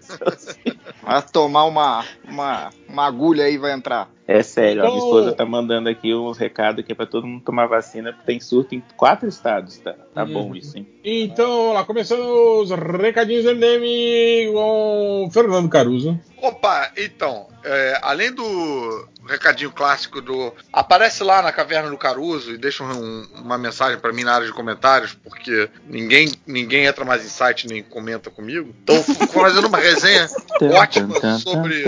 [1.01, 4.09] vai tomar uma, uma, uma agulha aí vai entrar.
[4.25, 7.27] É sério, a minha Então- esposa tá mandando aqui uns recados que é pra todo
[7.27, 9.93] mundo tomar vacina, porque tem surto em quatro estados, tá?
[10.13, 10.33] Tá Uhum.
[10.33, 10.87] bom isso, hein?
[11.03, 12.21] Então, lá, começando
[12.61, 12.69] os
[13.01, 16.17] recadinhos MDM com Fernando Caruso.
[16.41, 22.57] Opa, então, é, além do recadinho clássico do aparece lá na caverna do Caruso e
[22.57, 27.25] deixa um- uma mensagem pra mim na área de comentários, porque ninguém ninguém entra mais
[27.25, 28.73] em site nem comenta comigo.
[28.83, 30.27] Então, fazendo uma resenha
[30.85, 31.83] ótima sobre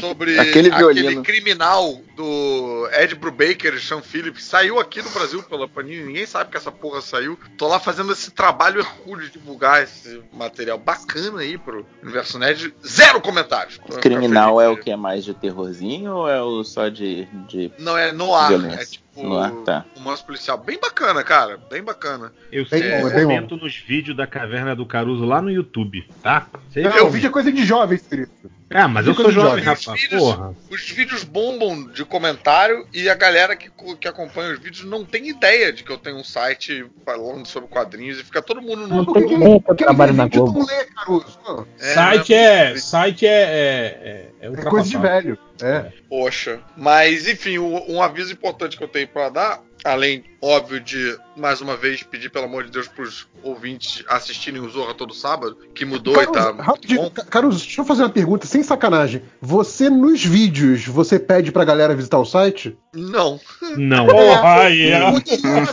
[0.00, 4.44] sobre Aquele aquele, criminal do Ed Brubaker e Sean Phillips.
[4.44, 7.38] Saiu aqui no Brasil pela Panini, ninguém sabe que essa porra saiu.
[7.56, 12.74] Tô lá fazendo esse trabalho hercúleo de divulgar esse material bacana aí pro Universo Nerd.
[12.86, 13.78] Zero comentários.
[14.00, 17.26] Criminal é o que é mais de terrorzinho ou é o só de.
[17.48, 17.70] de...
[17.78, 18.48] Não, é no ar.
[18.48, 18.80] Violência.
[18.80, 19.84] É tipo No ar, tá.
[19.96, 20.58] um policial.
[20.58, 21.56] Bem bacana, cara.
[21.70, 22.32] Bem bacana.
[22.50, 26.48] Eu sempre é comento nos vídeos da Caverna do Caruso lá no YouTube, tá?
[26.76, 28.30] Não, o vídeo é coisa de jovem, querido.
[28.70, 29.64] Ah, mas eu Coisa sou jovem, jovem.
[29.64, 29.86] rapaz.
[29.86, 30.54] Os vídeos- Porra.
[30.68, 33.70] Os vídeos bombam de comentário e a galera que,
[34.00, 37.68] que acompanha os vídeos não tem ideia de que eu tenho um site falando sobre
[37.68, 39.04] quadrinhos e fica todo mundo no.
[39.04, 40.58] Não tem nem que eu trabalho na Globo.
[40.60, 41.38] não lê, Caruso.
[41.44, 42.72] Pô, site né?
[42.72, 42.76] é.
[42.76, 43.30] Site é.
[43.30, 45.38] É, é, é É coisa de velho.
[45.62, 45.92] É.
[46.08, 46.60] Poxa.
[46.76, 51.60] Mas, enfim, o- um aviso importante que eu tenho pra dar, além, óbvio, de, mais
[51.60, 55.84] uma vez, pedir, pelo amor de Deus, pros ouvintes assistirem o Zorra todo sábado, que
[55.84, 57.10] mudou e tá rapidinho, bom.
[57.10, 59.22] Ca- Caruso, deixa eu fazer uma pergunta, sem sacanagem.
[59.40, 62.76] Você, nos vídeos, você pede pra galera visitar o site?
[62.94, 63.38] Não.
[63.76, 64.06] Não.
[64.08, 65.66] Porra, faço isso, né,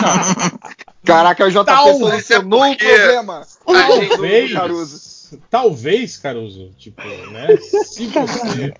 [0.00, 0.52] cara?
[1.04, 3.46] Caraca, o JP solucionou o porque- problema.
[3.66, 4.52] Talvez.
[4.52, 5.10] Caruso.
[5.48, 6.70] Talvez, Caruso.
[6.76, 7.56] Tipo, né?
[7.84, 8.74] Se você.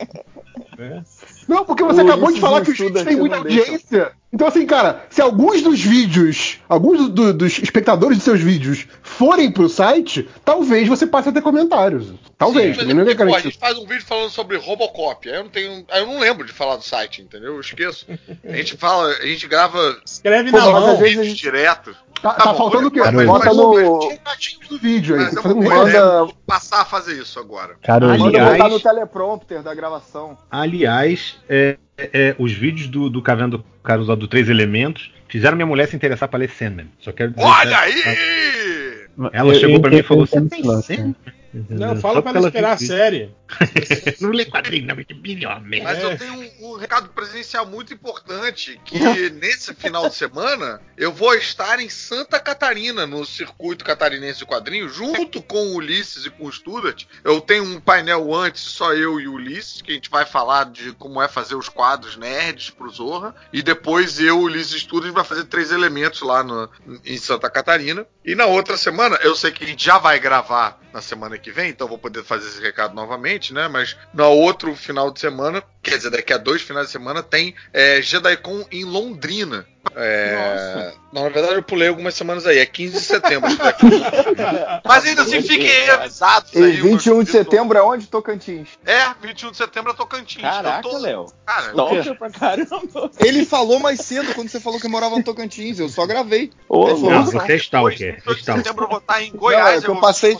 [0.78, 1.04] né?
[1.48, 4.12] Não, porque você O acabou de falar que os o vídeos têm muita audiência.
[4.32, 8.86] Então, assim, cara, se alguns dos vídeos, alguns do- do- dos espectadores de seus vídeos
[9.02, 12.12] forem pro site, talvez você passe a ter comentários.
[12.38, 15.28] Talvez, Sim, é mas, pô, a gente faz um vídeo falando sobre Robocop.
[15.28, 15.84] Aí eu não tenho.
[15.90, 17.54] Aí eu não lembro de falar do site, entendeu?
[17.54, 18.06] Eu esqueço.
[18.48, 20.96] A gente fala, a gente grava Escreve Pô, na mão.
[20.98, 21.92] vídeos gente direto.
[22.22, 23.00] Tá, Tá tá bom, faltando o quê?
[23.26, 24.08] bota no.
[24.08, 25.22] Recadinhos do vídeo aí.
[25.22, 25.64] Mas Tem eu vou.
[25.64, 27.76] Manda- passar a fazer isso agora.
[27.88, 30.36] Manda Aliás- botar no teleprompter da gravação.
[30.50, 35.56] Aliás, é, é, é, os vídeos do, do Caverna do Caruso do Três Elementos fizeram
[35.56, 36.86] minha mulher se interessar pra ler Sandman.
[36.98, 37.74] Só quero dizer Olha que-
[38.08, 39.06] aí!
[39.32, 41.14] Ela Eu- chegou eu pra mim e falou: Você tem lance,
[41.52, 41.78] Sandman?
[41.78, 43.34] Não, Só fala pra porque ela esperar a viu série.
[44.20, 45.84] Não lê quadrinho, não, que melhor, merda.
[45.92, 46.04] Mas É.
[46.04, 48.98] eu tenho um, um recado presencial muito importante, que
[49.30, 54.94] nesse final de semana eu vou estar em Santa Catarina, no circuito catarinense de quadrinhos,
[54.94, 57.04] junto com o Ulisses e com o Studart.
[57.24, 60.66] Eu tenho um painel antes, só eu e o Ulisses, que a gente vai falar
[60.66, 63.34] de como é fazer os quadros nerds pro Zorra.
[63.52, 66.70] E depois eu, Ulisses e o Studart vai fazer três elementos lá no-
[67.04, 68.06] em Santa Catarina.
[68.24, 71.50] E na outra semana, eu sei que a gente já vai gravar na semana que
[71.50, 73.68] vem, então vou poder fazer esse recado novamente, né?
[73.68, 77.54] Mas no outro final de semana, quer dizer, daqui a dois finais de semana, tem
[77.72, 79.66] é, JediCon em Londrina.
[79.96, 83.50] É, não, na verdade eu pulei algumas semanas aí, é 15 de setembro.
[84.84, 86.72] Mas ainda assim, fiquem avisados E aí.
[86.80, 88.06] 21 de setembro é onde?
[88.06, 88.68] Tocantins.
[88.84, 90.42] É, 21 de setembro é Tocantins.
[90.42, 90.98] Caraca, eu tô...
[90.98, 91.26] Léo.
[91.46, 93.10] Cara, pra caramba.
[93.18, 95.78] Ele falou mais cedo quando você falou que morava no Tocantins.
[95.78, 96.50] Eu só gravei.
[96.68, 97.26] Ô, Ele falou, Não, não.
[97.26, 98.14] você é stalker.
[98.16, 99.78] 22 de setembro eu vou estar em Não, Goiás.
[99.78, 100.36] é que eu vou- passei-.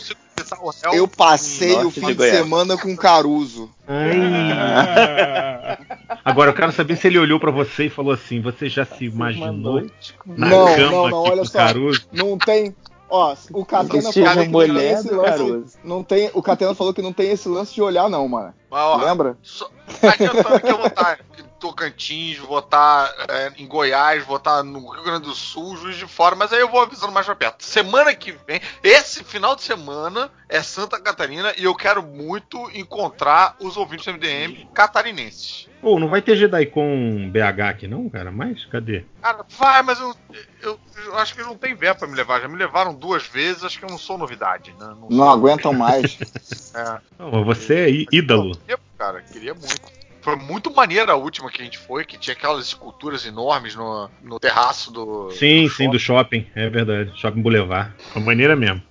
[0.91, 3.69] Eu passei Nossa, o fim de de semana com Caruso.
[3.87, 5.77] Ai.
[6.25, 9.07] Agora eu quero saber se ele olhou pra você e falou assim: Você já se
[9.31, 9.81] imaginou
[10.25, 11.57] na Não, cama não, não, aqui olha só.
[11.57, 12.07] Caruso?
[12.11, 12.75] Não tem.
[13.09, 15.29] Ó, o Catena falou que não tem esse lance.
[15.29, 15.77] Caruso.
[15.83, 18.53] Não tem, o Catena falou que não tem esse lance de olhar, não, mano.
[18.69, 19.37] Mas, ó, Lembra?
[19.41, 19.69] Só,
[20.01, 21.19] adiantando que eu vou estar
[21.61, 26.07] Tocantins, vou estar é, em Goiás, vou estar no Rio Grande do Sul, Juiz de
[26.07, 27.63] Fora, mas aí eu vou avisando mais pra perto.
[27.63, 33.55] Semana que vem, esse final de semana é Santa Catarina e eu quero muito encontrar
[33.59, 35.69] os ouvintes do MDM catarinenses.
[35.81, 38.31] Pô, não vai ter Jedi com BH aqui não, cara?
[38.31, 39.05] Mas cadê?
[39.21, 40.15] Cara, vai, mas eu,
[40.61, 42.41] eu, eu acho que não tem verba pra me levar.
[42.41, 44.95] Já me levaram duas vezes, acho que eu não sou novidade, né?
[44.99, 46.17] Não, Não aguentam mais.
[46.75, 46.99] é.
[47.17, 48.55] Não, você é ídolo.
[48.97, 50.00] Cara, queria muito.
[50.21, 54.09] Foi muito maneira a última que a gente foi, que tinha aquelas esculturas enormes no,
[54.21, 55.31] no terraço do.
[55.31, 56.45] Sim, do sim, do shopping.
[56.55, 57.11] É verdade.
[57.19, 57.91] Shopping Boulevard.
[58.15, 58.81] Uma maneira mesmo.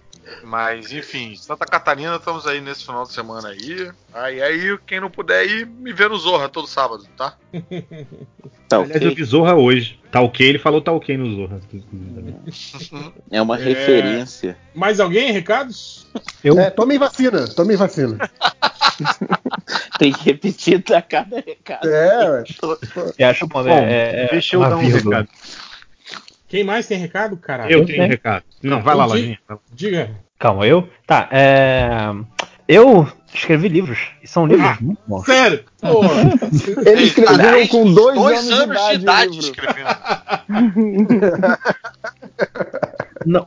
[0.44, 3.91] Mas, enfim, Santa Catarina, estamos aí nesse final de semana aí.
[4.15, 7.36] Aí, aí quem não puder ir, me vê no Zorra todo sábado, tá?
[8.68, 9.17] Tá Aliás, eu ok.
[9.17, 9.99] vi Zorra hoje.
[10.12, 11.60] Tá ok, ele falou tá ok no Zorra.
[13.28, 13.65] É uma É.
[13.65, 14.57] referência.
[14.73, 15.33] Mais alguém?
[15.33, 16.07] Recados?
[16.44, 18.17] É, tomem vacina, tomem vacina.
[19.99, 21.89] Tem que repetir a cada recado.
[21.89, 22.43] É.
[22.95, 25.19] Você acha bom, Bom, é, é deixa eu uma dar um vírgula.
[25.20, 25.29] recado.
[26.49, 27.70] Quem mais tem recado, caralho?
[27.70, 28.43] Eu tenho um recado.
[28.62, 29.39] Não, vai lá, Di- Lojinha.
[29.73, 30.11] Diga.
[30.39, 30.89] Calma, eu?
[31.07, 31.87] Tá, é.
[32.67, 33.99] Eu escrevi livros.
[34.23, 35.25] E são livros muito bons.
[35.27, 35.62] Sério?
[36.87, 39.51] Ele escreveu com dois, dois anos, de idade, o livro.
[39.51, 39.89] escrevendo.
[43.27, 43.47] Não,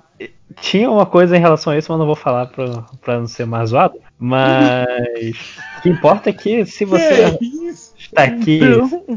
[0.63, 3.45] tinha uma coisa em relação a isso, mas não vou falar pra, pra não ser
[3.45, 3.99] mais zoado.
[4.17, 5.37] Mas
[5.77, 7.67] o que importa é que se você que
[7.97, 8.61] está aqui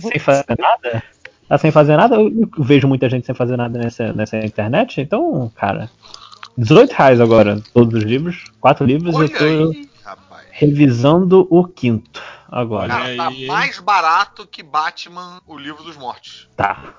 [0.00, 1.02] sem fazer nada,
[1.48, 5.50] tá sem fazer nada, eu vejo muita gente sem fazer nada nessa, nessa internet, então,
[5.54, 5.88] cara,
[6.58, 9.88] 18 reais agora, todos os livros, quatro livros, eu Olha tô aí,
[10.50, 12.88] revisando o quinto agora.
[12.88, 13.46] Cara, tá aí.
[13.46, 16.48] mais barato que Batman, o livro dos mortos.
[16.56, 16.94] Tá,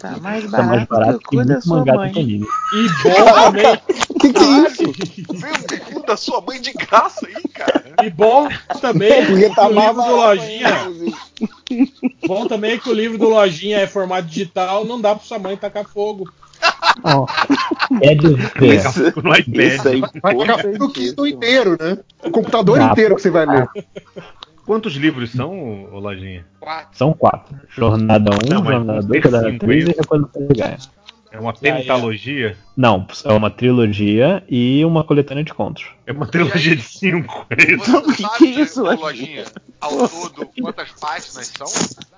[0.00, 2.12] Tá mais tá mais barato que da muito sua mangá mãe.
[2.12, 2.46] do anime.
[2.74, 3.80] E bom também.
[4.20, 4.92] Que que é isso?
[5.32, 7.84] Vem o cu da sua mãe de graça aí, cara.
[8.04, 8.48] E bom
[8.80, 10.68] também Porque que tá o livro do barato Lojinha.
[12.26, 15.38] Bom também é que o livro do Lojinha é formato digital, não dá pra sua
[15.38, 16.30] mãe tacar fogo.
[17.04, 17.26] Ó,
[18.02, 18.82] é de ver.
[19.22, 19.56] No iPad.
[19.58, 21.98] Isso aí, Vai ficar o Kindle inteiro, né?
[22.24, 23.68] O computador Dá inteiro que você vai ler.
[24.68, 26.44] Quantos livros são, Lojinha?
[26.60, 26.90] Quatro.
[26.92, 27.58] São quatro.
[27.70, 30.54] Jornada 1, Não, mas Jornada vamos 2, ter Jornada cinco, 3 é e depois do
[30.54, 30.78] Gaia.
[31.32, 32.54] É uma pentalogia?
[32.76, 35.86] Não, é uma trilogia e uma coletânea de contos.
[36.06, 37.46] É uma trilogia de cinco.
[37.48, 38.02] É isso?
[38.12, 38.82] Que sabe, que é isso?
[38.82, 39.44] Lojinha,
[39.80, 41.66] ao todo, quantas páginas são?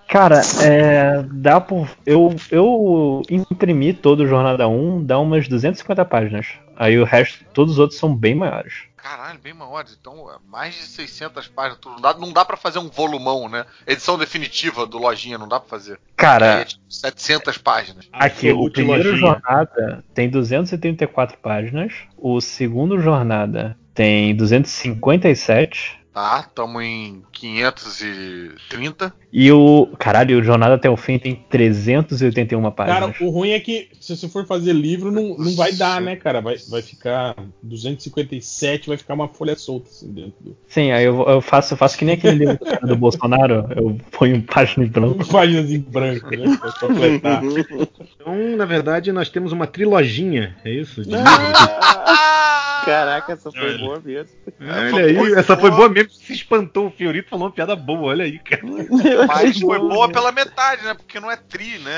[0.09, 1.25] Cara, é.
[1.31, 1.89] Dá por.
[2.05, 6.49] Eu, eu imprimi todo o Jornada 1, dá umas 250 páginas.
[6.77, 8.90] Aí o resto, todos os outros são bem maiores.
[9.03, 9.97] Caralho, bem maiores.
[9.99, 11.79] Então, é mais de 600 páginas.
[11.81, 11.95] tudo.
[11.95, 13.65] Não dá, não dá pra fazer um volumão, né?
[13.87, 15.99] Edição definitiva do Lojinha, não dá pra fazer.
[16.17, 18.09] Cara, é tipo 700 páginas.
[18.12, 19.29] aqui, o Absolute primeiro Lojinha.
[19.29, 29.15] Jornada tem 234 páginas, o segundo Jornada tem 257 Tá, estamos em 530.
[29.33, 29.89] E o.
[29.97, 33.21] Caralho, o Jornada até o Fim tem 381 Cara, páginas.
[33.21, 36.41] o ruim é que se você for fazer livro, não, não vai dar, né, cara?
[36.41, 40.57] Vai, vai ficar 257, vai ficar uma folha solta assim dentro do.
[40.67, 43.69] Sim, aí eu, eu faço, eu faço que nem aquele livro do cara do Bolsonaro,
[43.77, 45.25] eu ponho página em branco.
[45.29, 46.59] Páginas em branco, né?
[46.61, 47.43] Pra completar.
[47.45, 51.03] Então, na verdade, nós temos uma trilojinha, é isso?
[51.07, 51.15] De
[52.84, 54.36] Caraca, essa foi boa mesmo.
[54.60, 56.10] Olha aí, essa foi boa mesmo.
[56.12, 58.62] Se espantou o Fiorito, falou uma piada boa, olha aí, cara.
[59.26, 60.94] Mas foi boa pela metade, né?
[60.94, 61.92] Porque não é tri, né?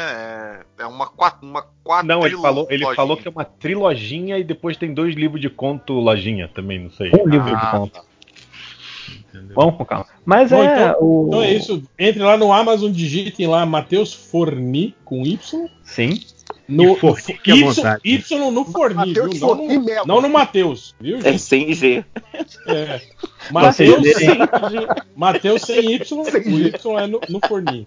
[0.78, 4.38] É, é uma quatro, uma quatro Não, ele falou, ele falou que é uma trilojinha
[4.38, 7.10] e depois tem dois livros de conto lojinha também, não sei.
[7.12, 8.12] Um livro de Ah, conto.
[9.54, 10.06] Vamos com calma.
[10.24, 10.66] Mas Bom, é.
[10.66, 11.26] então, o...
[11.28, 11.82] então é isso.
[11.98, 15.68] Entre lá no Amazon, digitem lá Matheus Forni com Y.
[15.82, 16.20] Sim.
[16.75, 18.01] No, E Forni, no- é y, vontade.
[18.05, 19.47] y no Forni, Mateus viu?
[19.49, 21.39] Não no, não no Matheus, viu, É gente?
[21.42, 22.05] sem G.
[22.67, 23.01] É.
[23.51, 24.39] Matheus sem,
[25.17, 27.84] Matheus sem Y, o Y é no, no Forni.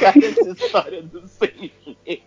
[0.00, 1.70] Cara, essa história do sem
[2.06, 2.22] G.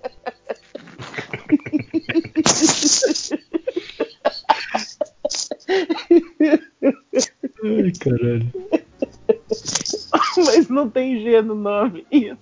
[7.63, 8.51] Ai, caralho.
[10.37, 12.05] Mas não tem G no nome.
[12.11, 12.37] Isso.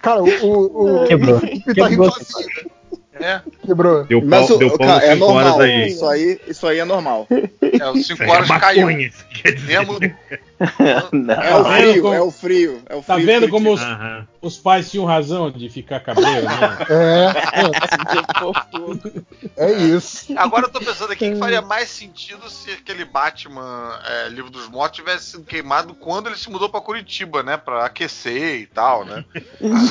[0.00, 0.26] Cara, o.
[0.28, 1.36] o, o Quebrou.
[1.36, 2.10] o tá Quebrou.
[2.12, 2.48] sozinho.
[3.20, 4.04] É, Quebrou.
[4.04, 5.60] Deu pau, Mas o, deu pau cara, é normal.
[5.60, 5.88] aí.
[5.88, 7.26] Isso aí, isso aí é normal.
[7.30, 8.86] é os 5 Isso aí é horas caiu.
[8.86, 9.78] maconha, isso quer dizer.
[9.80, 9.98] Mesmo,
[11.12, 11.34] Não.
[11.34, 12.82] É o Tá vendo frio, é o frio.
[12.88, 14.26] É o Tá frio vendo que- como os, Aham.
[14.40, 16.78] Os pais tinham razão de ficar cabreiro, né?
[19.56, 20.32] É, é isso.
[20.38, 24.68] Agora eu tô pensando aqui que faria mais sentido se aquele Batman é, Livro dos
[24.68, 27.56] Mortos tivesse sido queimado quando ele se mudou pra Curitiba, né?
[27.56, 29.24] Pra aquecer e tal, né?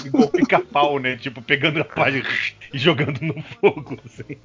[0.06, 1.18] Igual pica-pau, né?
[1.18, 2.26] Tipo, pegando a página
[2.74, 3.98] e jogando no fogo.
[4.06, 4.38] Assim.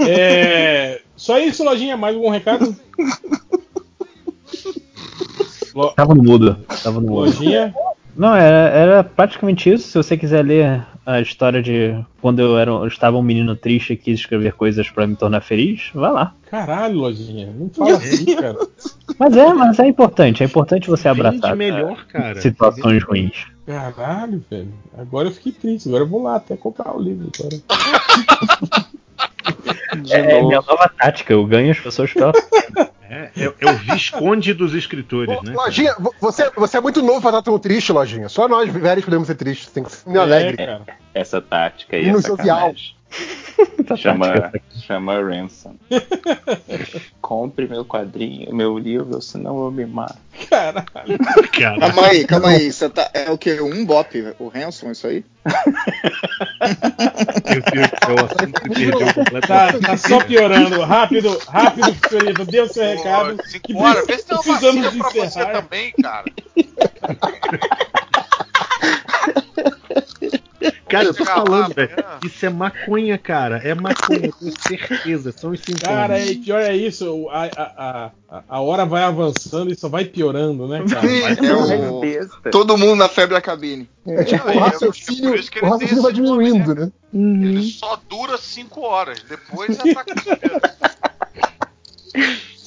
[0.00, 2.74] É, só isso, lojinha, mais algum recado?
[5.74, 6.54] Lo- Tava no mudo.
[6.82, 7.14] Tava no mudo.
[7.26, 7.74] lojinha?
[8.16, 9.88] Não, era, era praticamente isso.
[9.88, 13.92] Se você quiser ler a história de quando eu, era, eu estava um menino triste
[13.92, 16.34] e quis escrever coisas pra me tornar feliz, vai lá.
[16.50, 18.56] Caralho, lojinha, não fala assim, cara.
[19.18, 20.42] Mas é, mas é importante.
[20.42, 22.40] É importante você abraçar Vende melhor, cara.
[22.40, 23.46] situações ruins.
[23.66, 24.72] Caralho, velho.
[24.96, 25.88] Agora eu fiquei triste.
[25.88, 27.30] Agora eu vou lá até comprar o livro.
[27.38, 28.82] Agora.
[30.10, 31.32] É, é minha nova tática.
[31.32, 32.32] Eu ganho as pessoas pela.
[33.12, 35.52] É, é, é o Visconde dos escritores, né?
[35.54, 38.28] Lojinha, vo- você, você é muito novo pra estar tão triste, Lojinha.
[38.28, 39.68] Só nós velhos podemos ser tristes.
[39.70, 40.54] Tem que ser meio alegre.
[40.62, 40.82] É, cara.
[41.14, 42.56] Essa tática aí E é no jovial.
[42.58, 42.96] sacanagem.
[43.86, 44.52] Tá Chama,
[44.86, 45.74] chama Ransom.
[47.20, 50.16] Compre meu quadrinho, meu livro, senão eu me mato.
[50.48, 50.86] Caralho.
[51.52, 52.72] Cara, Calma aí, calma aí.
[52.72, 53.60] Você tá, é o que?
[53.60, 55.24] Um bop, o Hanson, isso aí?
[57.50, 59.80] meu Deus o assunto se perdeu Tá, completamente.
[59.86, 60.80] tá só piorando.
[60.82, 62.44] Rápido, rápido, Fiorito.
[62.44, 63.36] Dê o seu recado.
[63.72, 64.06] Pô, horas.
[64.06, 65.62] Vê se tem uma vacina pra você encerrar.
[65.62, 66.24] também, cara.
[70.88, 71.90] Cara, eu tô falando, velho.
[72.24, 73.56] Isso é maconha, cara.
[73.58, 75.32] É maconha, eu tenho certeza.
[75.32, 75.82] São os sintomas.
[75.82, 77.28] Cara, e pior é isso.
[77.30, 81.06] A, a, a, a hora vai avançando e só vai piorando, né, cara?
[81.06, 82.50] É o, Besta.
[82.50, 83.88] todo mundo na febre da cabine.
[84.06, 86.92] É tipo, Não, o é raciocínio, o ele tem raciocínio vai diminuindo, né?
[87.14, 89.22] Ele só dura 5 horas.
[89.22, 90.12] Depois já tá com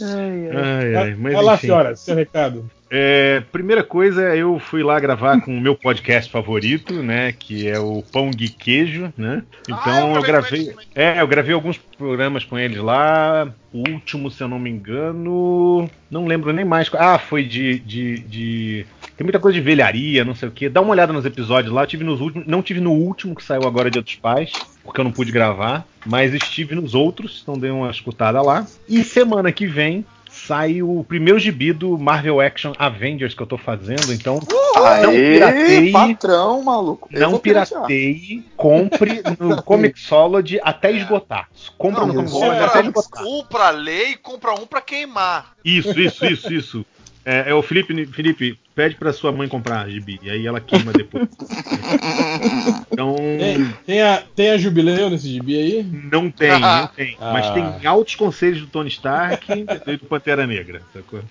[0.01, 1.67] Ai, ai, mas Vai lá, enfim.
[1.67, 2.69] senhora, seu recado.
[2.97, 7.33] É, primeira coisa, eu fui lá gravar com o meu podcast favorito, né?
[7.33, 9.43] Que é o Pão de Queijo, né?
[9.63, 10.85] Então Ah, eu eu gravei com gravei.
[10.95, 13.53] É, eu gravei alguns programas com eles lá.
[13.73, 15.89] O último, se eu não me engano.
[16.09, 16.89] Não lembro nem mais.
[16.93, 17.79] Ah, foi de.
[17.79, 18.85] de, de-
[19.17, 20.69] Tem muita coisa de velharia, não sei o que.
[20.69, 21.83] Dá uma olhada nos episódios lá.
[21.83, 22.47] Eu tive nos últimos.
[22.47, 24.53] Não tive no último que saiu agora de outros pais,
[24.85, 25.85] porque eu não pude gravar.
[26.05, 28.65] Mas estive nos outros, então dei uma escutada lá.
[28.87, 30.05] E semana que vem
[30.45, 34.39] sai o primeiro gibi do Marvel Action Avengers que eu tô fazendo, então
[34.75, 37.07] não pirateie, patrão, maluco.
[37.11, 41.49] Não pirateie, compre no Comixology até esgotar.
[41.77, 43.23] Compra Não, no Comixology compra até esgotar.
[43.23, 45.55] um pra ler e compra um pra queimar.
[45.63, 46.85] Isso, isso, isso, isso.
[47.27, 50.91] É, é o Felipe, Felipe, pede pra sua mãe comprar gibi, e aí ela queima
[50.93, 51.27] depois.
[52.91, 55.83] Então, Tem, tem, a, tem a jubileu nesse gibi aí?
[55.83, 57.17] não tem, não tem.
[57.19, 57.51] Mas Ah.
[57.53, 61.21] tem altos conselhos do Tony Stark e do Pantera Negra, sacou?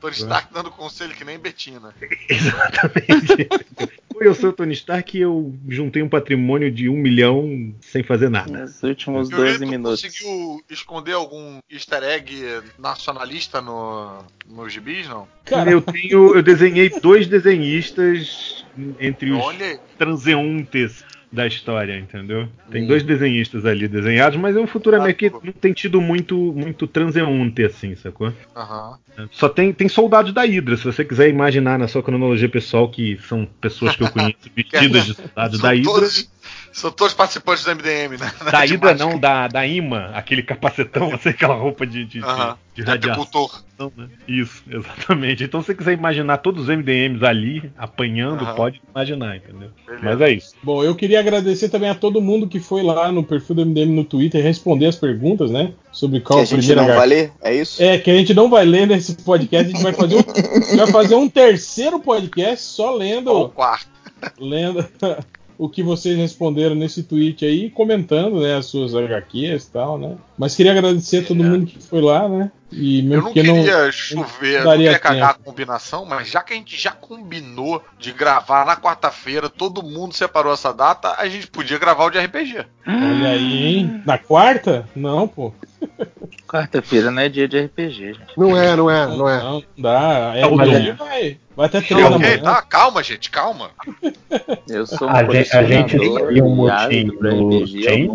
[0.00, 1.94] Tony Stark dando conselho que nem Betina.
[2.28, 3.48] Exatamente.
[4.20, 8.02] Oi, eu sou o Tony Stark e eu juntei um patrimônio de um milhão sem
[8.02, 8.66] fazer nada.
[8.66, 10.02] Nos últimos E o Lito 12 minutos.
[10.02, 12.30] conseguiu esconder algum easter egg
[12.78, 15.26] nacionalista no, nos gibis, não?
[15.46, 18.66] Cara, Eu tenho, eu desenhei dois desenhistas
[19.00, 21.02] entre os Olha, transeuntes
[21.32, 22.48] da história, entendeu?
[22.70, 26.86] Tem dois desenhistas ali desenhados, mas é um Futuramente que não tem tido muito, muito
[26.86, 28.32] transeunte, assim, sacou?
[28.56, 28.98] Aham.
[29.30, 33.18] Só tem, tem soldados da Hydra, se você quiser imaginar na sua cronologia pessoal que
[33.28, 35.92] são pessoas que eu conheço vestidas de soldados da Hydra.
[35.92, 36.30] todos,
[36.72, 38.32] são todos participantes do MDM, né?
[38.50, 38.94] Da temática.
[38.94, 42.26] não, da, da imã, aquele capacetão, assim, aquela roupa de, de, de-
[42.74, 43.50] de De radiação.
[43.96, 44.08] né?
[44.28, 45.42] Isso, exatamente.
[45.44, 48.54] Então se você quiser imaginar todos os MDMs ali apanhando, Aham.
[48.54, 49.70] pode imaginar, entendeu?
[49.86, 50.04] Beleza.
[50.04, 50.54] Mas é isso.
[50.62, 53.92] Bom, eu queria agradecer também a todo mundo que foi lá no perfil do MDM
[53.94, 55.72] no Twitter responder as perguntas, né?
[55.90, 57.32] Sobre Que qual a a gente primeira não gar- vai ler?
[57.42, 57.82] É isso?
[57.82, 60.60] É, que a gente não vai ler nesse podcast, a gente vai fazer um, a
[60.60, 63.88] gente vai fazer um terceiro podcast só lendo, Ou o quarto.
[64.38, 64.86] lendo
[65.60, 70.16] o que vocês responderam nesse tweet aí, comentando, né, as suas HQs e tal, né?
[70.38, 72.50] Mas queria agradecer a todo mundo que foi lá, né?
[72.72, 75.44] E Eu mesmo não porque queria chover, eu não daria queria cagar a tempo.
[75.44, 80.54] combinação, mas já que a gente já combinou de gravar na quarta-feira, todo mundo separou
[80.54, 82.64] essa data, a gente podia gravar o de RPG.
[82.86, 84.02] Olha aí, hein?
[84.06, 84.88] Na quarta?
[84.96, 85.52] Não, pô.
[86.48, 88.20] Quarta-feira não é dia de RPG, gente.
[88.36, 89.42] Não é, não é, não é.
[89.42, 90.32] Não dá.
[90.34, 90.74] É, mas bom.
[90.76, 92.42] aí vai, vai até Tá três da ok, manhã.
[92.42, 92.62] tá?
[92.62, 93.70] Calma, gente, calma.
[94.68, 98.08] Eu sou um A gente, a gente faria um motim no Change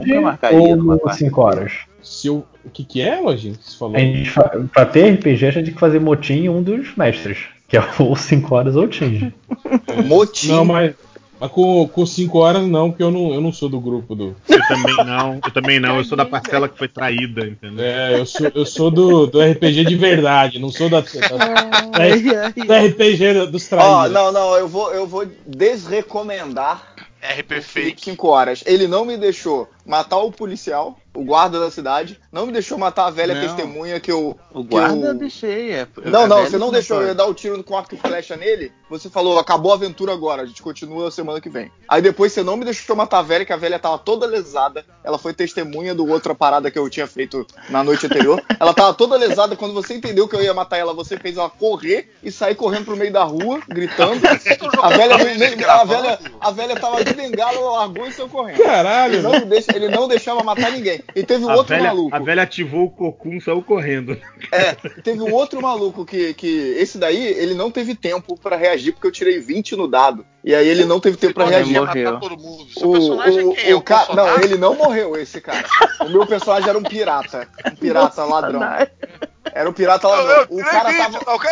[0.52, 1.18] ou no quarta.
[1.18, 1.74] 5 horas?
[2.02, 3.54] Se eu, o que, que é, Lojinha?
[3.56, 3.96] que Você falou?
[3.96, 4.32] A gente,
[4.74, 7.84] pra ter RPG, a gente tem que fazer motim em um dos mestres, que é
[8.00, 9.34] ou 5 horas ou Change.
[10.06, 10.48] Motim.
[10.54, 10.96] Não, mas,
[11.40, 14.36] mas com 5 horas não, porque eu não, eu não sou do grupo do.
[14.48, 17.84] Eu também não, eu também não, eu sou da parcela que foi traída, entendeu?
[17.86, 21.08] É, eu sou, eu sou do, do RPG de verdade, não sou da, da,
[21.38, 24.12] da- do RPG dos Ó, traídos.
[24.14, 26.84] não, não, eu vou, eu vou desrecomendar
[27.22, 28.04] RP Fake.
[28.06, 28.64] 5 horas.
[28.66, 33.06] Ele não me deixou matar o policial, o guarda da cidade, não me deixou matar
[33.06, 33.42] a velha Não.
[33.42, 34.38] testemunha que eu.
[34.54, 35.72] O que guarda eu- eu deixei.
[35.72, 37.94] É, Não, a não, velha você não que deixou eu dar o tiro com arco
[37.96, 38.72] e flecha nele.
[38.90, 41.72] Você falou, acabou a aventura agora, a gente continua semana que vem.
[41.88, 44.86] Aí depois você não me deixou matar a velha, que a velha tava toda lesada.
[45.04, 48.44] Ela foi testemunha do outra parada que eu tinha feito na noite anterior.
[48.60, 49.56] Ela tava toda lesada.
[49.56, 52.86] Quando você entendeu que eu ia matar ela, você fez ela correr e sair correndo
[52.86, 54.22] pro meio da rua, gritando.
[54.82, 58.58] A velha, não- a velha, a velha tava de bengala, ela largou e saiu correndo.
[58.62, 61.02] Caralho, não, me deixa- ele não deixava matar ninguém.
[61.16, 62.16] E teve um A outro velha, maluco.
[62.16, 64.18] a velha ativou o cocum e saiu correndo.
[64.52, 66.76] É, teve um outro maluco que, que.
[66.78, 70.26] Esse daí, ele não teve tempo pra reagir, porque eu tirei 20 no dado.
[70.44, 71.80] E aí ele não teve tempo pra Não, reagir.
[71.80, 72.20] morreu.
[72.84, 73.70] O, personagem o, é?
[73.72, 74.14] É o cara.
[74.14, 75.66] Não, ele não morreu, esse cara.
[76.02, 77.48] O meu personagem era um pirata.
[77.72, 78.62] Um pirata ladrão.
[79.54, 80.46] Era um pirata ladrão.
[80.50, 81.26] eu O cara 20, tava.
[81.26, 81.50] tá ok?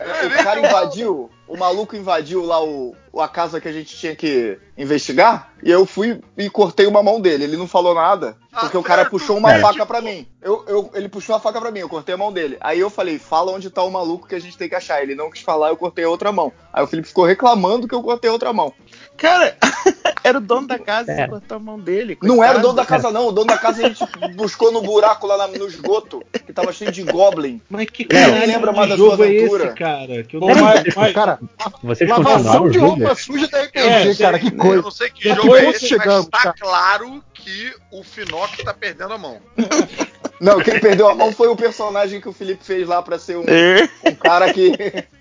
[0.00, 4.14] É, O cara invadiu, o maluco invadiu lá o, a casa que a gente tinha
[4.16, 7.44] que investigar, e eu fui e cortei uma mão dele.
[7.44, 9.10] Ele não falou nada, porque Ah, o cara certo.
[9.10, 9.60] puxou uma É.
[9.60, 10.26] faca pra mim.
[10.40, 12.56] Eu, eu- ele puxou a faca pra mim, eu cortei a mão dele.
[12.60, 15.02] Aí eu falei, fala onde tá o maluco que a gente tem que achar.
[15.02, 16.52] Ele não quis falar, eu cortei a outra mão.
[16.72, 18.72] Aí o Felipe ficou reclamando que eu cortei a outra mão.
[19.16, 19.56] Cara,
[20.24, 21.16] era o dono da casa, É.
[21.24, 22.18] você cortou a mão dele.
[22.22, 22.62] Não era o coitado.
[22.62, 23.28] dono da casa, não.
[23.28, 26.90] O dono da casa a gente buscou no buraco lá no esgoto, que tava cheio
[26.90, 27.60] de goblin.
[27.70, 29.64] Mas que caralho lembra mais da sua é aventura.
[29.66, 30.24] esse, cara?
[30.24, 31.38] Que eu Bom, não- mas- mas- Cara,
[31.84, 33.20] Vocês lavação de roupa jogo?
[33.20, 34.82] suja da RPG, É, cara, que Eu coisa.
[34.82, 36.54] não sei que Depois jogo é esse, chegamos, mas tá cara.
[36.58, 39.40] claro que o Finoc tá perdendo a mão.
[40.42, 43.36] Não, quem perdeu a mão foi o personagem que o Felipe fez lá pra ser
[43.36, 43.88] um, É.
[44.10, 44.72] um cara que,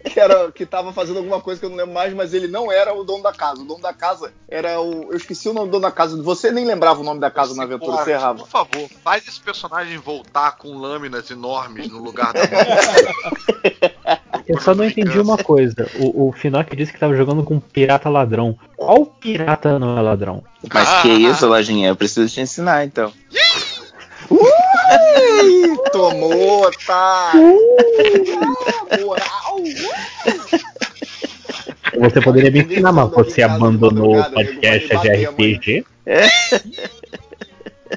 [0.04, 2.72] que, era, que tava fazendo alguma coisa que eu não lembro mais, mas ele não
[2.72, 3.62] era o dono da casa.
[3.62, 5.12] O dono da casa era o.
[5.12, 6.20] Eu esqueci o nome do dono da casa.
[6.24, 8.40] Você nem lembrava o nome da casa na aventura, Porra, você errava.
[8.40, 13.72] Por favor, faz esse personagem voltar com lâminas enormes no lugar da mão.
[14.48, 15.88] Eu só não entendi uma coisa.
[16.00, 18.58] O, o Finoc disse que tava jogando com um pirata ladrão.
[18.76, 20.44] Qual pirata não é ladrão?
[20.74, 21.90] Mas que isso, Lojinha?
[21.90, 23.14] Eu preciso te ensinar, então.
[24.32, 27.34] Ui, tomou, tá!
[29.00, 29.58] Moral!
[32.00, 35.86] Você poderia me ensinar, mas você abandonou o podcast de RPG?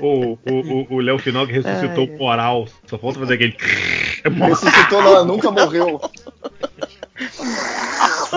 [0.00, 2.66] O, o, o- o Léo Finog ressuscitou o moral.
[2.88, 3.56] Só falta fazer aquele.
[4.48, 6.00] Ressuscitou, não, ela nunca morreu.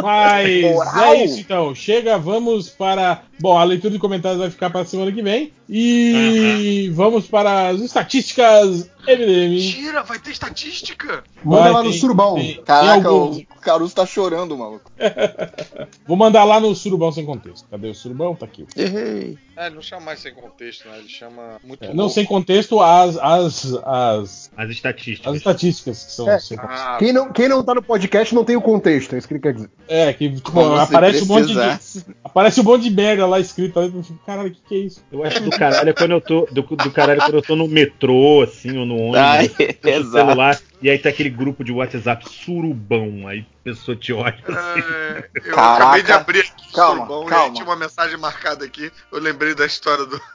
[0.04, 1.04] Mas Moral.
[1.14, 1.74] é isso então.
[1.74, 3.24] Chega, vamos para.
[3.40, 5.52] Bom, a leitura de comentários vai ficar para a semana que vem.
[5.70, 9.50] E vamos para as estatísticas MDM.
[9.56, 11.24] Mentira, vai ter estatística?
[11.44, 12.36] Manda Vai, lá no tem- surubão.
[12.36, 13.38] tem- tem Caraca, alguns.
[13.38, 14.92] o Caruso tá chorando, maluco.
[16.08, 17.68] Vou mandar lá no Surubão sem contexto.
[17.70, 18.36] Cadê o Surubão?
[18.36, 18.66] Tá aqui.
[18.76, 19.38] Errei.
[19.56, 21.00] É, ele não chama mais sem contexto, né?
[21.00, 25.32] Ele chama muito É, não sem contexto as, as, as, As estatísticas.
[25.32, 26.30] as estatísticas que são.
[26.30, 26.40] É.
[26.40, 26.84] sem contexto.
[26.86, 29.34] Ah, Quem não, quem não tá no podcast não tem o contexto, é isso que
[29.34, 29.70] ele quer dizer.
[29.88, 31.58] É, que tipo, aparece um monte de.
[32.24, 33.80] Aparece um monte de merda lá escrito,
[34.26, 35.04] caralho, o que, que é isso?
[35.12, 36.48] Eu acho do caralho é quando eu tô.
[36.52, 39.52] Do, do caralho é quando eu tô no metrô, assim, ou no ônibus, Ai,
[39.84, 40.12] no exato.
[40.12, 44.80] celular, e aí tá aquele grupo de WhatsApp surubão, aí a pessoa te olha assim.
[44.80, 45.84] É, eu Caraca.
[45.84, 47.46] acabei de abrir aqui Calma, surubão e calma.
[47.46, 48.92] aí tinha uma mensagem marcada aqui.
[49.12, 50.22] Eu lembrei da história do.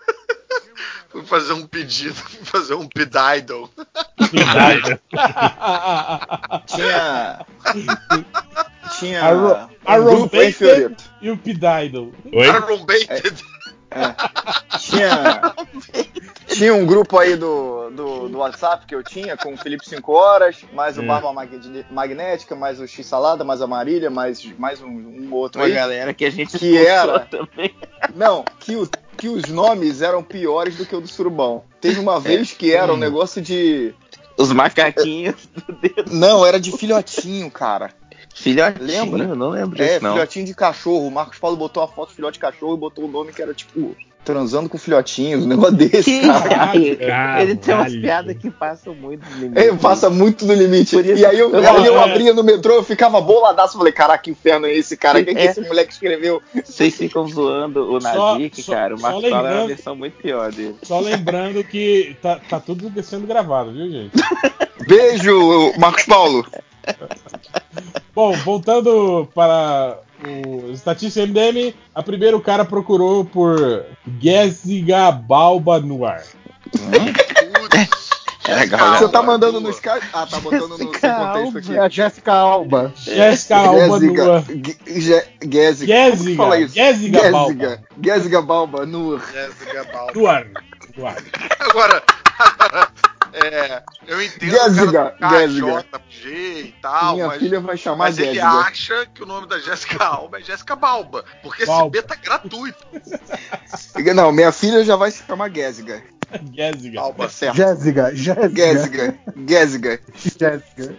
[1.10, 3.68] Fui fazer um pedido, fui fazer um pedido.
[6.66, 7.46] Tinha.
[8.98, 9.22] Tinha.
[9.22, 10.28] A, Ro- a um
[11.20, 12.10] e o Pididal.
[12.32, 12.46] Oi?
[13.94, 14.80] Arrombated.
[14.80, 15.54] Tinha.
[16.48, 20.12] Tinha um grupo aí do, do, do WhatsApp que eu tinha com o Felipe 5
[20.12, 21.06] Horas, mais o Hum.
[21.06, 21.32] Barba
[21.90, 25.72] Magnética, mais o X Salada, mais a Marília, mais, mais um, um outro Uma aí.
[25.74, 27.74] galera que a gente Que era- também.
[28.14, 31.64] Não, que, o- que os nomes eram piores do que o do Surubão.
[31.80, 33.94] Teve uma vez que era um negócio de.
[34.36, 35.48] Os macaquinhos.
[36.10, 37.90] Não, era de filhotinho, cara.
[38.34, 38.86] Filhotinho?
[38.86, 39.24] Lembra?
[39.24, 40.12] Eu não lembro É, disso, não.
[40.14, 41.06] filhotinho de cachorro.
[41.06, 43.42] O Marcos Paulo botou a foto de filhote de cachorro e botou o nome que
[43.42, 43.94] era tipo.
[44.24, 46.28] Transando com filhotinhos, um negócio desse, Que
[46.96, 47.42] cara.
[47.42, 48.00] Ele tem umas Caralho.
[48.00, 49.60] piadas que passam muito do limite.
[49.60, 50.94] Ele passa muito do limite.
[50.96, 52.04] Isso- E aí eu, Eu- aí eu é.
[52.04, 53.76] abria no metrô, eu ficava boladaço.
[53.76, 55.24] Falei, caraca, que inferno é esse, cara?
[55.24, 55.46] Quem que É.
[55.46, 56.40] esse moleque escreveu?
[56.64, 58.94] Vocês ficam zoando o Nazik, cara.
[58.94, 60.76] O só Marcos Paulo é uma versão muito pior dele.
[60.84, 64.12] Só lembrando que tá, tá tudo sendo gravado, viu, gente?
[64.86, 66.46] Beijo, Marcos Paulo.
[68.14, 73.84] Bom, voltando para o estatística MDM, a primeiro o cara procurou por
[74.20, 76.22] Gessiga Balba no ar.
[78.44, 79.10] É legal, Você né?
[79.12, 80.04] tá mandando no Skype?
[80.12, 81.76] Ah, tá botando no seu contexto aqui.
[81.76, 82.92] É a Jéssica Alba.
[82.96, 84.44] Jéssica Alba nua.
[84.84, 85.24] Gésiga.
[85.48, 86.36] Gésiga.
[86.36, 86.74] Fala isso?
[86.74, 87.52] Gésiga Balba.
[87.52, 87.82] Gésiga.
[88.02, 89.18] Gésiga Balba, no.
[89.18, 90.12] Jéssica Balba.
[90.14, 90.46] No ar.
[90.96, 91.22] No ar.
[91.60, 92.02] Agora,
[92.38, 92.88] agora,
[93.32, 95.84] é, eu entendo Gésiga, o cara Gésiga.
[96.10, 98.48] JG e tal, Minha mas, filha vai chamar mas ele Gésiga.
[98.48, 101.96] acha que o nome da Jéssica Alba é Jéssica Balba, porque Balba.
[101.98, 102.86] esse B tá gratuito.
[104.14, 106.02] Não, minha filha já vai se chamar Gésiga.
[106.52, 107.00] Gésiga.
[107.00, 107.28] Balba.
[107.28, 107.56] Certo.
[107.56, 108.50] Jéssica, Jéssica.
[108.56, 109.18] Gésiga.
[109.46, 110.00] Gésiga.
[110.16, 110.96] Jéssica.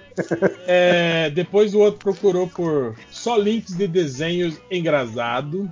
[0.67, 5.71] É, depois o outro procurou por só links de desenhos engraçado.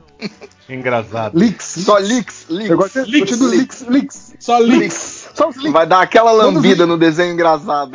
[0.67, 1.37] Engraçado.
[1.37, 1.65] Leaks.
[1.85, 1.99] Só.
[1.99, 3.81] Eu gosto eu gosto do leaks.
[3.87, 4.33] Leaks.
[4.39, 4.79] Só links.
[4.79, 5.20] Leaks.
[5.33, 5.71] Só os leaks.
[5.73, 7.91] Vai dar aquela lambida no desenho engraçado.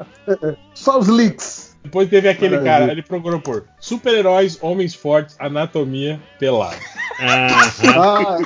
[0.74, 1.70] Só os leaks.
[1.82, 2.78] Depois teve aquele Maravilha.
[2.78, 6.76] cara, ele procurou por super-heróis, homens fortes, anatomia, pelado.
[7.22, 8.36] Ah,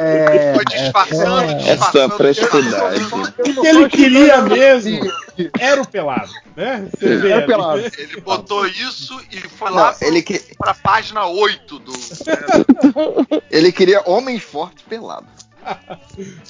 [0.00, 1.54] é, é, Foi disfarçando, é.
[1.54, 2.04] disfarçando.
[2.04, 3.04] Essa frescurdade.
[3.04, 5.12] O que ele queria mesmo
[5.58, 6.88] era o pelado, né?
[7.00, 7.78] Era pelado.
[7.98, 11.92] Ele botou isso e foi lá Não, ele, que, pra página 8 do.
[13.32, 15.45] né, ele queria homens fortes pelados.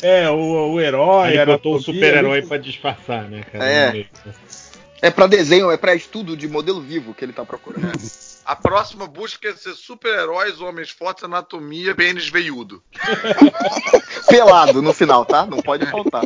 [0.02, 3.64] É, o, o herói, Aí era botou o super-herói pra disfarçar, né, cara?
[3.64, 4.06] É.
[5.02, 7.92] É pra desenho, é pra estudo de modelo vivo que ele tá procurando.
[8.44, 12.82] A próxima busca é ser super-heróis, homens fortes, anatomia, pênis veiudo.
[14.28, 15.44] Pelado no final, tá?
[15.44, 16.24] Não pode faltar.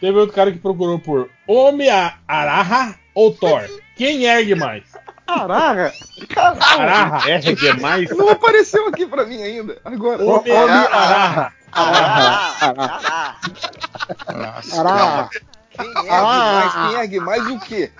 [0.00, 3.62] Teve outro cara que procurou por Homem-Araha ou Thor.
[3.96, 4.84] Quem ergue mais?
[5.26, 5.92] Caraca!
[6.60, 7.30] Araha.
[7.30, 8.10] Ergue mais.
[8.10, 9.78] Não apareceu aqui pra mim ainda.
[9.84, 10.24] Agora.
[10.24, 11.52] Homem-Araha.
[11.72, 13.36] Caraca!
[14.78, 15.28] Ará.
[15.70, 16.72] Quem ergue mais?
[16.72, 17.90] Quem ergue mais o quê?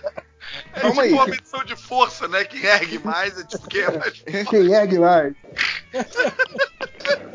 [0.75, 1.13] É Calma tipo aí.
[1.13, 2.45] uma medição de força, né?
[2.45, 4.25] Quem ergue mais é tipo quem é mais forte.
[4.45, 5.35] Quem ergue mais?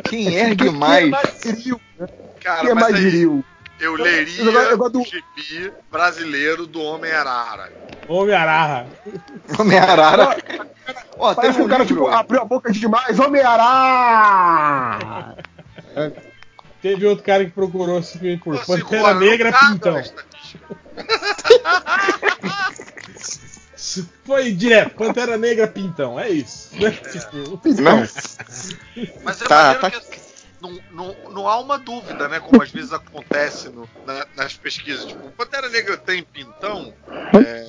[0.04, 1.10] Quem ergue mais?
[1.44, 1.82] viril?
[2.42, 3.44] Cara, Quem é mais viril?
[3.80, 7.72] eu Eu leria gosto- eu gosto do- o gibi brasileiro do Homem-Arara.
[8.08, 8.86] Homem-Araha.
[9.60, 10.38] Homem-Arara.
[11.18, 13.20] Ó, tem Parece que um o cara tipo, abriu a boca demais.
[13.20, 15.00] Homem-Ará!
[16.82, 20.02] Teve outro cara que procurou assim, por Pantera Negra não Pintão.
[24.26, 26.70] Foi direto, Pantera Negra Pintão, é isso.
[26.80, 26.92] né?
[26.92, 27.58] Tipo,
[29.24, 29.92] Mas é Tá, tá.
[29.92, 30.27] que
[30.62, 32.40] não, não, não há uma dúvida, né?
[32.40, 35.06] Como às vezes acontece no- na- nas pesquisas.
[35.06, 36.94] Tipo, o Pantera Negra tem pintão?
[37.34, 37.66] É,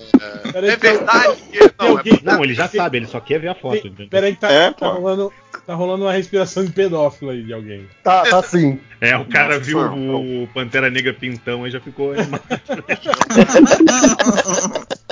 [0.55, 1.59] é eu- verdade que.
[1.79, 3.91] Não, é Não, ele já sabe, ele só quer ver a foto.
[4.11, 5.33] Peraí que tá, É, tá rolando,
[5.67, 7.87] tá rolando uma respiração de pedófilo aí de alguém.
[8.03, 8.81] Tá, tá sim.
[9.01, 12.43] É, o cara Nossa, viu o Pantera Negra pintão e já ficou animado.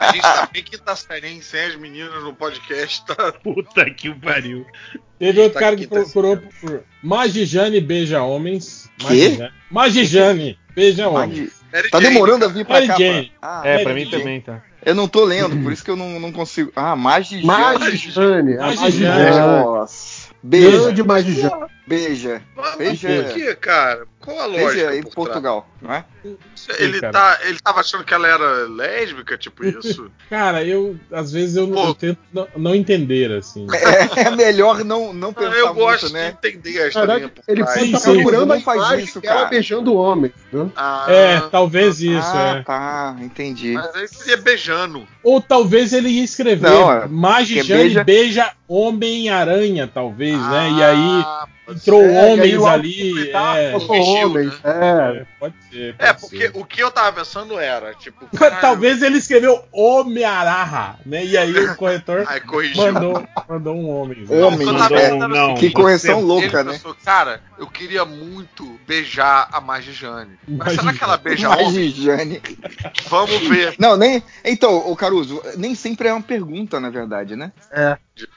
[0.00, 3.32] A gente tá bem quinta-feira, sem as meninas no podcast, tá?
[3.32, 4.64] Puta que o pariu.
[5.18, 8.90] Teve outro Tá cara que procurou por Magijane beija homens.
[8.98, 9.04] Quê?
[9.28, 11.60] Magijane, Magijane beija homens.
[11.90, 12.96] Tá Jane, demorando a vir pra Mary cá.
[12.98, 13.32] Jane.
[13.40, 14.18] pra- Ah, É, Mary pra mim Jane.
[14.18, 14.62] também, tá.
[14.84, 16.72] Eu não tô lendo, por isso que eu não, não consigo.
[16.74, 17.46] Ah, Magijane.
[17.46, 18.56] Magijane.
[18.56, 18.56] Magijane.
[18.56, 19.38] Magijane.
[19.38, 20.30] Nossa.
[20.42, 20.82] Beijo.
[20.84, 21.64] Grande Magijane.
[21.90, 22.40] Beija.
[22.56, 23.08] Mas Beija.
[23.24, 24.06] por que, cara?
[24.20, 24.68] Qual a lógica?
[24.68, 25.14] Beija em por trás?
[25.14, 26.04] Portugal, não é?
[26.78, 30.08] Ele, Sim, tá, ele tava achando que ela era lésbica, tipo isso?
[30.30, 33.66] Cara, eu às vezes eu, eu tento não, não entender, assim.
[33.74, 36.36] É, é melhor não, não pensar eu muito, gosto né?
[36.40, 38.14] de entender a por ele Sim, estar sim.
[38.14, 39.46] procurando a Não faz isso, cara.
[39.46, 40.32] beijando o homem.
[40.52, 40.70] né?
[40.76, 42.62] Ah, É, talvez isso, ah, é.
[42.62, 43.72] tá, entendi.
[43.72, 45.08] Mas aí seria beijando.
[45.24, 50.70] Ou talvez ele ia escrever Não, é, porque beija- beija Homem-Aranha, talvez, né?
[50.70, 53.30] E aí Ah, pode entrou É, e aí homens o ali.
[53.32, 54.46] É, Eu sou homem.
[54.46, 54.52] né?
[54.64, 55.18] É.
[55.18, 55.69] é, pode ser.
[55.98, 56.52] É, porque ser.
[56.54, 61.24] o que eu tava pensando era, tipo, caralho, Talvez ele escreveu Homem-Araha, né?
[61.24, 62.40] E aí o corretor Aí
[62.76, 64.26] mandou, mandou um homem.
[64.28, 66.72] Homem, eu tava é, pensando não, que você- correção Ele louca, né?
[66.72, 70.38] pensou, cara, eu queria muito beijar a Magijane.
[70.48, 71.90] Mas será que ela beija Mas, homem?
[71.90, 72.42] Jane.
[73.08, 73.74] Vamos ver.
[73.78, 74.22] Não, nem.
[74.44, 77.52] Então, o Caruso, nem sempre é uma pergunta, na verdade, né?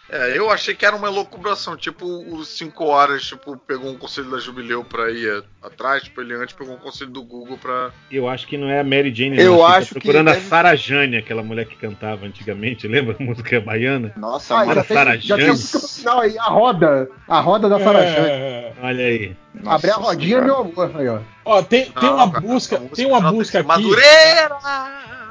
[0.09, 4.29] É, eu achei que era uma elucubração, tipo os 5 horas, tipo, pegou um conselho
[4.29, 7.91] da Jubileu pra ir atrás, tipo, ele antes pegou um conselho do Google pra.
[8.11, 9.65] Eu acho que não é a Mary Jane, Eu não.
[9.65, 13.59] acho tá que procurando a Sarah Jane, aquela mulher que cantava antigamente, lembra a música
[13.61, 14.13] baiana?
[14.17, 15.57] Nossa, Ah, já tem, Sarah já tem Jane.
[15.57, 17.09] música pro final aí, a roda.
[17.27, 18.27] A roda da Sarah Jane.
[18.29, 19.35] É, Olha aí.
[19.65, 20.45] Abrir a rodinha, Senhora.
[20.45, 20.91] meu amor.
[20.95, 21.19] Aí, ó.
[21.45, 23.83] Ó, tem, tem Não, uma cara, busca, essa tem uma música busca aqui.
[23.83, 24.57] Madureira!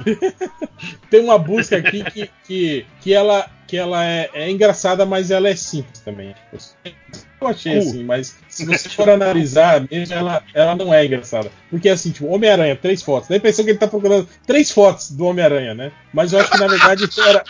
[1.11, 5.49] Tem uma busca aqui que, que, que ela, que ela é, é engraçada, mas ela
[5.49, 6.35] é simples também.
[7.43, 11.51] Eu achei assim, mas se você for analisar mesmo, ela, ela não é engraçada.
[11.71, 13.29] Porque assim, tipo, Homem-Aranha, três fotos.
[13.29, 15.93] Daí pensou que ele tá procurando três fotos do Homem-Aranha, né?
[16.13, 17.45] Mas eu acho que na verdade era.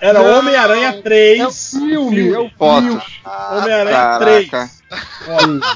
[0.00, 1.70] Era Homem-Aranha É o 3.
[1.70, 2.82] filme, é o Foto.
[2.86, 3.02] filme.
[3.24, 4.48] Homem-Aranha Caraca.
[4.48, 4.79] 3.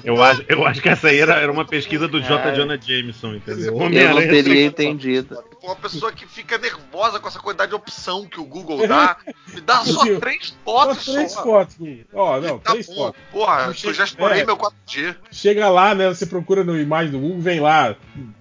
[0.03, 2.53] Eu acho, eu acho que essa aí era, era uma pesquisa do J.
[2.55, 3.67] Jonah Jameson, entendeu?
[3.67, 5.43] Eu não Homem-Aranha teria entendido.
[5.63, 9.17] Uma pessoa que fica nervosa com essa quantidade de opção que o Google dá,
[9.55, 11.43] me dá só três Só fotos três só.
[11.43, 11.77] fotos.
[12.13, 12.95] Ó, não, Tá três bom.
[12.95, 13.21] fotos.
[13.31, 14.45] Porra, eu já explorei É.
[14.45, 15.15] meu 4G.
[15.31, 16.09] Chega lá, né?
[16.09, 17.97] Você procura no imagem do Google, vem lá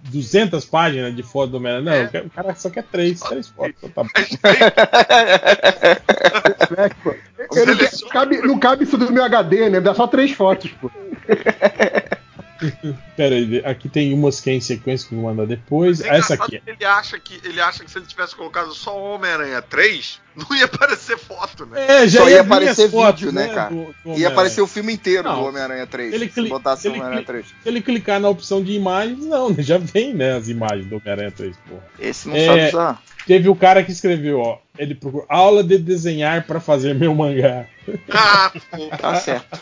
[0.09, 1.85] 200 páginas de foto do Homem-Aranha.
[1.85, 2.09] Não, É.
[2.23, 3.73] eu o cara só quer três, três fotos.
[3.81, 4.09] Então tá bom.
[7.55, 7.61] É.
[7.61, 8.11] Eu não, Seleciona.
[8.13, 9.79] cabe, não cabe isso do meu HD, né?
[9.81, 10.89] Dá só três fotos, pô.
[13.17, 15.99] Pera aí, aqui tem umas que é em sequência que eu vou mandar depois.
[15.99, 16.61] É Essa aqui.
[16.65, 20.63] Ele acha que, ele acha que se ele tivesse colocado só Homem-Aranha 3, não ia
[20.63, 21.85] aparecer foto, né?
[22.03, 23.69] É, já Só ia vir aparecer as fotos, vídeo, né, cara?
[23.69, 25.35] do- do Ia aparecer o filme inteiro Não.
[25.41, 26.13] do Homem-Aranha 3.
[26.13, 27.45] Ele se cli- botasse o ele Homem-Aranha cli- 3.
[27.47, 29.55] Se ele clicar na opção de imagens, não, né?
[29.61, 31.83] já vem, né, as imagens do Homem-Aranha 3, porra.
[31.99, 33.01] Esse não É, sabe usar.
[33.25, 34.57] Teve o cara que escreveu, ó.
[34.77, 37.65] Ele procurou aula de desenhar pra fazer meu mangá.
[38.09, 39.61] Ah, pô, Tá certo.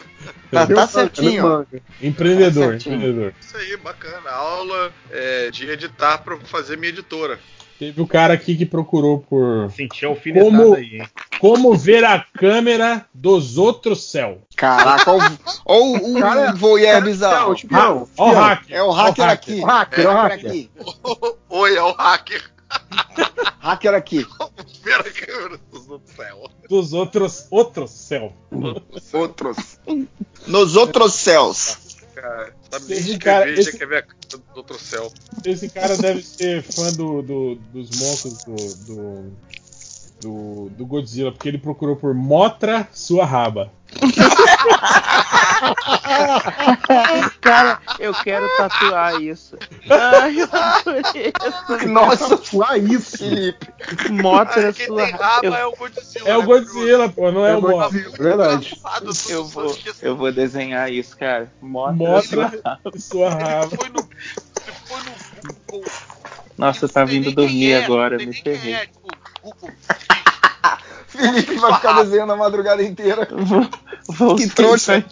[0.52, 1.66] Tá, tá certinho.
[2.02, 2.96] Empreendedor, Tá certinho.
[2.96, 3.34] empreendedor.
[3.42, 4.30] isso aí, bacana.
[4.30, 7.40] Aula é, de editar pra fazer minha editora.
[7.80, 11.08] Teve o cara aqui que procurou por Senti alfinetada Como- aí, hein?
[11.40, 14.44] como ver a câmera dos outros céu.
[14.56, 15.32] Caraca, olha
[15.66, 17.56] o, olha o Cara, voyeur bizarro.
[18.18, 18.76] Ó o hacker.
[18.78, 19.62] É o hacker aqui.
[19.62, 20.48] Hacker, o hacker.
[20.50, 20.70] aqui.
[21.50, 22.44] Oi, é o hacker.
[23.60, 24.26] Hacker aqui.
[24.84, 26.50] Ver a câmera do céu.
[26.68, 28.34] Dos outros outros céu.
[29.14, 29.58] Outros.
[30.48, 31.78] Nos outros céus.
[32.16, 35.12] Cara, sabe Esse nem cara- escrever, esse- já quer ver a câmera do outro céu.
[35.46, 39.34] Esse cara deve ser fã do, do- dos monstros do, do,
[40.22, 43.72] do, do Godzilla, porque ele procurou por Motra sua raba.
[47.42, 49.58] Cara, eu quero tatuar isso.
[49.90, 53.18] Ai, eu adorei essa Nossa, Tatuar isso.
[53.18, 53.68] Felipe.
[54.12, 56.30] motra quem sua raba eu, é o Godzilla.
[56.30, 56.46] É o né?
[56.46, 57.78] Godzilla, pô, não é, É o Motra.
[57.90, 58.76] Godzilla, verdade.
[58.78, 61.52] Engraçado, eu vou, eu vou desenhar isso, cara.
[61.62, 63.76] Motra, Motra sua- raba.
[63.76, 64.10] foi no.
[64.86, 65.92] Foi no Google.
[66.58, 68.74] Nossa, e tá vindo dormir é, agora, me ferrei.
[68.74, 69.10] é, tipo,
[69.42, 69.72] Google.
[71.08, 73.28] Felipe vai ficar desenhando a madrugada inteira.
[73.32, 73.68] Vou,
[74.08, 75.04] vou Que trouxa.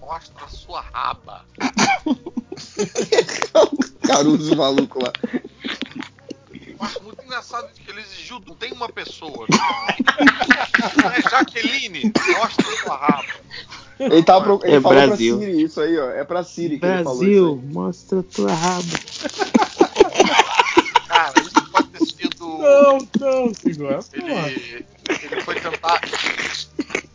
[0.00, 1.44] Mostra a sua raba.
[4.06, 5.12] Caruso maluco lá.
[6.80, 8.40] Acho muito engraçado que ele exigiu.
[8.46, 9.46] Não tem uma pessoa.
[11.14, 13.24] é Jaqueline, mostra a sua raba.
[13.98, 14.60] Ele, tá pro...
[14.62, 15.38] ele É falou Brasil.
[15.38, 16.10] pra Siri isso aí, ó.
[16.10, 18.84] É pra Siri que ele falou Brasil, isso mostra tua raba.
[21.08, 21.65] Cara, isso
[22.06, 22.58] sido.
[22.58, 24.00] Não, não, segura.
[24.12, 24.84] Ele,
[25.32, 26.00] ele foi tentar.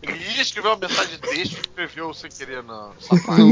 [0.03, 3.41] Ele ia escrever uma mensagem de texto e escreveu sem querer na safari.
[3.41, 3.51] aí.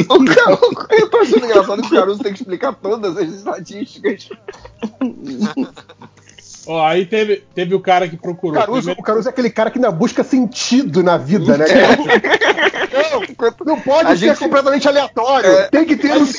[0.08, 4.28] O Caruso, eu tô achando engraçado que o Caruso tem que explicar todas as estatísticas.
[6.66, 8.60] Ó, aí teve, teve o cara que O procurou.
[8.60, 11.64] Caruso, Primeiro- o Caruso é aquele cara que ainda busca sentido na vida, né?
[12.92, 15.50] Não, não pode A ser gente- completamente aleatório.
[15.50, 15.68] É.
[15.68, 16.36] Tem que ter um Mas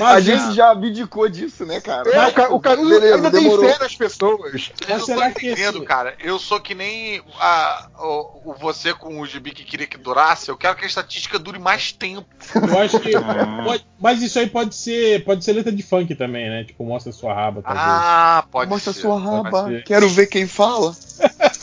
[0.00, 2.10] A gente já abdicou disso, né, cara?
[2.10, 3.60] É, o, Ca- o Caruso Beleza, ainda demorou.
[3.64, 4.70] tem fé nas pessoas.
[4.80, 6.14] Eu Mas não será tô que entendendo, esse- cara.
[6.20, 10.48] Eu sou que nem a, o, o você com o gibi que queria que durasse.
[10.48, 12.26] Eu quero que a estatística dure mais tempo.
[12.54, 13.14] eu acho que.
[13.24, 13.62] Ah.
[13.64, 15.24] pode- mas isso aí pode ser.
[15.24, 16.64] Pode ser letra de funk também, né?
[16.64, 17.84] Tipo, mostra sua raba, talvez.
[17.86, 19.00] Ah, pode Mostra ser.
[19.00, 19.26] sua Pode
[19.74, 19.82] raba.
[19.84, 20.94] Quero ver quem fala.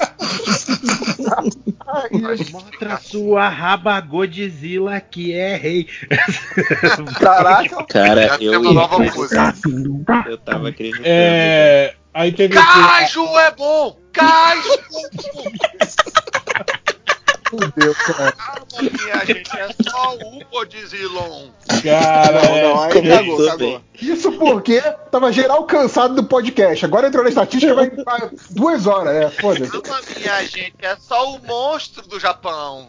[2.52, 5.88] Mostra sua raba Godzilla que é rei.
[7.20, 7.84] Caraca.
[7.86, 9.54] Cara, eu, uma nova música.
[10.28, 11.06] eu tava acreditando.
[11.06, 11.96] É.
[12.14, 12.56] Aí teve.
[12.56, 13.98] Caju é bom!
[14.12, 14.70] Caju
[17.62, 18.34] é Deus, cara.
[18.82, 21.52] Minha gente, é só o Godzilla.
[21.84, 23.58] Cara, Não, não, aí Começou cagou, cagou.
[23.58, 23.82] bem.
[24.02, 24.82] Isso porque
[25.12, 26.86] tava geral cansado do podcast.
[26.86, 27.92] Agora entrou na estatística vai
[28.52, 29.16] duas horas.
[29.16, 29.72] É, foda-se.
[29.82, 32.88] Calma, minha gente, é só o monstro do Japão.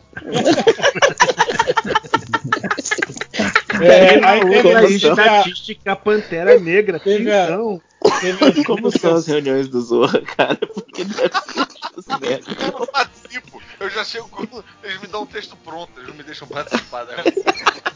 [3.81, 7.01] É, aí teve Como a, estatística Pantera Negra.
[7.01, 7.81] Teve a- Então,
[8.21, 10.59] teve as Como são as reuniões do Zorra, cara?
[10.73, 11.82] Porque deve ser essas merda.
[11.97, 13.63] Eu não participo.
[13.79, 14.63] Eu já chego com.
[14.83, 17.05] Eles me dão um texto pronto, eles não me deixam participar.
[17.05, 17.17] Né?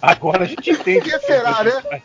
[0.03, 0.99] agora a gente entende.
[0.99, 2.03] O que será, né?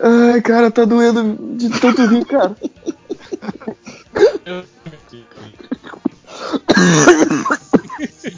[0.00, 2.56] Ai, cara, tá doendo de tanto rir, cara.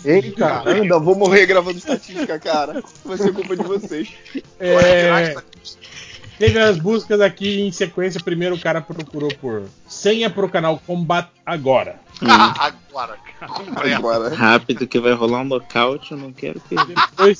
[0.04, 2.82] Eita, ainda vou morrer gravando estatística, cara.
[3.04, 4.08] Vai ser culpa de vocês.
[4.58, 5.34] É,
[6.38, 8.20] teve as buscas aqui em sequência.
[8.22, 11.96] Primeiro o cara procurou por senha pro canal Combat Agora.
[12.22, 13.14] Ah, agora.
[13.94, 14.34] Agora.
[14.34, 16.94] Rápido que vai rolar um nocaute, eu não quero perder.
[17.10, 17.38] Depois,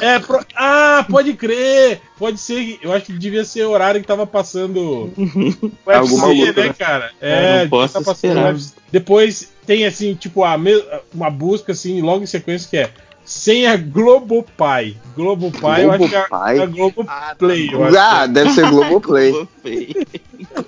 [0.00, 2.00] é, pro- ah, pode crer!
[2.18, 6.46] Pode ser, eu acho que devia ser o horário que tava passando o Alguma UFC,
[6.46, 6.74] luta, né, né?
[6.78, 7.10] cara?
[7.20, 8.52] É, É, não devia posso tá passando esperar.
[8.52, 8.74] o UFC.
[8.92, 12.90] Depois tem assim, tipo, a me- uma busca assim, logo em sequência que é
[13.24, 14.96] senha Globopai.
[15.14, 16.58] Globopai, eu acho que é Globopai?
[16.58, 17.68] a Globoplay.
[17.68, 19.32] Ah, eu acho Ah, deve ser Globoplay.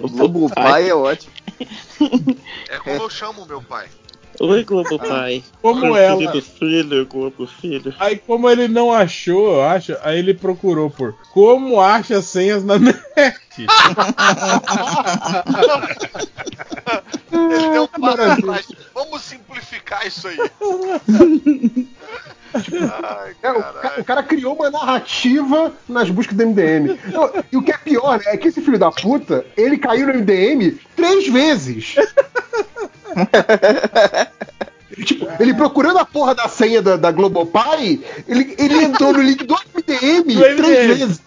[0.01, 1.33] Globopai é ótimo.
[2.69, 3.87] É como eu chamo meu pai.
[4.41, 5.45] Oi, Globopai.
[5.63, 6.19] Como Meu ela.
[6.19, 7.95] querido filho, Globo Filho.
[8.01, 12.77] Aí, como ele não achou, eu acho, aí ele procurou por como acha senhas na
[12.81, 12.99] net.
[17.31, 18.67] Ele deu um passo atrás.
[18.93, 20.37] Vamos simplificar isso aí.
[22.55, 26.99] Ai, É, o, ca- o cara criou uma narrativa nas buscas do MDM.
[27.13, 30.07] Não, e o que é pior, né, é que esse filho da puta, ele caiu
[30.07, 31.95] no MDM três vezes.
[35.05, 39.43] Tipo, ele procurando a porra da senha da, da Globopay, ele, ele entrou no link
[39.45, 41.21] do MDM três vezes.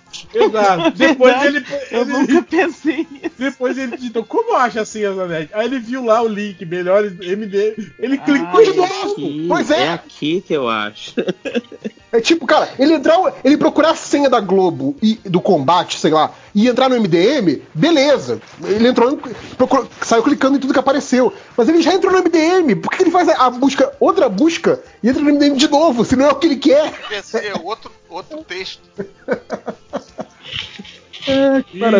[0.43, 0.91] Exato.
[0.97, 3.31] Depois ele, Eu ele- nunca pensei nisso.
[3.37, 5.49] depois ele digitou como acha senhas na net.
[5.53, 7.75] Aí ele viu lá o link, melhores MD.
[7.99, 9.11] Ele clicou Ah, de é novo.
[9.11, 9.83] aqui, Pois é.
[9.85, 11.13] É aqui que eu acho.
[12.09, 16.11] É tipo, cara, ele entrar, ele procurar a senha da Globo e do combate, sei
[16.11, 18.41] lá, e entrar no MDM, beleza.
[18.63, 19.19] Ele entrou,
[19.57, 21.33] procurou- saiu clicando em tudo que apareceu.
[21.57, 22.75] Mas ele já entrou no MDM.
[22.81, 26.05] Por que ele faz a, a busca, outra busca, e entra no MDM de novo,
[26.05, 26.93] se não é o que ele quer?
[27.11, 28.81] Esse é outro, outro texto.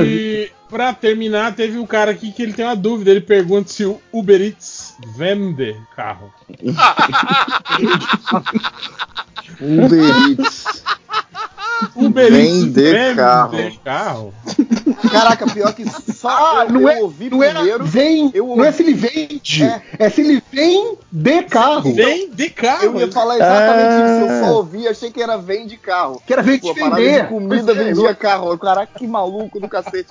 [0.05, 3.11] E pra terminar, teve um cara aqui que ele tem uma dúvida.
[3.11, 6.33] Ele pergunta se o Uber Eats vende carro.
[9.61, 10.83] Uber Eats.
[11.95, 13.57] Uber Eats Vende vende carro.
[13.83, 14.33] carro?
[15.11, 17.85] Caraca, pior que só Ah, eu, não eu é, ouvi não é primeiro.
[17.85, 19.81] vem, eu não é ouvi- se ele vende, É.
[19.99, 21.93] é, se ele vem de carro.
[21.93, 22.83] Vem de carro.
[22.85, 24.17] Eu ia falar exatamente Ah.
[24.25, 24.33] isso.
[24.33, 26.21] Eu só ouvi, achei que era vende carro.
[26.25, 27.21] Que era vem Pô, de parada vender.
[27.23, 28.57] de comida é, vendia carro.
[28.57, 30.09] Caraca, que maluco do cacete.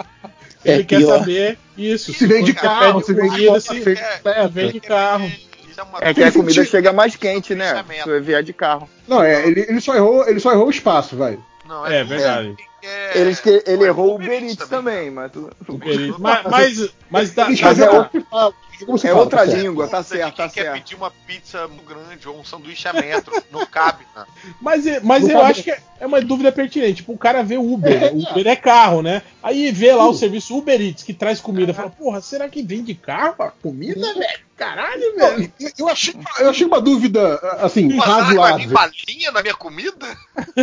[0.64, 1.18] Ele É quer pior.
[1.18, 2.12] saber isso.
[2.12, 4.48] Se vende você carro, se vende comida, se se vende É, peça.
[4.48, 5.26] vende carro.
[5.70, 7.84] Isso é uma É que a comida chega mais quente, né?
[8.02, 8.88] Se vier de carro.
[9.06, 11.38] Não, é, ele, ele só errou, ele só errou o espaço, vai.
[11.66, 12.56] Não, É tudo verdade.
[12.80, 16.18] que é- Eles que, ele Ué, errou o Eats Eats também, mas Eats.
[16.18, 19.62] Mas, mas, mas tá, tá- fazem é se é fala, outra tá certo.
[19.62, 20.74] língua, tá certo, tá quem quer certo.
[20.74, 24.04] pedir uma pizza muito grande ou um sanduíche a metro, não cabe.
[24.14, 24.24] né?
[24.60, 26.96] Mas, é- mas eu acho que é é uma dúvida pertinente.
[26.96, 28.12] Tipo, o cara vê o Uber.
[28.14, 29.22] O Uber é carro, né?
[29.42, 31.72] Aí vê lá o serviço Uber Eats que traz comida.
[31.72, 34.45] Fala, porra, será que vem de carro a comida, velho?
[34.56, 35.52] Caralho, velho.
[35.60, 38.70] eu- eu, achei, eu achei uma dúvida, assim, Pô, que vai vir razoável.
[38.70, 40.06] balinha na minha comida?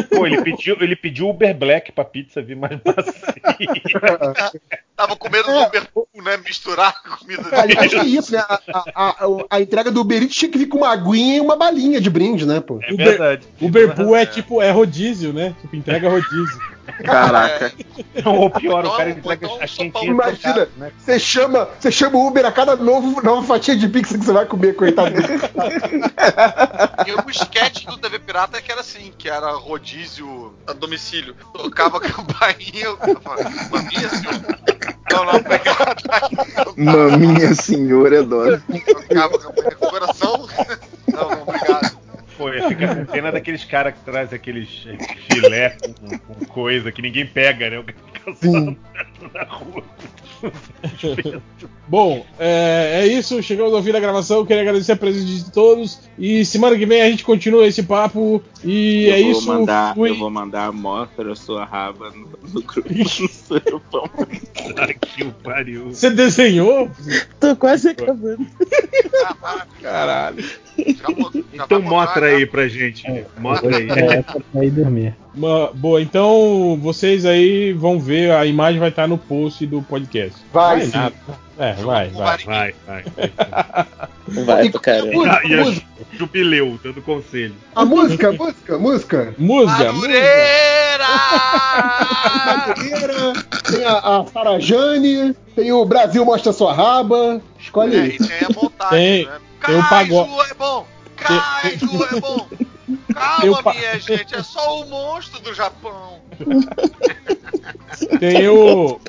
[0.09, 3.13] Pô, ele pediu, ele pediu Uber Black pra pizza vir mais macia.
[4.95, 5.53] Tava com medo É.
[5.53, 6.37] do Uber Pool, né?
[6.37, 8.43] Misturar a comida Aliás, é isso, né?
[8.47, 11.41] A, a, a, a entrega do Uber Eats tinha que vir com uma aguinha e
[11.41, 12.79] uma balinha de brinde, né, pô?
[12.81, 13.47] É Uber- verdade.
[13.61, 15.55] Uber Pool é tipo, é rodízio, né?
[15.61, 16.59] Tipo, entrega rodízio.
[17.03, 17.73] Caraca.
[18.23, 20.91] Não, ou pior, o cara entrega então, a quentinha Imagina, né?
[20.97, 24.33] você chama, você chama o Uber a cada novo, nova fatia de pizza que você
[24.33, 25.13] vai comer, coitado.
[27.07, 31.35] E o sketch do TV Pirata é que era assim, que era rodízio a domicílio.
[31.53, 34.33] Tocava a campainha, eu falava, maminha, senhor?
[35.11, 35.95] Não, não, pegava
[36.75, 38.61] Maminha senhora, adoro.
[39.09, 40.49] tocava a campainha com o coração.
[41.07, 41.92] Não, não, obrigado.
[42.67, 44.97] Fico com pena daqueles caras que trazem aqueles eh,
[45.27, 47.79] filé com, com coisa que ninguém pega, né?
[47.79, 48.77] O fica andando
[49.33, 49.83] na rua.
[51.87, 53.41] Bom, é, é isso.
[53.41, 54.45] Chegamos ao fim da gravação.
[54.45, 55.99] Queria agradecer a presença de todos.
[56.17, 58.41] E semana que vem a gente continua esse papo.
[58.63, 59.47] E eu é vou isso.
[59.47, 60.09] Mandar, Fui.
[60.09, 63.01] Eu vou mandar mostra a sua raba no, no grupo do
[64.99, 65.89] que o pariu.
[65.89, 66.89] Você desenhou?
[67.39, 68.45] Tô quase acabando.
[69.81, 70.43] Caralho.
[71.53, 73.03] Então mostra aí pra gente.
[73.37, 73.89] Mostra aí.
[73.89, 75.15] É, pra ir dormir.
[75.35, 80.37] Ma- boa, então vocês aí vão ver, a imagem vai estar no post do podcast.
[80.53, 80.91] Vai, sim.
[80.95, 81.15] nada.
[81.57, 82.37] É, vai, vai.
[82.45, 83.03] Vai, vai.
[84.45, 85.31] Vai pra caramba.
[85.31, 85.81] Ah, e a Ju-
[86.13, 87.53] Jubileu, dando conselho.
[87.75, 89.35] A música, música, música.
[89.37, 91.05] Música, Madureira!
[93.71, 97.41] Tem a, a Sarajane, tem o Brasil Mostra Sua Raba.
[97.59, 98.17] Escolhe É, aí.
[98.17, 99.37] tem a montagem, Tem- né?
[99.65, 100.29] tem o pagode.
[100.49, 100.85] É bom!
[101.17, 102.47] Kaiju é bom!
[103.13, 106.19] Calma, o pa- minha gente, é só o monstro do Japão.
[108.19, 108.99] Tem o.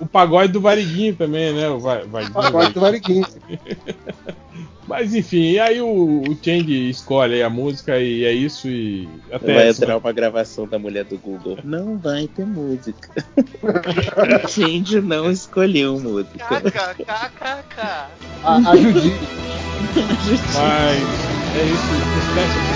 [0.00, 1.68] O pagode do Variguinho também, né?
[1.68, 3.24] O va- Pagode do Variguinho.
[4.86, 5.88] Mas enfim, e aí o,
[6.28, 10.12] o Change escolhe aí a música e é isso e até Vai semana- entrar uma
[10.12, 11.56] gravação da mulher do Google.
[11.64, 13.08] Não vai ter música.
[14.46, 16.60] Change não escolheu música.
[16.60, 17.80] KKKKK.
[18.44, 18.60] A, a.
[20.54, 21.94] Mas é isso.
[22.18, 22.73] Espécie